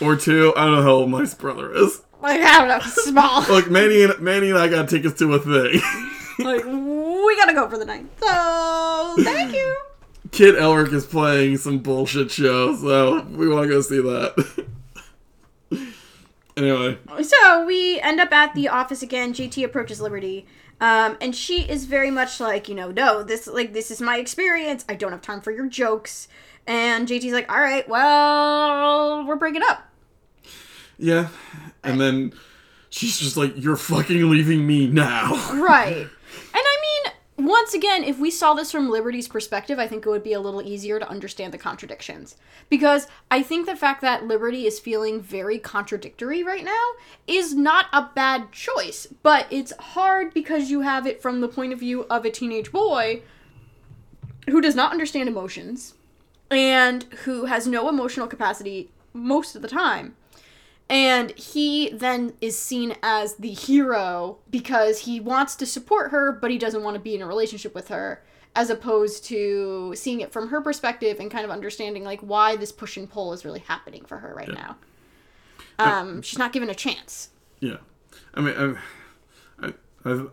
or 0.00 0.16
two? 0.16 0.52
I 0.56 0.64
don't 0.66 0.74
know 0.76 0.82
how 0.82 0.90
old 0.90 1.10
my 1.10 1.24
brother 1.38 1.74
is. 1.74 2.02
like 2.22 2.40
I 2.40 2.58
don't 2.58 2.68
know, 2.68 2.80
small. 2.80 3.42
Look, 3.48 3.70
Manny 3.70 4.02
and 4.02 4.18
Manny 4.20 4.50
and 4.50 4.58
I 4.58 4.68
got 4.68 4.88
tickets 4.88 5.18
to 5.20 5.32
a 5.34 5.38
thing. 5.38 5.80
like 6.44 6.64
we 6.64 7.36
gotta 7.36 7.54
go 7.54 7.68
for 7.68 7.78
the 7.78 7.84
night. 7.84 8.06
So 8.20 9.14
thank 9.22 9.54
you. 9.54 9.76
Kid 10.32 10.56
Elric 10.56 10.92
is 10.92 11.06
playing 11.06 11.56
some 11.56 11.78
bullshit 11.78 12.30
show, 12.30 12.74
so 12.76 13.22
we 13.30 13.48
want 13.48 13.64
to 13.64 13.68
go 13.72 13.80
see 13.80 14.00
that. 14.00 14.66
anyway, 16.56 16.98
So 17.22 17.64
we 17.64 18.00
end 18.00 18.20
up 18.20 18.32
at 18.32 18.54
the 18.54 18.68
office 18.68 19.02
again. 19.02 19.32
JT 19.32 19.64
approaches 19.64 20.00
Liberty. 20.00 20.46
Um, 20.80 21.16
and 21.20 21.34
she 21.34 21.62
is 21.62 21.86
very 21.86 22.10
much 22.10 22.38
like, 22.38 22.68
you 22.68 22.74
know, 22.74 22.90
no, 22.90 23.22
this 23.22 23.46
like 23.46 23.72
this 23.72 23.90
is 23.90 24.00
my 24.00 24.18
experience. 24.18 24.84
I 24.88 24.94
don't 24.94 25.12
have 25.12 25.22
time 25.22 25.40
for 25.40 25.50
your 25.50 25.66
jokes. 25.68 26.28
And 26.66 27.06
JT's 27.08 27.32
like, 27.32 27.50
all 27.50 27.60
right, 27.60 27.88
well, 27.88 29.24
we're 29.26 29.36
breaking 29.36 29.62
up. 29.64 29.88
yeah, 30.98 31.28
and 31.84 32.00
then 32.00 32.32
she's 32.90 33.18
just 33.18 33.36
like, 33.36 33.52
"You're 33.56 33.76
fucking 33.76 34.28
leaving 34.30 34.66
me 34.66 34.86
now." 34.88 35.32
Right. 35.54 35.96
And 35.96 36.08
I 36.54 36.76
mean, 37.04 37.12
once 37.38 37.74
again, 37.74 38.02
if 38.02 38.18
we 38.18 38.30
saw 38.30 38.54
this 38.54 38.72
from 38.72 38.88
Liberty's 38.88 39.28
perspective, 39.28 39.78
I 39.78 39.86
think 39.86 40.06
it 40.06 40.08
would 40.08 40.22
be 40.22 40.32
a 40.32 40.40
little 40.40 40.62
easier 40.62 40.98
to 40.98 41.08
understand 41.08 41.52
the 41.52 41.58
contradictions. 41.58 42.36
Because 42.70 43.06
I 43.30 43.42
think 43.42 43.66
the 43.66 43.76
fact 43.76 44.00
that 44.00 44.26
Liberty 44.26 44.66
is 44.66 44.80
feeling 44.80 45.20
very 45.20 45.58
contradictory 45.58 46.42
right 46.42 46.64
now 46.64 46.84
is 47.26 47.54
not 47.54 47.86
a 47.92 48.08
bad 48.14 48.52
choice. 48.52 49.06
But 49.22 49.46
it's 49.50 49.72
hard 49.78 50.32
because 50.32 50.70
you 50.70 50.80
have 50.80 51.06
it 51.06 51.20
from 51.20 51.40
the 51.40 51.48
point 51.48 51.74
of 51.74 51.80
view 51.80 52.04
of 52.04 52.24
a 52.24 52.30
teenage 52.30 52.72
boy 52.72 53.22
who 54.48 54.60
does 54.60 54.74
not 54.74 54.92
understand 54.92 55.28
emotions 55.28 55.94
and 56.50 57.04
who 57.24 57.46
has 57.46 57.66
no 57.66 57.88
emotional 57.88 58.26
capacity 58.26 58.90
most 59.12 59.56
of 59.56 59.62
the 59.62 59.68
time. 59.68 60.16
And 60.88 61.32
he 61.32 61.90
then 61.90 62.34
is 62.40 62.56
seen 62.56 62.96
as 63.02 63.34
the 63.34 63.52
hero 63.52 64.38
because 64.50 65.00
he 65.00 65.18
wants 65.18 65.56
to 65.56 65.66
support 65.66 66.12
her, 66.12 66.30
but 66.30 66.50
he 66.50 66.58
doesn't 66.58 66.82
want 66.82 66.94
to 66.94 67.00
be 67.00 67.14
in 67.14 67.22
a 67.22 67.26
relationship 67.26 67.74
with 67.74 67.88
her, 67.88 68.22
as 68.54 68.70
opposed 68.70 69.24
to 69.24 69.94
seeing 69.96 70.20
it 70.20 70.32
from 70.32 70.48
her 70.48 70.60
perspective 70.60 71.18
and 71.18 71.30
kind 71.30 71.44
of 71.44 71.50
understanding 71.50 72.04
like 72.04 72.20
why 72.20 72.54
this 72.54 72.70
push 72.70 72.96
and 72.96 73.10
pull 73.10 73.32
is 73.32 73.44
really 73.44 73.60
happening 73.60 74.04
for 74.04 74.18
her 74.18 74.32
right 74.34 74.52
now. 74.52 74.76
Um, 75.78 76.22
she's 76.22 76.38
not 76.38 76.52
given 76.52 76.70
a 76.70 76.74
chance. 76.74 77.30
Yeah, 77.60 77.78
I 78.34 78.40
mean, 78.40 78.78
I, 79.60 79.66
I, 79.66 79.72
I, 80.04 80.26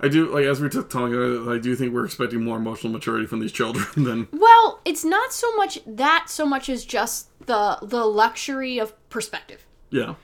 I 0.00 0.08
do 0.08 0.32
like 0.32 0.44
as 0.44 0.60
we 0.60 0.68
took 0.68 0.88
talking. 0.88 1.48
I 1.48 1.58
do 1.58 1.74
think 1.74 1.92
we're 1.92 2.04
expecting 2.04 2.44
more 2.44 2.56
emotional 2.56 2.92
maturity 2.92 3.26
from 3.26 3.40
these 3.40 3.52
children 3.52 3.86
than 4.04 4.28
Well, 4.32 4.80
it's 4.84 5.04
not 5.04 5.32
so 5.32 5.54
much 5.56 5.80
that 5.86 6.26
so 6.28 6.46
much 6.46 6.68
as 6.68 6.84
just 6.84 7.28
the 7.46 7.78
the 7.82 8.04
luxury 8.04 8.78
of 8.78 8.94
perspective. 9.10 9.66
Yeah, 9.90 10.14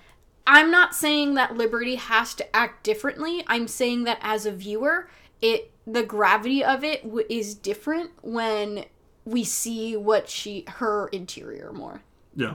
I'm 0.46 0.70
not 0.70 0.94
saying 0.94 1.34
that 1.34 1.56
Liberty 1.56 1.94
has 1.96 2.34
to 2.34 2.56
act 2.56 2.84
differently. 2.84 3.44
I'm 3.46 3.66
saying 3.68 4.04
that 4.04 4.18
as 4.20 4.46
a 4.46 4.52
viewer, 4.52 5.08
it 5.40 5.70
the 5.86 6.02
gravity 6.02 6.62
of 6.64 6.82
it 6.84 7.02
w- 7.04 7.26
is 7.28 7.54
different 7.54 8.10
when 8.22 8.84
we 9.24 9.44
see 9.44 9.96
what 9.96 10.28
she 10.28 10.64
her 10.68 11.08
interior 11.08 11.72
more. 11.72 12.02
yeah, 12.36 12.54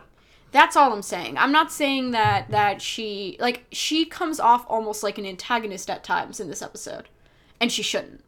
That's 0.52 0.76
all 0.76 0.94
I'm 0.94 1.02
saying. 1.02 1.38
I'm 1.38 1.52
not 1.52 1.72
saying 1.72 2.12
that 2.12 2.50
that 2.52 2.82
she 2.82 3.38
like 3.40 3.66
she 3.72 4.06
comes 4.06 4.40
off 4.40 4.66
almost 4.68 5.02
like 5.04 5.18
an 5.18 5.26
antagonist 5.26 5.90
at 5.90 6.04
times 6.04 6.40
in 6.40 6.48
this 6.48 6.62
episode, 6.62 7.10
and 7.60 7.72
she 7.72 7.82
shouldn't. 7.84 8.24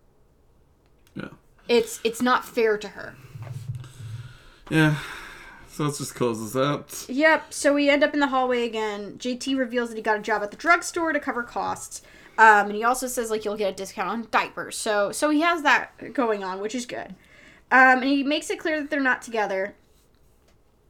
yeah, 1.15 1.29
It's 1.67 1.99
it's 2.03 2.21
not 2.21 2.45
fair 2.45 2.77
to 2.77 2.87
her. 2.89 3.15
yeah. 4.69 4.95
So 5.71 5.85
let's 5.85 5.99
just 5.99 6.15
close 6.15 6.41
this 6.41 6.61
out. 6.61 7.05
Yep. 7.07 7.53
So 7.53 7.73
we 7.73 7.89
end 7.89 8.03
up 8.03 8.13
in 8.13 8.19
the 8.19 8.27
hallway 8.27 8.65
again. 8.65 9.17
JT 9.17 9.57
reveals 9.57 9.89
that 9.89 9.95
he 9.95 10.01
got 10.01 10.17
a 10.17 10.21
job 10.21 10.43
at 10.43 10.51
the 10.51 10.57
drugstore 10.57 11.13
to 11.13 11.19
cover 11.19 11.43
costs. 11.43 12.01
Um, 12.37 12.67
and 12.67 12.75
he 12.75 12.83
also 12.83 13.07
says 13.07 13.29
like 13.31 13.45
you'll 13.45 13.55
get 13.55 13.73
a 13.73 13.75
discount 13.75 14.09
on 14.09 14.27
diapers. 14.31 14.75
So 14.75 15.11
so 15.13 15.29
he 15.29 15.41
has 15.41 15.63
that 15.63 16.13
going 16.13 16.43
on, 16.43 16.59
which 16.59 16.75
is 16.75 16.85
good. 16.85 17.15
Um, 17.71 17.99
and 17.99 18.03
he 18.03 18.21
makes 18.21 18.49
it 18.49 18.59
clear 18.59 18.81
that 18.81 18.89
they're 18.89 18.99
not 18.99 19.21
together. 19.21 19.75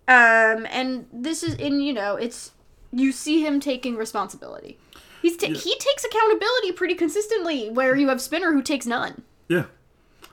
Um, 0.08 0.66
and 0.72 1.06
this 1.14 1.44
is 1.44 1.53
in 1.56 1.80
you 1.82 1.94
know 1.94 2.16
it's 2.16 2.52
you 2.91 3.12
see 3.12 3.45
him 3.45 3.60
taking 3.60 3.95
responsibility. 3.95 4.80
He's 5.22 5.38
ta- 5.38 5.48
he 5.48 5.78
takes 5.78 6.03
accountability 6.03 6.72
pretty 6.72 6.95
consistently. 6.95 7.70
Where 7.70 7.95
you 7.95 8.10
have 8.10 8.20
Spinner 8.20 8.52
who 8.52 8.64
takes 8.64 8.88
none. 8.88 9.22
Yeah. 9.48 9.66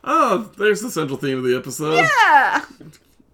Oh, 0.04 0.50
there's 0.56 0.80
the 0.80 0.90
central 0.90 1.18
theme 1.18 1.36
of 1.36 1.44
the 1.44 1.54
episode. 1.54 1.96
Yeah. 1.96 2.64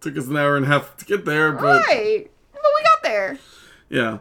Took 0.04 0.18
us 0.18 0.26
an 0.26 0.36
hour 0.36 0.56
and 0.56 0.66
a 0.66 0.68
half 0.68 0.98
to 0.98 1.04
get 1.06 1.24
there, 1.24 1.50
but 1.52 1.86
Right. 1.88 2.30
But 2.52 2.60
we 2.62 2.82
got 2.84 3.02
there. 3.02 3.38
yeah. 3.88 4.18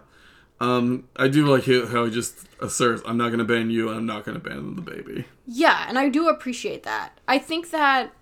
Um, 0.62 1.10
I 1.18 1.28
do 1.28 1.46
like 1.46 1.66
how 1.66 2.06
he 2.06 2.12
just 2.12 2.48
asserts, 2.62 3.02
"I'm 3.06 3.18
not 3.18 3.28
going 3.28 3.40
to 3.40 3.44
ban 3.44 3.70
you, 3.70 3.90
and 3.90 3.98
I'm 3.98 4.06
not 4.06 4.24
going 4.24 4.40
to 4.42 4.50
ban 4.50 4.76
the 4.78 4.82
baby." 4.82 5.26
Yeah, 5.46 5.86
and 5.90 6.00
I 6.00 6.08
do 6.08 6.30
appreciate 6.30 6.84
that. 6.84 7.20
I 7.28 7.38
think 7.38 7.70
that 7.72 8.14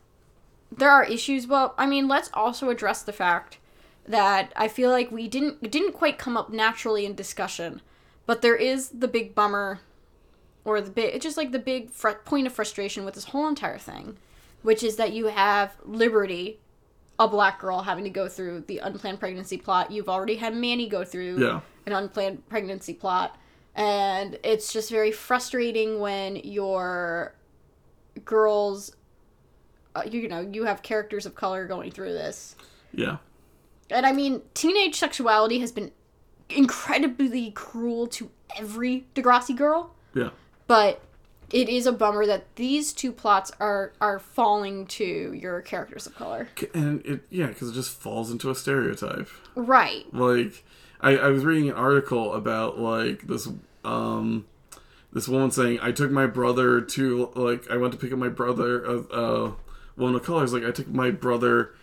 there 0.75 0.89
are 0.89 1.03
issues. 1.03 1.45
Well, 1.45 1.75
I 1.77 1.85
mean, 1.85 2.07
let's 2.07 2.31
also 2.33 2.71
address 2.71 3.03
the 3.03 3.13
fact 3.13 3.59
that 4.07 4.51
I 4.55 4.67
feel 4.67 4.89
like 4.89 5.11
we 5.11 5.27
didn't 5.27 5.57
it 5.61 5.71
didn't 5.71 5.91
quite 5.93 6.17
come 6.17 6.35
up 6.35 6.49
naturally 6.49 7.05
in 7.05 7.13
discussion, 7.13 7.81
but 8.25 8.41
there 8.41 8.55
is 8.55 8.89
the 8.89 9.07
big 9.07 9.35
bummer, 9.35 9.81
or 10.65 10.81
the 10.81 10.89
big 10.89 11.13
it's 11.13 11.23
just 11.23 11.38
like 11.38 11.51
the 11.51 11.59
big 11.59 11.91
fr- 11.91 12.09
point 12.25 12.47
of 12.47 12.53
frustration 12.53 13.05
with 13.05 13.13
this 13.13 13.25
whole 13.25 13.47
entire 13.47 13.77
thing, 13.77 14.17
which 14.63 14.81
is 14.81 14.95
that 14.95 15.13
you 15.13 15.27
have 15.27 15.75
Liberty, 15.85 16.59
a 17.23 17.27
black 17.27 17.60
girl 17.60 17.81
having 17.84 18.03
to 18.03 18.10
go 18.10 18.27
through 18.27 18.61
the 18.68 18.80
unplanned 18.80 19.19
pregnancy 19.19 19.57
plot. 19.57 19.91
You've 19.91 20.10
already 20.10 20.35
had 20.35 20.56
Manny 20.56 20.88
go 20.89 21.03
through 21.03 21.39
Yeah. 21.39 21.61
an 21.85 21.93
unplanned 21.93 22.48
pregnancy 22.49 22.93
plot. 22.95 23.38
And 23.76 24.38
it's 24.43 24.73
just 24.73 24.89
very 24.89 25.11
frustrating 25.11 25.99
when 25.99 26.35
your 26.38 27.35
girls, 28.26 28.95
uh, 29.95 30.02
you, 30.10 30.22
you 30.22 30.27
know, 30.27 30.41
you 30.41 30.65
have 30.65 30.81
characters 30.81 31.26
of 31.26 31.35
color 31.35 31.65
going 31.68 31.91
through 31.91 32.11
this. 32.14 32.56
Yeah. 32.91 33.18
And 33.89 34.06
I 34.06 34.14
mean, 34.14 34.41
teenage 34.53 34.98
sexuality 34.98 35.60
has 35.60 35.72
been 35.72 35.91
incredibly 36.49 37.52
cruel 37.52 38.07
to 38.07 38.30
every 38.57 39.06
Degrassi 39.15 39.56
girl, 39.56 39.93
Yeah. 40.14 40.31
but 40.68 41.02
it 41.52 41.68
is 41.68 41.86
a 41.86 41.91
bummer 41.91 42.26
that 42.26 42.56
these 42.56 42.94
two 42.94 43.11
plots 43.11 43.52
are 43.60 43.94
are 43.99 44.19
falling 44.19 44.86
to 44.88 45.34
your 45.34 45.61
characters 45.61 46.07
of 46.07 46.15
color. 46.15 46.48
And 46.73 47.06
it 47.06 47.22
yeah, 47.30 47.48
because 47.48 47.69
it 47.69 47.73
just 47.73 47.91
falls 47.91 48.32
into 48.32 48.49
a 48.49 48.56
stereotype. 48.56 49.28
Right. 49.56 50.11
Like 50.14 50.64
I, 51.02 51.18
I 51.18 51.28
was 51.28 51.44
reading 51.44 51.69
an 51.69 51.76
article 51.76 52.34
about 52.34 52.80
like 52.80 53.28
this 53.28 53.49
um 53.84 54.45
this 55.11 55.28
woman 55.28 55.52
saying 55.52 55.80
I 55.82 55.91
took 55.91 56.11
my 56.11 56.28
brother 56.28 56.82
to 56.82 57.32
like 57.36 57.69
I 57.69 57.78
went 57.78 57.94
to 57.94 57.99
pick 57.99 58.14
up 58.14 58.19
my 58.19 58.30
brother 58.30 58.86
uh, 58.86 59.02
uh 59.11 59.52
woman 59.98 60.15
of 60.15 60.23
color 60.23 60.44
is 60.44 60.53
like 60.53 60.64
I 60.64 60.72
took 60.72 60.88
my 60.88 61.11
brother 61.11 61.73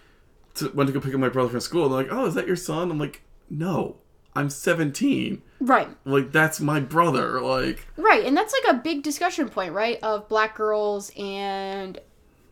to 0.55 0.70
went 0.70 0.89
to 0.89 0.95
go 0.95 1.01
pick 1.01 1.15
up 1.15 1.20
my 1.20 1.28
brother 1.28 1.51
from 1.51 1.61
school 1.61 1.85
and 1.85 1.93
they're 1.93 2.03
like 2.05 2.12
oh 2.12 2.27
is 2.27 2.35
that 2.35 2.47
your 2.47 2.57
son 2.57 2.90
I'm 2.90 2.99
like 2.99 3.23
no 3.51 3.97
I'm 4.39 4.51
17 4.51 5.43
Right. 5.60 5.89
like 6.05 6.31
that's 6.32 6.60
my 6.60 6.78
brother 6.81 7.40
like 7.40 7.86
Right, 7.97 8.24
and 8.24 8.36
that's 8.36 8.52
like 8.52 8.74
a 8.74 8.78
big 8.78 9.02
discussion 9.02 9.48
point, 9.48 9.73
right? 9.73 9.98
Of 10.02 10.28
black 10.28 10.55
girls 10.56 11.10
and 11.19 11.98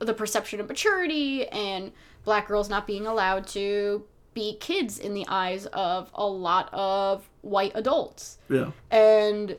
the 0.01 0.13
perception 0.15 0.61
of 0.61 0.69
maturity 0.69 1.47
and 1.49 1.93
black 2.25 2.49
girls 2.49 2.69
not 2.69 2.87
being 2.87 3.07
allowed 3.07 3.47
to 3.49 4.05
be 4.35 4.57
kids 4.59 4.99
in 4.99 5.15
the 5.15 5.25
eyes 5.29 5.67
of 5.67 6.11
a 6.15 6.27
lot 6.27 6.69
of 6.73 7.29
white 7.43 7.73
adults. 7.75 8.39
yeah 8.51 8.73
And 8.91 9.57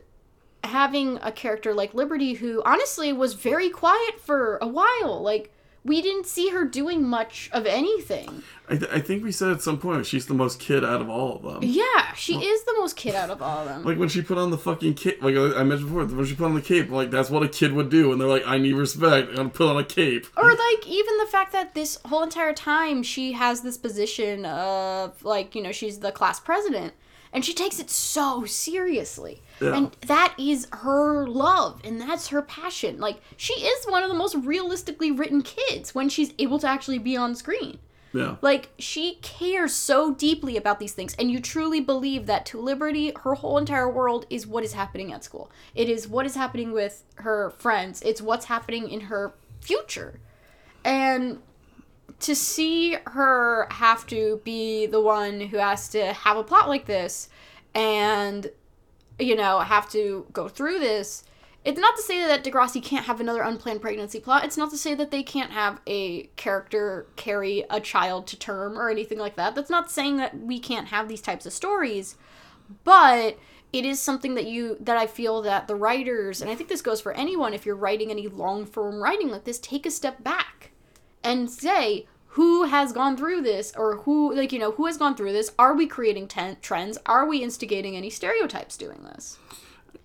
having 0.64 1.18
a 1.22 1.32
character 1.32 1.74
like 1.74 1.94
Liberty 1.94 2.34
who 2.34 2.62
honestly 2.66 3.14
was 3.14 3.34
very 3.34 3.70
quiet 3.70 4.20
for 4.20 4.58
a 4.62 4.68
while, 4.68 5.22
like 5.24 5.52
we 5.84 6.02
didn't 6.02 6.26
see 6.26 6.50
her 6.50 6.66
doing 6.66 7.08
much 7.08 7.50
of 7.54 7.66
anything. 7.66 8.44
I, 8.70 8.76
th- 8.76 8.92
I 8.92 9.00
think 9.00 9.24
we 9.24 9.32
said 9.32 9.50
at 9.52 9.62
some 9.62 9.78
point 9.80 10.06
she's 10.06 10.26
the 10.26 10.34
most 10.34 10.60
kid 10.60 10.84
out 10.84 11.00
of 11.00 11.10
all 11.10 11.38
of 11.38 11.42
them 11.44 11.60
Yeah, 11.64 12.14
she 12.16 12.36
is 12.36 12.64
the 12.66 12.74
most 12.78 12.98
kid 12.98 13.16
out 13.16 13.30
of 13.30 13.42
all 13.42 13.60
of 13.60 13.68
them. 13.68 13.84
Like 13.84 13.98
when 13.98 14.10
she 14.10 14.22
put 14.22 14.38
on 14.38 14.52
the 14.52 14.58
fucking 14.58 14.96
cape, 14.96 15.24
like 15.24 15.36
I 15.36 15.64
mentioned 15.64 15.90
before, 15.90 16.06
when 16.06 16.26
she 16.26 16.36
put 16.36 16.46
on 16.46 16.56
the 16.56 16.62
cape, 16.62 16.90
like 16.90 17.10
that's 17.10 17.30
what 17.30 17.44
a 17.44 17.48
kid 17.48 17.72
would 17.74 17.90
do, 17.90 18.12
and 18.12 18.20
they're 18.20 18.28
like, 18.28 18.46
"I 18.46 18.58
need 18.58 18.74
respect," 18.74 19.38
and 19.38 19.54
put 19.54 19.70
on 19.70 19.78
a 19.78 19.84
cape. 19.86 20.28
or 20.36 20.50
like 20.50 20.88
even 20.88 21.18
the 21.18 21.28
fact 21.32 21.54
that 21.54 21.74
this 21.74 21.98
whole 22.06 22.24
entire 22.24 22.54
time 22.54 23.04
she 23.04 23.32
has 23.34 23.62
this 23.62 23.78
position 23.78 24.46
of 24.46 25.24
like 25.24 25.56
you 25.56 25.62
know 25.62 25.72
she's 25.72 26.00
the 26.00 26.12
class 26.12 26.40
president 26.40 26.94
and 27.32 27.46
she 27.46 27.54
takes 27.54 27.80
it 27.80 27.90
so 27.90 28.44
seriously 28.46 29.42
Yeah. 29.60 29.76
and 29.76 29.92
that 30.06 30.36
is 30.38 30.68
her 30.72 31.28
love 31.28 31.82
and 31.84 32.00
that's 32.00 32.28
her 32.28 32.42
passion. 32.42 33.00
Like 33.00 33.22
she 33.36 33.54
is 33.54 33.86
one 33.86 34.04
of 34.04 34.10
the 34.10 34.16
most 34.16 34.36
realistically 34.36 35.12
written 35.12 35.42
kids 35.42 35.96
when 35.96 36.10
she's 36.10 36.34
able 36.38 36.60
to 36.60 36.68
actually 36.68 37.00
be 37.00 37.18
on 37.18 37.36
screen. 37.36 37.80
Yeah, 38.14 38.38
like 38.42 38.70
she 38.80 39.16
cares 39.22 39.74
so 39.74 40.14
deeply 40.14 40.56
about 40.56 40.80
these 40.80 40.94
things 40.94 41.14
and 41.20 41.30
you 41.30 41.42
truly 41.42 41.82
believe 41.82 42.26
that 42.28 42.46
to 42.48 42.60
liberty 42.60 43.12
her 43.24 43.36
whole 43.36 43.58
entire 43.58 43.90
world 43.90 44.26
is 44.30 44.48
what 44.48 44.64
is 44.64 44.74
happening 44.74 45.12
at 45.12 45.24
school. 45.24 45.52
It 45.76 45.90
is 45.90 46.08
what 46.08 46.26
is 46.26 46.36
happening 46.36 46.72
with 46.72 47.04
her 47.16 47.50
friends. 47.52 48.02
It's 48.04 48.22
what's 48.22 48.46
happening 48.46 48.90
in 48.90 49.02
her 49.02 49.34
future. 49.62 50.20
And 50.86 51.40
to 52.22 52.36
see 52.36 52.98
her 53.06 53.68
have 53.72 54.08
to 54.08 54.42
be 54.44 54.86
the 54.88 55.02
one 55.02 55.40
who 55.42 55.58
has 55.58 55.90
to 55.90 56.14
have 56.14 56.38
a 56.38 56.44
plot 56.44 56.68
like 56.68 56.86
this 56.86 57.30
and 57.76 58.50
you 59.20 59.36
know 59.36 59.60
have 59.60 59.90
to 59.90 60.26
go 60.34 60.48
through 60.48 60.80
this 60.80 61.24
it's 61.68 61.80
not 61.82 61.98
to 61.98 62.02
say 62.02 62.26
that 62.26 62.46
Degrassi 62.46 62.82
can't 62.82 63.08
have 63.08 63.20
another 63.20 63.42
unplanned 63.42 63.82
pregnancy 63.82 64.22
plot. 64.22 64.46
It's 64.46 64.56
not 64.56 64.70
to 64.70 64.78
say 64.78 64.96
that 64.96 65.12
they 65.12 65.22
can't 65.22 65.52
have 65.52 65.82
a 65.86 66.28
character 66.38 67.08
carry 67.18 67.66
a 67.70 67.82
child 67.82 68.26
to 68.28 68.40
term 68.40 68.80
or 68.80 68.90
anything 68.90 69.18
like 69.18 69.36
that. 69.36 69.54
That's 69.54 69.70
not 69.70 69.92
saying 69.92 70.16
that 70.16 70.40
we 70.40 70.60
can't 70.60 70.88
have 70.88 71.10
these 71.10 71.20
types 71.20 71.46
of 71.46 71.52
stories. 71.52 72.16
But 72.86 73.38
it 73.74 73.84
is 73.84 74.00
something 74.00 74.36
that 74.36 74.46
you 74.46 74.78
that 74.80 74.96
I 74.96 75.08
feel 75.08 75.42
that 75.42 75.68
the 75.68 75.76
writers, 75.76 76.42
and 76.42 76.50
I 76.50 76.56
think 76.56 76.70
this 76.70 76.82
goes 76.82 77.02
for 77.02 77.12
anyone 77.12 77.54
if 77.54 77.66
you're 77.66 77.76
writing 77.76 78.12
any 78.12 78.30
long 78.30 78.66
form 78.66 79.04
writing 79.04 79.28
like 79.28 79.44
this, 79.44 79.60
take 79.60 79.86
a 79.86 79.92
step 79.92 80.24
back 80.24 80.72
and 81.22 81.52
say 81.52 82.08
who 82.38 82.64
has 82.64 82.94
gone 82.94 83.18
through 83.18 83.42
this 83.42 83.74
or 83.76 83.98
who 83.98 84.34
like 84.34 84.52
you 84.52 84.60
know 84.60 84.72
who 84.72 84.86
has 84.86 84.98
gone 84.98 85.16
through 85.16 85.34
this 85.34 85.52
are 85.60 85.76
we 85.76 85.86
creating 85.86 86.28
ten- 86.28 86.58
trends 86.62 86.98
are 87.06 87.28
we 87.28 87.44
instigating 87.44 87.96
any 87.98 88.10
stereotypes 88.10 88.78
doing 88.78 89.04
this 89.04 89.38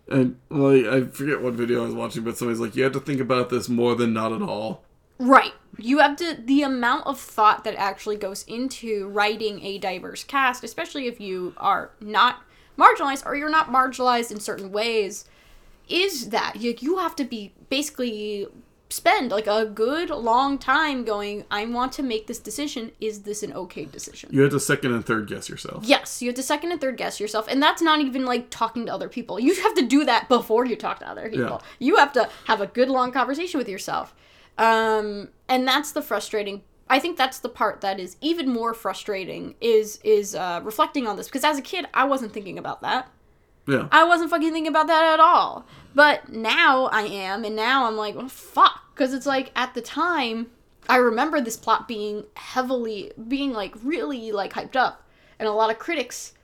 and 0.09 0.39
like 0.51 0.85
I 0.85 1.03
forget 1.05 1.41
what 1.41 1.55
video 1.55 1.83
I 1.83 1.87
was 1.87 1.95
watching, 1.95 2.25
but 2.25 2.37
somebody's 2.37 2.61
like, 2.61 2.77
"You 2.77 2.85
have 2.85 2.93
to 2.93 3.01
think 3.01 3.21
about 3.21 3.51
this 3.51 3.69
more 3.69 3.95
than 3.95 4.13
not 4.13 4.33
at 4.33 4.43
all." 4.43 4.83
Right. 5.19 5.53
You 5.79 6.01
have 6.01 6.17
to 6.17 6.35
the 6.35 6.63
amount 6.63 7.07
of 7.07 7.19
thought 7.19 7.65
that 7.65 7.75
actually 7.77 8.17
goes 8.17 8.43
into 8.45 9.09
writing 9.09 9.65
a 9.65 9.79
diverse 9.79 10.25
cast, 10.25 10.65
especially 10.65 11.07
if 11.07 11.21
you 11.21 11.55
are 11.57 11.91
not 12.01 12.43
marginalized 12.77 13.25
or 13.25 13.37
you're 13.37 13.49
not 13.49 13.69
marginalized 13.69 14.31
in 14.31 14.41
certain 14.41 14.73
ways, 14.73 15.25
is 15.89 16.31
that 16.31 16.57
you, 16.57 16.75
you 16.81 16.99
have 16.99 17.17
to 17.17 17.25
be 17.25 17.55
basically 17.71 18.49
spend 18.93 19.31
like 19.31 19.47
a 19.47 19.65
good 19.65 20.11
long 20.11 20.59
time 20.59 21.05
going, 21.05 21.45
I 21.51 21.65
want 21.67 21.93
to 21.95 22.03
make 22.03 22.27
this 22.27 22.39
decision. 22.39 22.93
Is 23.01 23.23
this 23.23 23.43
an 23.43 23.53
okay 23.53 23.85
decision? 23.85 24.31
You 24.33 24.43
have 24.43 24.53
to 24.53 24.61
second 24.61 24.93
and 24.93 25.05
third 25.05 25.29
guess 25.29 25.49
yourself. 25.49 25.85
Yes, 25.85 26.23
you 26.23 26.29
have 26.29 26.37
to 26.37 26.43
second 26.43 26.73
and 26.73 26.81
third 26.81 26.97
guess 26.97 27.19
yourself, 27.19 27.47
and 27.49 27.63
that's 27.63 27.83
not 27.83 28.01
even 28.01 28.25
like 28.25 28.51
talking 28.51 28.87
to 28.87 28.93
other 28.93 29.09
people. 29.09 29.41
You 29.41 29.55
have 29.63 29.75
to 29.75 29.87
do 29.87 30.05
that 30.05 30.29
before 30.29 30.65
you 30.65 30.77
talk 30.77 31.01
to 31.01 31.09
other 31.09 31.29
people. 31.29 31.61
Yeah. 31.63 31.69
You 31.79 31.97
have 31.97 32.13
to 32.13 32.29
have 32.47 32.61
a 32.61 32.67
good 32.67 32.89
long 32.89 33.13
conversation 33.13 33.59
with 33.59 33.69
yourself, 33.69 34.15
um, 34.59 35.29
and 35.49 35.67
that's 35.67 35.93
the 35.93 36.03
frustrating. 36.03 36.63
I 36.89 36.99
think 36.99 37.17
that's 37.17 37.39
the 37.39 37.49
part 37.49 37.81
that 37.81 37.99
is 37.99 38.17
even 38.21 38.49
more 38.49 38.75
frustrating 38.75 39.55
is 39.61 39.99
is 40.05 40.35
uh, 40.35 40.61
reflecting 40.63 41.07
on 41.07 41.17
this 41.17 41.27
because 41.27 41.45
as 41.45 41.59
a 41.59 41.63
kid 41.63 41.87
I 41.95 42.05
wasn't 42.05 42.33
thinking 42.33 42.59
about 42.59 42.83
that. 42.83 43.11
Yeah, 43.67 43.89
I 43.93 44.05
wasn't 44.05 44.31
fucking 44.31 44.53
thinking 44.53 44.71
about 44.71 44.89
that 44.89 45.15
at 45.15 45.21
all. 45.21 45.67
But 45.95 46.31
now 46.31 46.87
I 46.87 47.03
am, 47.03 47.45
and 47.45 47.55
now 47.55 47.87
I'm 47.87 47.97
like, 47.97 48.15
well, 48.15 48.29
fuck. 48.29 48.95
Because 48.95 49.13
it's 49.13 49.27
like, 49.27 49.51
at 49.55 49.75
the 49.75 49.83
time, 49.83 50.51
I 50.89 50.97
remember 50.97 51.41
this 51.41 51.57
plot 51.57 51.87
being 51.87 52.25
heavily, 52.35 53.13
being 53.29 53.53
like 53.53 53.75
really 53.83 54.33
like 54.33 54.53
hyped 54.53 54.77
up. 54.77 55.03
And 55.39 55.49
a 55.49 55.53
lot 55.53 55.71
of 55.71 55.79
critics 55.79 56.35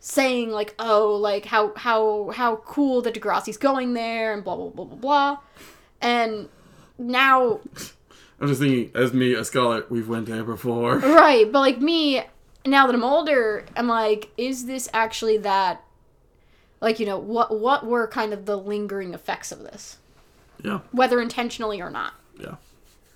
saying 0.00 0.50
like, 0.50 0.74
oh, 0.78 1.14
like 1.16 1.46
how, 1.46 1.72
how, 1.76 2.30
how 2.30 2.56
cool 2.56 3.02
that 3.02 3.14
Degrassi's 3.14 3.56
going 3.56 3.94
there 3.94 4.32
and 4.32 4.44
blah, 4.44 4.56
blah, 4.56 4.68
blah, 4.68 4.84
blah, 4.84 4.96
blah. 4.96 5.38
And 6.00 6.48
now, 6.98 7.60
I'm 8.40 8.48
just 8.48 8.60
thinking, 8.60 8.90
as 8.94 9.12
me, 9.12 9.34
a 9.34 9.44
scholar, 9.44 9.84
we've 9.88 10.08
went 10.08 10.26
there 10.26 10.44
before. 10.44 10.98
right, 10.98 11.50
but 11.50 11.60
like 11.60 11.80
me, 11.80 12.22
now 12.66 12.86
that 12.86 12.94
I'm 12.94 13.04
older, 13.04 13.64
I'm 13.76 13.88
like, 13.88 14.30
is 14.36 14.66
this 14.66 14.88
actually 14.92 15.38
that 15.38 15.83
like 16.84 17.00
you 17.00 17.06
know 17.06 17.18
what 17.18 17.58
what 17.58 17.84
were 17.86 18.06
kind 18.06 18.32
of 18.32 18.46
the 18.46 18.56
lingering 18.56 19.14
effects 19.14 19.50
of 19.50 19.60
this 19.60 19.96
Yeah, 20.62 20.80
whether 20.92 21.20
intentionally 21.20 21.80
or 21.80 21.90
not 21.90 22.14
yeah. 22.38 22.56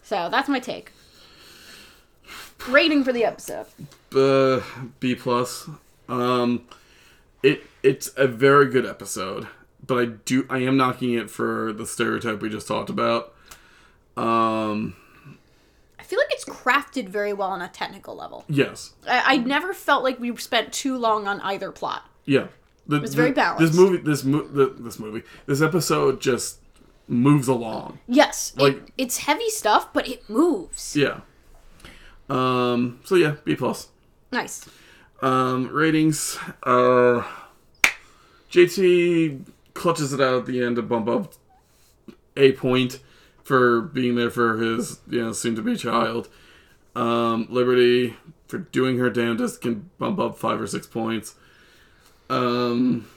so 0.02 0.28
that's 0.30 0.48
my 0.48 0.58
take 0.58 0.92
rating 2.68 3.04
for 3.04 3.12
the 3.12 3.24
episode 3.24 3.66
Uh, 4.14 4.60
B 5.00 5.14
plus. 5.14 5.68
Um, 6.08 6.64
it 7.42 7.62
it's 7.82 8.10
a 8.16 8.26
very 8.26 8.70
good 8.70 8.86
episode, 8.86 9.46
but 9.86 9.98
I 9.98 10.06
do 10.06 10.46
I 10.48 10.58
am 10.58 10.76
knocking 10.76 11.12
it 11.12 11.30
for 11.30 11.72
the 11.74 11.86
stereotype 11.86 12.40
we 12.40 12.48
just 12.48 12.66
talked 12.66 12.88
about. 12.90 13.34
Um, 14.16 14.96
i 16.00 16.02
feel 16.02 16.18
like 16.18 16.32
it's 16.32 16.44
crafted 16.44 17.08
very 17.08 17.32
well 17.32 17.50
on 17.50 17.62
a 17.62 17.68
technical 17.68 18.16
level 18.16 18.44
yes, 18.48 18.94
i, 19.06 19.34
I 19.34 19.36
never 19.36 19.72
felt 19.74 20.02
like 20.02 20.18
we 20.18 20.34
spent 20.38 20.72
too 20.72 20.96
long 20.96 21.28
on 21.28 21.40
either 21.42 21.70
plot 21.70 22.02
yeah. 22.24 22.48
The, 22.88 23.00
was 23.00 23.14
very 23.14 23.30
the- 23.30 23.34
balanced. 23.36 23.72
This 23.72 23.80
movie, 23.80 23.98
this 23.98 24.24
mo- 24.24 24.48
the, 24.48 24.74
this 24.78 24.98
movie, 24.98 25.22
this 25.46 25.60
episode 25.62 26.20
just 26.20 26.58
moves 27.06 27.48
along. 27.48 27.98
yes 28.08 28.52
it- 28.56 28.62
Like- 28.62 28.92
it's 28.98 29.18
heavy 29.18 29.48
stuff 29.50 29.92
but 29.92 30.08
it 30.08 30.28
moves 30.28 30.96
Yeah. 30.96 31.20
Um. 32.28 33.00
So 33.04 33.14
yeah, 33.14 33.36
B 33.44 33.54
plus. 33.56 33.88
nice 34.32 34.68
Um, 35.22 35.68
ratings. 35.68 36.38
Uh, 36.62 37.22
JT 38.50 39.44
clutches 39.74 40.12
it 40.12 40.20
out 40.20 40.34
at 40.40 40.46
the 40.46 40.62
end 40.62 40.76
to 40.76 40.82
bump 40.82 41.08
up 41.08 41.34
a 42.36 42.52
point 42.52 43.00
for 43.42 43.80
being 43.80 44.14
there 44.14 44.30
for 44.30 44.58
his 44.58 45.00
you 45.08 45.22
know 45.22 45.32
soon 45.32 45.54
to 45.56 45.62
be 45.62 45.76
child. 45.76 46.28
Um, 46.94 47.46
Liberty 47.50 48.16
for 48.46 48.58
doing 48.58 48.98
her 48.98 49.10
damnedest 49.10 49.60
can 49.60 49.90
bump 49.98 50.18
up 50.18 50.38
five 50.38 50.60
or 50.60 50.66
six 50.66 50.86
points. 50.86 51.34
Um, 52.30 53.08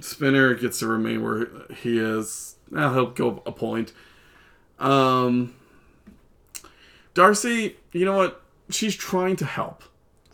Spinner 0.00 0.54
gets 0.54 0.78
to 0.80 0.86
remain 0.86 1.22
where 1.22 1.48
he 1.74 1.98
is. 1.98 2.56
I'll 2.76 2.92
help 2.92 3.16
go 3.16 3.42
a 3.46 3.52
point. 3.52 3.92
Um, 4.78 5.54
Darcy, 7.14 7.76
you 7.92 8.04
know 8.04 8.16
what? 8.16 8.42
She's 8.68 8.94
trying 8.94 9.36
to 9.36 9.44
help. 9.46 9.84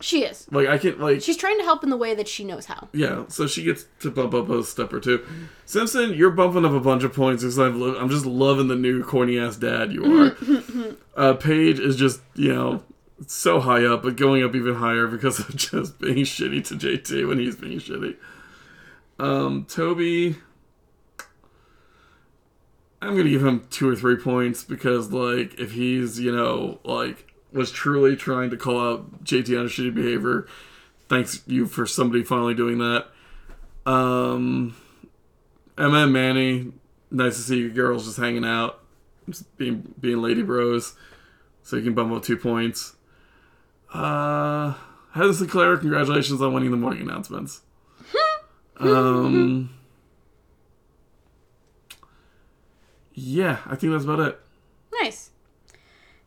she 0.01 0.23
is 0.25 0.47
Like 0.51 0.67
I 0.67 0.77
can 0.79 0.99
like 0.99 1.21
she's 1.21 1.37
trying 1.37 1.57
to 1.59 1.63
help 1.63 1.83
in 1.83 1.89
the 1.91 1.95
way 1.97 2.13
that 2.15 2.27
she 2.27 2.43
knows 2.43 2.65
how 2.65 2.89
yeah. 2.93 3.25
So 3.29 3.45
she 3.47 3.63
gets 3.63 3.85
to 3.99 4.09
bump 4.11 4.33
up 4.33 4.49
a 4.49 4.63
step 4.63 4.91
or 4.91 4.99
two. 4.99 5.23
Simpson, 5.65 6.13
you're 6.13 6.31
bumping 6.31 6.65
up 6.65 6.73
a 6.73 6.79
bunch 6.79 7.03
of 7.03 7.13
points 7.13 7.43
because 7.43 7.59
I'm 7.59 7.79
lo- 7.79 7.95
I'm 7.97 8.09
just 8.09 8.25
loving 8.25 8.67
the 8.67 8.75
new 8.75 9.03
corny 9.03 9.37
ass 9.37 9.55
dad 9.55 9.93
you 9.93 10.03
are. 10.23 10.35
uh, 11.15 11.33
Paige 11.35 11.79
is 11.79 11.95
just 11.95 12.21
you 12.35 12.53
know 12.53 12.83
so 13.27 13.59
high 13.59 13.85
up, 13.85 14.03
but 14.03 14.15
going 14.15 14.43
up 14.43 14.55
even 14.55 14.75
higher 14.75 15.07
because 15.07 15.39
of 15.39 15.55
just 15.55 15.99
being 15.99 16.17
shitty 16.17 16.65
to 16.67 16.75
JT 16.75 17.27
when 17.27 17.39
he's 17.39 17.55
being 17.55 17.79
shitty. 17.79 18.15
Um, 19.19 19.65
Toby. 19.65 20.37
I'm 23.01 23.17
gonna 23.17 23.29
give 23.29 23.45
him 23.45 23.67
two 23.69 23.89
or 23.89 23.97
three 23.97 24.15
points 24.15 24.63
because 24.63 25.11
like 25.11 25.59
if 25.59 25.73
he's 25.73 26.21
you 26.21 26.33
know 26.33 26.79
like 26.85 27.33
was 27.51 27.69
truly 27.69 28.15
trying 28.15 28.49
to 28.49 28.57
call 28.57 28.79
out 28.79 29.23
JT 29.25 29.57
on 29.57 29.63
his 29.63 29.73
shitty 29.73 29.93
behavior, 29.93 30.47
thanks 31.09 31.41
you 31.45 31.65
for 31.65 31.85
somebody 31.85 32.23
finally 32.23 32.53
doing 32.53 32.77
that. 32.77 33.07
Um, 33.85 34.75
Emma 35.77 36.03
and 36.03 36.13
Manny, 36.13 36.71
nice 37.11 37.35
to 37.35 37.41
see 37.41 37.57
you 37.57 37.69
girls 37.71 38.05
just 38.05 38.17
hanging 38.17 38.45
out, 38.45 38.79
just 39.29 39.55
being 39.57 39.93
being 39.99 40.21
lady 40.21 40.41
bros. 40.41 40.95
So 41.61 41.75
you 41.75 41.83
can 41.83 41.93
bump 41.93 42.13
up 42.13 42.23
two 42.23 42.37
points. 42.37 42.95
Uh, 43.93 44.73
Heather 45.13 45.33
Sinclair, 45.33 45.77
congratulations 45.77 46.41
on 46.41 46.53
winning 46.53 46.71
the 46.71 46.77
morning 46.77 47.03
announcements. 47.03 47.61
um, 48.77 49.69
yeah, 53.13 53.59
I 53.67 53.75
think 53.75 53.93
that's 53.93 54.05
about 54.05 54.19
it. 54.19 54.39
Nice. 55.01 55.29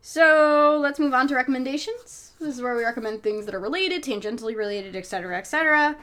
So 0.01 0.79
let's 0.81 0.99
move 0.99 1.13
on 1.13 1.27
to 1.27 1.35
recommendations. 1.35 2.31
This 2.39 2.55
is 2.55 2.61
where 2.61 2.75
we 2.75 2.83
recommend 2.83 3.23
things 3.23 3.45
that 3.45 3.53
are 3.53 3.59
related, 3.59 4.03
tangentially 4.03 4.55
related, 4.55 4.95
etc., 4.95 5.37
etc. 5.37 5.97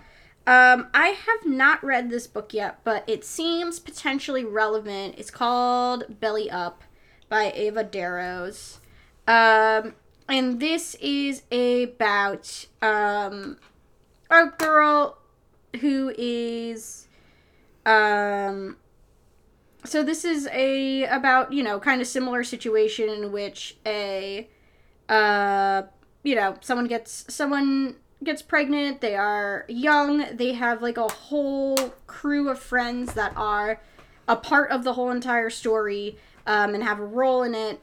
Um, 0.47 0.89
I 0.93 1.09
have 1.09 1.47
not 1.47 1.82
read 1.82 2.11
this 2.11 2.27
book 2.27 2.53
yet, 2.53 2.81
but 2.85 3.03
it 3.07 3.24
seems 3.24 3.81
potentially 3.81 4.45
relevant. 4.45 5.15
It's 5.16 5.31
called 5.31 6.20
Belly 6.20 6.51
Up 6.51 6.82
by 7.31 7.51
Eva 7.53 7.82
Darrows. 7.82 8.81
Um, 9.27 9.95
and 10.29 10.61
this 10.61 10.95
is 11.01 11.43
about 11.51 12.67
um, 12.83 13.59
a 14.31 14.47
girl 14.47 15.19
who 15.81 16.13
is 16.17 17.09
um, 17.85 18.77
so 19.85 20.03
this 20.03 20.25
is 20.25 20.49
a 20.53 21.05
about 21.05 21.53
you 21.53 21.63
know 21.63 21.79
kind 21.79 22.01
of 22.01 22.07
similar 22.07 22.43
situation 22.45 23.09
in 23.09 23.33
which 23.33 23.77
a 23.85 24.49
uh 25.09 25.83
you 26.23 26.35
know 26.35 26.57
someone 26.63 26.87
gets 26.87 27.27
someone 27.29 27.97
gets 28.23 28.41
pregnant 28.41 29.03
they 29.03 29.15
are 29.15 29.67
young 29.69 30.25
they 30.35 30.55
have 30.55 30.81
like 30.81 30.97
a 30.97 31.07
whole 31.07 31.77
crew 32.07 32.49
of 32.49 32.59
friends 32.59 33.13
that 33.13 33.37
are 33.37 33.79
a 34.27 34.37
part 34.37 34.71
of 34.71 34.85
the 34.85 34.95
whole 34.95 35.11
entire 35.11 35.51
story 35.51 36.17
um, 36.47 36.75
and 36.75 36.83
have 36.83 36.99
a 36.99 37.05
role 37.05 37.43
in 37.43 37.55
it. 37.55 37.81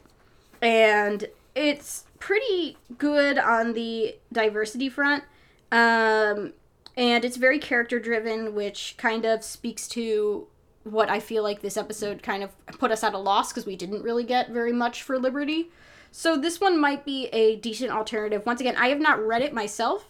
And 0.60 1.26
it's 1.54 2.04
pretty 2.22 2.76
good 2.98 3.36
on 3.36 3.72
the 3.72 4.14
diversity 4.32 4.88
front 4.88 5.24
um, 5.72 6.52
and 6.96 7.24
it's 7.24 7.36
very 7.36 7.58
character 7.58 7.98
driven 7.98 8.54
which 8.54 8.94
kind 8.96 9.24
of 9.24 9.42
speaks 9.42 9.88
to 9.88 10.46
what 10.84 11.10
I 11.10 11.18
feel 11.18 11.42
like 11.42 11.62
this 11.62 11.76
episode 11.76 12.22
kind 12.22 12.44
of 12.44 12.50
put 12.78 12.92
us 12.92 13.02
at 13.02 13.12
a 13.12 13.18
loss 13.18 13.52
because 13.52 13.66
we 13.66 13.74
didn't 13.74 14.02
really 14.02 14.22
get 14.22 14.50
very 14.50 14.72
much 14.72 15.02
for 15.02 15.18
Liberty. 15.18 15.70
So 16.12 16.36
this 16.36 16.60
one 16.60 16.80
might 16.80 17.04
be 17.04 17.26
a 17.26 17.56
decent 17.56 17.90
alternative. 17.90 18.44
Once 18.46 18.60
again, 18.60 18.76
I 18.76 18.88
have 18.88 19.00
not 19.00 19.24
read 19.24 19.42
it 19.42 19.52
myself. 19.52 20.08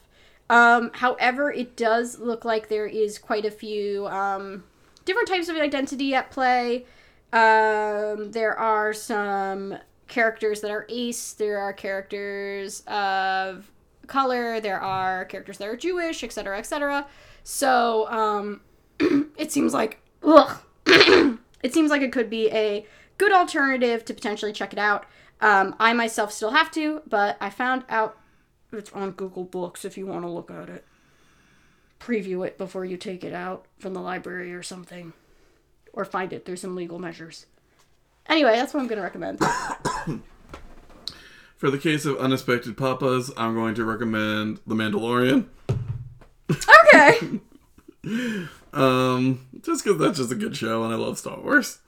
Um, 0.51 0.91
however, 0.95 1.51
it 1.51 1.77
does 1.77 2.19
look 2.19 2.45
like 2.45 2.69
there 2.69 2.87
is 2.87 3.19
quite 3.19 3.45
a 3.45 3.51
few 3.51 4.07
um, 4.09 4.65
different 5.05 5.29
types 5.29 5.49
of 5.49 5.57
identity 5.57 6.15
at 6.15 6.31
play. 6.31 6.85
Um, 7.33 8.33
there 8.33 8.59
are 8.59 8.93
some 8.93 9.79
characters 10.13 10.61
that 10.61 10.71
are 10.71 10.85
ace. 10.91 11.33
There 11.33 11.59
are 11.59 11.73
characters 11.73 12.83
of 12.87 13.73
color. 14.07 14.61
There 14.61 14.79
are 14.79 15.25
characters 15.25 15.57
that 15.57 15.67
are 15.67 15.77
Jewish, 15.77 16.23
etc., 16.23 16.59
etc. 16.59 17.07
So 17.45 18.07
um, 18.11 18.61
it 19.39 19.51
seems 19.51 19.73
like 19.73 20.03
ugh. 20.23 20.59
it 20.87 21.73
seems 21.73 21.91
like 21.91 22.03
it 22.03 22.13
could 22.13 22.29
be 22.29 22.51
a 22.51 22.87
good 23.17 23.33
alternative 23.33 24.05
to 24.05 24.13
potentially 24.13 24.53
check 24.53 24.75
it 24.75 24.79
out. 24.79 25.07
Um, 25.41 25.75
I 25.81 25.95
myself 25.95 26.31
still 26.31 26.51
have 26.51 26.71
to, 26.73 27.01
but 27.09 27.39
I 27.41 27.49
found 27.49 27.85
out 27.89 28.19
it's 28.71 28.93
on 28.93 29.13
Google 29.13 29.45
Books 29.45 29.83
if 29.83 29.97
you 29.97 30.07
want 30.07 30.25
to 30.25 30.31
look 30.31 30.51
at 30.51 30.69
it. 30.69 30.85
Preview 31.99 32.47
it 32.47 32.59
before 32.59 32.85
you 32.85 32.99
take 32.99 33.25
it 33.25 33.33
out 33.33 33.65
from 33.79 33.95
the 33.95 34.01
library 34.01 34.53
or 34.53 34.63
something. 34.63 35.15
Or 35.95 36.05
find 36.05 36.35
it 36.35 36.45
through 36.45 36.57
some 36.57 36.77
legal 36.77 36.99
measures. 36.99 37.47
Anyway, 38.29 38.53
that's 38.53 38.73
what 38.73 38.81
I'm 38.81 38.87
going 38.87 38.99
to 38.99 39.03
recommend. 39.03 39.39
For 41.57 41.71
the 41.71 41.79
case 41.79 42.05
of 42.05 42.17
unexpected 42.19 42.77
papas, 42.77 43.31
I'm 43.37 43.55
going 43.55 43.75
to 43.77 43.85
recommend 43.85 44.61
The 44.67 44.75
Mandalorian. 44.75 45.47
Okay. 46.51 47.41
Um, 48.73 49.47
just 49.61 49.85
because 49.85 49.99
that's 50.01 50.17
just 50.17 50.33
a 50.33 50.35
good 50.35 50.57
show 50.57 50.83
and 50.83 50.93
I 50.93 50.97
love 50.97 51.19
Star 51.19 51.39
Wars. 51.39 51.79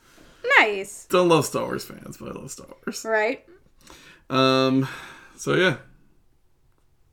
nice. 0.59 1.07
Don't 1.07 1.29
love 1.31 1.47
Star 1.47 1.65
Wars 1.65 1.83
fans, 1.85 2.19
but 2.19 2.29
I 2.29 2.39
love 2.39 2.51
Star 2.51 2.67
Wars. 2.85 3.05
Right. 3.07 3.45
Um, 4.29 4.87
so 5.37 5.55
yeah, 5.55 5.77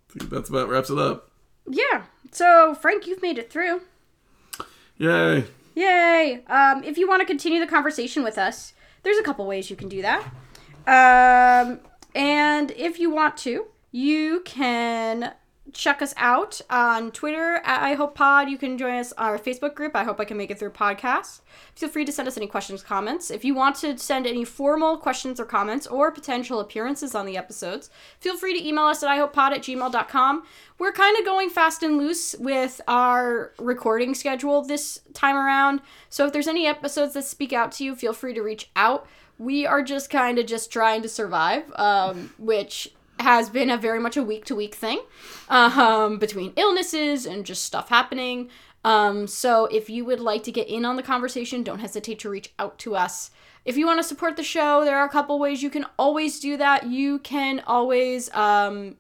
I 0.10 0.20
think 0.20 0.30
that's 0.30 0.50
about 0.50 0.68
wraps 0.68 0.90
it 0.90 0.98
up. 0.98 1.32
Yeah. 1.70 2.04
So, 2.32 2.76
Frank, 2.76 3.08
you've 3.08 3.22
made 3.22 3.38
it 3.38 3.50
through. 3.50 3.82
Yay! 4.98 5.46
Yay! 5.76 6.44
Um, 6.48 6.84
if 6.84 6.98
you 6.98 7.08
want 7.08 7.22
to 7.22 7.26
continue 7.26 7.60
the 7.60 7.68
conversation 7.68 8.24
with 8.24 8.38
us, 8.38 8.74
there's 9.04 9.18
a 9.18 9.24
couple 9.24 9.46
ways 9.46 9.70
you 9.70 9.76
can 9.76 9.90
do 9.90 10.02
that. 10.02 10.24
Um, 10.88 11.80
and 12.16 12.72
if 12.72 13.00
you 13.00 13.10
want 13.10 13.38
to, 13.38 13.66
you 13.92 14.42
can 14.42 15.34
check 15.74 16.02
us 16.02 16.14
out 16.18 16.62
on 16.70 17.12
Twitter 17.12 17.62
at 17.64 17.82
I 17.82 17.94
Hope 17.94 18.16
Pod. 18.16 18.50
You 18.50 18.58
can 18.58 18.78
join 18.78 18.96
us 18.96 19.12
on 19.14 19.28
our 19.28 19.38
Facebook 19.38 19.76
group. 19.76 19.96
I 19.96 20.04
hope 20.04 20.20
I 20.20 20.26
can 20.26 20.38
make 20.38 20.52
it 20.52 20.60
through 20.60 20.72
podcast. 20.72 21.42
Feel 21.76 21.90
free 21.90 22.06
to 22.06 22.12
send 22.12 22.28
us 22.28 22.38
any 22.38 22.48
questions, 22.48 22.84
comments. 22.84 23.32
If 23.32 23.44
you 23.44 23.56
want 23.56 23.76
to 23.78 23.98
send 23.98 24.28
any 24.28 24.44
formal 24.46 24.98
questions 24.98 25.40
or 25.40 25.46
comments 25.46 25.88
or 25.88 26.12
potential 26.12 26.60
appearances 26.60 27.16
on 27.16 27.26
the 27.26 27.38
episodes, 27.38 27.90
feel 28.20 28.38
free 28.38 28.58
to 28.58 28.68
email 28.68 28.86
us 28.86 29.04
at 29.04 29.10
ihopepod 29.10 29.52
at 29.52 29.62
gmail.com. 29.62 30.44
We're 30.78 30.92
kind 30.92 31.18
of 31.18 31.26
going 31.26 31.50
fast 31.50 31.84
and 31.84 31.98
loose 31.98 32.36
with 32.40 32.82
our 32.88 33.54
recording 33.60 34.16
schedule 34.16 34.64
this 34.64 35.02
time 35.14 35.36
around. 35.36 35.82
So 36.10 36.26
if 36.26 36.34
there's 36.34 36.48
any 36.48 36.68
episodes 36.68 37.14
that 37.14 37.26
speak 37.26 37.54
out 37.54 37.72
to 37.74 37.84
you, 37.84 37.96
feel 37.96 38.14
free 38.14 38.34
to 38.34 38.42
reach 38.42 38.70
out. 38.76 39.08
We 39.38 39.66
are 39.66 39.82
just 39.82 40.10
kind 40.10 40.38
of 40.38 40.46
just 40.46 40.72
trying 40.72 41.02
to 41.02 41.10
survive, 41.10 41.64
um, 41.76 42.34
which 42.38 42.94
has 43.22 43.50
been 43.50 43.70
a 43.70 43.78
very 43.78 44.00
much 44.00 44.18
a 44.18 44.24
week 44.24 44.46
to 44.46 44.56
week 44.56 44.76
thing 44.76 45.02
um, 45.50 46.20
between 46.20 46.54
illnesses 46.56 47.26
and 47.26 47.46
just 47.46 47.64
stuff 47.64 47.90
happening. 47.90 48.50
Um, 48.84 49.28
so 49.28 49.66
if 49.66 49.90
you 49.90 50.06
would 50.06 50.20
like 50.20 50.44
to 50.44 50.52
get 50.52 50.68
in 50.68 50.86
on 50.86 50.96
the 50.96 51.04
conversation, 51.04 51.64
don't 51.64 51.80
hesitate 51.80 52.20
to 52.20 52.30
reach 52.30 52.54
out 52.58 52.80
to 52.80 52.96
us. 52.96 53.32
If 53.64 53.78
you 53.78 53.86
want 53.86 54.00
to 54.00 54.04
support 54.04 54.38
the 54.38 54.44
show, 54.44 54.84
there 54.84 54.98
are 54.98 55.06
a 55.06 55.10
couple 55.10 55.38
ways 55.38 55.62
you 55.62 55.70
can 55.70 55.86
always 56.00 56.40
do 56.40 56.58
that. 56.58 56.88
You 56.88 57.20
can 57.20 57.62
always 57.68 58.34
um, 58.34 58.98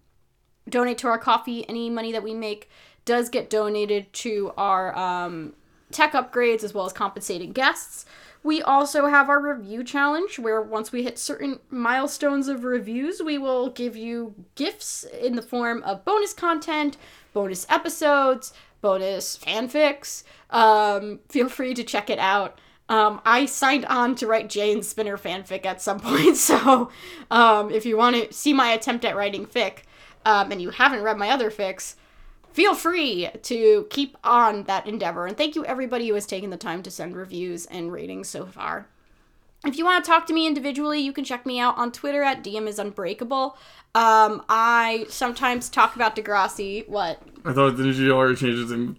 donate 0.70 1.00
to 1.00 1.08
our 1.08 1.18
Ko-fi. 1.18 1.66
Any 1.68 1.90
money 1.90 2.12
that 2.12 2.22
we 2.22 2.36
make 2.36 2.70
does 3.04 3.30
get 3.30 3.50
donated 3.50 4.14
to 4.14 4.54
our 4.58 4.96
um, 4.96 5.54
tech 5.92 6.14
upgrades 6.14 6.64
as 6.64 6.74
well 6.74 6.86
as 6.86 6.94
compensating 6.94 7.52
guests. 7.52 8.06
We 8.44 8.62
also 8.62 9.08
have 9.08 9.30
our 9.30 9.40
review 9.40 9.84
challenge 9.84 10.40
where 10.40 10.62
once 10.62 10.92
we 10.92 11.04
hit 11.04 11.20
certain 11.20 11.60
milestones 11.70 12.48
of 12.48 12.64
reviews, 12.64 13.22
we 13.22 13.38
will 13.38 13.70
give 13.70 13.96
you 13.96 14.34
gifts 14.56 15.04
in 15.04 15.36
the 15.36 15.44
form 15.44 15.84
of 15.84 16.04
bonus 16.06 16.34
content, 16.34 16.98
bonus 17.34 17.68
episodes, 17.70 18.52
bonus 18.82 19.38
fanfics. 19.38 20.24
Um, 20.50 21.20
feel 21.30 21.50
free 21.50 21.76
to 21.76 21.84
check 21.84 22.10
it 22.10 22.20
out. 22.20 22.60
Um, 22.90 23.22
I 23.26 23.46
signed 23.46 23.86
on 23.86 24.16
to 24.16 24.28
write 24.28 24.50
Jane 24.50 24.84
Spinner 24.84 25.18
fanfic 25.18 25.66
at 25.66 25.82
some 25.82 26.00
point, 26.02 26.36
so 26.36 26.90
um, 27.30 27.70
if 27.70 27.86
you 27.86 27.96
want 27.96 28.16
to 28.16 28.34
see 28.34 28.54
my 28.54 28.72
attempt 28.72 29.06
at 29.06 29.16
writing 29.16 29.46
fic, 29.46 29.84
um, 30.26 30.52
and 30.52 30.62
you 30.62 30.72
haven't 30.72 31.04
read 31.04 31.18
my 31.18 31.30
other 31.30 31.50
fics, 31.50 31.96
feel 32.54 32.76
free 32.76 33.30
to 33.44 33.88
keep 33.90 34.18
on 34.24 34.64
that 34.64 34.88
endeavor. 34.88 35.26
And 35.28 35.38
thank 35.38 35.56
you 35.56 35.66
everybody 35.66 36.08
who 36.08 36.16
has 36.16 36.26
taken 36.26 36.50
the 36.50 36.58
time 36.58 36.84
to 36.84 36.92
send 36.92 37.16
reviews 37.16 37.66
and 37.66 37.92
ratings 37.92 38.30
so 38.30 38.46
far. 38.46 38.88
If 39.64 39.78
you 39.78 39.86
want 39.86 40.04
to 40.04 40.10
talk 40.10 40.26
to 40.28 40.34
me 40.34 40.48
individually, 40.48 41.00
you 41.00 41.14
can 41.14 41.24
check 41.24 41.46
me 41.46 41.60
out 41.60 41.78
on 41.78 41.92
Twitter 41.92 42.24
at 42.24 42.44
DM 42.44 42.68
is 42.68 42.80
unbreakable. 42.80 43.58
Um, 43.94 44.44
I 44.50 45.06
sometimes 45.10 45.70
talk 45.70 45.96
about 45.96 46.16
Degrassi. 46.16 46.88
What? 46.90 47.22
I 47.46 47.54
thought 47.54 47.78
did 47.78 47.96
you 47.96 48.12
already 48.12 48.36
change 48.36 48.58
it 48.58 48.68
to 48.70 48.96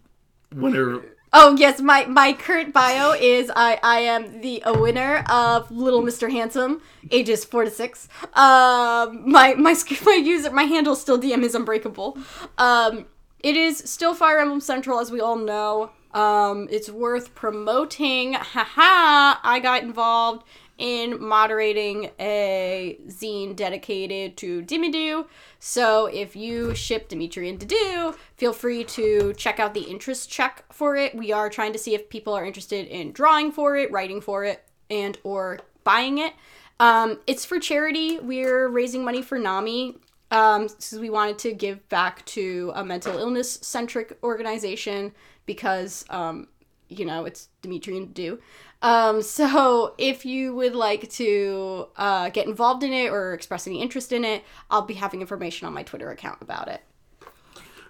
whenever? 0.55 1.05
Oh 1.35 1.57
yes, 1.57 1.81
my 1.81 2.05
my 2.05 2.35
current 2.35 2.74
bio 2.74 3.12
is 3.12 3.51
I 3.57 3.81
I 3.83 4.01
am 4.01 4.43
the 4.43 4.62
a 4.66 4.79
winner 4.79 5.24
of 5.31 5.70
Little 5.70 6.03
Mr. 6.03 6.31
Handsome, 6.31 6.83
ages 7.11 7.43
four 7.43 7.65
to 7.65 7.70
six. 7.70 8.07
Um, 8.35 9.31
my 9.31 9.55
my 9.55 9.74
my 10.05 10.20
user 10.23 10.51
my 10.51 10.65
handle 10.65 10.95
still 10.95 11.19
DM 11.19 11.43
is 11.43 11.55
unbreakable. 11.55 12.19
Um, 12.59 13.07
it 13.43 13.56
is 13.56 13.78
still 13.78 14.14
Fire 14.14 14.39
Emblem 14.39 14.60
Central, 14.60 15.01
as 15.01 15.10
we 15.10 15.20
all 15.20 15.36
know. 15.36 15.90
Um, 16.14 16.69
it's 16.70 16.90
worth 16.90 17.35
promoting. 17.35 18.35
Haha! 18.35 19.39
I 19.43 19.60
got 19.62 19.82
involved 19.82 20.44
in 20.78 21.23
moderating 21.23 22.10
a 22.19 22.98
zine 23.06 23.55
dedicated 23.55 24.36
to 24.39 24.62
Dimidue. 24.62 25.27
So 25.59 26.06
if 26.06 26.35
you 26.35 26.74
ship 26.74 27.09
Dimitri 27.09 27.48
and 27.48 27.59
Dedue, 27.59 28.16
feel 28.36 28.52
free 28.52 28.85
to 28.85 29.32
check 29.35 29.60
out 29.60 29.74
the 29.74 29.82
interest 29.82 30.28
check 30.31 30.64
for 30.73 30.97
it. 30.97 31.14
We 31.14 31.31
are 31.32 31.48
trying 31.48 31.73
to 31.73 31.78
see 31.78 31.94
if 31.94 32.09
people 32.09 32.35
are 32.35 32.44
interested 32.44 32.86
in 32.89 33.12
drawing 33.12 33.52
for 33.52 33.77
it, 33.77 33.93
writing 33.93 34.20
for 34.20 34.44
it, 34.44 34.64
and 34.90 35.19
or 35.23 35.60
buying 35.85 36.19
it. 36.19 36.35
Um, 36.81 37.20
it's 37.27 37.44
for 37.44 37.60
charity. 37.60 38.19
We're 38.19 38.66
raising 38.66 39.05
money 39.05 39.23
for 39.23 39.39
NAMI 39.39 39.98
um, 40.33 40.67
because 40.67 40.99
we 40.99 41.11
wanted 41.11 41.39
to 41.41 41.53
give 41.53 41.87
back 41.91 42.25
to 42.25 42.73
a 42.75 42.83
mental 42.83 43.19
illness 43.19 43.59
centric 43.61 44.19
organization 44.25 45.13
because, 45.45 46.07
um, 46.09 46.49
you 46.89 47.05
know, 47.05 47.27
it's 47.27 47.49
Dimitri 47.61 47.99
and 47.99 48.15
Dedue. 48.15 48.39
Um, 48.81 49.21
so 49.21 49.95
if 49.99 50.25
you 50.25 50.55
would 50.55 50.75
like 50.75 51.11
to 51.13 51.87
uh, 51.97 52.31
get 52.31 52.47
involved 52.47 52.83
in 52.83 52.95
it 52.95 53.13
or 53.13 53.35
express 53.35 53.67
any 53.67 53.83
interest 53.83 54.11
in 54.11 54.25
it, 54.25 54.43
I'll 54.71 54.83
be 54.83 54.95
having 54.95 55.21
information 55.21 55.67
on 55.67 55.75
my 55.75 55.83
Twitter 55.83 56.11
account 56.11 56.39
about 56.41 56.67
it. 56.67 56.81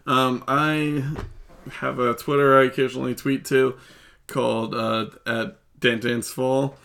Um, 0.05 0.43
I 0.48 1.05
have 1.74 2.01
a 2.01 2.12
Twitter 2.14 2.59
I 2.59 2.64
occasionally 2.64 3.14
tweet 3.14 3.44
to 3.47 3.78
called 4.27 4.74
uh, 4.74 5.06
at 5.24 5.59
Dan 5.78 6.01
Dance 6.01 6.28
Fall. 6.28 6.77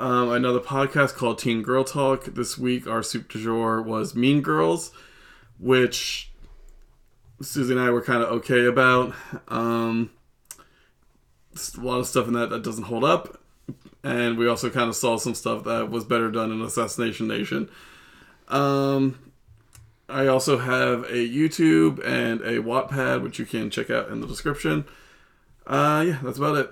Um, 0.00 0.30
another 0.30 0.60
podcast 0.60 1.14
called 1.14 1.38
Teen 1.38 1.60
Girl 1.60 1.84
Talk. 1.84 2.24
This 2.24 2.56
week, 2.56 2.86
our 2.86 3.02
soup 3.02 3.28
du 3.28 3.38
jour 3.38 3.82
was 3.82 4.14
Mean 4.14 4.40
Girls, 4.40 4.92
which 5.58 6.32
Susie 7.42 7.74
and 7.74 7.80
I 7.82 7.90
were 7.90 8.00
kind 8.00 8.22
of 8.22 8.30
okay 8.30 8.64
about. 8.64 9.14
Um, 9.48 10.08
a 11.54 11.80
lot 11.82 11.98
of 11.98 12.06
stuff 12.06 12.26
in 12.26 12.32
that 12.32 12.48
that 12.48 12.62
doesn't 12.62 12.84
hold 12.84 13.04
up, 13.04 13.42
and 14.02 14.38
we 14.38 14.48
also 14.48 14.70
kind 14.70 14.88
of 14.88 14.96
saw 14.96 15.18
some 15.18 15.34
stuff 15.34 15.64
that 15.64 15.90
was 15.90 16.04
better 16.04 16.30
done 16.30 16.50
in 16.50 16.62
Assassination 16.62 17.28
Nation. 17.28 17.68
Um, 18.48 19.18
I 20.08 20.28
also 20.28 20.56
have 20.56 21.02
a 21.10 21.28
YouTube 21.28 22.02
and 22.06 22.40
a 22.40 22.62
Wattpad, 22.62 23.22
which 23.22 23.38
you 23.38 23.44
can 23.44 23.68
check 23.68 23.90
out 23.90 24.08
in 24.08 24.22
the 24.22 24.26
description. 24.26 24.86
Uh, 25.66 26.04
yeah, 26.06 26.18
that's 26.22 26.38
about 26.38 26.56
it. 26.56 26.70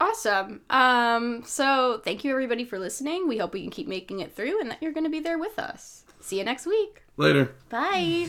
Awesome. 0.00 0.60
Um, 0.70 1.42
so 1.44 2.00
thank 2.04 2.24
you 2.24 2.30
everybody 2.30 2.64
for 2.64 2.78
listening. 2.78 3.26
We 3.26 3.38
hope 3.38 3.52
we 3.52 3.62
can 3.62 3.70
keep 3.70 3.88
making 3.88 4.20
it 4.20 4.34
through 4.34 4.60
and 4.60 4.70
that 4.70 4.82
you're 4.82 4.92
going 4.92 5.04
to 5.04 5.10
be 5.10 5.20
there 5.20 5.38
with 5.38 5.58
us. 5.58 6.04
See 6.20 6.38
you 6.38 6.44
next 6.44 6.66
week. 6.66 7.02
Later. 7.16 7.54
Bye. 7.68 8.28